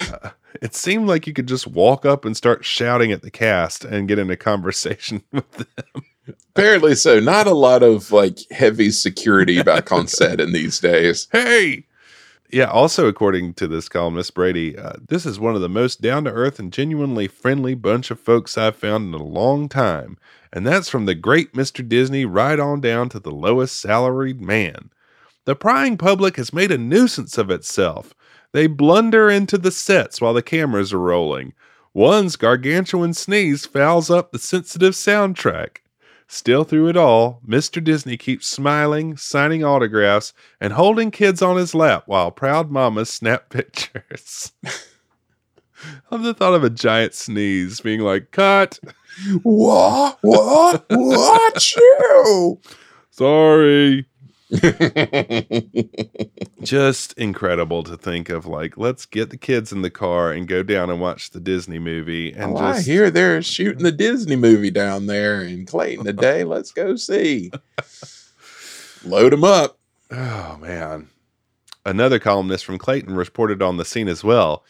Uh, 0.00 0.30
it 0.60 0.74
seemed 0.74 1.06
like 1.06 1.26
you 1.26 1.32
could 1.32 1.46
just 1.46 1.66
walk 1.68 2.04
up 2.04 2.24
and 2.24 2.36
start 2.36 2.64
shouting 2.64 3.12
at 3.12 3.22
the 3.22 3.30
cast 3.30 3.84
and 3.84 4.08
get 4.08 4.18
in 4.18 4.30
a 4.30 4.36
conversation 4.36 5.22
with 5.32 5.50
them. 5.52 6.04
Apparently 6.50 6.94
so. 6.94 7.20
Not 7.20 7.46
a 7.46 7.54
lot 7.54 7.82
of 7.82 8.10
like 8.10 8.38
heavy 8.50 8.90
security 8.90 9.62
back 9.62 9.92
on 9.92 10.08
set 10.08 10.40
in 10.40 10.52
these 10.52 10.80
days. 10.80 11.28
Hey! 11.30 11.86
Yeah, 12.50 12.66
also, 12.66 13.08
according 13.08 13.54
to 13.54 13.66
this 13.66 13.88
columnist, 13.88 14.34
Brady, 14.34 14.78
uh, 14.78 14.92
this 15.08 15.26
is 15.26 15.40
one 15.40 15.56
of 15.56 15.60
the 15.60 15.68
most 15.68 16.00
down 16.00 16.24
to 16.24 16.30
earth 16.30 16.60
and 16.60 16.72
genuinely 16.72 17.26
friendly 17.26 17.74
bunch 17.74 18.10
of 18.12 18.20
folks 18.20 18.56
I've 18.56 18.76
found 18.76 19.12
in 19.12 19.20
a 19.20 19.24
long 19.24 19.68
time. 19.68 20.18
And 20.52 20.64
that's 20.64 20.88
from 20.88 21.06
the 21.06 21.16
great 21.16 21.54
Mr. 21.54 21.86
Disney 21.88 22.24
right 22.24 22.60
on 22.60 22.80
down 22.80 23.08
to 23.08 23.18
the 23.18 23.32
lowest 23.32 23.80
salaried 23.80 24.40
man. 24.40 24.90
The 25.44 25.54
prying 25.56 25.96
public 25.98 26.36
has 26.36 26.52
made 26.52 26.70
a 26.70 26.78
nuisance 26.78 27.36
of 27.36 27.50
itself. 27.50 28.14
They 28.52 28.66
blunder 28.66 29.28
into 29.28 29.58
the 29.58 29.70
sets 29.70 30.20
while 30.20 30.32
the 30.34 30.42
cameras 30.42 30.92
are 30.92 30.98
rolling. 30.98 31.52
One's 31.92 32.36
gargantuan 32.36 33.14
sneeze 33.14 33.66
fouls 33.66 34.10
up 34.10 34.32
the 34.32 34.38
sensitive 34.38 34.94
soundtrack. 34.94 35.78
Still, 36.26 36.64
through 36.64 36.88
it 36.88 36.96
all, 36.96 37.40
Mr. 37.46 37.84
Disney 37.84 38.16
keeps 38.16 38.46
smiling, 38.46 39.16
signing 39.16 39.62
autographs, 39.62 40.32
and 40.60 40.72
holding 40.72 41.10
kids 41.10 41.42
on 41.42 41.56
his 41.56 41.74
lap 41.74 42.04
while 42.06 42.30
proud 42.30 42.70
mamas 42.70 43.10
snap 43.10 43.48
pictures. 43.50 44.52
I've 46.10 46.22
the 46.22 46.32
thought 46.32 46.54
of 46.54 46.64
a 46.64 46.70
giant 46.70 47.12
sneeze 47.14 47.80
being 47.80 48.00
like, 48.00 48.30
cut, 48.30 48.78
What? 49.42 50.18
What? 50.22 50.86
What? 50.88 51.76
You? 51.76 52.60
sorry. 53.10 54.06
Just 56.62 57.12
incredible 57.14 57.82
to 57.84 57.96
think 57.96 58.28
of 58.28 58.46
like, 58.46 58.76
let's 58.76 59.06
get 59.06 59.30
the 59.30 59.36
kids 59.36 59.72
in 59.72 59.82
the 59.82 59.90
car 59.90 60.32
and 60.32 60.48
go 60.48 60.62
down 60.62 60.90
and 60.90 61.00
watch 61.00 61.30
the 61.30 61.40
Disney 61.40 61.78
movie 61.78 62.32
and 62.32 62.52
Oh, 62.52 62.56
I 62.56 62.72
just 62.74 62.86
hear 62.86 63.10
they're 63.10 63.42
shooting 63.42 63.82
the 63.82 63.92
Disney 63.92 64.36
movie 64.36 64.70
down 64.70 65.06
there 65.06 65.42
in 65.42 65.66
Clayton 65.66 66.04
today. 66.04 66.44
Let's 66.44 66.72
go 66.72 66.96
see. 66.96 67.50
Load 69.04 69.32
them 69.32 69.44
up. 69.44 69.78
Oh 70.10 70.58
man. 70.60 71.08
Another 71.84 72.18
columnist 72.18 72.64
from 72.64 72.78
Clayton 72.78 73.14
reported 73.14 73.60
on 73.60 73.76
the 73.76 73.84
scene 73.84 74.08
as 74.08 74.24
well. 74.24 74.64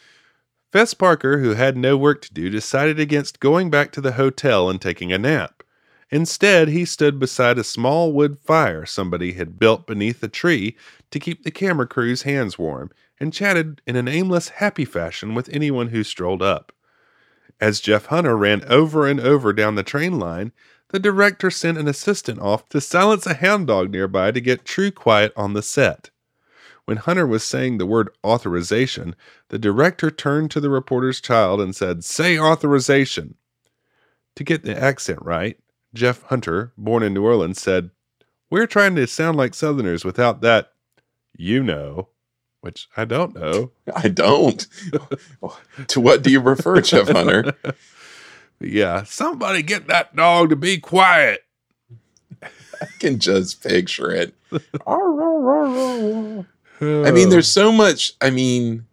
Fess 0.73 0.93
Parker, 0.93 1.39
who 1.39 1.53
had 1.53 1.77
no 1.77 1.95
work 1.95 2.21
to 2.23 2.33
do, 2.33 2.49
decided 2.49 2.99
against 2.99 3.39
going 3.39 3.69
back 3.69 3.93
to 3.93 4.01
the 4.01 4.13
hotel 4.13 4.69
and 4.69 4.81
taking 4.81 5.13
a 5.13 5.17
nap. 5.17 5.63
Instead, 6.11 6.67
he 6.67 6.85
stood 6.85 7.19
beside 7.19 7.57
a 7.57 7.63
small 7.63 8.13
wood 8.13 8.37
fire 8.39 8.85
somebody 8.85 9.33
had 9.33 9.59
built 9.59 9.87
beneath 9.87 10.21
a 10.21 10.27
tree 10.27 10.77
to 11.09 11.19
keep 11.19 11.43
the 11.43 11.51
camera 11.51 11.87
crew's 11.87 12.21
hands 12.21 12.59
warm 12.59 12.91
and 13.19 13.33
chatted 13.33 13.81
in 13.87 13.95
an 13.95 14.07
aimless, 14.07 14.49
happy 14.49 14.85
fashion 14.85 15.33
with 15.33 15.49
anyone 15.49 15.87
who 15.87 16.03
strolled 16.03 16.41
up. 16.41 16.71
As 17.59 17.79
Jeff 17.79 18.07
Hunter 18.07 18.37
ran 18.37 18.63
over 18.65 19.07
and 19.07 19.19
over 19.19 19.53
down 19.53 19.75
the 19.75 19.83
train 19.83 20.19
line, 20.19 20.51
the 20.89 20.99
director 20.99 21.49
sent 21.49 21.77
an 21.77 21.87
assistant 21.87 22.39
off 22.39 22.69
to 22.69 22.81
silence 22.81 23.25
a 23.25 23.35
hound 23.35 23.67
dog 23.67 23.91
nearby 23.91 24.31
to 24.31 24.41
get 24.41 24.65
true 24.65 24.91
quiet 24.91 25.33
on 25.35 25.53
the 25.53 25.61
set. 25.61 26.11
When 26.85 26.97
Hunter 26.97 27.25
was 27.25 27.43
saying 27.43 27.77
the 27.77 27.85
word 27.85 28.09
authorization, 28.23 29.15
the 29.49 29.57
director 29.57 30.11
turned 30.11 30.51
to 30.51 30.59
the 30.59 30.69
reporter's 30.69 31.19
child 31.19 31.59
and 31.59 31.75
said, 31.75 32.03
Say 32.03 32.37
authorization. 32.37 33.35
To 34.35 34.43
get 34.43 34.63
the 34.63 34.79
accent 34.79 35.19
right, 35.21 35.57
Jeff 35.95 36.21
Hunter, 36.23 36.71
born 36.77 37.01
in 37.01 37.13
New 37.15 37.23
Orleans, 37.23 37.59
said, 37.61 37.89
We're 38.51 38.67
trying 38.67 38.95
to 38.97 39.07
sound 39.07 39.37
like 39.37 39.55
Southerners 39.55 40.05
without 40.05 40.41
that, 40.41 40.73
you 41.37 41.63
know, 41.63 42.09
which 42.61 42.87
I 42.95 43.05
don't 43.05 43.33
know. 43.33 43.71
I 43.95 44.09
don't. 44.09 44.67
to 45.87 45.99
what 45.99 46.21
do 46.21 46.29
you 46.31 46.39
refer, 46.39 46.81
Jeff 46.81 47.09
Hunter? 47.09 47.55
Yeah, 48.61 49.03
somebody 49.03 49.63
get 49.63 49.87
that 49.87 50.15
dog 50.15 50.49
to 50.49 50.55
be 50.55 50.77
quiet. 50.77 51.43
I 52.41 52.47
can 52.99 53.19
just 53.19 53.61
picture 53.61 54.09
it. 54.11 54.33
I 54.89 56.45
mean, 57.11 57.27
there's 57.29 57.49
so 57.49 57.73
much. 57.73 58.13
I 58.21 58.29
mean, 58.29 58.85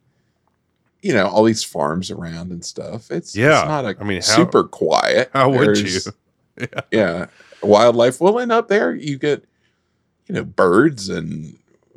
you 1.00 1.14
know, 1.14 1.28
all 1.28 1.44
these 1.44 1.62
farms 1.62 2.10
around 2.10 2.50
and 2.50 2.64
stuff. 2.64 3.12
It's 3.12 3.36
Yeah, 3.36 3.60
It's 3.60 3.68
not 3.68 3.84
a 3.84 3.96
I 4.00 4.04
mean, 4.04 4.20
how- 4.22 4.34
super 4.34 4.64
quiet. 4.64 5.30
How 5.32 5.48
would 5.50 5.76
There's- 5.76 6.06
you? 6.06 6.12
Yeah, 6.90 7.26
wildlife. 7.62 8.20
Well, 8.20 8.38
and 8.38 8.52
up 8.52 8.68
there 8.68 8.94
you 8.94 9.18
get, 9.18 9.44
you 10.28 10.34
know, 10.34 10.44
birds 10.44 11.08
and 11.08 11.44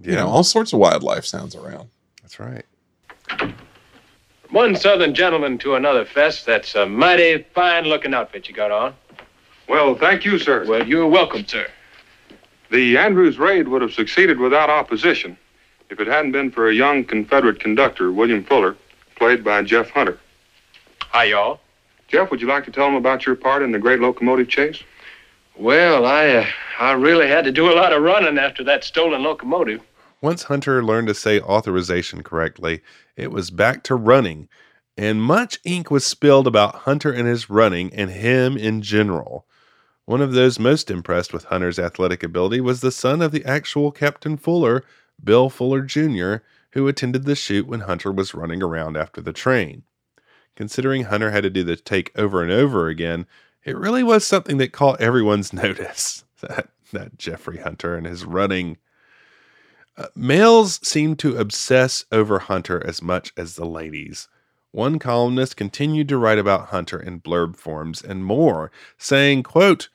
you 0.01 0.13
Yeah, 0.13 0.15
know 0.15 0.27
all 0.27 0.43
sorts 0.43 0.73
of 0.73 0.79
wildlife 0.79 1.25
sounds 1.25 1.55
around. 1.55 1.89
that's 2.21 2.39
right. 2.39 2.65
From 3.27 3.55
One 4.51 4.75
southern 4.75 5.13
gentleman 5.13 5.57
to 5.59 5.75
another, 5.75 6.05
Fess. 6.05 6.43
That's 6.43 6.75
a 6.75 6.85
mighty 6.85 7.45
fine 7.53 7.85
looking 7.85 8.13
outfit 8.13 8.47
you 8.47 8.55
got 8.55 8.71
on. 8.71 8.93
Well, 9.67 9.95
thank 9.95 10.23
you, 10.25 10.37
sir. 10.39 10.65
Well, 10.67 10.87
you're 10.87 11.07
welcome, 11.07 11.45
sir. 11.45 11.67
The 12.71 12.97
Andrews 12.97 13.37
raid 13.37 13.67
would 13.67 13.81
have 13.81 13.93
succeeded 13.93 14.39
without 14.39 14.69
opposition 14.69 15.37
if 15.89 15.99
it 15.99 16.07
hadn't 16.07 16.31
been 16.31 16.51
for 16.51 16.69
a 16.69 16.73
young 16.73 17.03
Confederate 17.03 17.59
conductor, 17.59 18.11
William 18.11 18.43
Fuller, 18.43 18.75
played 19.15 19.43
by 19.43 19.61
Jeff 19.63 19.89
Hunter. 19.91 20.17
Hi, 21.09 21.25
y'all. 21.25 21.59
Jeff, 22.07 22.29
would 22.29 22.41
you 22.41 22.47
like 22.47 22.65
to 22.65 22.71
tell 22.71 22.85
them 22.85 22.95
about 22.95 23.25
your 23.25 23.35
part 23.35 23.63
in 23.63 23.71
the 23.71 23.79
great 23.79 23.99
locomotive 23.99 24.47
chase? 24.47 24.83
Well, 25.57 26.05
I 26.05 26.29
uh, 26.29 26.45
I 26.79 26.91
really 26.91 27.27
had 27.27 27.45
to 27.45 27.51
do 27.51 27.71
a 27.71 27.75
lot 27.75 27.93
of 27.93 28.01
running 28.03 28.37
after 28.37 28.63
that 28.65 28.83
stolen 28.83 29.23
locomotive. 29.23 29.81
Once 30.21 30.43
Hunter 30.43 30.83
learned 30.83 31.07
to 31.07 31.13
say 31.13 31.39
authorization 31.39 32.23
correctly, 32.23 32.81
it 33.15 33.31
was 33.31 33.49
back 33.51 33.83
to 33.83 33.95
running, 33.95 34.49
and 34.97 35.21
much 35.21 35.59
ink 35.63 35.89
was 35.89 36.05
spilled 36.05 36.47
about 36.47 36.75
Hunter 36.75 37.11
and 37.11 37.27
his 37.27 37.49
running 37.49 37.93
and 37.93 38.11
him 38.11 38.57
in 38.57 38.81
general. 38.81 39.45
One 40.05 40.21
of 40.21 40.33
those 40.33 40.59
most 40.59 40.91
impressed 40.91 41.33
with 41.33 41.45
Hunter's 41.45 41.79
athletic 41.79 42.21
ability 42.21 42.61
was 42.61 42.81
the 42.81 42.91
son 42.91 43.21
of 43.21 43.31
the 43.31 43.45
actual 43.45 43.91
Captain 43.91 44.37
Fuller, 44.37 44.83
Bill 45.23 45.49
Fuller 45.49 45.81
Jr., 45.81 46.37
who 46.71 46.87
attended 46.87 47.25
the 47.25 47.35
shoot 47.35 47.65
when 47.65 47.81
Hunter 47.81 48.11
was 48.11 48.33
running 48.33 48.61
around 48.61 48.97
after 48.97 49.21
the 49.21 49.33
train. 49.33 49.83
Considering 50.55 51.05
Hunter 51.05 51.31
had 51.31 51.43
to 51.43 51.49
do 51.49 51.63
the 51.63 51.75
take 51.75 52.11
over 52.17 52.41
and 52.41 52.51
over 52.51 52.87
again, 52.87 53.25
it 53.63 53.77
really 53.77 54.03
was 54.03 54.25
something 54.25 54.57
that 54.57 54.71
caught 54.71 55.01
everyone's 55.01 55.53
notice. 55.53 56.23
That 56.41 56.69
that 56.91 57.17
Jeffrey 57.17 57.57
Hunter 57.57 57.95
and 57.95 58.05
his 58.05 58.25
running. 58.25 58.77
Uh, 59.97 60.07
males 60.15 60.79
seemed 60.87 61.19
to 61.19 61.37
obsess 61.37 62.05
over 62.11 62.39
Hunter 62.39 62.85
as 62.85 63.01
much 63.01 63.31
as 63.37 63.55
the 63.55 63.65
ladies. 63.65 64.27
One 64.71 64.99
columnist 64.99 65.55
continued 65.55 66.09
to 66.09 66.17
write 66.17 66.37
about 66.37 66.67
Hunter 66.67 66.99
in 66.99 67.21
blurb 67.21 67.55
forms 67.55 68.03
and 68.03 68.25
more, 68.25 68.71
saying, 68.97 69.43
quote, 69.43 69.89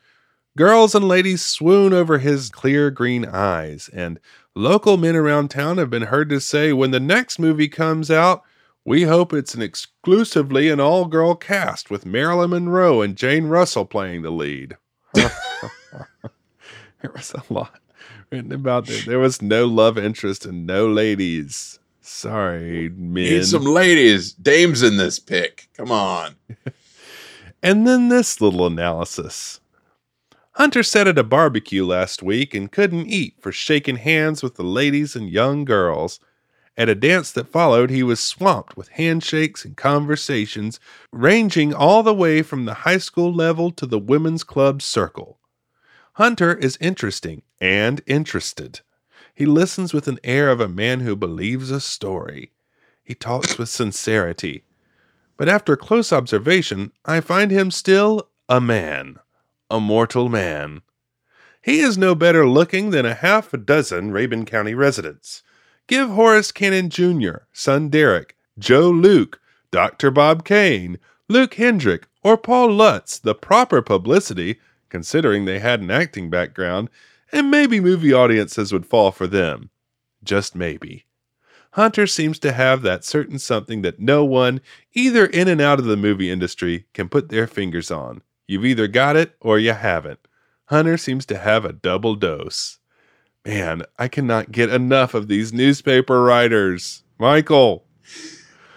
Girls 0.56 0.94
and 0.94 1.06
ladies 1.06 1.44
swoon 1.44 1.92
over 1.92 2.18
his 2.18 2.48
clear 2.48 2.90
green 2.90 3.24
eyes, 3.26 3.90
and 3.92 4.18
local 4.54 4.96
men 4.96 5.16
around 5.16 5.50
town 5.50 5.78
have 5.78 5.90
been 5.90 6.04
heard 6.04 6.28
to 6.30 6.40
say 6.40 6.72
when 6.72 6.90
the 6.90 7.00
next 7.00 7.38
movie 7.38 7.68
comes 7.68 8.10
out, 8.10 8.42
we 8.90 9.04
hope 9.04 9.32
it's 9.32 9.54
an 9.54 9.62
exclusively 9.62 10.68
an 10.68 10.80
all 10.80 11.04
girl 11.04 11.36
cast 11.36 11.90
with 11.90 12.04
Marilyn 12.04 12.50
Monroe 12.50 13.02
and 13.02 13.14
Jane 13.14 13.46
Russell 13.46 13.84
playing 13.84 14.22
the 14.22 14.32
lead. 14.32 14.76
there 15.14 15.30
was 17.14 17.32
a 17.32 17.54
lot 17.54 17.78
written 18.32 18.50
about 18.50 18.90
it. 18.90 19.06
There 19.06 19.20
was 19.20 19.40
no 19.40 19.64
love 19.66 19.96
interest 19.96 20.44
and 20.44 20.66
no 20.66 20.88
ladies. 20.88 21.78
Sorry, 22.00 22.88
men. 22.88 23.22
Need 23.22 23.46
some 23.46 23.62
ladies, 23.62 24.32
dames 24.32 24.82
in 24.82 24.96
this 24.96 25.20
pick. 25.20 25.68
Come 25.76 25.92
on. 25.92 26.34
And 27.62 27.86
then 27.86 28.08
this 28.08 28.40
little 28.40 28.66
analysis. 28.66 29.60
Hunter 30.52 30.82
sat 30.82 31.06
at 31.06 31.18
a 31.18 31.22
barbecue 31.22 31.84
last 31.84 32.22
week 32.22 32.54
and 32.54 32.72
couldn't 32.72 33.08
eat 33.08 33.34
for 33.38 33.52
shaking 33.52 33.96
hands 33.96 34.42
with 34.42 34.54
the 34.54 34.62
ladies 34.62 35.14
and 35.14 35.28
young 35.28 35.66
girls. 35.66 36.20
At 36.80 36.88
a 36.88 36.94
dance 36.94 37.30
that 37.32 37.52
followed, 37.52 37.90
he 37.90 38.02
was 38.02 38.20
swamped 38.20 38.74
with 38.74 38.88
handshakes 38.88 39.66
and 39.66 39.76
conversations, 39.76 40.80
ranging 41.12 41.74
all 41.74 42.02
the 42.02 42.14
way 42.14 42.40
from 42.40 42.64
the 42.64 42.88
high 42.88 42.96
school 42.96 43.34
level 43.34 43.70
to 43.72 43.84
the 43.84 43.98
women's 43.98 44.44
club 44.44 44.80
circle. 44.80 45.38
Hunter 46.14 46.54
is 46.54 46.78
interesting 46.80 47.42
and 47.60 48.00
interested. 48.06 48.80
He 49.34 49.44
listens 49.44 49.92
with 49.92 50.08
an 50.08 50.20
air 50.24 50.48
of 50.48 50.58
a 50.58 50.68
man 50.68 51.00
who 51.00 51.16
believes 51.16 51.70
a 51.70 51.82
story. 51.82 52.50
He 53.04 53.14
talks 53.14 53.58
with 53.58 53.68
sincerity. 53.68 54.64
But 55.36 55.50
after 55.50 55.76
close 55.76 56.14
observation, 56.14 56.92
I 57.04 57.20
find 57.20 57.50
him 57.50 57.70
still 57.70 58.30
a 58.48 58.58
man, 58.58 59.18
a 59.68 59.80
mortal 59.80 60.30
man. 60.30 60.80
He 61.60 61.80
is 61.80 61.98
no 61.98 62.14
better 62.14 62.48
looking 62.48 62.88
than 62.88 63.04
a 63.04 63.12
half 63.12 63.52
a 63.52 63.58
dozen 63.58 64.12
Rabun 64.12 64.46
County 64.46 64.72
residents. 64.72 65.42
Give 65.90 66.10
Horace 66.10 66.52
Cannon 66.52 66.88
Jr., 66.88 67.38
son 67.52 67.88
Derek, 67.88 68.36
Joe 68.56 68.90
Luke, 68.90 69.40
Dr. 69.72 70.12
Bob 70.12 70.44
Kane, 70.44 71.00
Luke 71.26 71.54
Hendrick, 71.54 72.06
or 72.22 72.36
Paul 72.36 72.70
Lutz 72.70 73.18
the 73.18 73.34
proper 73.34 73.82
publicity, 73.82 74.60
considering 74.88 75.46
they 75.46 75.58
had 75.58 75.80
an 75.80 75.90
acting 75.90 76.30
background, 76.30 76.90
and 77.32 77.50
maybe 77.50 77.80
movie 77.80 78.12
audiences 78.12 78.72
would 78.72 78.86
fall 78.86 79.10
for 79.10 79.26
them. 79.26 79.70
Just 80.22 80.54
maybe. 80.54 81.06
Hunter 81.72 82.06
seems 82.06 82.38
to 82.38 82.52
have 82.52 82.82
that 82.82 83.04
certain 83.04 83.40
something 83.40 83.82
that 83.82 83.98
no 83.98 84.24
one, 84.24 84.60
either 84.92 85.26
in 85.26 85.48
and 85.48 85.60
out 85.60 85.80
of 85.80 85.86
the 85.86 85.96
movie 85.96 86.30
industry, 86.30 86.86
can 86.94 87.08
put 87.08 87.30
their 87.30 87.48
fingers 87.48 87.90
on. 87.90 88.22
You've 88.46 88.64
either 88.64 88.86
got 88.86 89.16
it 89.16 89.34
or 89.40 89.58
you 89.58 89.72
haven't. 89.72 90.20
Hunter 90.66 90.96
seems 90.96 91.26
to 91.26 91.38
have 91.38 91.64
a 91.64 91.72
double 91.72 92.14
dose. 92.14 92.78
Man, 93.44 93.82
I 93.98 94.08
cannot 94.08 94.52
get 94.52 94.68
enough 94.70 95.14
of 95.14 95.28
these 95.28 95.52
newspaper 95.52 96.22
writers. 96.22 97.02
Michael. 97.18 97.84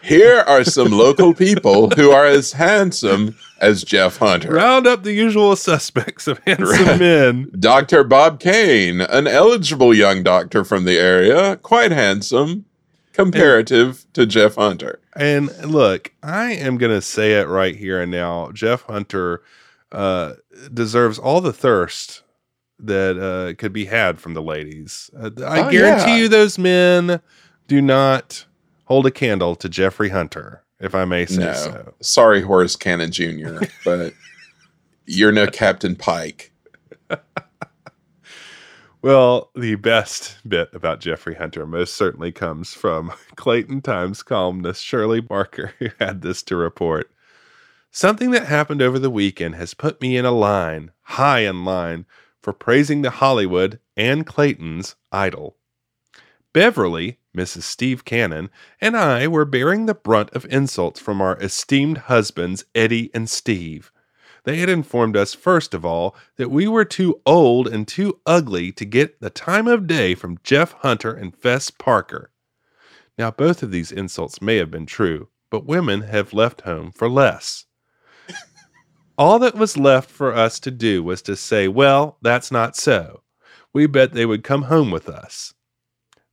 Here 0.01 0.39
are 0.39 0.63
some 0.65 0.91
local 0.91 1.33
people 1.33 1.89
who 1.91 2.11
are 2.11 2.25
as 2.25 2.53
handsome 2.53 3.37
as 3.61 3.83
Jeff 3.83 4.17
Hunter. 4.17 4.51
Round 4.51 4.85
up 4.85 5.03
the 5.03 5.13
usual 5.13 5.55
suspects 5.55 6.27
of 6.27 6.39
handsome 6.45 6.67
Right. 6.87 6.99
men. 6.99 7.51
Dr. 7.57 8.03
Bob 8.03 8.39
Kane, 8.41 8.99
an 9.01 9.27
eligible 9.27 9.93
young 9.93 10.21
doctor 10.23 10.65
from 10.65 10.83
the 10.83 10.97
area, 10.97 11.55
quite 11.57 11.91
handsome, 11.91 12.65
comparative 13.13 14.05
to 14.13 14.25
Jeff 14.25 14.55
Hunter. 14.55 14.99
And 15.15 15.49
look, 15.65 16.11
I 16.21 16.51
am 16.53 16.77
going 16.77 16.91
to 16.93 17.01
say 17.01 17.33
it 17.39 17.47
right 17.47 17.75
here 17.75 18.01
and 18.01 18.11
now. 18.11 18.51
Jeff 18.51 18.81
Hunter 18.83 19.41
uh, 19.93 20.33
deserves 20.73 21.17
all 21.17 21.39
the 21.39 21.53
thirst 21.53 22.22
that 22.85 23.17
uh, 23.19 23.53
could 23.57 23.73
be 23.73 23.85
had 23.85 24.19
from 24.19 24.33
the 24.33 24.41
ladies. 24.41 25.09
Uh, 25.17 25.29
I 25.45 25.67
Oh, 25.67 25.71
guarantee 25.71 26.11
yeah. 26.11 26.17
you, 26.17 26.27
those 26.27 26.57
men 26.57 27.21
do 27.67 27.81
not 27.81 28.45
hold 28.85 29.05
a 29.05 29.11
candle 29.11 29.55
to 29.55 29.69
Jeffrey 29.69 30.09
Hunter, 30.09 30.63
if 30.79 30.93
I 30.93 31.05
may 31.05 31.25
say 31.25 31.37
No, 31.45 31.53
so. 31.53 31.93
sorry, 32.01 32.41
Horace 32.41 32.75
Cannon 32.75 33.11
Jr., 33.11 33.59
but 33.85 34.13
you're 35.05 35.31
no 35.31 35.47
Captain 35.47 35.95
Pike. 35.95 36.51
Well, 39.01 39.49
the 39.53 39.75
best 39.75 40.37
bit 40.47 40.69
about 40.73 41.01
Jeffrey 41.01 41.35
Hunter 41.35 41.65
most 41.67 41.95
certainly 41.95 42.31
comes 42.31 42.73
from 42.73 43.11
Clayton 43.35 43.81
Times 43.81 44.23
columnist 44.23 44.81
Shirley 44.81 45.19
Barker, 45.19 45.73
who 45.79 45.89
had 45.99 46.21
this 46.21 46.41
to 46.43 46.55
report. 46.55 47.11
Something 47.91 48.31
that 48.31 48.45
happened 48.47 48.81
over 48.81 48.97
the 48.97 49.09
weekend 49.09 49.55
has 49.55 49.73
put 49.73 50.01
me 50.01 50.15
in 50.15 50.23
a 50.23 50.31
line, 50.31 50.91
high 51.01 51.41
in 51.41 51.65
line, 51.65 52.05
for 52.43 52.53
praising 52.53 53.01
the 53.01 53.09
Hollywood 53.09 53.79
and 53.97 54.27
Clayton's 54.27 54.95
idol. 55.11 55.55
Beverly, 56.53 57.17
Mrs. 57.35 57.63
Steve 57.63 58.05
Cannon, 58.05 58.51
and 58.79 58.95
I 58.95 59.27
were 59.27 59.45
bearing 59.45 59.85
the 59.85 59.95
brunt 59.95 60.29
of 60.31 60.45
insults 60.51 60.99
from 60.99 61.21
our 61.21 61.37
esteemed 61.37 61.97
husbands, 62.09 62.65
Eddie 62.75 63.09
and 63.13 63.27
Steve. 63.27 63.91
They 64.43 64.57
had 64.57 64.69
informed 64.69 65.15
us, 65.15 65.33
first 65.33 65.73
of 65.73 65.85
all, 65.85 66.15
that 66.35 66.51
we 66.51 66.67
were 66.67 66.85
too 66.85 67.21
old 67.25 67.67
and 67.67 67.87
too 67.87 68.19
ugly 68.25 68.71
to 68.73 68.85
get 68.85 69.21
the 69.21 69.29
time 69.29 69.67
of 69.67 69.87
day 69.87 70.13
from 70.13 70.37
Jeff 70.43 70.73
Hunter 70.73 71.13
and 71.13 71.35
Fess 71.35 71.71
Parker. 71.71 72.29
Now, 73.17 73.31
both 73.31 73.63
of 73.63 73.71
these 73.71 73.91
insults 73.91 74.41
may 74.41 74.57
have 74.57 74.69
been 74.69 74.85
true, 74.85 75.29
but 75.49 75.65
women 75.65 76.01
have 76.01 76.33
left 76.33 76.61
home 76.61 76.91
for 76.91 77.09
less. 77.09 77.65
All 79.17 79.37
that 79.39 79.55
was 79.55 79.77
left 79.77 80.09
for 80.09 80.33
us 80.33 80.59
to 80.61 80.71
do 80.71 81.03
was 81.03 81.21
to 81.23 81.35
say, 81.35 81.67
Well, 81.67 82.17
that's 82.21 82.51
not 82.51 82.75
so. 82.75 83.21
We 83.71 83.85
bet 83.85 84.13
they 84.13 84.25
would 84.25 84.43
come 84.43 84.63
home 84.63 84.89
with 84.91 85.07
us. 85.07 85.53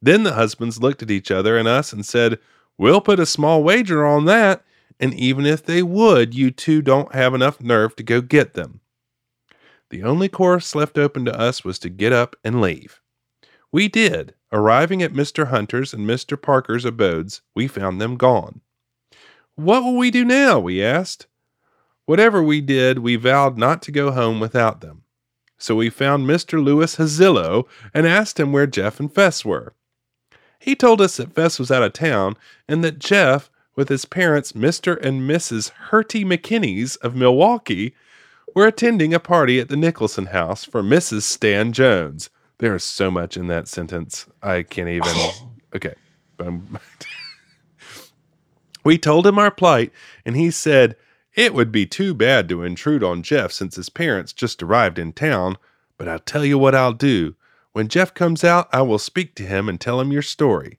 Then 0.00 0.22
the 0.22 0.32
husbands 0.32 0.80
looked 0.80 1.02
at 1.02 1.10
each 1.10 1.30
other 1.30 1.58
and 1.58 1.68
us 1.68 1.92
and 1.92 2.06
said, 2.06 2.38
We'll 2.78 3.02
put 3.02 3.20
a 3.20 3.26
small 3.26 3.62
wager 3.62 4.06
on 4.06 4.24
that, 4.24 4.64
and 4.98 5.12
even 5.12 5.44
if 5.44 5.62
they 5.62 5.82
would, 5.82 6.34
you 6.34 6.50
two 6.50 6.80
don't 6.80 7.14
have 7.14 7.34
enough 7.34 7.60
nerve 7.60 7.94
to 7.96 8.02
go 8.02 8.22
get 8.22 8.54
them. 8.54 8.80
The 9.90 10.02
only 10.02 10.28
course 10.28 10.74
left 10.74 10.96
open 10.96 11.24
to 11.26 11.38
us 11.38 11.64
was 11.64 11.78
to 11.80 11.90
get 11.90 12.12
up 12.12 12.36
and 12.42 12.60
leave. 12.60 13.00
We 13.72 13.88
did. 13.88 14.34
Arriving 14.52 15.02
at 15.02 15.12
Mr. 15.12 15.48
Hunter's 15.48 15.92
and 15.92 16.08
Mr. 16.08 16.40
Parker's 16.40 16.84
abodes, 16.84 17.42
we 17.54 17.68
found 17.68 18.00
them 18.00 18.16
gone. 18.16 18.62
What 19.54 19.82
will 19.82 19.96
we 19.96 20.10
do 20.10 20.24
now? 20.24 20.58
we 20.58 20.82
asked. 20.82 21.26
Whatever 22.10 22.42
we 22.42 22.60
did, 22.60 22.98
we 22.98 23.14
vowed 23.14 23.56
not 23.56 23.82
to 23.82 23.92
go 23.92 24.10
home 24.10 24.40
without 24.40 24.80
them. 24.80 25.04
So 25.58 25.76
we 25.76 25.90
found 25.90 26.26
Mr. 26.26 26.60
Louis 26.60 26.96
Hazillo 26.96 27.68
and 27.94 28.04
asked 28.04 28.40
him 28.40 28.50
where 28.50 28.66
Jeff 28.66 28.98
and 28.98 29.14
Fess 29.14 29.44
were. 29.44 29.74
He 30.58 30.74
told 30.74 31.00
us 31.00 31.18
that 31.18 31.36
Fess 31.36 31.60
was 31.60 31.70
out 31.70 31.84
of 31.84 31.92
town 31.92 32.36
and 32.66 32.82
that 32.82 32.98
Jeff, 32.98 33.48
with 33.76 33.88
his 33.88 34.06
parents, 34.06 34.54
Mr. 34.54 35.00
and 35.00 35.22
Mrs. 35.22 35.70
Hertie 35.90 36.24
McKinnies 36.24 36.96
of 36.96 37.14
Milwaukee, 37.14 37.94
were 38.56 38.66
attending 38.66 39.14
a 39.14 39.20
party 39.20 39.60
at 39.60 39.68
the 39.68 39.76
Nicholson 39.76 40.26
house 40.26 40.64
for 40.64 40.82
Mrs. 40.82 41.22
Stan 41.22 41.72
Jones. 41.72 42.28
There 42.58 42.74
is 42.74 42.82
so 42.82 43.12
much 43.12 43.36
in 43.36 43.46
that 43.46 43.68
sentence. 43.68 44.26
I 44.42 44.64
can't 44.64 44.88
even. 44.88 45.12
Okay. 45.76 45.94
We 48.82 48.96
told 48.96 49.26
him 49.26 49.38
our 49.38 49.50
plight, 49.50 49.92
and 50.24 50.34
he 50.34 50.50
said 50.50 50.96
it 51.34 51.54
would 51.54 51.70
be 51.70 51.86
too 51.86 52.14
bad 52.14 52.48
to 52.48 52.62
intrude 52.62 53.04
on 53.04 53.22
Jeff 53.22 53.52
since 53.52 53.76
his 53.76 53.88
parents 53.88 54.32
just 54.32 54.62
arrived 54.62 54.98
in 54.98 55.12
town. 55.12 55.56
But 55.96 56.08
I'll 56.08 56.18
tell 56.18 56.44
you 56.44 56.58
what 56.58 56.74
I'll 56.74 56.92
do. 56.92 57.36
When 57.72 57.88
Jeff 57.88 58.14
comes 58.14 58.42
out, 58.42 58.68
I 58.72 58.82
will 58.82 58.98
speak 58.98 59.34
to 59.36 59.44
him 59.44 59.68
and 59.68 59.80
tell 59.80 60.00
him 60.00 60.10
your 60.10 60.22
story. 60.22 60.78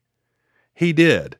He 0.74 0.92
did. 0.92 1.38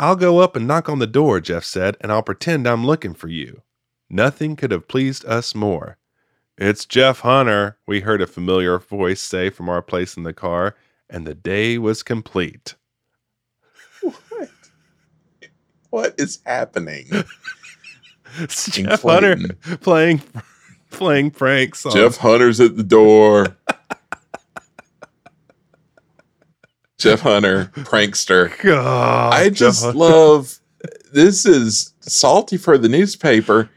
I'll 0.00 0.16
go 0.16 0.40
up 0.40 0.56
and 0.56 0.66
knock 0.66 0.88
on 0.88 0.98
the 0.98 1.06
door, 1.06 1.40
Jeff 1.40 1.64
said, 1.64 1.96
and 2.00 2.10
I'll 2.10 2.24
pretend 2.24 2.66
I'm 2.66 2.84
looking 2.84 3.14
for 3.14 3.28
you. 3.28 3.62
Nothing 4.10 4.56
could 4.56 4.72
have 4.72 4.88
pleased 4.88 5.24
us 5.26 5.54
more. 5.54 5.96
It's 6.58 6.84
Jeff 6.84 7.20
Hunter, 7.20 7.78
we 7.86 8.00
heard 8.00 8.20
a 8.20 8.26
familiar 8.26 8.78
voice 8.78 9.22
say 9.22 9.48
from 9.48 9.68
our 9.68 9.80
place 9.80 10.16
in 10.16 10.24
the 10.24 10.32
car, 10.32 10.76
and 11.08 11.26
the 11.26 11.34
day 11.34 11.78
was 11.78 12.02
complete. 12.02 12.74
What? 14.28 14.50
What 15.90 16.14
is 16.18 16.40
happening? 16.44 17.06
Jeff 18.48 19.02
Hunter 19.02 19.36
playing 19.80 20.22
playing 20.90 21.30
pranks 21.30 21.84
on 21.86 21.92
Jeff 21.92 22.16
Hunter's 22.16 22.60
at 22.60 22.76
the 22.76 22.82
door. 22.82 23.56
Jeff 26.98 27.20
Hunter, 27.20 27.70
prankster. 27.74 28.56
God, 28.62 29.34
I 29.34 29.50
just 29.50 29.84
Hunter. 29.84 29.98
love 29.98 30.60
this 31.12 31.44
is 31.46 31.94
salty 32.00 32.56
for 32.56 32.78
the 32.78 32.88
newspaper. 32.88 33.70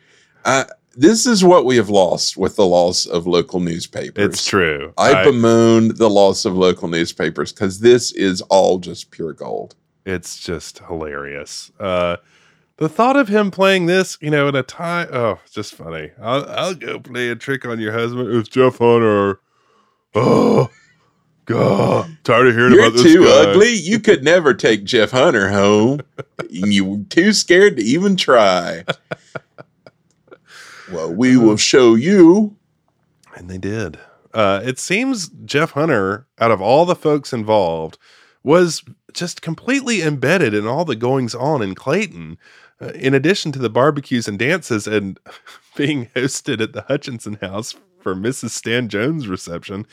Uh, 0.43 0.65
this 0.95 1.25
is 1.25 1.43
what 1.43 1.65
we 1.65 1.75
have 1.75 1.89
lost 1.89 2.37
with 2.37 2.55
the 2.55 2.65
loss 2.65 3.05
of 3.05 3.27
local 3.27 3.59
newspapers. 3.59 4.23
It's 4.23 4.45
true. 4.45 4.93
I, 4.97 5.23
bemoan 5.23 5.95
the 5.95 6.09
loss 6.09 6.45
of 6.45 6.55
local 6.55 6.87
newspapers 6.87 7.51
because 7.51 7.79
this 7.79 8.11
is 8.13 8.41
all 8.43 8.79
just 8.79 9.11
pure 9.11 9.33
gold. 9.33 9.75
it's 10.05 10.39
just 10.39 10.79
hilarious. 10.79 11.71
Uh, 11.79 12.17
the 12.77 12.89
thought 12.89 13.15
of 13.15 13.27
him 13.27 13.51
playing 13.51 13.85
this, 13.85 14.17
you 14.21 14.29
know, 14.29 14.47
in 14.47 14.55
a 14.55 14.63
time, 14.63 15.07
oh, 15.11 15.39
it's 15.43 15.53
just 15.53 15.75
funny. 15.75 16.11
I'll, 16.21 16.45
I'll 16.49 16.73
go 16.75 16.99
play 16.99 17.29
a 17.29 17.35
trick 17.35 17.65
on 17.65 17.79
your 17.79 17.93
husband. 17.93 18.29
It's 18.35 18.49
Jeff 18.49 18.77
Hunter. 18.77 19.39
Oh, 20.17 20.69
God. 21.43 22.17
Tired 22.23 22.47
of 22.47 22.55
hearing 22.55 22.71
You're 22.71 22.87
about 22.87 22.93
this 22.93 23.03
too 23.03 23.25
guy. 23.25 23.51
ugly. 23.51 23.73
You 23.73 23.99
could 23.99 24.23
never 24.23 24.53
take 24.53 24.85
Jeff 24.85 25.11
Hunter 25.11 25.49
home. 25.49 25.99
you 26.49 26.85
were 26.85 27.03
too 27.09 27.33
scared 27.33 27.75
to 27.75 27.83
even 27.83 28.15
try. 28.15 28.85
Well, 30.91 31.13
we 31.13 31.35
will 31.35 31.57
show 31.57 31.95
you. 31.95 32.55
And 33.35 33.49
they 33.49 33.57
did. 33.57 33.99
Uh, 34.33 34.61
it 34.63 34.79
seems 34.79 35.29
Jeff 35.43 35.71
Hunter, 35.71 36.27
out 36.39 36.51
of 36.51 36.61
all 36.61 36.85
the 36.85 36.95
folks 36.95 37.33
involved, 37.33 37.97
was 38.43 38.83
just 39.13 39.41
completely 39.41 40.01
embedded 40.01 40.53
in 40.53 40.67
all 40.67 40.85
the 40.85 40.95
goings 40.95 41.33
on 41.35 41.61
in 41.61 41.75
Clayton. 41.75 42.37
Uh, 42.81 42.87
in 42.89 43.13
addition 43.13 43.51
to 43.53 43.59
the 43.59 43.69
barbecues 43.69 44.27
and 44.27 44.37
dances 44.37 44.85
and 44.87 45.19
being 45.75 46.07
hosted 46.15 46.61
at 46.61 46.73
the 46.73 46.81
Hutchinson 46.83 47.35
house 47.35 47.75
for 47.99 48.15
Mrs. 48.15 48.51
Stan 48.51 48.89
Jones' 48.89 49.27
reception, 49.27 49.87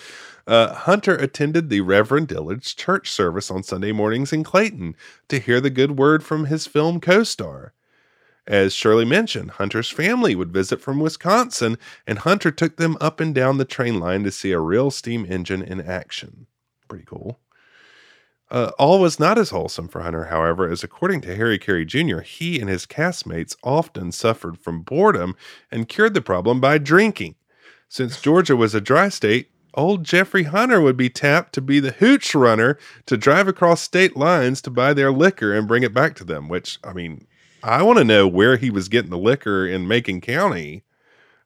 uh, 0.46 0.74
Hunter 0.74 1.14
attended 1.14 1.68
the 1.68 1.80
Reverend 1.80 2.28
Dillard's 2.28 2.74
church 2.74 3.10
service 3.10 3.50
on 3.50 3.62
Sunday 3.62 3.92
mornings 3.92 4.32
in 4.32 4.44
Clayton 4.44 4.96
to 5.28 5.38
hear 5.38 5.60
the 5.60 5.70
good 5.70 5.98
word 5.98 6.24
from 6.24 6.46
his 6.46 6.66
film 6.66 7.00
co 7.00 7.22
star. 7.22 7.72
As 8.46 8.74
Shirley 8.74 9.04
mentioned, 9.04 9.52
Hunter's 9.52 9.88
family 9.88 10.34
would 10.34 10.52
visit 10.52 10.80
from 10.80 10.98
Wisconsin, 10.98 11.78
and 12.08 12.18
Hunter 12.18 12.50
took 12.50 12.76
them 12.76 12.96
up 13.00 13.20
and 13.20 13.32
down 13.32 13.58
the 13.58 13.64
train 13.64 14.00
line 14.00 14.24
to 14.24 14.32
see 14.32 14.50
a 14.50 14.58
real 14.58 14.90
steam 14.90 15.24
engine 15.28 15.62
in 15.62 15.80
action. 15.80 16.48
Pretty 16.88 17.04
cool. 17.04 17.38
Uh, 18.52 18.70
all 18.78 19.00
was 19.00 19.18
not 19.18 19.38
as 19.38 19.48
wholesome 19.48 19.88
for 19.88 20.02
Hunter, 20.02 20.24
however, 20.26 20.70
as 20.70 20.84
according 20.84 21.22
to 21.22 21.34
Harry 21.34 21.58
Carey 21.58 21.86
Jr., 21.86 22.20
he 22.20 22.60
and 22.60 22.68
his 22.68 22.84
castmates 22.84 23.56
often 23.64 24.12
suffered 24.12 24.58
from 24.58 24.82
boredom 24.82 25.34
and 25.70 25.88
cured 25.88 26.12
the 26.12 26.20
problem 26.20 26.60
by 26.60 26.76
drinking. 26.76 27.34
Since 27.88 28.20
Georgia 28.20 28.54
was 28.54 28.74
a 28.74 28.80
dry 28.80 29.08
state, 29.08 29.48
old 29.72 30.04
Jeffrey 30.04 30.42
Hunter 30.42 30.82
would 30.82 30.98
be 30.98 31.08
tapped 31.08 31.54
to 31.54 31.62
be 31.62 31.80
the 31.80 31.92
hooch 31.92 32.34
runner 32.34 32.78
to 33.06 33.16
drive 33.16 33.48
across 33.48 33.80
state 33.80 34.18
lines 34.18 34.60
to 34.62 34.70
buy 34.70 34.92
their 34.92 35.10
liquor 35.12 35.54
and 35.54 35.66
bring 35.66 35.82
it 35.82 35.94
back 35.94 36.14
to 36.16 36.24
them, 36.24 36.48
which, 36.50 36.78
I 36.84 36.92
mean, 36.92 37.26
I 37.62 37.82
want 37.82 38.00
to 38.00 38.04
know 38.04 38.28
where 38.28 38.56
he 38.58 38.68
was 38.68 38.90
getting 38.90 39.10
the 39.10 39.16
liquor 39.18 39.66
in 39.66 39.88
Macon 39.88 40.20
County. 40.20 40.84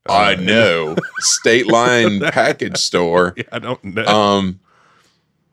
I 0.08 0.34
Uh, 0.34 0.40
know. 0.40 0.96
State 1.20 1.68
line 1.68 2.18
package 2.32 2.78
store. 2.78 3.36
I 3.52 3.60
don't 3.60 3.84
know. 3.84 4.04
Um 4.06 4.58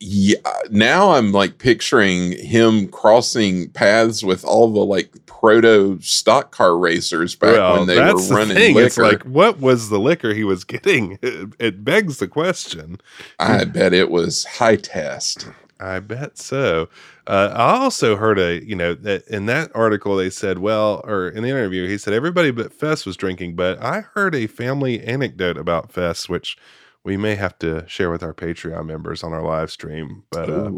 yeah, 0.06 0.36
now 0.70 1.12
I'm 1.12 1.32
like 1.32 1.60
picturing 1.60 2.34
him 2.34 2.90
crossing 2.90 3.70
paths 3.70 4.22
with 4.22 4.44
all 4.44 4.72
the 4.74 4.84
like 4.84 5.26
proto 5.26 5.98
stock 6.02 6.52
car 6.52 6.78
racers 6.78 7.36
back 7.36 7.54
Well, 7.54 7.78
when 7.78 7.88
they 7.88 7.96
that's 7.96 8.24
were 8.24 8.28
the 8.28 8.36
running 8.36 8.56
thing. 8.58 8.76
liquor. 8.76 8.86
It's 8.86 8.98
like, 8.98 9.24
what 9.24 9.62
was 9.62 9.88
the 9.90 10.00
liquor 10.00 10.34
he 10.34 10.44
was 10.44 10.66
getting? 10.66 11.20
It, 11.22 11.54
it 11.60 11.86
begs 11.86 12.18
the 12.18 12.28
question. 12.28 13.00
I 13.40 13.64
bet 13.64 13.94
it 13.94 14.12
was 14.12 14.44
high 14.44 14.76
test. 14.76 15.48
I 15.80 16.00
bet 16.00 16.38
so. 16.38 16.90
Uh, 17.26 17.52
I 17.54 17.78
also 17.80 18.18
heard 18.18 18.40
a, 18.40 18.62
you 18.64 18.76
know, 18.76 18.94
that 18.96 19.26
in 19.30 19.46
that 19.46 19.72
article 19.74 20.18
they 20.18 20.30
said, 20.30 20.60
well, 20.60 21.02
or 21.06 21.30
in 21.30 21.44
the 21.44 21.50
interview, 21.50 21.88
he 21.88 21.98
said 21.98 22.14
everybody 22.14 22.52
but 22.52 22.74
Fess 22.74 23.06
was 23.06 23.16
drinking, 23.16 23.56
but 23.56 23.82
I 23.82 24.02
heard 24.02 24.36
a 24.36 24.48
family 24.48 25.02
anecdote 25.02 25.58
about 25.58 25.92
Fess, 25.94 26.28
which 26.28 26.58
we 27.04 27.18
may 27.18 27.36
have 27.36 27.58
to 27.60 27.88
share 27.88 28.10
with 28.10 28.24
our 28.24 28.34
Patreon 28.34 28.86
members 28.86 29.24
on 29.24 29.34
our 29.34 29.44
live 29.44 29.72
stream. 29.72 30.24
But 30.30 30.50
uh, 30.50 30.72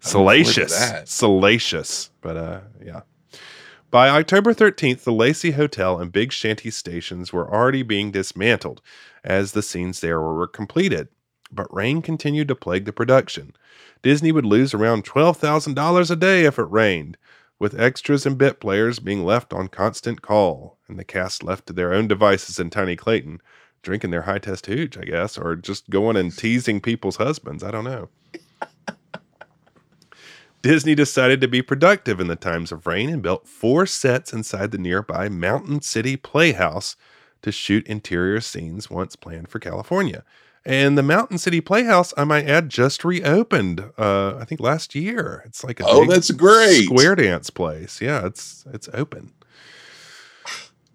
salacious, 0.00 0.74
salacious. 1.04 2.10
But 2.20 2.36
uh, 2.36 2.60
yeah. 2.84 3.02
By 3.90 4.08
October 4.08 4.52
13th, 4.52 5.04
the 5.04 5.12
Lacey 5.12 5.52
Hotel 5.52 6.00
and 6.00 6.10
Big 6.10 6.32
Shanty 6.32 6.70
stations 6.70 7.32
were 7.32 7.48
already 7.48 7.84
being 7.84 8.10
dismantled 8.10 8.82
as 9.22 9.52
the 9.52 9.62
scenes 9.62 10.00
there 10.00 10.20
were 10.20 10.48
completed. 10.48 11.08
But 11.52 11.72
rain 11.72 12.02
continued 12.02 12.48
to 12.48 12.56
plague 12.56 12.86
the 12.86 12.92
production. 12.92 13.54
Disney 14.02 14.32
would 14.32 14.44
lose 14.44 14.74
around 14.74 15.04
$12,000 15.04 16.10
a 16.10 16.16
day 16.16 16.44
if 16.44 16.58
it 16.58 16.64
rained, 16.64 17.16
with 17.60 17.78
extras 17.78 18.26
and 18.26 18.36
bit 18.36 18.58
players 18.58 18.98
being 18.98 19.24
left 19.24 19.52
on 19.52 19.68
constant 19.68 20.20
call, 20.20 20.76
and 20.88 20.98
the 20.98 21.04
cast 21.04 21.44
left 21.44 21.66
to 21.66 21.72
their 21.72 21.94
own 21.94 22.08
devices 22.08 22.58
in 22.58 22.70
Tiny 22.70 22.96
Clayton, 22.96 23.40
drinking 23.84 24.10
their 24.10 24.22
high 24.22 24.38
test 24.38 24.66
hooch, 24.66 24.98
I 24.98 25.02
guess, 25.04 25.38
or 25.38 25.54
just 25.54 25.88
going 25.90 26.16
and 26.16 26.36
teasing 26.36 26.80
people's 26.80 27.16
husbands. 27.16 27.62
I 27.62 27.70
don't 27.70 27.84
know. 27.84 28.08
Disney 30.62 30.94
decided 30.94 31.42
to 31.42 31.48
be 31.48 31.60
productive 31.60 32.20
in 32.20 32.26
the 32.26 32.36
times 32.36 32.72
of 32.72 32.86
rain 32.86 33.10
and 33.10 33.22
built 33.22 33.46
four 33.46 33.84
sets 33.84 34.32
inside 34.32 34.70
the 34.70 34.78
nearby 34.78 35.28
Mountain 35.28 35.82
City 35.82 36.16
Playhouse 36.16 36.96
to 37.42 37.52
shoot 37.52 37.86
interior 37.86 38.40
scenes 38.40 38.88
once 38.88 39.14
planned 39.14 39.48
for 39.50 39.58
California. 39.58 40.24
And 40.64 40.96
the 40.96 41.02
Mountain 41.02 41.36
City 41.36 41.60
Playhouse, 41.60 42.14
I 42.16 42.24
might 42.24 42.48
add, 42.48 42.70
just 42.70 43.04
reopened. 43.04 43.90
Uh, 43.98 44.36
I 44.38 44.46
think 44.46 44.58
last 44.62 44.94
year. 44.94 45.42
It's 45.44 45.62
like 45.62 45.80
a 45.80 45.84
Oh, 45.86 46.06
that's 46.06 46.30
great. 46.30 46.84
square 46.86 47.14
dance 47.14 47.50
place. 47.50 48.00
Yeah, 48.00 48.24
it's 48.24 48.64
it's 48.72 48.88
open. 48.94 49.34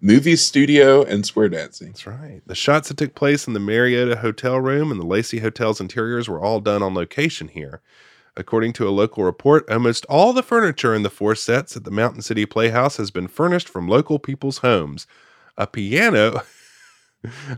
Movie 0.02 0.36
studio 0.36 1.02
and 1.02 1.26
square 1.26 1.50
dancing. 1.50 1.88
That's 1.88 2.06
right. 2.06 2.40
The 2.46 2.54
shots 2.54 2.88
that 2.88 2.96
took 2.96 3.14
place 3.14 3.46
in 3.46 3.52
the 3.52 3.60
Marietta 3.60 4.16
hotel 4.16 4.58
room 4.58 4.90
and 4.90 4.98
the 4.98 5.06
Lacey 5.06 5.40
Hotel's 5.40 5.80
interiors 5.80 6.26
were 6.26 6.40
all 6.40 6.60
done 6.60 6.82
on 6.82 6.94
location 6.94 7.48
here. 7.48 7.82
According 8.34 8.72
to 8.74 8.88
a 8.88 8.90
local 8.90 9.24
report, 9.24 9.68
almost 9.68 10.06
all 10.06 10.32
the 10.32 10.42
furniture 10.42 10.94
in 10.94 11.02
the 11.02 11.10
four 11.10 11.34
sets 11.34 11.76
at 11.76 11.84
the 11.84 11.90
Mountain 11.90 12.22
City 12.22 12.46
Playhouse 12.46 12.96
has 12.96 13.10
been 13.10 13.28
furnished 13.28 13.68
from 13.68 13.88
local 13.88 14.18
people's 14.18 14.58
homes. 14.58 15.06
A 15.58 15.66
piano. 15.66 16.42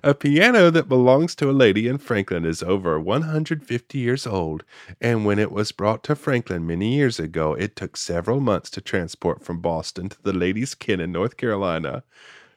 A 0.03 0.13
piano 0.15 0.71
that 0.71 0.89
belongs 0.89 1.35
to 1.37 1.49
a 1.49 1.53
lady 1.53 1.87
in 1.87 1.99
Franklin 1.99 2.45
is 2.45 2.63
over 2.63 2.99
150 2.99 3.99
years 3.99 4.27
old, 4.27 4.65
and 5.01 5.25
when 5.25 5.39
it 5.39 5.53
was 5.53 5.71
brought 5.71 6.03
to 6.05 6.17
Franklin 6.17 6.67
many 6.67 6.95
years 6.97 7.21
ago, 7.21 7.55
it 7.55 7.77
took 7.77 7.97
several 7.97 8.41
months 8.41 8.71
to 8.71 8.81
transport 8.81 9.45
from 9.45 9.61
Boston 9.61 10.09
to 10.09 10.17
the 10.23 10.33
lady's 10.33 10.75
kin 10.75 11.01
in 11.01 11.13
North 11.13 11.37
Carolina. 11.37 12.03
Oh, 12.05 12.13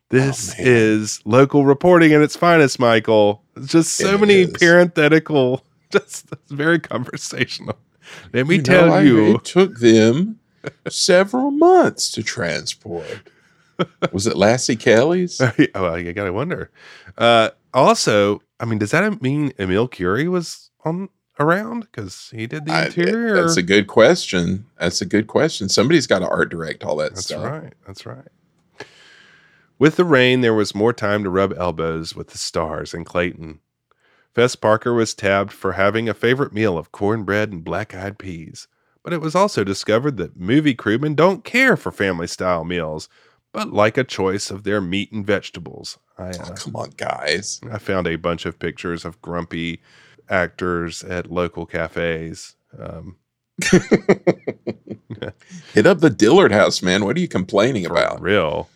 this 0.09 0.57
man. 0.57 0.67
is 0.67 1.21
local 1.25 1.65
reporting 1.65 2.11
at 2.13 2.21
its 2.21 2.35
finest, 2.35 2.79
Michael. 2.79 3.43
It's 3.55 3.67
just 3.71 3.93
so 3.93 4.15
It 4.15 4.19
many 4.21 4.41
is. 4.41 4.51
parenthetical, 4.53 5.63
just 5.91 6.27
very 6.49 6.79
conversational. 6.79 7.77
Let 8.33 8.47
me 8.47 8.55
You 8.55 8.61
know, 8.61 8.65
tell 8.65 8.93
I- 8.93 9.01
you. 9.01 9.35
it 9.35 9.45
took 9.45 9.77
them 9.79 10.39
several 10.89 11.51
months 11.51 12.09
to 12.11 12.23
transport. 12.23 13.29
Was 14.11 14.27
it 14.27 14.37
Lassie 14.37 14.75
Kelly's? 14.75 15.41
well, 15.75 15.99
you 15.99 16.13
gotta 16.13 16.33
wonder. 16.33 16.71
Uh, 17.17 17.49
also, 17.73 18.41
I 18.59 18.65
mean, 18.65 18.79
does 18.79 18.91
that 18.91 19.21
mean 19.21 19.51
Emile 19.59 19.87
Kuri 19.87 20.27
was 20.27 20.69
on 20.83 21.09
around 21.39 21.81
because 21.81 22.29
he 22.33 22.47
did 22.47 22.65
the 22.65 22.71
I- 22.71 22.85
interior? 22.85 23.41
that's 23.41 23.57
a 23.57 23.63
good 23.63 23.87
question. 23.87 24.65
That's 24.79 25.01
a 25.01 25.05
good 25.05 25.27
question. 25.27 25.67
Somebody's 25.69 26.07
got 26.07 26.19
to 26.19 26.27
art 26.29 26.49
direct 26.49 26.83
all 26.83 26.95
that 26.97 27.15
That's 27.15 27.25
stuff. 27.25 27.43
That's 27.43 27.63
right. 27.63 27.73
That's 27.85 28.05
right. 28.05 28.27
With 29.77 29.97
the 29.97 30.05
rain, 30.05 30.41
there 30.41 30.53
was 30.53 30.73
more 30.73 30.93
time 30.93 31.23
to 31.23 31.29
rub 31.29 31.53
elbows 31.57 32.15
with 32.15 32.29
the 32.29 32.37
stars 32.37 32.93
and 32.93 33.05
Clayton. 33.05 33.59
Fess 34.33 34.55
Parker 34.55 34.93
was 34.93 35.13
tabbed 35.13 35.51
for 35.51 35.73
having 35.73 36.07
a 36.07 36.13
favorite 36.13 36.53
meal 36.53 36.77
of 36.77 36.91
cornbread 36.91 37.51
and 37.51 37.63
black 37.63 37.93
eyed 37.93 38.17
peas. 38.17 38.67
But 39.03 39.13
it 39.13 39.21
was 39.21 39.35
also 39.35 39.63
discovered 39.63 40.17
that 40.17 40.37
movie 40.39 40.73
crewmen 40.75 41.13
don't 41.13 41.43
care 41.43 41.77
for 41.77 41.91
family 41.91 42.27
style 42.27 42.63
meals, 42.63 43.07
but 43.55 43.71
like 43.71 43.97
a 43.97 44.03
choice 44.03 44.51
of 44.51 44.63
their 44.63 44.81
meat 44.81 45.11
and 45.13 45.25
vegetables. 45.25 45.97
I, 46.17 46.31
Oh, 46.37 46.41
uh, 46.43 46.55
come 46.55 46.75
on, 46.75 46.89
guys. 46.97 47.61
I 47.71 47.77
found 47.77 48.05
a 48.07 48.15
bunch 48.17 48.45
of 48.45 48.59
pictures 48.59 49.05
of 49.05 49.21
grumpy 49.21 49.81
actors 50.29 51.03
at 51.03 51.31
local 51.31 51.65
cafes. 51.65 52.55
Um, 52.77 53.15
Hit 55.73 55.85
up 55.87 55.99
the 55.99 56.09
Dillard 56.09 56.51
House, 56.51 56.81
man. 56.81 57.05
What 57.05 57.15
are 57.17 57.19
you 57.21 57.27
complaining 57.27 57.85
about? 57.85 58.21
real. 58.21 58.69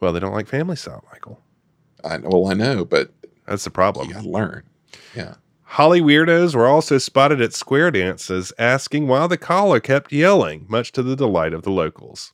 Well, 0.00 0.12
they 0.12 0.20
don't 0.20 0.32
like 0.34 0.46
family 0.48 0.76
style, 0.76 1.04
Michael. 1.12 1.40
I 2.04 2.18
know, 2.18 2.28
well, 2.30 2.50
I 2.50 2.54
know, 2.54 2.84
but 2.84 3.12
That's 3.46 3.64
the 3.64 3.70
problem. 3.70 4.08
you 4.08 4.14
got 4.14 4.22
to 4.24 4.28
learn. 4.30 4.62
Yeah. 5.14 5.34
Holly 5.62 6.00
weirdos 6.00 6.54
were 6.54 6.66
also 6.66 6.98
spotted 6.98 7.40
at 7.40 7.52
square 7.52 7.90
dances 7.90 8.52
asking 8.58 9.08
why 9.08 9.26
the 9.26 9.36
caller 9.38 9.80
kept 9.80 10.12
yelling, 10.12 10.64
much 10.68 10.92
to 10.92 11.02
the 11.02 11.16
delight 11.16 11.52
of 11.52 11.62
the 11.62 11.70
locals. 11.70 12.32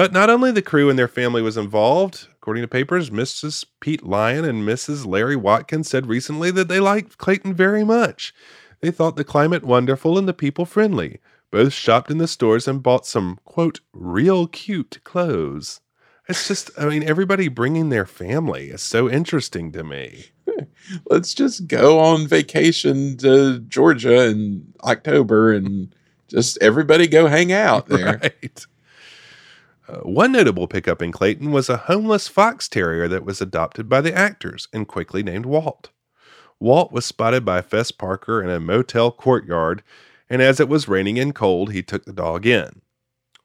But 0.00 0.14
not 0.14 0.30
only 0.30 0.50
the 0.50 0.62
crew 0.62 0.88
and 0.88 0.98
their 0.98 1.06
family 1.06 1.42
was 1.42 1.58
involved, 1.58 2.26
according 2.32 2.62
to 2.62 2.68
papers, 2.68 3.10
Mrs. 3.10 3.66
Pete 3.80 4.02
Lyon 4.02 4.46
and 4.46 4.66
Mrs. 4.66 5.04
Larry 5.04 5.36
Watkins 5.36 5.90
said 5.90 6.06
recently 6.06 6.50
that 6.52 6.68
they 6.68 6.80
liked 6.80 7.18
Clayton 7.18 7.52
very 7.52 7.84
much. 7.84 8.32
They 8.80 8.90
thought 8.90 9.16
the 9.16 9.24
climate 9.24 9.62
wonderful 9.62 10.16
and 10.16 10.26
the 10.26 10.32
people 10.32 10.64
friendly. 10.64 11.18
Both 11.50 11.74
shopped 11.74 12.10
in 12.10 12.16
the 12.16 12.26
stores 12.26 12.66
and 12.66 12.82
bought 12.82 13.04
some, 13.04 13.40
quote, 13.44 13.80
real 13.92 14.46
cute 14.46 15.00
clothes. 15.04 15.82
It's 16.30 16.48
just, 16.48 16.70
I 16.78 16.86
mean, 16.86 17.02
everybody 17.02 17.48
bringing 17.48 17.90
their 17.90 18.06
family 18.06 18.70
is 18.70 18.80
so 18.80 19.06
interesting 19.10 19.70
to 19.72 19.84
me. 19.84 20.30
Let's 21.10 21.34
just 21.34 21.68
go 21.68 21.98
on 21.98 22.26
vacation 22.26 23.18
to 23.18 23.58
Georgia 23.58 24.30
in 24.30 24.72
October 24.82 25.52
and 25.52 25.94
just 26.26 26.56
everybody 26.62 27.06
go 27.06 27.26
hang 27.26 27.52
out 27.52 27.88
there. 27.88 28.18
Right. 28.42 28.66
Uh, 29.90 30.00
one 30.00 30.30
notable 30.30 30.68
pickup 30.68 31.02
in 31.02 31.10
Clayton 31.10 31.50
was 31.50 31.68
a 31.68 31.76
homeless 31.76 32.28
fox 32.28 32.68
terrier 32.68 33.08
that 33.08 33.24
was 33.24 33.40
adopted 33.40 33.88
by 33.88 34.00
the 34.00 34.14
actors 34.14 34.68
and 34.72 34.86
quickly 34.86 35.22
named 35.22 35.46
Walt. 35.46 35.90
Walt 36.60 36.92
was 36.92 37.04
spotted 37.04 37.44
by 37.44 37.60
Fess 37.60 37.90
Parker 37.90 38.42
in 38.42 38.50
a 38.50 38.60
motel 38.60 39.10
courtyard, 39.10 39.82
and 40.28 40.40
as 40.40 40.60
it 40.60 40.68
was 40.68 40.86
raining 40.86 41.18
and 41.18 41.34
cold, 41.34 41.72
he 41.72 41.82
took 41.82 42.04
the 42.04 42.12
dog 42.12 42.46
in. 42.46 42.82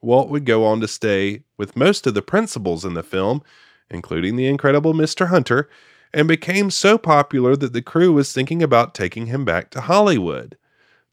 Walt 0.01 0.29
would 0.29 0.45
go 0.45 0.65
on 0.65 0.81
to 0.81 0.87
stay 0.87 1.43
with 1.57 1.75
most 1.75 2.05
of 2.05 2.13
the 2.13 2.21
principals 2.21 2.85
in 2.85 2.93
the 2.93 3.01
film, 3.01 3.41
including 3.89 4.35
the 4.35 4.47
incredible 4.47 4.93
Mr. 4.93 5.29
Hunter, 5.29 5.67
and 6.13 6.27
became 6.27 6.69
so 6.69 6.97
popular 6.97 7.55
that 7.55 7.73
the 7.73 7.81
crew 7.81 8.13
was 8.13 8.31
thinking 8.31 8.61
about 8.61 8.93
taking 8.93 9.27
him 9.27 9.45
back 9.45 9.71
to 9.71 9.81
Hollywood 9.81 10.57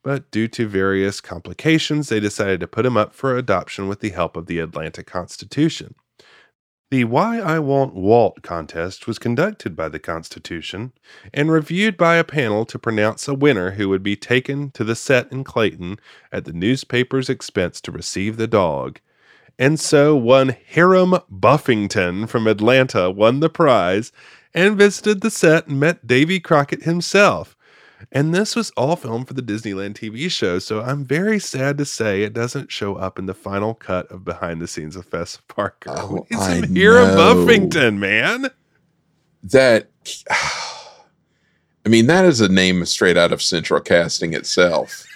but 0.02 0.30
due 0.30 0.48
to 0.48 0.66
various 0.66 1.20
complications, 1.20 2.08
they 2.08 2.20
decided 2.20 2.60
to 2.60 2.66
put 2.66 2.86
him 2.86 2.96
up 2.96 3.14
for 3.14 3.36
adoption 3.36 3.88
with 3.88 4.00
the 4.00 4.10
help 4.10 4.36
of 4.36 4.46
the 4.46 4.58
Atlanta 4.58 5.02
Constitution. 5.02 5.94
The 6.90 7.04
Why 7.04 7.38
I 7.38 7.58
Want 7.58 7.94
Walt 7.94 8.42
contest 8.42 9.06
was 9.06 9.18
conducted 9.18 9.74
by 9.74 9.88
the 9.88 9.98
Constitution 9.98 10.92
and 11.32 11.50
reviewed 11.50 11.96
by 11.96 12.16
a 12.16 12.24
panel 12.24 12.66
to 12.66 12.78
pronounce 12.78 13.26
a 13.26 13.32
winner 13.32 13.70
who 13.72 13.88
would 13.88 14.02
be 14.02 14.14
taken 14.14 14.70
to 14.72 14.84
the 14.84 14.94
set 14.94 15.32
in 15.32 15.42
Clayton 15.42 15.98
at 16.30 16.44
the 16.44 16.52
newspaper's 16.52 17.30
expense 17.30 17.80
to 17.80 17.90
receive 17.90 18.36
the 18.36 18.46
dog. 18.46 19.00
And 19.58 19.80
so 19.80 20.14
one 20.14 20.54
Hiram 20.74 21.14
Buffington 21.30 22.26
from 22.26 22.46
Atlanta 22.46 23.10
won 23.10 23.40
the 23.40 23.48
prize 23.48 24.12
and 24.52 24.76
visited 24.76 25.22
the 25.22 25.30
set 25.30 25.68
and 25.68 25.80
met 25.80 26.06
Davy 26.06 26.40
Crockett 26.40 26.82
himself. 26.82 27.56
And 28.10 28.34
this 28.34 28.56
was 28.56 28.70
all 28.70 28.96
filmed 28.96 29.28
for 29.28 29.34
the 29.34 29.42
Disneyland 29.42 29.94
TV 29.94 30.30
show, 30.30 30.58
so 30.58 30.80
I'm 30.82 31.04
very 31.04 31.38
sad 31.38 31.78
to 31.78 31.84
say 31.84 32.22
it 32.22 32.32
doesn't 32.32 32.72
show 32.72 32.96
up 32.96 33.18
in 33.18 33.26
the 33.26 33.34
final 33.34 33.74
cut 33.74 34.10
of 34.10 34.24
behind 34.24 34.60
the 34.60 34.66
scenes 34.66 34.96
of 34.96 35.06
Fess 35.06 35.38
Parker. 35.48 35.90
Oh, 35.96 36.26
it's 36.30 36.40
I 36.40 36.66
Hiram 36.66 37.14
know. 37.14 37.34
Buffington, 37.34 38.00
man. 38.00 38.50
That, 39.44 39.88
I 40.30 41.88
mean, 41.88 42.06
that 42.06 42.24
is 42.24 42.40
a 42.40 42.48
name 42.48 42.84
straight 42.86 43.16
out 43.16 43.32
of 43.32 43.42
Central 43.42 43.80
Casting 43.80 44.34
itself. 44.34 45.06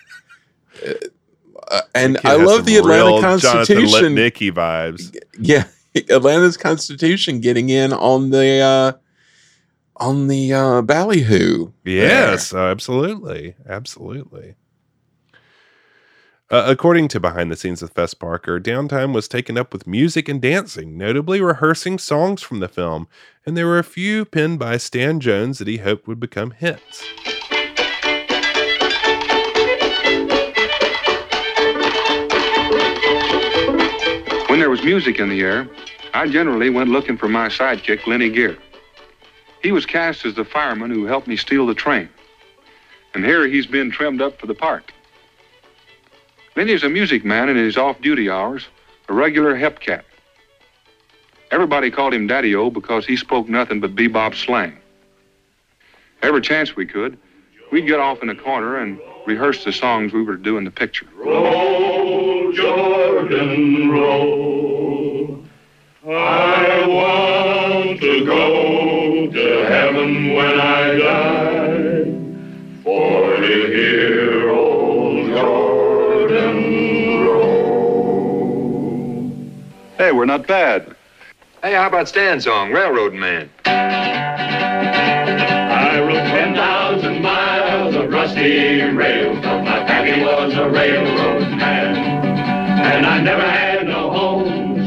Uh, 1.69 1.81
and 1.95 2.19
I 2.25 2.37
love 2.37 2.65
the 2.65 2.77
Atlanta 2.77 3.21
Constitution. 3.21 4.15
Lipnicki 4.15 4.53
vibes. 4.53 5.17
yeah, 5.39 5.65
Atlanta's 6.11 6.57
Constitution 6.57 7.41
getting 7.41 7.71
in 7.71 7.93
on 7.93 8.31
the 8.31 8.61
uh 8.61 8.93
on 9.97 10.29
the 10.29 10.53
uh 10.53 10.83
ballyhoo. 10.83 11.73
Yes, 11.85 12.53
uh, 12.53 12.67
absolutely, 12.67 13.55
absolutely. 13.69 14.55
Uh, 16.49 16.65
according 16.69 17.09
to 17.09 17.19
behind 17.19 17.51
the 17.51 17.57
scenes 17.57 17.83
with 17.83 17.93
Fess 17.93 18.15
Parker, 18.15 18.61
downtime 18.61 19.13
was 19.13 19.27
taken 19.27 19.59
up 19.59 19.73
with 19.73 19.85
music 19.85 20.29
and 20.29 20.41
dancing, 20.41 20.97
notably 20.97 21.41
rehearsing 21.41 21.99
songs 21.99 22.41
from 22.41 22.61
the 22.61 22.69
film, 22.69 23.09
and 23.45 23.57
there 23.57 23.67
were 23.67 23.81
a 23.81 23.85
few 23.85 24.25
penned 24.25 24.61
by 24.61 24.77
Stan 24.77 25.19
Jones 25.19 25.59
that 25.59 25.67
he 25.67 25.79
hoped 25.79 26.07
would 26.07 26.21
become 26.21 26.53
hits. 26.53 27.03
When 34.49 34.61
there 34.61 34.71
was 34.71 34.85
music 34.85 35.19
in 35.19 35.29
the 35.29 35.41
air, 35.41 35.69
I 36.15 36.29
generally 36.29 36.71
went 36.71 36.91
looking 36.91 37.19
for 37.19 37.29
my 37.29 37.49
sidekick, 37.49 38.07
Lenny 38.07 38.31
Geer. 38.31 38.57
He 39.63 39.73
was 39.73 39.87
cast 39.87 40.25
as 40.25 40.35
the 40.35 40.45
fireman 40.45 40.91
who 40.91 41.07
helped 41.07 41.27
me 41.27 41.37
steal 41.37 41.67
the 41.67 41.75
train. 41.75 42.09
And 43.15 43.25
here 43.25 43.47
he's 43.47 43.67
been 43.67 43.91
trimmed 43.91 44.21
up 44.21 44.39
for 44.39 44.47
the 44.47 44.55
part. 44.55 44.93
Lenny's 46.55 46.83
a 46.83 46.89
music 46.89 47.25
man 47.25 47.49
in 47.49 47.57
his 47.57 47.77
off 47.77 48.01
duty 48.01 48.31
hours, 48.31 48.67
a 49.09 49.13
regular 49.13 49.57
hep 49.57 49.81
cat. 49.81 50.05
Everybody 51.51 51.91
called 51.91 52.15
him 52.15 52.27
Daddy 52.27 52.55
O 52.55 52.71
because 52.71 53.07
he 53.07 53.17
spoke 53.17 53.49
nothing 53.49 53.81
but 53.81 53.95
bebop 53.95 54.35
slang. 54.35 54.77
Every 56.23 56.41
chance 56.41 56.75
we 56.75 56.87
could, 56.87 57.19
we'd 57.71 57.87
get 57.87 58.01
off 58.01 58.23
in 58.23 58.31
a 58.31 58.35
corner 58.35 58.79
and 58.79 58.99
rehearse 59.27 59.65
the 59.65 59.73
songs 59.73 60.13
we 60.13 60.23
were 60.23 60.37
to 60.37 60.43
do 60.43 60.57
in 60.57 60.65
the 60.65 60.71
picture. 60.71 61.07
Roll, 61.15 62.53
Jordan, 62.53 63.91
roll. 63.91 65.45
I 66.07 66.87
want 66.87 68.01
to 68.01 68.25
go 68.25 68.96
to 69.57 69.65
heaven 69.67 70.35
when 70.35 70.61
I 70.61 70.99
die. 70.99 72.05
For 72.85 73.37
to 73.37 73.67
hear 73.75 74.51
old 74.51 75.27
Jordan 75.29 77.25
roll. 77.25 79.31
Hey, 79.99 80.13
we're 80.13 80.27
not 80.27 80.47
bad. 80.47 80.95
Hey, 81.63 81.73
how 81.73 81.87
about 81.87 82.07
Stan's 82.09 82.45
song, 82.45 82.71
Railroad 82.71 83.15
Man? 83.15 83.49
I 83.65 83.71
rode 86.01 86.13
10,000 86.15 87.23
miles 87.23 87.95
of 87.95 88.13
rusty 88.13 88.83
rails, 88.83 89.39
but 89.43 89.63
my 89.63 89.83
pappy 89.85 90.23
was 90.23 90.53
a 90.55 90.69
railroad 90.69 91.49
man. 91.57 91.97
And 91.97 93.07
I 93.07 93.21
never 93.21 93.43
had 93.43 93.66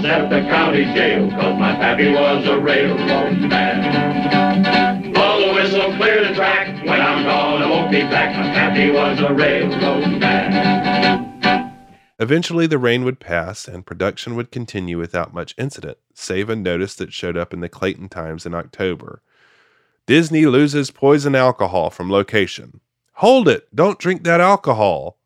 except 0.10 0.32
the 0.32 0.42
county 0.50 0.86
jail, 0.86 1.30
cause 1.30 1.60
my 1.60 1.76
pappy 1.76 2.12
was 2.12 2.48
a 2.48 2.60
railroad 2.60 3.42
man. 3.42 5.14
Blow 5.14 5.48
the 5.48 5.54
whistle, 5.54 5.96
clear 5.98 6.28
the 6.28 6.34
track, 6.34 6.84
when 6.84 7.00
I'm 7.00 7.24
gone 7.26 7.62
I 7.62 7.70
won't 7.70 7.92
be 7.92 8.02
back, 8.02 8.36
my 8.36 8.52
pappy 8.52 8.90
was 8.90 9.20
a 9.20 9.32
railroad 9.32 10.20
man. 10.20 11.76
Eventually, 12.18 12.66
the 12.66 12.80
rain 12.80 13.04
would 13.04 13.20
pass 13.20 13.68
and 13.68 13.86
production 13.86 14.36
would 14.36 14.52
continue 14.52 14.98
without 14.98 15.32
much 15.32 15.54
incident, 15.60 16.00
save 16.16 16.50
a 16.50 16.56
notice 16.56 16.96
that 16.96 17.14
showed 17.14 17.38
up 17.38 17.54
in 17.54 17.60
the 17.60 17.70
Clayton 17.70 18.10
Times 18.10 18.48
in 18.48 18.56
October. 18.56 19.22
Disney 20.08 20.48
loses 20.48 20.90
poison 20.90 21.36
alcohol 21.36 21.92
from 21.92 22.10
location. 22.10 22.82
Hold 23.18 23.48
it! 23.48 23.68
Don't 23.76 24.00
drink 24.00 24.24
that 24.24 24.42
alcohol! 24.42 25.19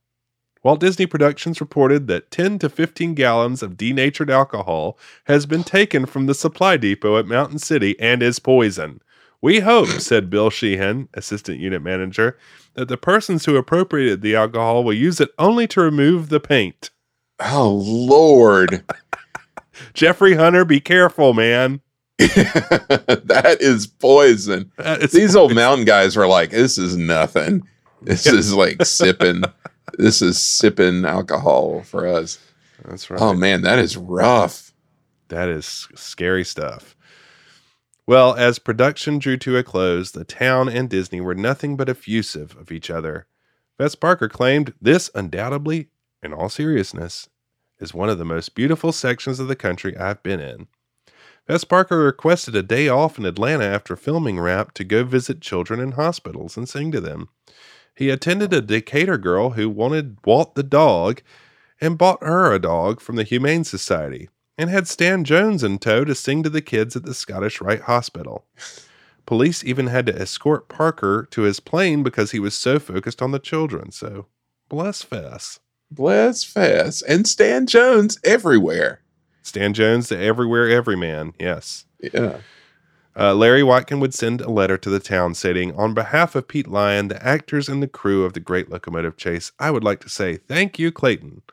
Walt 0.64 0.80
Disney 0.80 1.06
Productions 1.06 1.60
reported 1.60 2.08
that 2.08 2.32
10 2.32 2.58
to 2.60 2.70
15 2.70 3.14
gallons 3.16 3.62
of 3.62 3.76
denatured 3.76 4.30
alcohol 4.30 4.98
has 5.26 5.46
been 5.46 5.64
taken 5.64 6.06
from 6.06 6.26
the 6.26 6.34
supply 6.34 6.78
depot 6.78 7.18
at 7.18 7.28
Mountain 7.28 7.60
City 7.60 8.00
and 8.00 8.24
is 8.24 8.40
poison. 8.40 9.02
We 9.42 9.60
hope, 9.60 9.88
said 10.00 10.30
Bill 10.30 10.50
Sheehan, 10.50 11.10
assistant 11.14 11.60
unit 11.60 11.82
manager, 11.82 12.38
that 12.76 12.88
the 12.88 12.98
persons 12.98 13.44
who 13.44 13.58
appropriated 13.58 14.22
the 14.22 14.36
alcohol 14.36 14.86
will 14.86 14.94
use 14.94 15.20
it 15.20 15.32
only 15.38 15.68
to 15.68 15.82
remove 15.82 16.30
the 16.30 16.40
paint. 16.40 16.92
Oh 17.42 17.82
Lord. 17.84 18.86
Jeffrey 19.94 20.36
Hunter, 20.36 20.64
be 20.64 20.80
careful, 20.80 21.34
man. 21.34 21.82
that 22.20 23.58
is 23.60 23.86
poison. 23.86 24.72
That 24.78 25.02
is 25.02 25.12
These 25.12 25.36
old 25.36 25.54
mountain 25.54 25.84
guys 25.84 26.16
were 26.16 26.28
like, 26.28 26.52
this 26.52 26.78
is 26.78 26.96
nothing. 26.96 27.68
This 28.02 28.26
is 28.26 28.54
like 28.54 28.86
sipping. 28.86 29.44
This 29.98 30.22
is 30.22 30.42
sipping 30.42 31.06
alcohol 31.06 31.82
for 31.84 32.08
us. 32.08 32.40
That's 32.86 33.10
oh, 33.10 33.14
right. 33.14 33.22
Oh 33.22 33.34
man, 33.34 33.62
that 33.62 33.80
is 33.80 33.98
rough. 33.98 34.74
That 35.30 35.50
is 35.50 35.88
scary 35.96 36.44
stuff. 36.44 36.96
Well, 38.06 38.34
as 38.34 38.60
production 38.60 39.18
drew 39.18 39.38
to 39.38 39.58
a 39.58 39.64
close, 39.64 40.12
the 40.12 40.26
town 40.26 40.68
and 40.68 40.90
Disney 40.90 41.22
were 41.22 41.36
nothing 41.36 41.78
but 41.78 41.88
effusive 41.88 42.58
of 42.58 42.72
each 42.72 42.90
other. 42.90 43.28
Fess 43.78 43.96
Parker 43.96 44.28
claimed 44.28 44.74
this 44.82 45.10
undoubtedly, 45.16 45.88
in 46.22 46.34
all 46.34 46.50
seriousness, 46.50 47.30
is 47.80 47.94
one 47.94 48.10
of 48.10 48.18
the 48.18 48.26
most 48.26 48.56
beautiful 48.56 48.92
sections 48.92 49.40
of 49.40 49.48
the 49.48 49.56
country 49.56 49.98
I've 49.98 50.22
been 50.22 50.42
in. 50.42 50.68
Fess 51.48 51.64
Parker 51.64 52.00
requested 52.00 52.56
a 52.56 52.64
day 52.64 52.88
off 52.88 53.18
in 53.18 53.26
Atlanta 53.26 53.66
after 53.66 53.96
filming 53.96 54.40
wrap 54.40 54.74
to 54.74 54.84
go 54.84 55.04
visit 55.04 55.42
children 55.42 55.80
in 55.80 55.94
hospitals 55.94 56.56
and 56.58 56.68
sing 56.68 56.92
to 56.92 57.02
them. 57.02 57.30
He 57.96 58.10
attended 58.10 58.54
a 58.54 58.62
Decatur 58.62 59.18
girl 59.18 59.52
who 59.52 59.70
wanted 59.70 60.18
Walt 60.26 60.56
the 60.56 60.64
dog 60.64 61.22
and 61.80 61.98
bought 61.98 62.24
her 62.24 62.54
a 62.54 62.60
dog 62.60 63.00
from 63.00 63.16
the 63.16 63.24
Humane 63.24 63.64
Society 63.64 64.30
and 64.58 64.70
had 64.70 64.88
Stan 64.88 65.24
Jones 65.24 65.64
in 65.64 65.80
tow 65.80 66.06
to 66.06 66.16
sing 66.16 66.44
to 66.44 66.50
the 66.50 66.62
kids 66.62 66.96
at 66.96 67.04
the 67.04 67.14
Scottish 67.14 67.62
Rite 67.62 67.82
Hospital. 67.82 68.46
Police 69.26 69.64
even 69.64 69.88
had 69.88 70.06
to 70.08 70.16
escort 70.16 70.68
Parker 70.68 71.28
to 71.32 71.44
his 71.44 71.60
plane 71.60 72.04
because 72.04 72.32
he 72.32 72.40
was 72.40 72.54
so 72.54 72.80
focused 72.80 73.22
on 73.22 73.32
the 73.32 73.40
children. 73.40 73.92
So, 73.92 74.28
bless 74.70 75.02
Fess. 75.02 75.60
Bless 75.90 76.44
Fess 76.44 77.02
and 77.02 77.28
Stan 77.28 77.68
Jones 77.68 78.20
everywhere. 78.24 79.02
Stan 79.42 79.74
Jones, 79.74 80.10
the 80.10 80.18
everywhere 80.18 80.70
everyman. 80.70 81.34
Yes. 81.40 81.86
Yeah. 82.00 82.40
Uh, 83.16 83.36
Larry 83.36 83.62
Watkin 83.62 84.00
would 84.00 84.14
send 84.14 84.42
a 84.42 84.50
letter 84.50 84.78
to 84.78 84.90
the 84.90 85.00
town 85.00 85.36
stating, 85.36 85.76
On 85.76 85.94
behalf 85.94 86.34
of 86.34 86.48
Pete 86.48 86.68
Lyon, 86.68 87.10
the 87.10 87.24
actors, 87.24 87.70
and 87.70 87.82
the 87.82 87.88
crew 87.88 88.26
of 88.26 88.34
the 88.34 88.40
Great 88.40 88.72
Locomotive 88.72 89.18
Chase, 89.18 89.52
I 89.60 89.70
would 89.70 89.84
like 89.84 90.00
to 90.00 90.10
say 90.10 90.38
thank 90.38 90.80
you, 90.80 90.92
Clayton. 90.92 91.44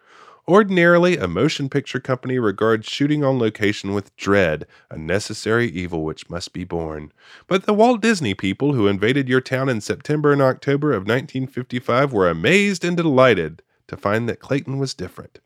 Ordinarily, 0.49 1.19
a 1.19 1.29
motion 1.29 1.69
picture 1.69 2.01
company 2.01 2.39
regards 2.39 2.89
shooting 2.89 3.23
on 3.23 3.39
location 3.39 3.93
with 3.93 4.17
dread, 4.17 4.67
a 4.91 4.97
necessary 4.97 5.69
evil 5.69 6.03
which 6.03 6.31
must 6.31 6.55
be 6.55 6.65
borne. 6.65 7.13
But 7.47 7.67
the 7.67 7.75
Walt 7.75 8.01
Disney 8.01 8.33
people 8.33 8.73
who 8.73 8.89
invaded 8.89 9.29
your 9.29 9.43
town 9.43 9.69
in 9.69 9.83
September 9.83 10.33
and 10.33 10.41
October 10.41 10.93
of 10.93 11.03
1955 11.03 12.13
were 12.13 12.29
amazed 12.29 12.87
and 12.87 12.97
delighted 12.97 13.63
to 13.87 13.99
find 13.99 14.29
that 14.29 14.41
Clayton 14.41 14.79
was 14.79 14.95
different. 14.95 15.41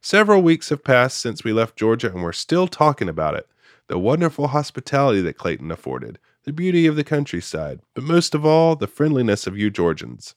Several 0.00 0.42
weeks 0.42 0.70
have 0.70 0.82
passed 0.82 1.18
since 1.18 1.44
we 1.44 1.52
left 1.52 1.76
Georgia, 1.76 2.10
and 2.12 2.24
we're 2.24 2.32
still 2.32 2.66
talking 2.66 3.08
about 3.08 3.36
it 3.36 3.46
the 3.92 3.98
wonderful 3.98 4.46
hospitality 4.46 5.20
that 5.20 5.36
Clayton 5.36 5.70
afforded, 5.70 6.18
the 6.44 6.52
beauty 6.54 6.86
of 6.86 6.96
the 6.96 7.04
countryside, 7.04 7.80
but 7.92 8.02
most 8.02 8.34
of 8.34 8.42
all, 8.42 8.74
the 8.74 8.86
friendliness 8.86 9.46
of 9.46 9.58
you 9.58 9.68
Georgians. 9.68 10.34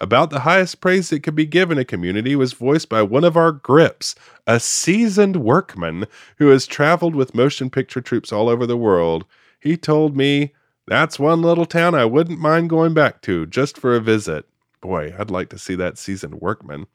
About 0.00 0.30
the 0.30 0.40
highest 0.40 0.80
praise 0.80 1.10
that 1.10 1.22
could 1.22 1.36
be 1.36 1.46
given 1.46 1.78
a 1.78 1.84
community 1.84 2.34
was 2.34 2.52
voiced 2.52 2.88
by 2.88 3.02
one 3.02 3.22
of 3.22 3.36
our 3.36 3.52
grips, 3.52 4.16
a 4.44 4.58
seasoned 4.58 5.36
workman 5.36 6.06
who 6.38 6.48
has 6.48 6.66
traveled 6.66 7.14
with 7.14 7.32
motion 7.32 7.70
picture 7.70 8.00
troops 8.00 8.32
all 8.32 8.48
over 8.48 8.66
the 8.66 8.76
world. 8.76 9.24
He 9.60 9.76
told 9.76 10.16
me, 10.16 10.52
That's 10.88 11.16
one 11.16 11.42
little 11.42 11.64
town 11.64 11.94
I 11.94 12.06
wouldn't 12.06 12.40
mind 12.40 12.70
going 12.70 12.92
back 12.92 13.22
to 13.22 13.46
just 13.46 13.78
for 13.78 13.94
a 13.94 14.00
visit. 14.00 14.46
Boy, 14.80 15.14
I'd 15.16 15.30
like 15.30 15.50
to 15.50 15.58
see 15.58 15.76
that 15.76 15.96
seasoned 15.96 16.40
workman. 16.40 16.88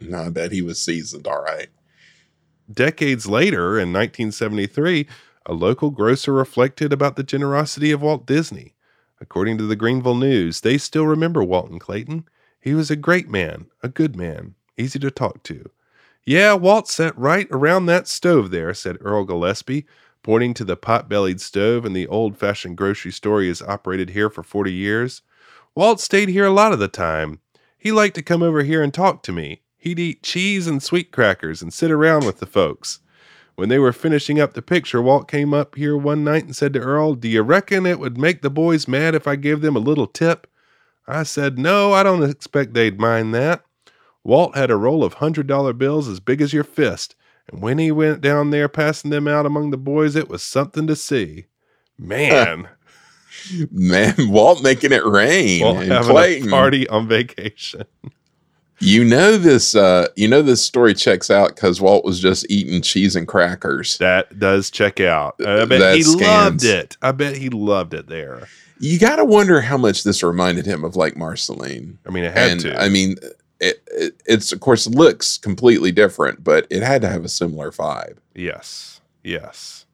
No, 0.00 0.22
I 0.22 0.30
bet 0.30 0.50
he 0.50 0.62
was 0.62 0.80
seasoned 0.80 1.26
all 1.26 1.42
right. 1.42 1.68
Decades 2.72 3.26
later, 3.26 3.78
in 3.78 3.92
1973, 3.92 5.06
a 5.48 5.54
local 5.54 5.90
grocer 5.90 6.32
reflected 6.32 6.92
about 6.92 7.16
the 7.16 7.22
generosity 7.22 7.90
of 7.90 8.02
Walt 8.02 8.26
Disney. 8.26 8.74
According 9.20 9.56
to 9.58 9.66
the 9.66 9.76
Greenville 9.76 10.14
News, 10.14 10.60
they 10.60 10.76
still 10.76 11.06
remember 11.06 11.42
Walton 11.42 11.78
Clayton. 11.78 12.28
He 12.60 12.74
was 12.74 12.90
a 12.90 12.96
great 12.96 13.28
man, 13.28 13.66
a 13.82 13.88
good 13.88 14.14
man, 14.14 14.54
easy 14.76 14.98
to 14.98 15.10
talk 15.10 15.42
to. 15.44 15.70
Yeah, 16.24 16.52
Walt 16.52 16.86
sat 16.88 17.16
right 17.18 17.48
around 17.50 17.86
that 17.86 18.06
stove 18.06 18.50
there, 18.50 18.74
said 18.74 18.98
Earl 19.00 19.24
Gillespie, 19.24 19.86
pointing 20.22 20.52
to 20.54 20.64
the 20.64 20.76
pot 20.76 21.08
bellied 21.08 21.40
stove 21.40 21.86
in 21.86 21.94
the 21.94 22.06
old 22.06 22.36
fashioned 22.36 22.76
grocery 22.76 23.12
store 23.12 23.40
he 23.40 23.48
has 23.48 23.62
operated 23.62 24.10
here 24.10 24.28
for 24.28 24.42
40 24.42 24.70
years. 24.70 25.22
Walt 25.74 26.00
stayed 26.00 26.28
here 26.28 26.44
a 26.44 26.50
lot 26.50 26.72
of 26.72 26.78
the 26.78 26.88
time. 26.88 27.40
He 27.78 27.90
liked 27.92 28.16
to 28.16 28.22
come 28.22 28.42
over 28.42 28.62
here 28.62 28.82
and 28.82 28.92
talk 28.92 29.22
to 29.22 29.32
me. 29.32 29.62
He'd 29.78 29.98
eat 29.98 30.22
cheese 30.22 30.66
and 30.66 30.82
sweet 30.82 31.12
crackers 31.12 31.62
and 31.62 31.72
sit 31.72 31.90
around 31.90 32.26
with 32.26 32.40
the 32.40 32.46
folks. 32.46 33.00
When 33.58 33.68
they 33.70 33.80
were 33.80 33.92
finishing 33.92 34.38
up 34.38 34.52
the 34.52 34.62
picture, 34.62 35.02
Walt 35.02 35.26
came 35.26 35.52
up 35.52 35.74
here 35.74 35.96
one 35.96 36.22
night 36.22 36.44
and 36.44 36.54
said 36.54 36.72
to 36.74 36.78
Earl, 36.78 37.16
Do 37.16 37.26
you 37.26 37.42
reckon 37.42 37.86
it 37.86 37.98
would 37.98 38.16
make 38.16 38.40
the 38.40 38.50
boys 38.50 38.86
mad 38.86 39.16
if 39.16 39.26
I 39.26 39.34
gave 39.34 39.62
them 39.62 39.74
a 39.74 39.80
little 39.80 40.06
tip? 40.06 40.46
I 41.08 41.24
said, 41.24 41.58
No, 41.58 41.92
I 41.92 42.04
don't 42.04 42.22
expect 42.22 42.72
they'd 42.72 43.00
mind 43.00 43.34
that. 43.34 43.64
Walt 44.22 44.54
had 44.56 44.70
a 44.70 44.76
roll 44.76 45.02
of 45.02 45.14
hundred 45.14 45.48
dollar 45.48 45.72
bills 45.72 46.06
as 46.06 46.20
big 46.20 46.40
as 46.40 46.52
your 46.52 46.62
fist, 46.62 47.16
and 47.48 47.60
when 47.60 47.78
he 47.78 47.90
went 47.90 48.20
down 48.20 48.50
there 48.50 48.68
passing 48.68 49.10
them 49.10 49.26
out 49.26 49.44
among 49.44 49.72
the 49.72 49.76
boys, 49.76 50.14
it 50.14 50.28
was 50.28 50.44
something 50.44 50.86
to 50.86 50.94
see. 50.94 51.46
Man, 51.98 52.68
Man, 53.72 54.14
Walt 54.28 54.62
making 54.62 54.92
it 54.92 55.04
rain 55.04 55.62
Walt 55.64 55.78
having 55.84 56.10
Clayton. 56.12 56.46
a 56.46 56.50
party 56.52 56.88
on 56.88 57.08
vacation. 57.08 57.82
You 58.80 59.04
know 59.04 59.36
this. 59.36 59.74
Uh, 59.74 60.08
you 60.16 60.28
know 60.28 60.42
this 60.42 60.62
story 60.62 60.94
checks 60.94 61.30
out 61.30 61.54
because 61.54 61.80
Walt 61.80 62.04
was 62.04 62.20
just 62.20 62.48
eating 62.48 62.80
cheese 62.80 63.16
and 63.16 63.26
crackers. 63.26 63.98
That 63.98 64.38
does 64.38 64.70
check 64.70 65.00
out. 65.00 65.34
I 65.40 65.64
bet 65.64 65.80
That 65.80 65.96
he 65.96 66.04
loved 66.04 66.64
it. 66.64 66.96
I 67.02 67.12
bet 67.12 67.36
he 67.36 67.48
loved 67.48 67.94
it 67.94 68.06
there. 68.06 68.46
You 68.78 68.98
got 68.98 69.16
to 69.16 69.24
wonder 69.24 69.60
how 69.60 69.76
much 69.76 70.04
this 70.04 70.22
reminded 70.22 70.64
him 70.64 70.84
of 70.84 70.94
like 70.94 71.16
Marceline. 71.16 71.98
I 72.06 72.10
mean, 72.10 72.24
it 72.24 72.32
had 72.32 72.50
and 72.52 72.60
to. 72.60 72.80
I 72.80 72.88
mean, 72.88 73.16
it, 73.60 73.82
it, 73.88 74.20
it's 74.26 74.52
of 74.52 74.60
course 74.60 74.86
looks 74.86 75.38
completely 75.38 75.90
different, 75.90 76.44
but 76.44 76.66
it 76.70 76.82
had 76.82 77.02
to 77.02 77.08
have 77.08 77.24
a 77.24 77.28
similar 77.28 77.72
vibe. 77.72 78.18
Yes, 78.34 79.00
yes. 79.24 79.86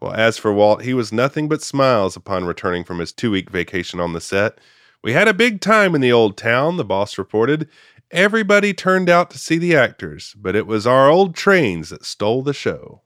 Well, 0.00 0.12
as 0.12 0.38
for 0.38 0.52
Walt, 0.52 0.82
he 0.82 0.94
was 0.94 1.12
nothing 1.12 1.48
but 1.48 1.62
smiles 1.62 2.14
upon 2.14 2.44
returning 2.44 2.84
from 2.84 3.00
his 3.00 3.12
two 3.12 3.32
week 3.32 3.50
vacation 3.50 3.98
on 3.98 4.12
the 4.12 4.20
set. 4.20 4.58
We 5.02 5.12
had 5.12 5.28
a 5.28 5.34
big 5.34 5.60
time 5.60 5.94
in 5.94 6.00
the 6.00 6.10
old 6.10 6.36
town, 6.36 6.76
the 6.76 6.84
boss 6.84 7.18
reported. 7.18 7.68
Everybody 8.10 8.74
turned 8.74 9.08
out 9.08 9.30
to 9.30 9.38
see 9.38 9.56
the 9.56 9.76
actors, 9.76 10.34
but 10.36 10.56
it 10.56 10.66
was 10.66 10.86
our 10.86 11.08
old 11.08 11.36
trains 11.36 11.90
that 11.90 12.04
stole 12.04 12.42
the 12.42 12.52
show. 12.52 13.02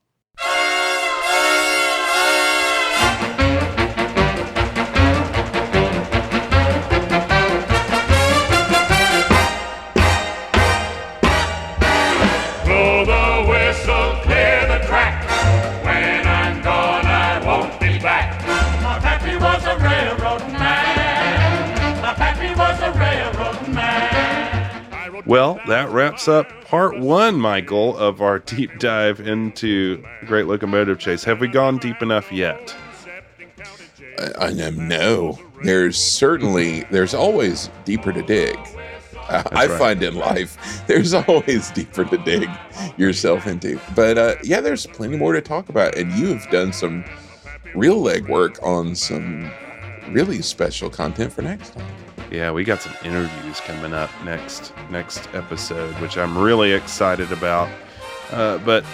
Well, 25.33 25.59
that 25.67 25.89
wraps 25.89 26.29
up 26.29 26.47
part 26.67 27.01
one, 27.01 27.41
Michael, 27.41 27.97
of 27.97 28.21
our 28.21 28.39
deep 28.39 28.79
dive 28.79 29.19
into 29.19 30.05
Great 30.27 30.47
Locomotive 30.47 30.99
Chase. 30.99 31.25
Have 31.25 31.41
we 31.41 31.49
gone 31.49 31.79
deep 31.79 32.03
enough 32.03 32.31
yet? 32.31 32.77
I, 34.19 34.49
I 34.49 34.53
know. 34.53 34.69
No, 34.69 35.39
there's 35.65 35.97
certainly 35.97 36.83
there's 36.91 37.15
always 37.15 37.71
deeper 37.87 38.13
to 38.13 38.21
dig. 38.21 38.59
I, 39.17 39.43
I 39.53 39.67
right. 39.69 39.79
find 39.79 40.03
in 40.03 40.17
life 40.17 40.85
there's 40.87 41.15
always 41.15 41.71
deeper 41.71 42.05
to 42.05 42.19
dig 42.19 42.51
yourself 42.99 43.47
into. 43.47 43.81
But 43.97 44.19
uh, 44.19 44.35
yeah, 44.45 44.61
there's 44.61 44.87
plenty 44.87 45.17
more 45.17 45.33
to 45.33 45.41
talk 45.41 45.71
about, 45.71 45.97
and 45.97 46.13
you've 46.13 46.47
done 46.51 46.75
some 46.75 47.07
real 47.75 47.97
legwork 48.03 48.63
on 48.63 48.95
some 48.95 49.51
really 50.11 50.43
special 50.43 50.91
content 50.91 51.33
for 51.33 51.41
next 51.41 51.73
time. 51.73 52.02
Yeah, 52.33 52.51
we 52.51 52.65
got 52.65 52.81
some 52.81 52.95
interviews 53.05 53.61
coming 53.61 53.93
up 53.93 54.09
next 54.25 54.73
next 54.89 55.29
episode, 55.35 55.95
which 55.97 56.17
I'm 56.17 56.39
really 56.39 56.73
excited 56.73 57.31
about. 57.31 57.69
Uh, 58.31 58.57
but 58.59 58.85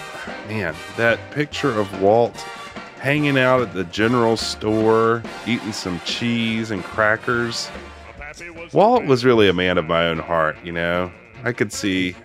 man, 0.49 0.75
that 0.97 1.17
picture 1.31 1.71
of 1.71 2.01
Walt 2.01 2.35
hanging 2.99 3.39
out 3.39 3.61
at 3.61 3.73
the 3.73 3.85
general 3.85 4.35
store, 4.35 5.23
eating 5.47 5.71
some 5.71 6.01
cheese 6.01 6.71
and 6.71 6.83
crackers. 6.83 7.71
Walt 8.73 9.05
was 9.05 9.23
really 9.23 9.47
a 9.47 9.53
man 9.53 9.77
of 9.77 9.85
my 9.85 10.07
own 10.07 10.19
heart, 10.19 10.57
you 10.65 10.73
know. 10.73 11.09
I 11.45 11.53
could 11.53 11.71
see 11.71 12.17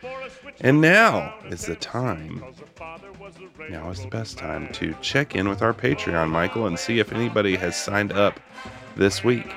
And 0.61 0.81
now 0.81 1.35
is 1.47 1.67
the 1.67 1.77
time. 1.77 2.45
Now 3.71 3.91
is 3.91 4.03
the 4.03 4.09
best 4.09 4.39
time 4.39 4.73
to 4.75 4.95
check 5.01 5.35
in 5.35 5.49
with 5.49 5.63
our 5.63 5.73
Patreon, 5.73 6.29
Michael, 6.31 6.67
and 6.67 6.79
see 6.79 6.99
if 6.99 7.13
anybody 7.13 7.57
has 7.57 7.77
signed 7.77 8.13
up 8.13 8.39
this 8.97 9.25
week. 9.25 9.51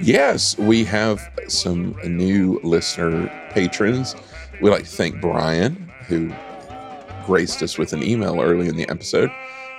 Yes, 0.00 0.58
we 0.58 0.84
have 0.84 1.30
some 1.48 1.96
new 2.04 2.60
listener 2.62 3.28
patrons. 3.50 4.14
We'd 4.60 4.70
like 4.70 4.84
to 4.84 4.90
thank 4.90 5.20
Brian, 5.20 5.90
who 6.06 6.32
graced 7.26 7.62
us 7.62 7.78
with 7.78 7.92
an 7.92 8.02
email 8.02 8.40
early 8.40 8.68
in 8.68 8.76
the 8.76 8.88
episode, 8.88 9.30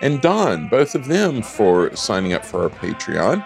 and 0.01 0.21
Don, 0.21 0.67
both 0.69 0.95
of 0.95 1.07
them 1.07 1.41
for 1.41 1.95
signing 1.95 2.33
up 2.33 2.43
for 2.45 2.63
our 2.63 2.69
Patreon. 2.69 3.45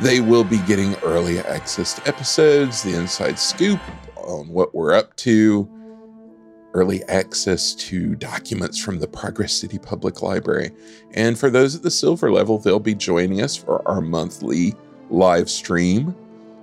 They 0.00 0.20
will 0.20 0.44
be 0.44 0.58
getting 0.58 0.94
early 0.96 1.38
access 1.40 1.94
to 1.94 2.08
episodes, 2.08 2.82
the 2.82 2.94
inside 2.96 3.38
scoop 3.38 3.80
on 4.16 4.48
what 4.48 4.74
we're 4.74 4.94
up 4.94 5.14
to, 5.16 5.68
early 6.74 7.02
access 7.04 7.74
to 7.74 8.14
documents 8.16 8.78
from 8.78 8.98
the 8.98 9.08
Progress 9.08 9.52
City 9.52 9.78
Public 9.78 10.22
Library. 10.22 10.70
And 11.12 11.38
for 11.38 11.50
those 11.50 11.74
at 11.74 11.82
the 11.82 11.90
silver 11.90 12.30
level, 12.30 12.58
they'll 12.58 12.78
be 12.78 12.94
joining 12.94 13.42
us 13.42 13.56
for 13.56 13.86
our 13.88 14.00
monthly 14.00 14.74
live 15.10 15.48
stream 15.50 16.14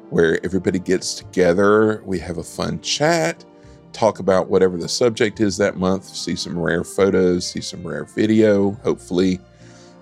where 0.09 0.39
everybody 0.45 0.79
gets 0.79 1.15
together. 1.15 2.01
We 2.05 2.19
have 2.19 2.37
a 2.37 2.43
fun 2.43 2.79
chat, 2.81 3.43
talk 3.91 4.19
about 4.19 4.49
whatever 4.49 4.77
the 4.77 4.89
subject 4.89 5.39
is 5.39 5.57
that 5.57 5.77
month, 5.77 6.05
see 6.05 6.35
some 6.35 6.57
rare 6.57 6.83
photos, 6.83 7.47
see 7.47 7.61
some 7.61 7.85
rare 7.85 8.05
video, 8.05 8.71
hopefully, 8.83 9.39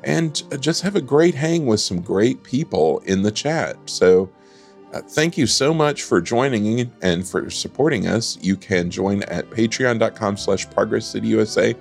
and 0.03 0.43
just 0.61 0.81
have 0.81 0.95
a 0.95 1.01
great 1.01 1.35
hang 1.35 1.65
with 1.65 1.79
some 1.79 2.01
great 2.01 2.43
people 2.43 2.99
in 2.99 3.21
the 3.21 3.31
chat. 3.31 3.77
So, 3.85 4.29
uh, 4.93 5.01
thank 5.01 5.37
you 5.37 5.47
so 5.47 5.73
much 5.73 6.03
for 6.03 6.21
joining 6.21 6.91
and 7.01 7.27
for 7.27 7.49
supporting 7.49 8.05
us. 8.05 8.37
You 8.41 8.55
can 8.55 8.91
join 8.91 9.23
at 9.23 9.49
patreon.com 9.49 10.37
slash 10.37 10.69
progress 10.69 11.07
city 11.07 11.29
USA, 11.29 11.73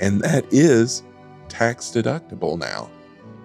and 0.00 0.20
that 0.20 0.44
is 0.52 1.02
tax 1.48 1.86
deductible 1.86 2.58
now. 2.58 2.90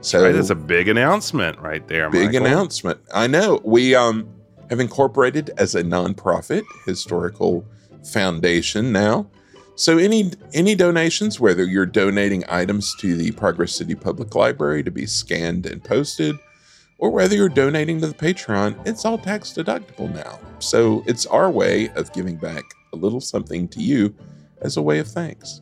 So 0.04 0.22
right, 0.22 0.34
that's 0.34 0.50
a 0.50 0.56
big 0.56 0.90
announcement 0.90 1.58
right 1.60 1.88
there. 1.88 2.10
Big 2.10 2.34
Michael. 2.34 2.46
announcement. 2.46 3.00
I 3.14 3.26
know. 3.28 3.62
We 3.64 3.96
um 3.96 4.28
have 4.70 4.82
incorporated 4.82 5.52
as 5.58 5.76
a 5.76 5.84
nonprofit 5.84 6.64
historical 6.86 7.66
foundation 8.12 8.92
now. 8.92 9.28
So 9.76 9.98
any 9.98 10.32
any 10.54 10.76
donations, 10.76 11.40
whether 11.40 11.64
you're 11.64 11.86
donating 11.86 12.44
items 12.50 12.94
to 13.00 13.16
the 13.16 13.32
Progress 13.32 13.76
City 13.76 13.96
Public 13.96 14.36
Library 14.36 14.84
to 14.84 14.92
be 14.92 15.06
scanned 15.06 15.66
and 15.66 15.82
posted, 15.82 16.36
or 16.98 17.10
whether 17.10 17.36
you're 17.36 17.48
donating 17.48 18.02
to 18.02 18.08
the 18.08 18.14
Patreon, 18.14 18.86
it's 18.86 19.06
all 19.06 19.18
tax 19.18 19.54
deductible 19.54 20.14
now. 20.14 20.38
So 20.60 21.02
it's 21.08 21.26
our 21.26 21.50
way 21.50 21.90
of 21.96 22.12
giving 22.12 22.36
back 22.36 22.64
a 22.92 22.98
little 22.98 23.22
something 23.22 23.70
to 23.70 23.82
you 23.82 24.14
as 24.62 24.76
a 24.76 24.82
way 24.82 25.00
of 25.00 25.08
thanks. 25.08 25.62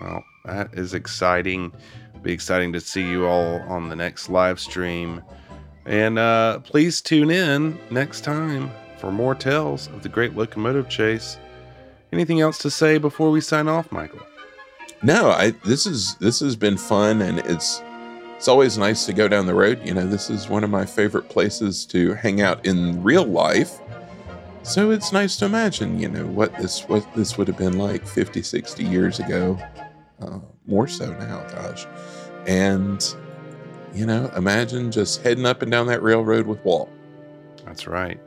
Well, 0.00 0.24
that 0.44 0.74
is 0.74 0.94
exciting. 0.94 1.72
Be 2.22 2.32
exciting 2.32 2.72
to 2.72 2.80
see 2.80 3.08
you 3.08 3.26
all 3.26 3.60
on 3.62 3.88
the 3.88 3.96
next 3.96 4.28
live 4.28 4.60
stream. 4.60 5.22
And 5.84 6.18
uh, 6.18 6.60
please 6.60 7.00
tune 7.00 7.30
in 7.30 7.78
next 7.90 8.22
time 8.22 8.70
for 8.98 9.10
more 9.10 9.34
tales 9.34 9.88
of 9.88 10.02
the 10.02 10.08
Great 10.08 10.36
Locomotive 10.36 10.88
Chase. 10.88 11.38
Anything 12.12 12.40
else 12.40 12.58
to 12.58 12.70
say 12.70 12.98
before 12.98 13.30
we 13.30 13.40
sign 13.40 13.66
off, 13.66 13.90
Michael? 13.90 14.20
No, 15.02 15.30
I 15.30 15.50
this 15.64 15.86
is 15.86 16.14
this 16.16 16.38
has 16.40 16.54
been 16.54 16.76
fun 16.76 17.22
and 17.22 17.40
it's 17.40 17.82
it's 18.36 18.46
always 18.46 18.78
nice 18.78 19.06
to 19.06 19.12
go 19.12 19.26
down 19.26 19.46
the 19.46 19.54
road. 19.54 19.80
You 19.84 19.94
know, 19.94 20.06
this 20.06 20.30
is 20.30 20.48
one 20.48 20.62
of 20.62 20.70
my 20.70 20.84
favorite 20.84 21.28
places 21.28 21.84
to 21.86 22.14
hang 22.14 22.40
out 22.40 22.64
in 22.64 23.02
real 23.02 23.24
life. 23.24 23.80
So 24.62 24.90
it's 24.90 25.12
nice 25.12 25.36
to 25.38 25.46
imagine, 25.46 25.98
you 25.98 26.08
know, 26.08 26.26
what 26.26 26.56
this 26.58 26.82
what 26.88 27.04
this 27.16 27.36
would 27.36 27.48
have 27.48 27.58
been 27.58 27.78
like 27.78 28.06
50, 28.06 28.42
60 28.42 28.84
years 28.84 29.18
ago. 29.18 29.58
Uh, 30.20 30.38
more 30.66 30.88
so 30.88 31.12
now, 31.14 31.46
gosh. 31.48 31.86
And 32.46 33.04
you 33.94 34.06
know, 34.06 34.30
imagine 34.36 34.90
just 34.90 35.22
heading 35.22 35.44
up 35.44 35.62
and 35.62 35.70
down 35.70 35.86
that 35.86 36.02
railroad 36.02 36.46
with 36.46 36.64
Walt. 36.64 36.90
That's 37.64 37.86
right. 37.86 38.18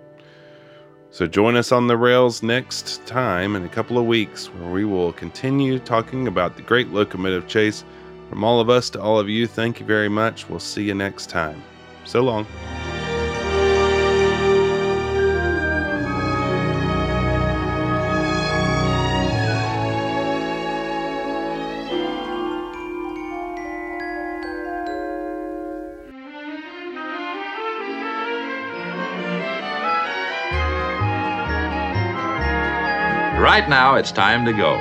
So 1.10 1.26
join 1.26 1.56
us 1.56 1.72
on 1.72 1.88
the 1.88 1.98
rails 1.98 2.44
next 2.44 3.06
time 3.08 3.56
in 3.56 3.64
a 3.64 3.70
couple 3.70 3.98
of 3.98 4.06
weeks 4.06 4.48
where 4.48 4.70
we 4.70 4.86
will 4.86 5.14
continue 5.14 5.80
talking 5.80 6.28
about 6.28 6.56
the 6.56 6.62
great 6.62 6.90
locomotive 6.90 7.48
chase 7.48 7.84
from 8.30 8.44
all 8.44 8.60
of 8.60 8.70
us 8.70 8.90
to 8.92 9.02
all 9.02 9.20
of 9.20 9.30
you, 9.30 9.48
thank 9.48 9.80
you 9.80 9.86
very 9.86 10.10
much. 10.10 10.50
We'll 10.50 10.60
see 10.60 10.84
you 10.84 10.94
next 10.94 11.30
time. 11.30 11.64
So 12.04 12.22
long. 12.22 12.46
Right 33.56 33.70
now, 33.70 33.96
it's 33.96 34.12
time 34.12 34.44
to 34.44 34.52
go. 34.52 34.76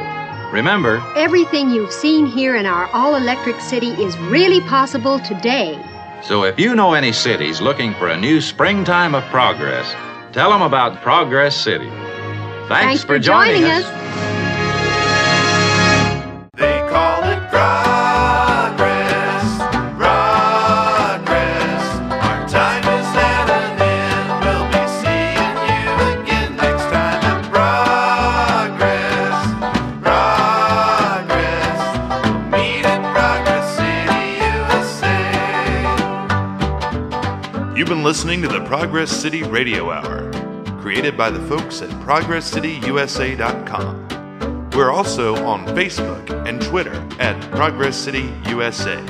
Remember, 0.50 1.00
everything 1.14 1.70
you've 1.70 1.92
seen 1.92 2.26
here 2.26 2.56
in 2.56 2.66
our 2.66 2.88
all 2.88 3.14
electric 3.14 3.60
city 3.60 3.90
is 3.90 4.18
really 4.18 4.60
possible 4.62 5.20
today. 5.20 5.80
So 6.24 6.42
if 6.42 6.58
you 6.58 6.74
know 6.74 6.94
any 6.94 7.12
cities 7.12 7.60
looking 7.60 7.94
for 7.94 8.08
a 8.08 8.16
new 8.16 8.40
springtime 8.40 9.14
of 9.14 9.22
progress, 9.26 9.88
tell 10.32 10.50
them 10.50 10.62
about 10.62 11.00
Progress 11.02 11.56
City. 11.56 11.88
Thanks, 11.88 12.68
Thanks 12.68 13.02
for, 13.02 13.06
for, 13.06 13.18
joining, 13.20 13.62
joining 13.62 13.70
us. 13.70 13.84
us. 13.84 14.33
Listening 38.04 38.42
to 38.42 38.48
the 38.48 38.62
Progress 38.66 39.10
City 39.10 39.42
Radio 39.42 39.90
Hour, 39.90 40.30
created 40.82 41.16
by 41.16 41.30
the 41.30 41.40
folks 41.48 41.80
at 41.80 41.88
ProgressCityUSA.com. 42.02 44.68
We're 44.72 44.92
also 44.92 45.42
on 45.46 45.64
Facebook 45.68 46.46
and 46.46 46.60
Twitter 46.60 46.92
at 47.18 47.40
Progress 47.52 47.96
City 47.96 48.30
USA. 48.50 49.02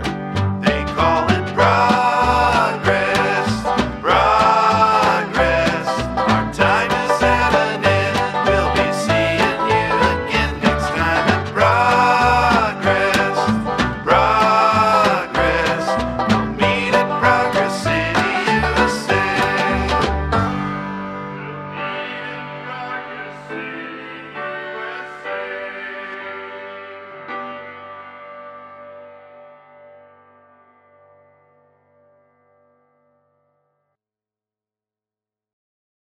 They 0.61 0.83
call 0.93 1.27
it 1.31 1.55
progress. 1.55 3.08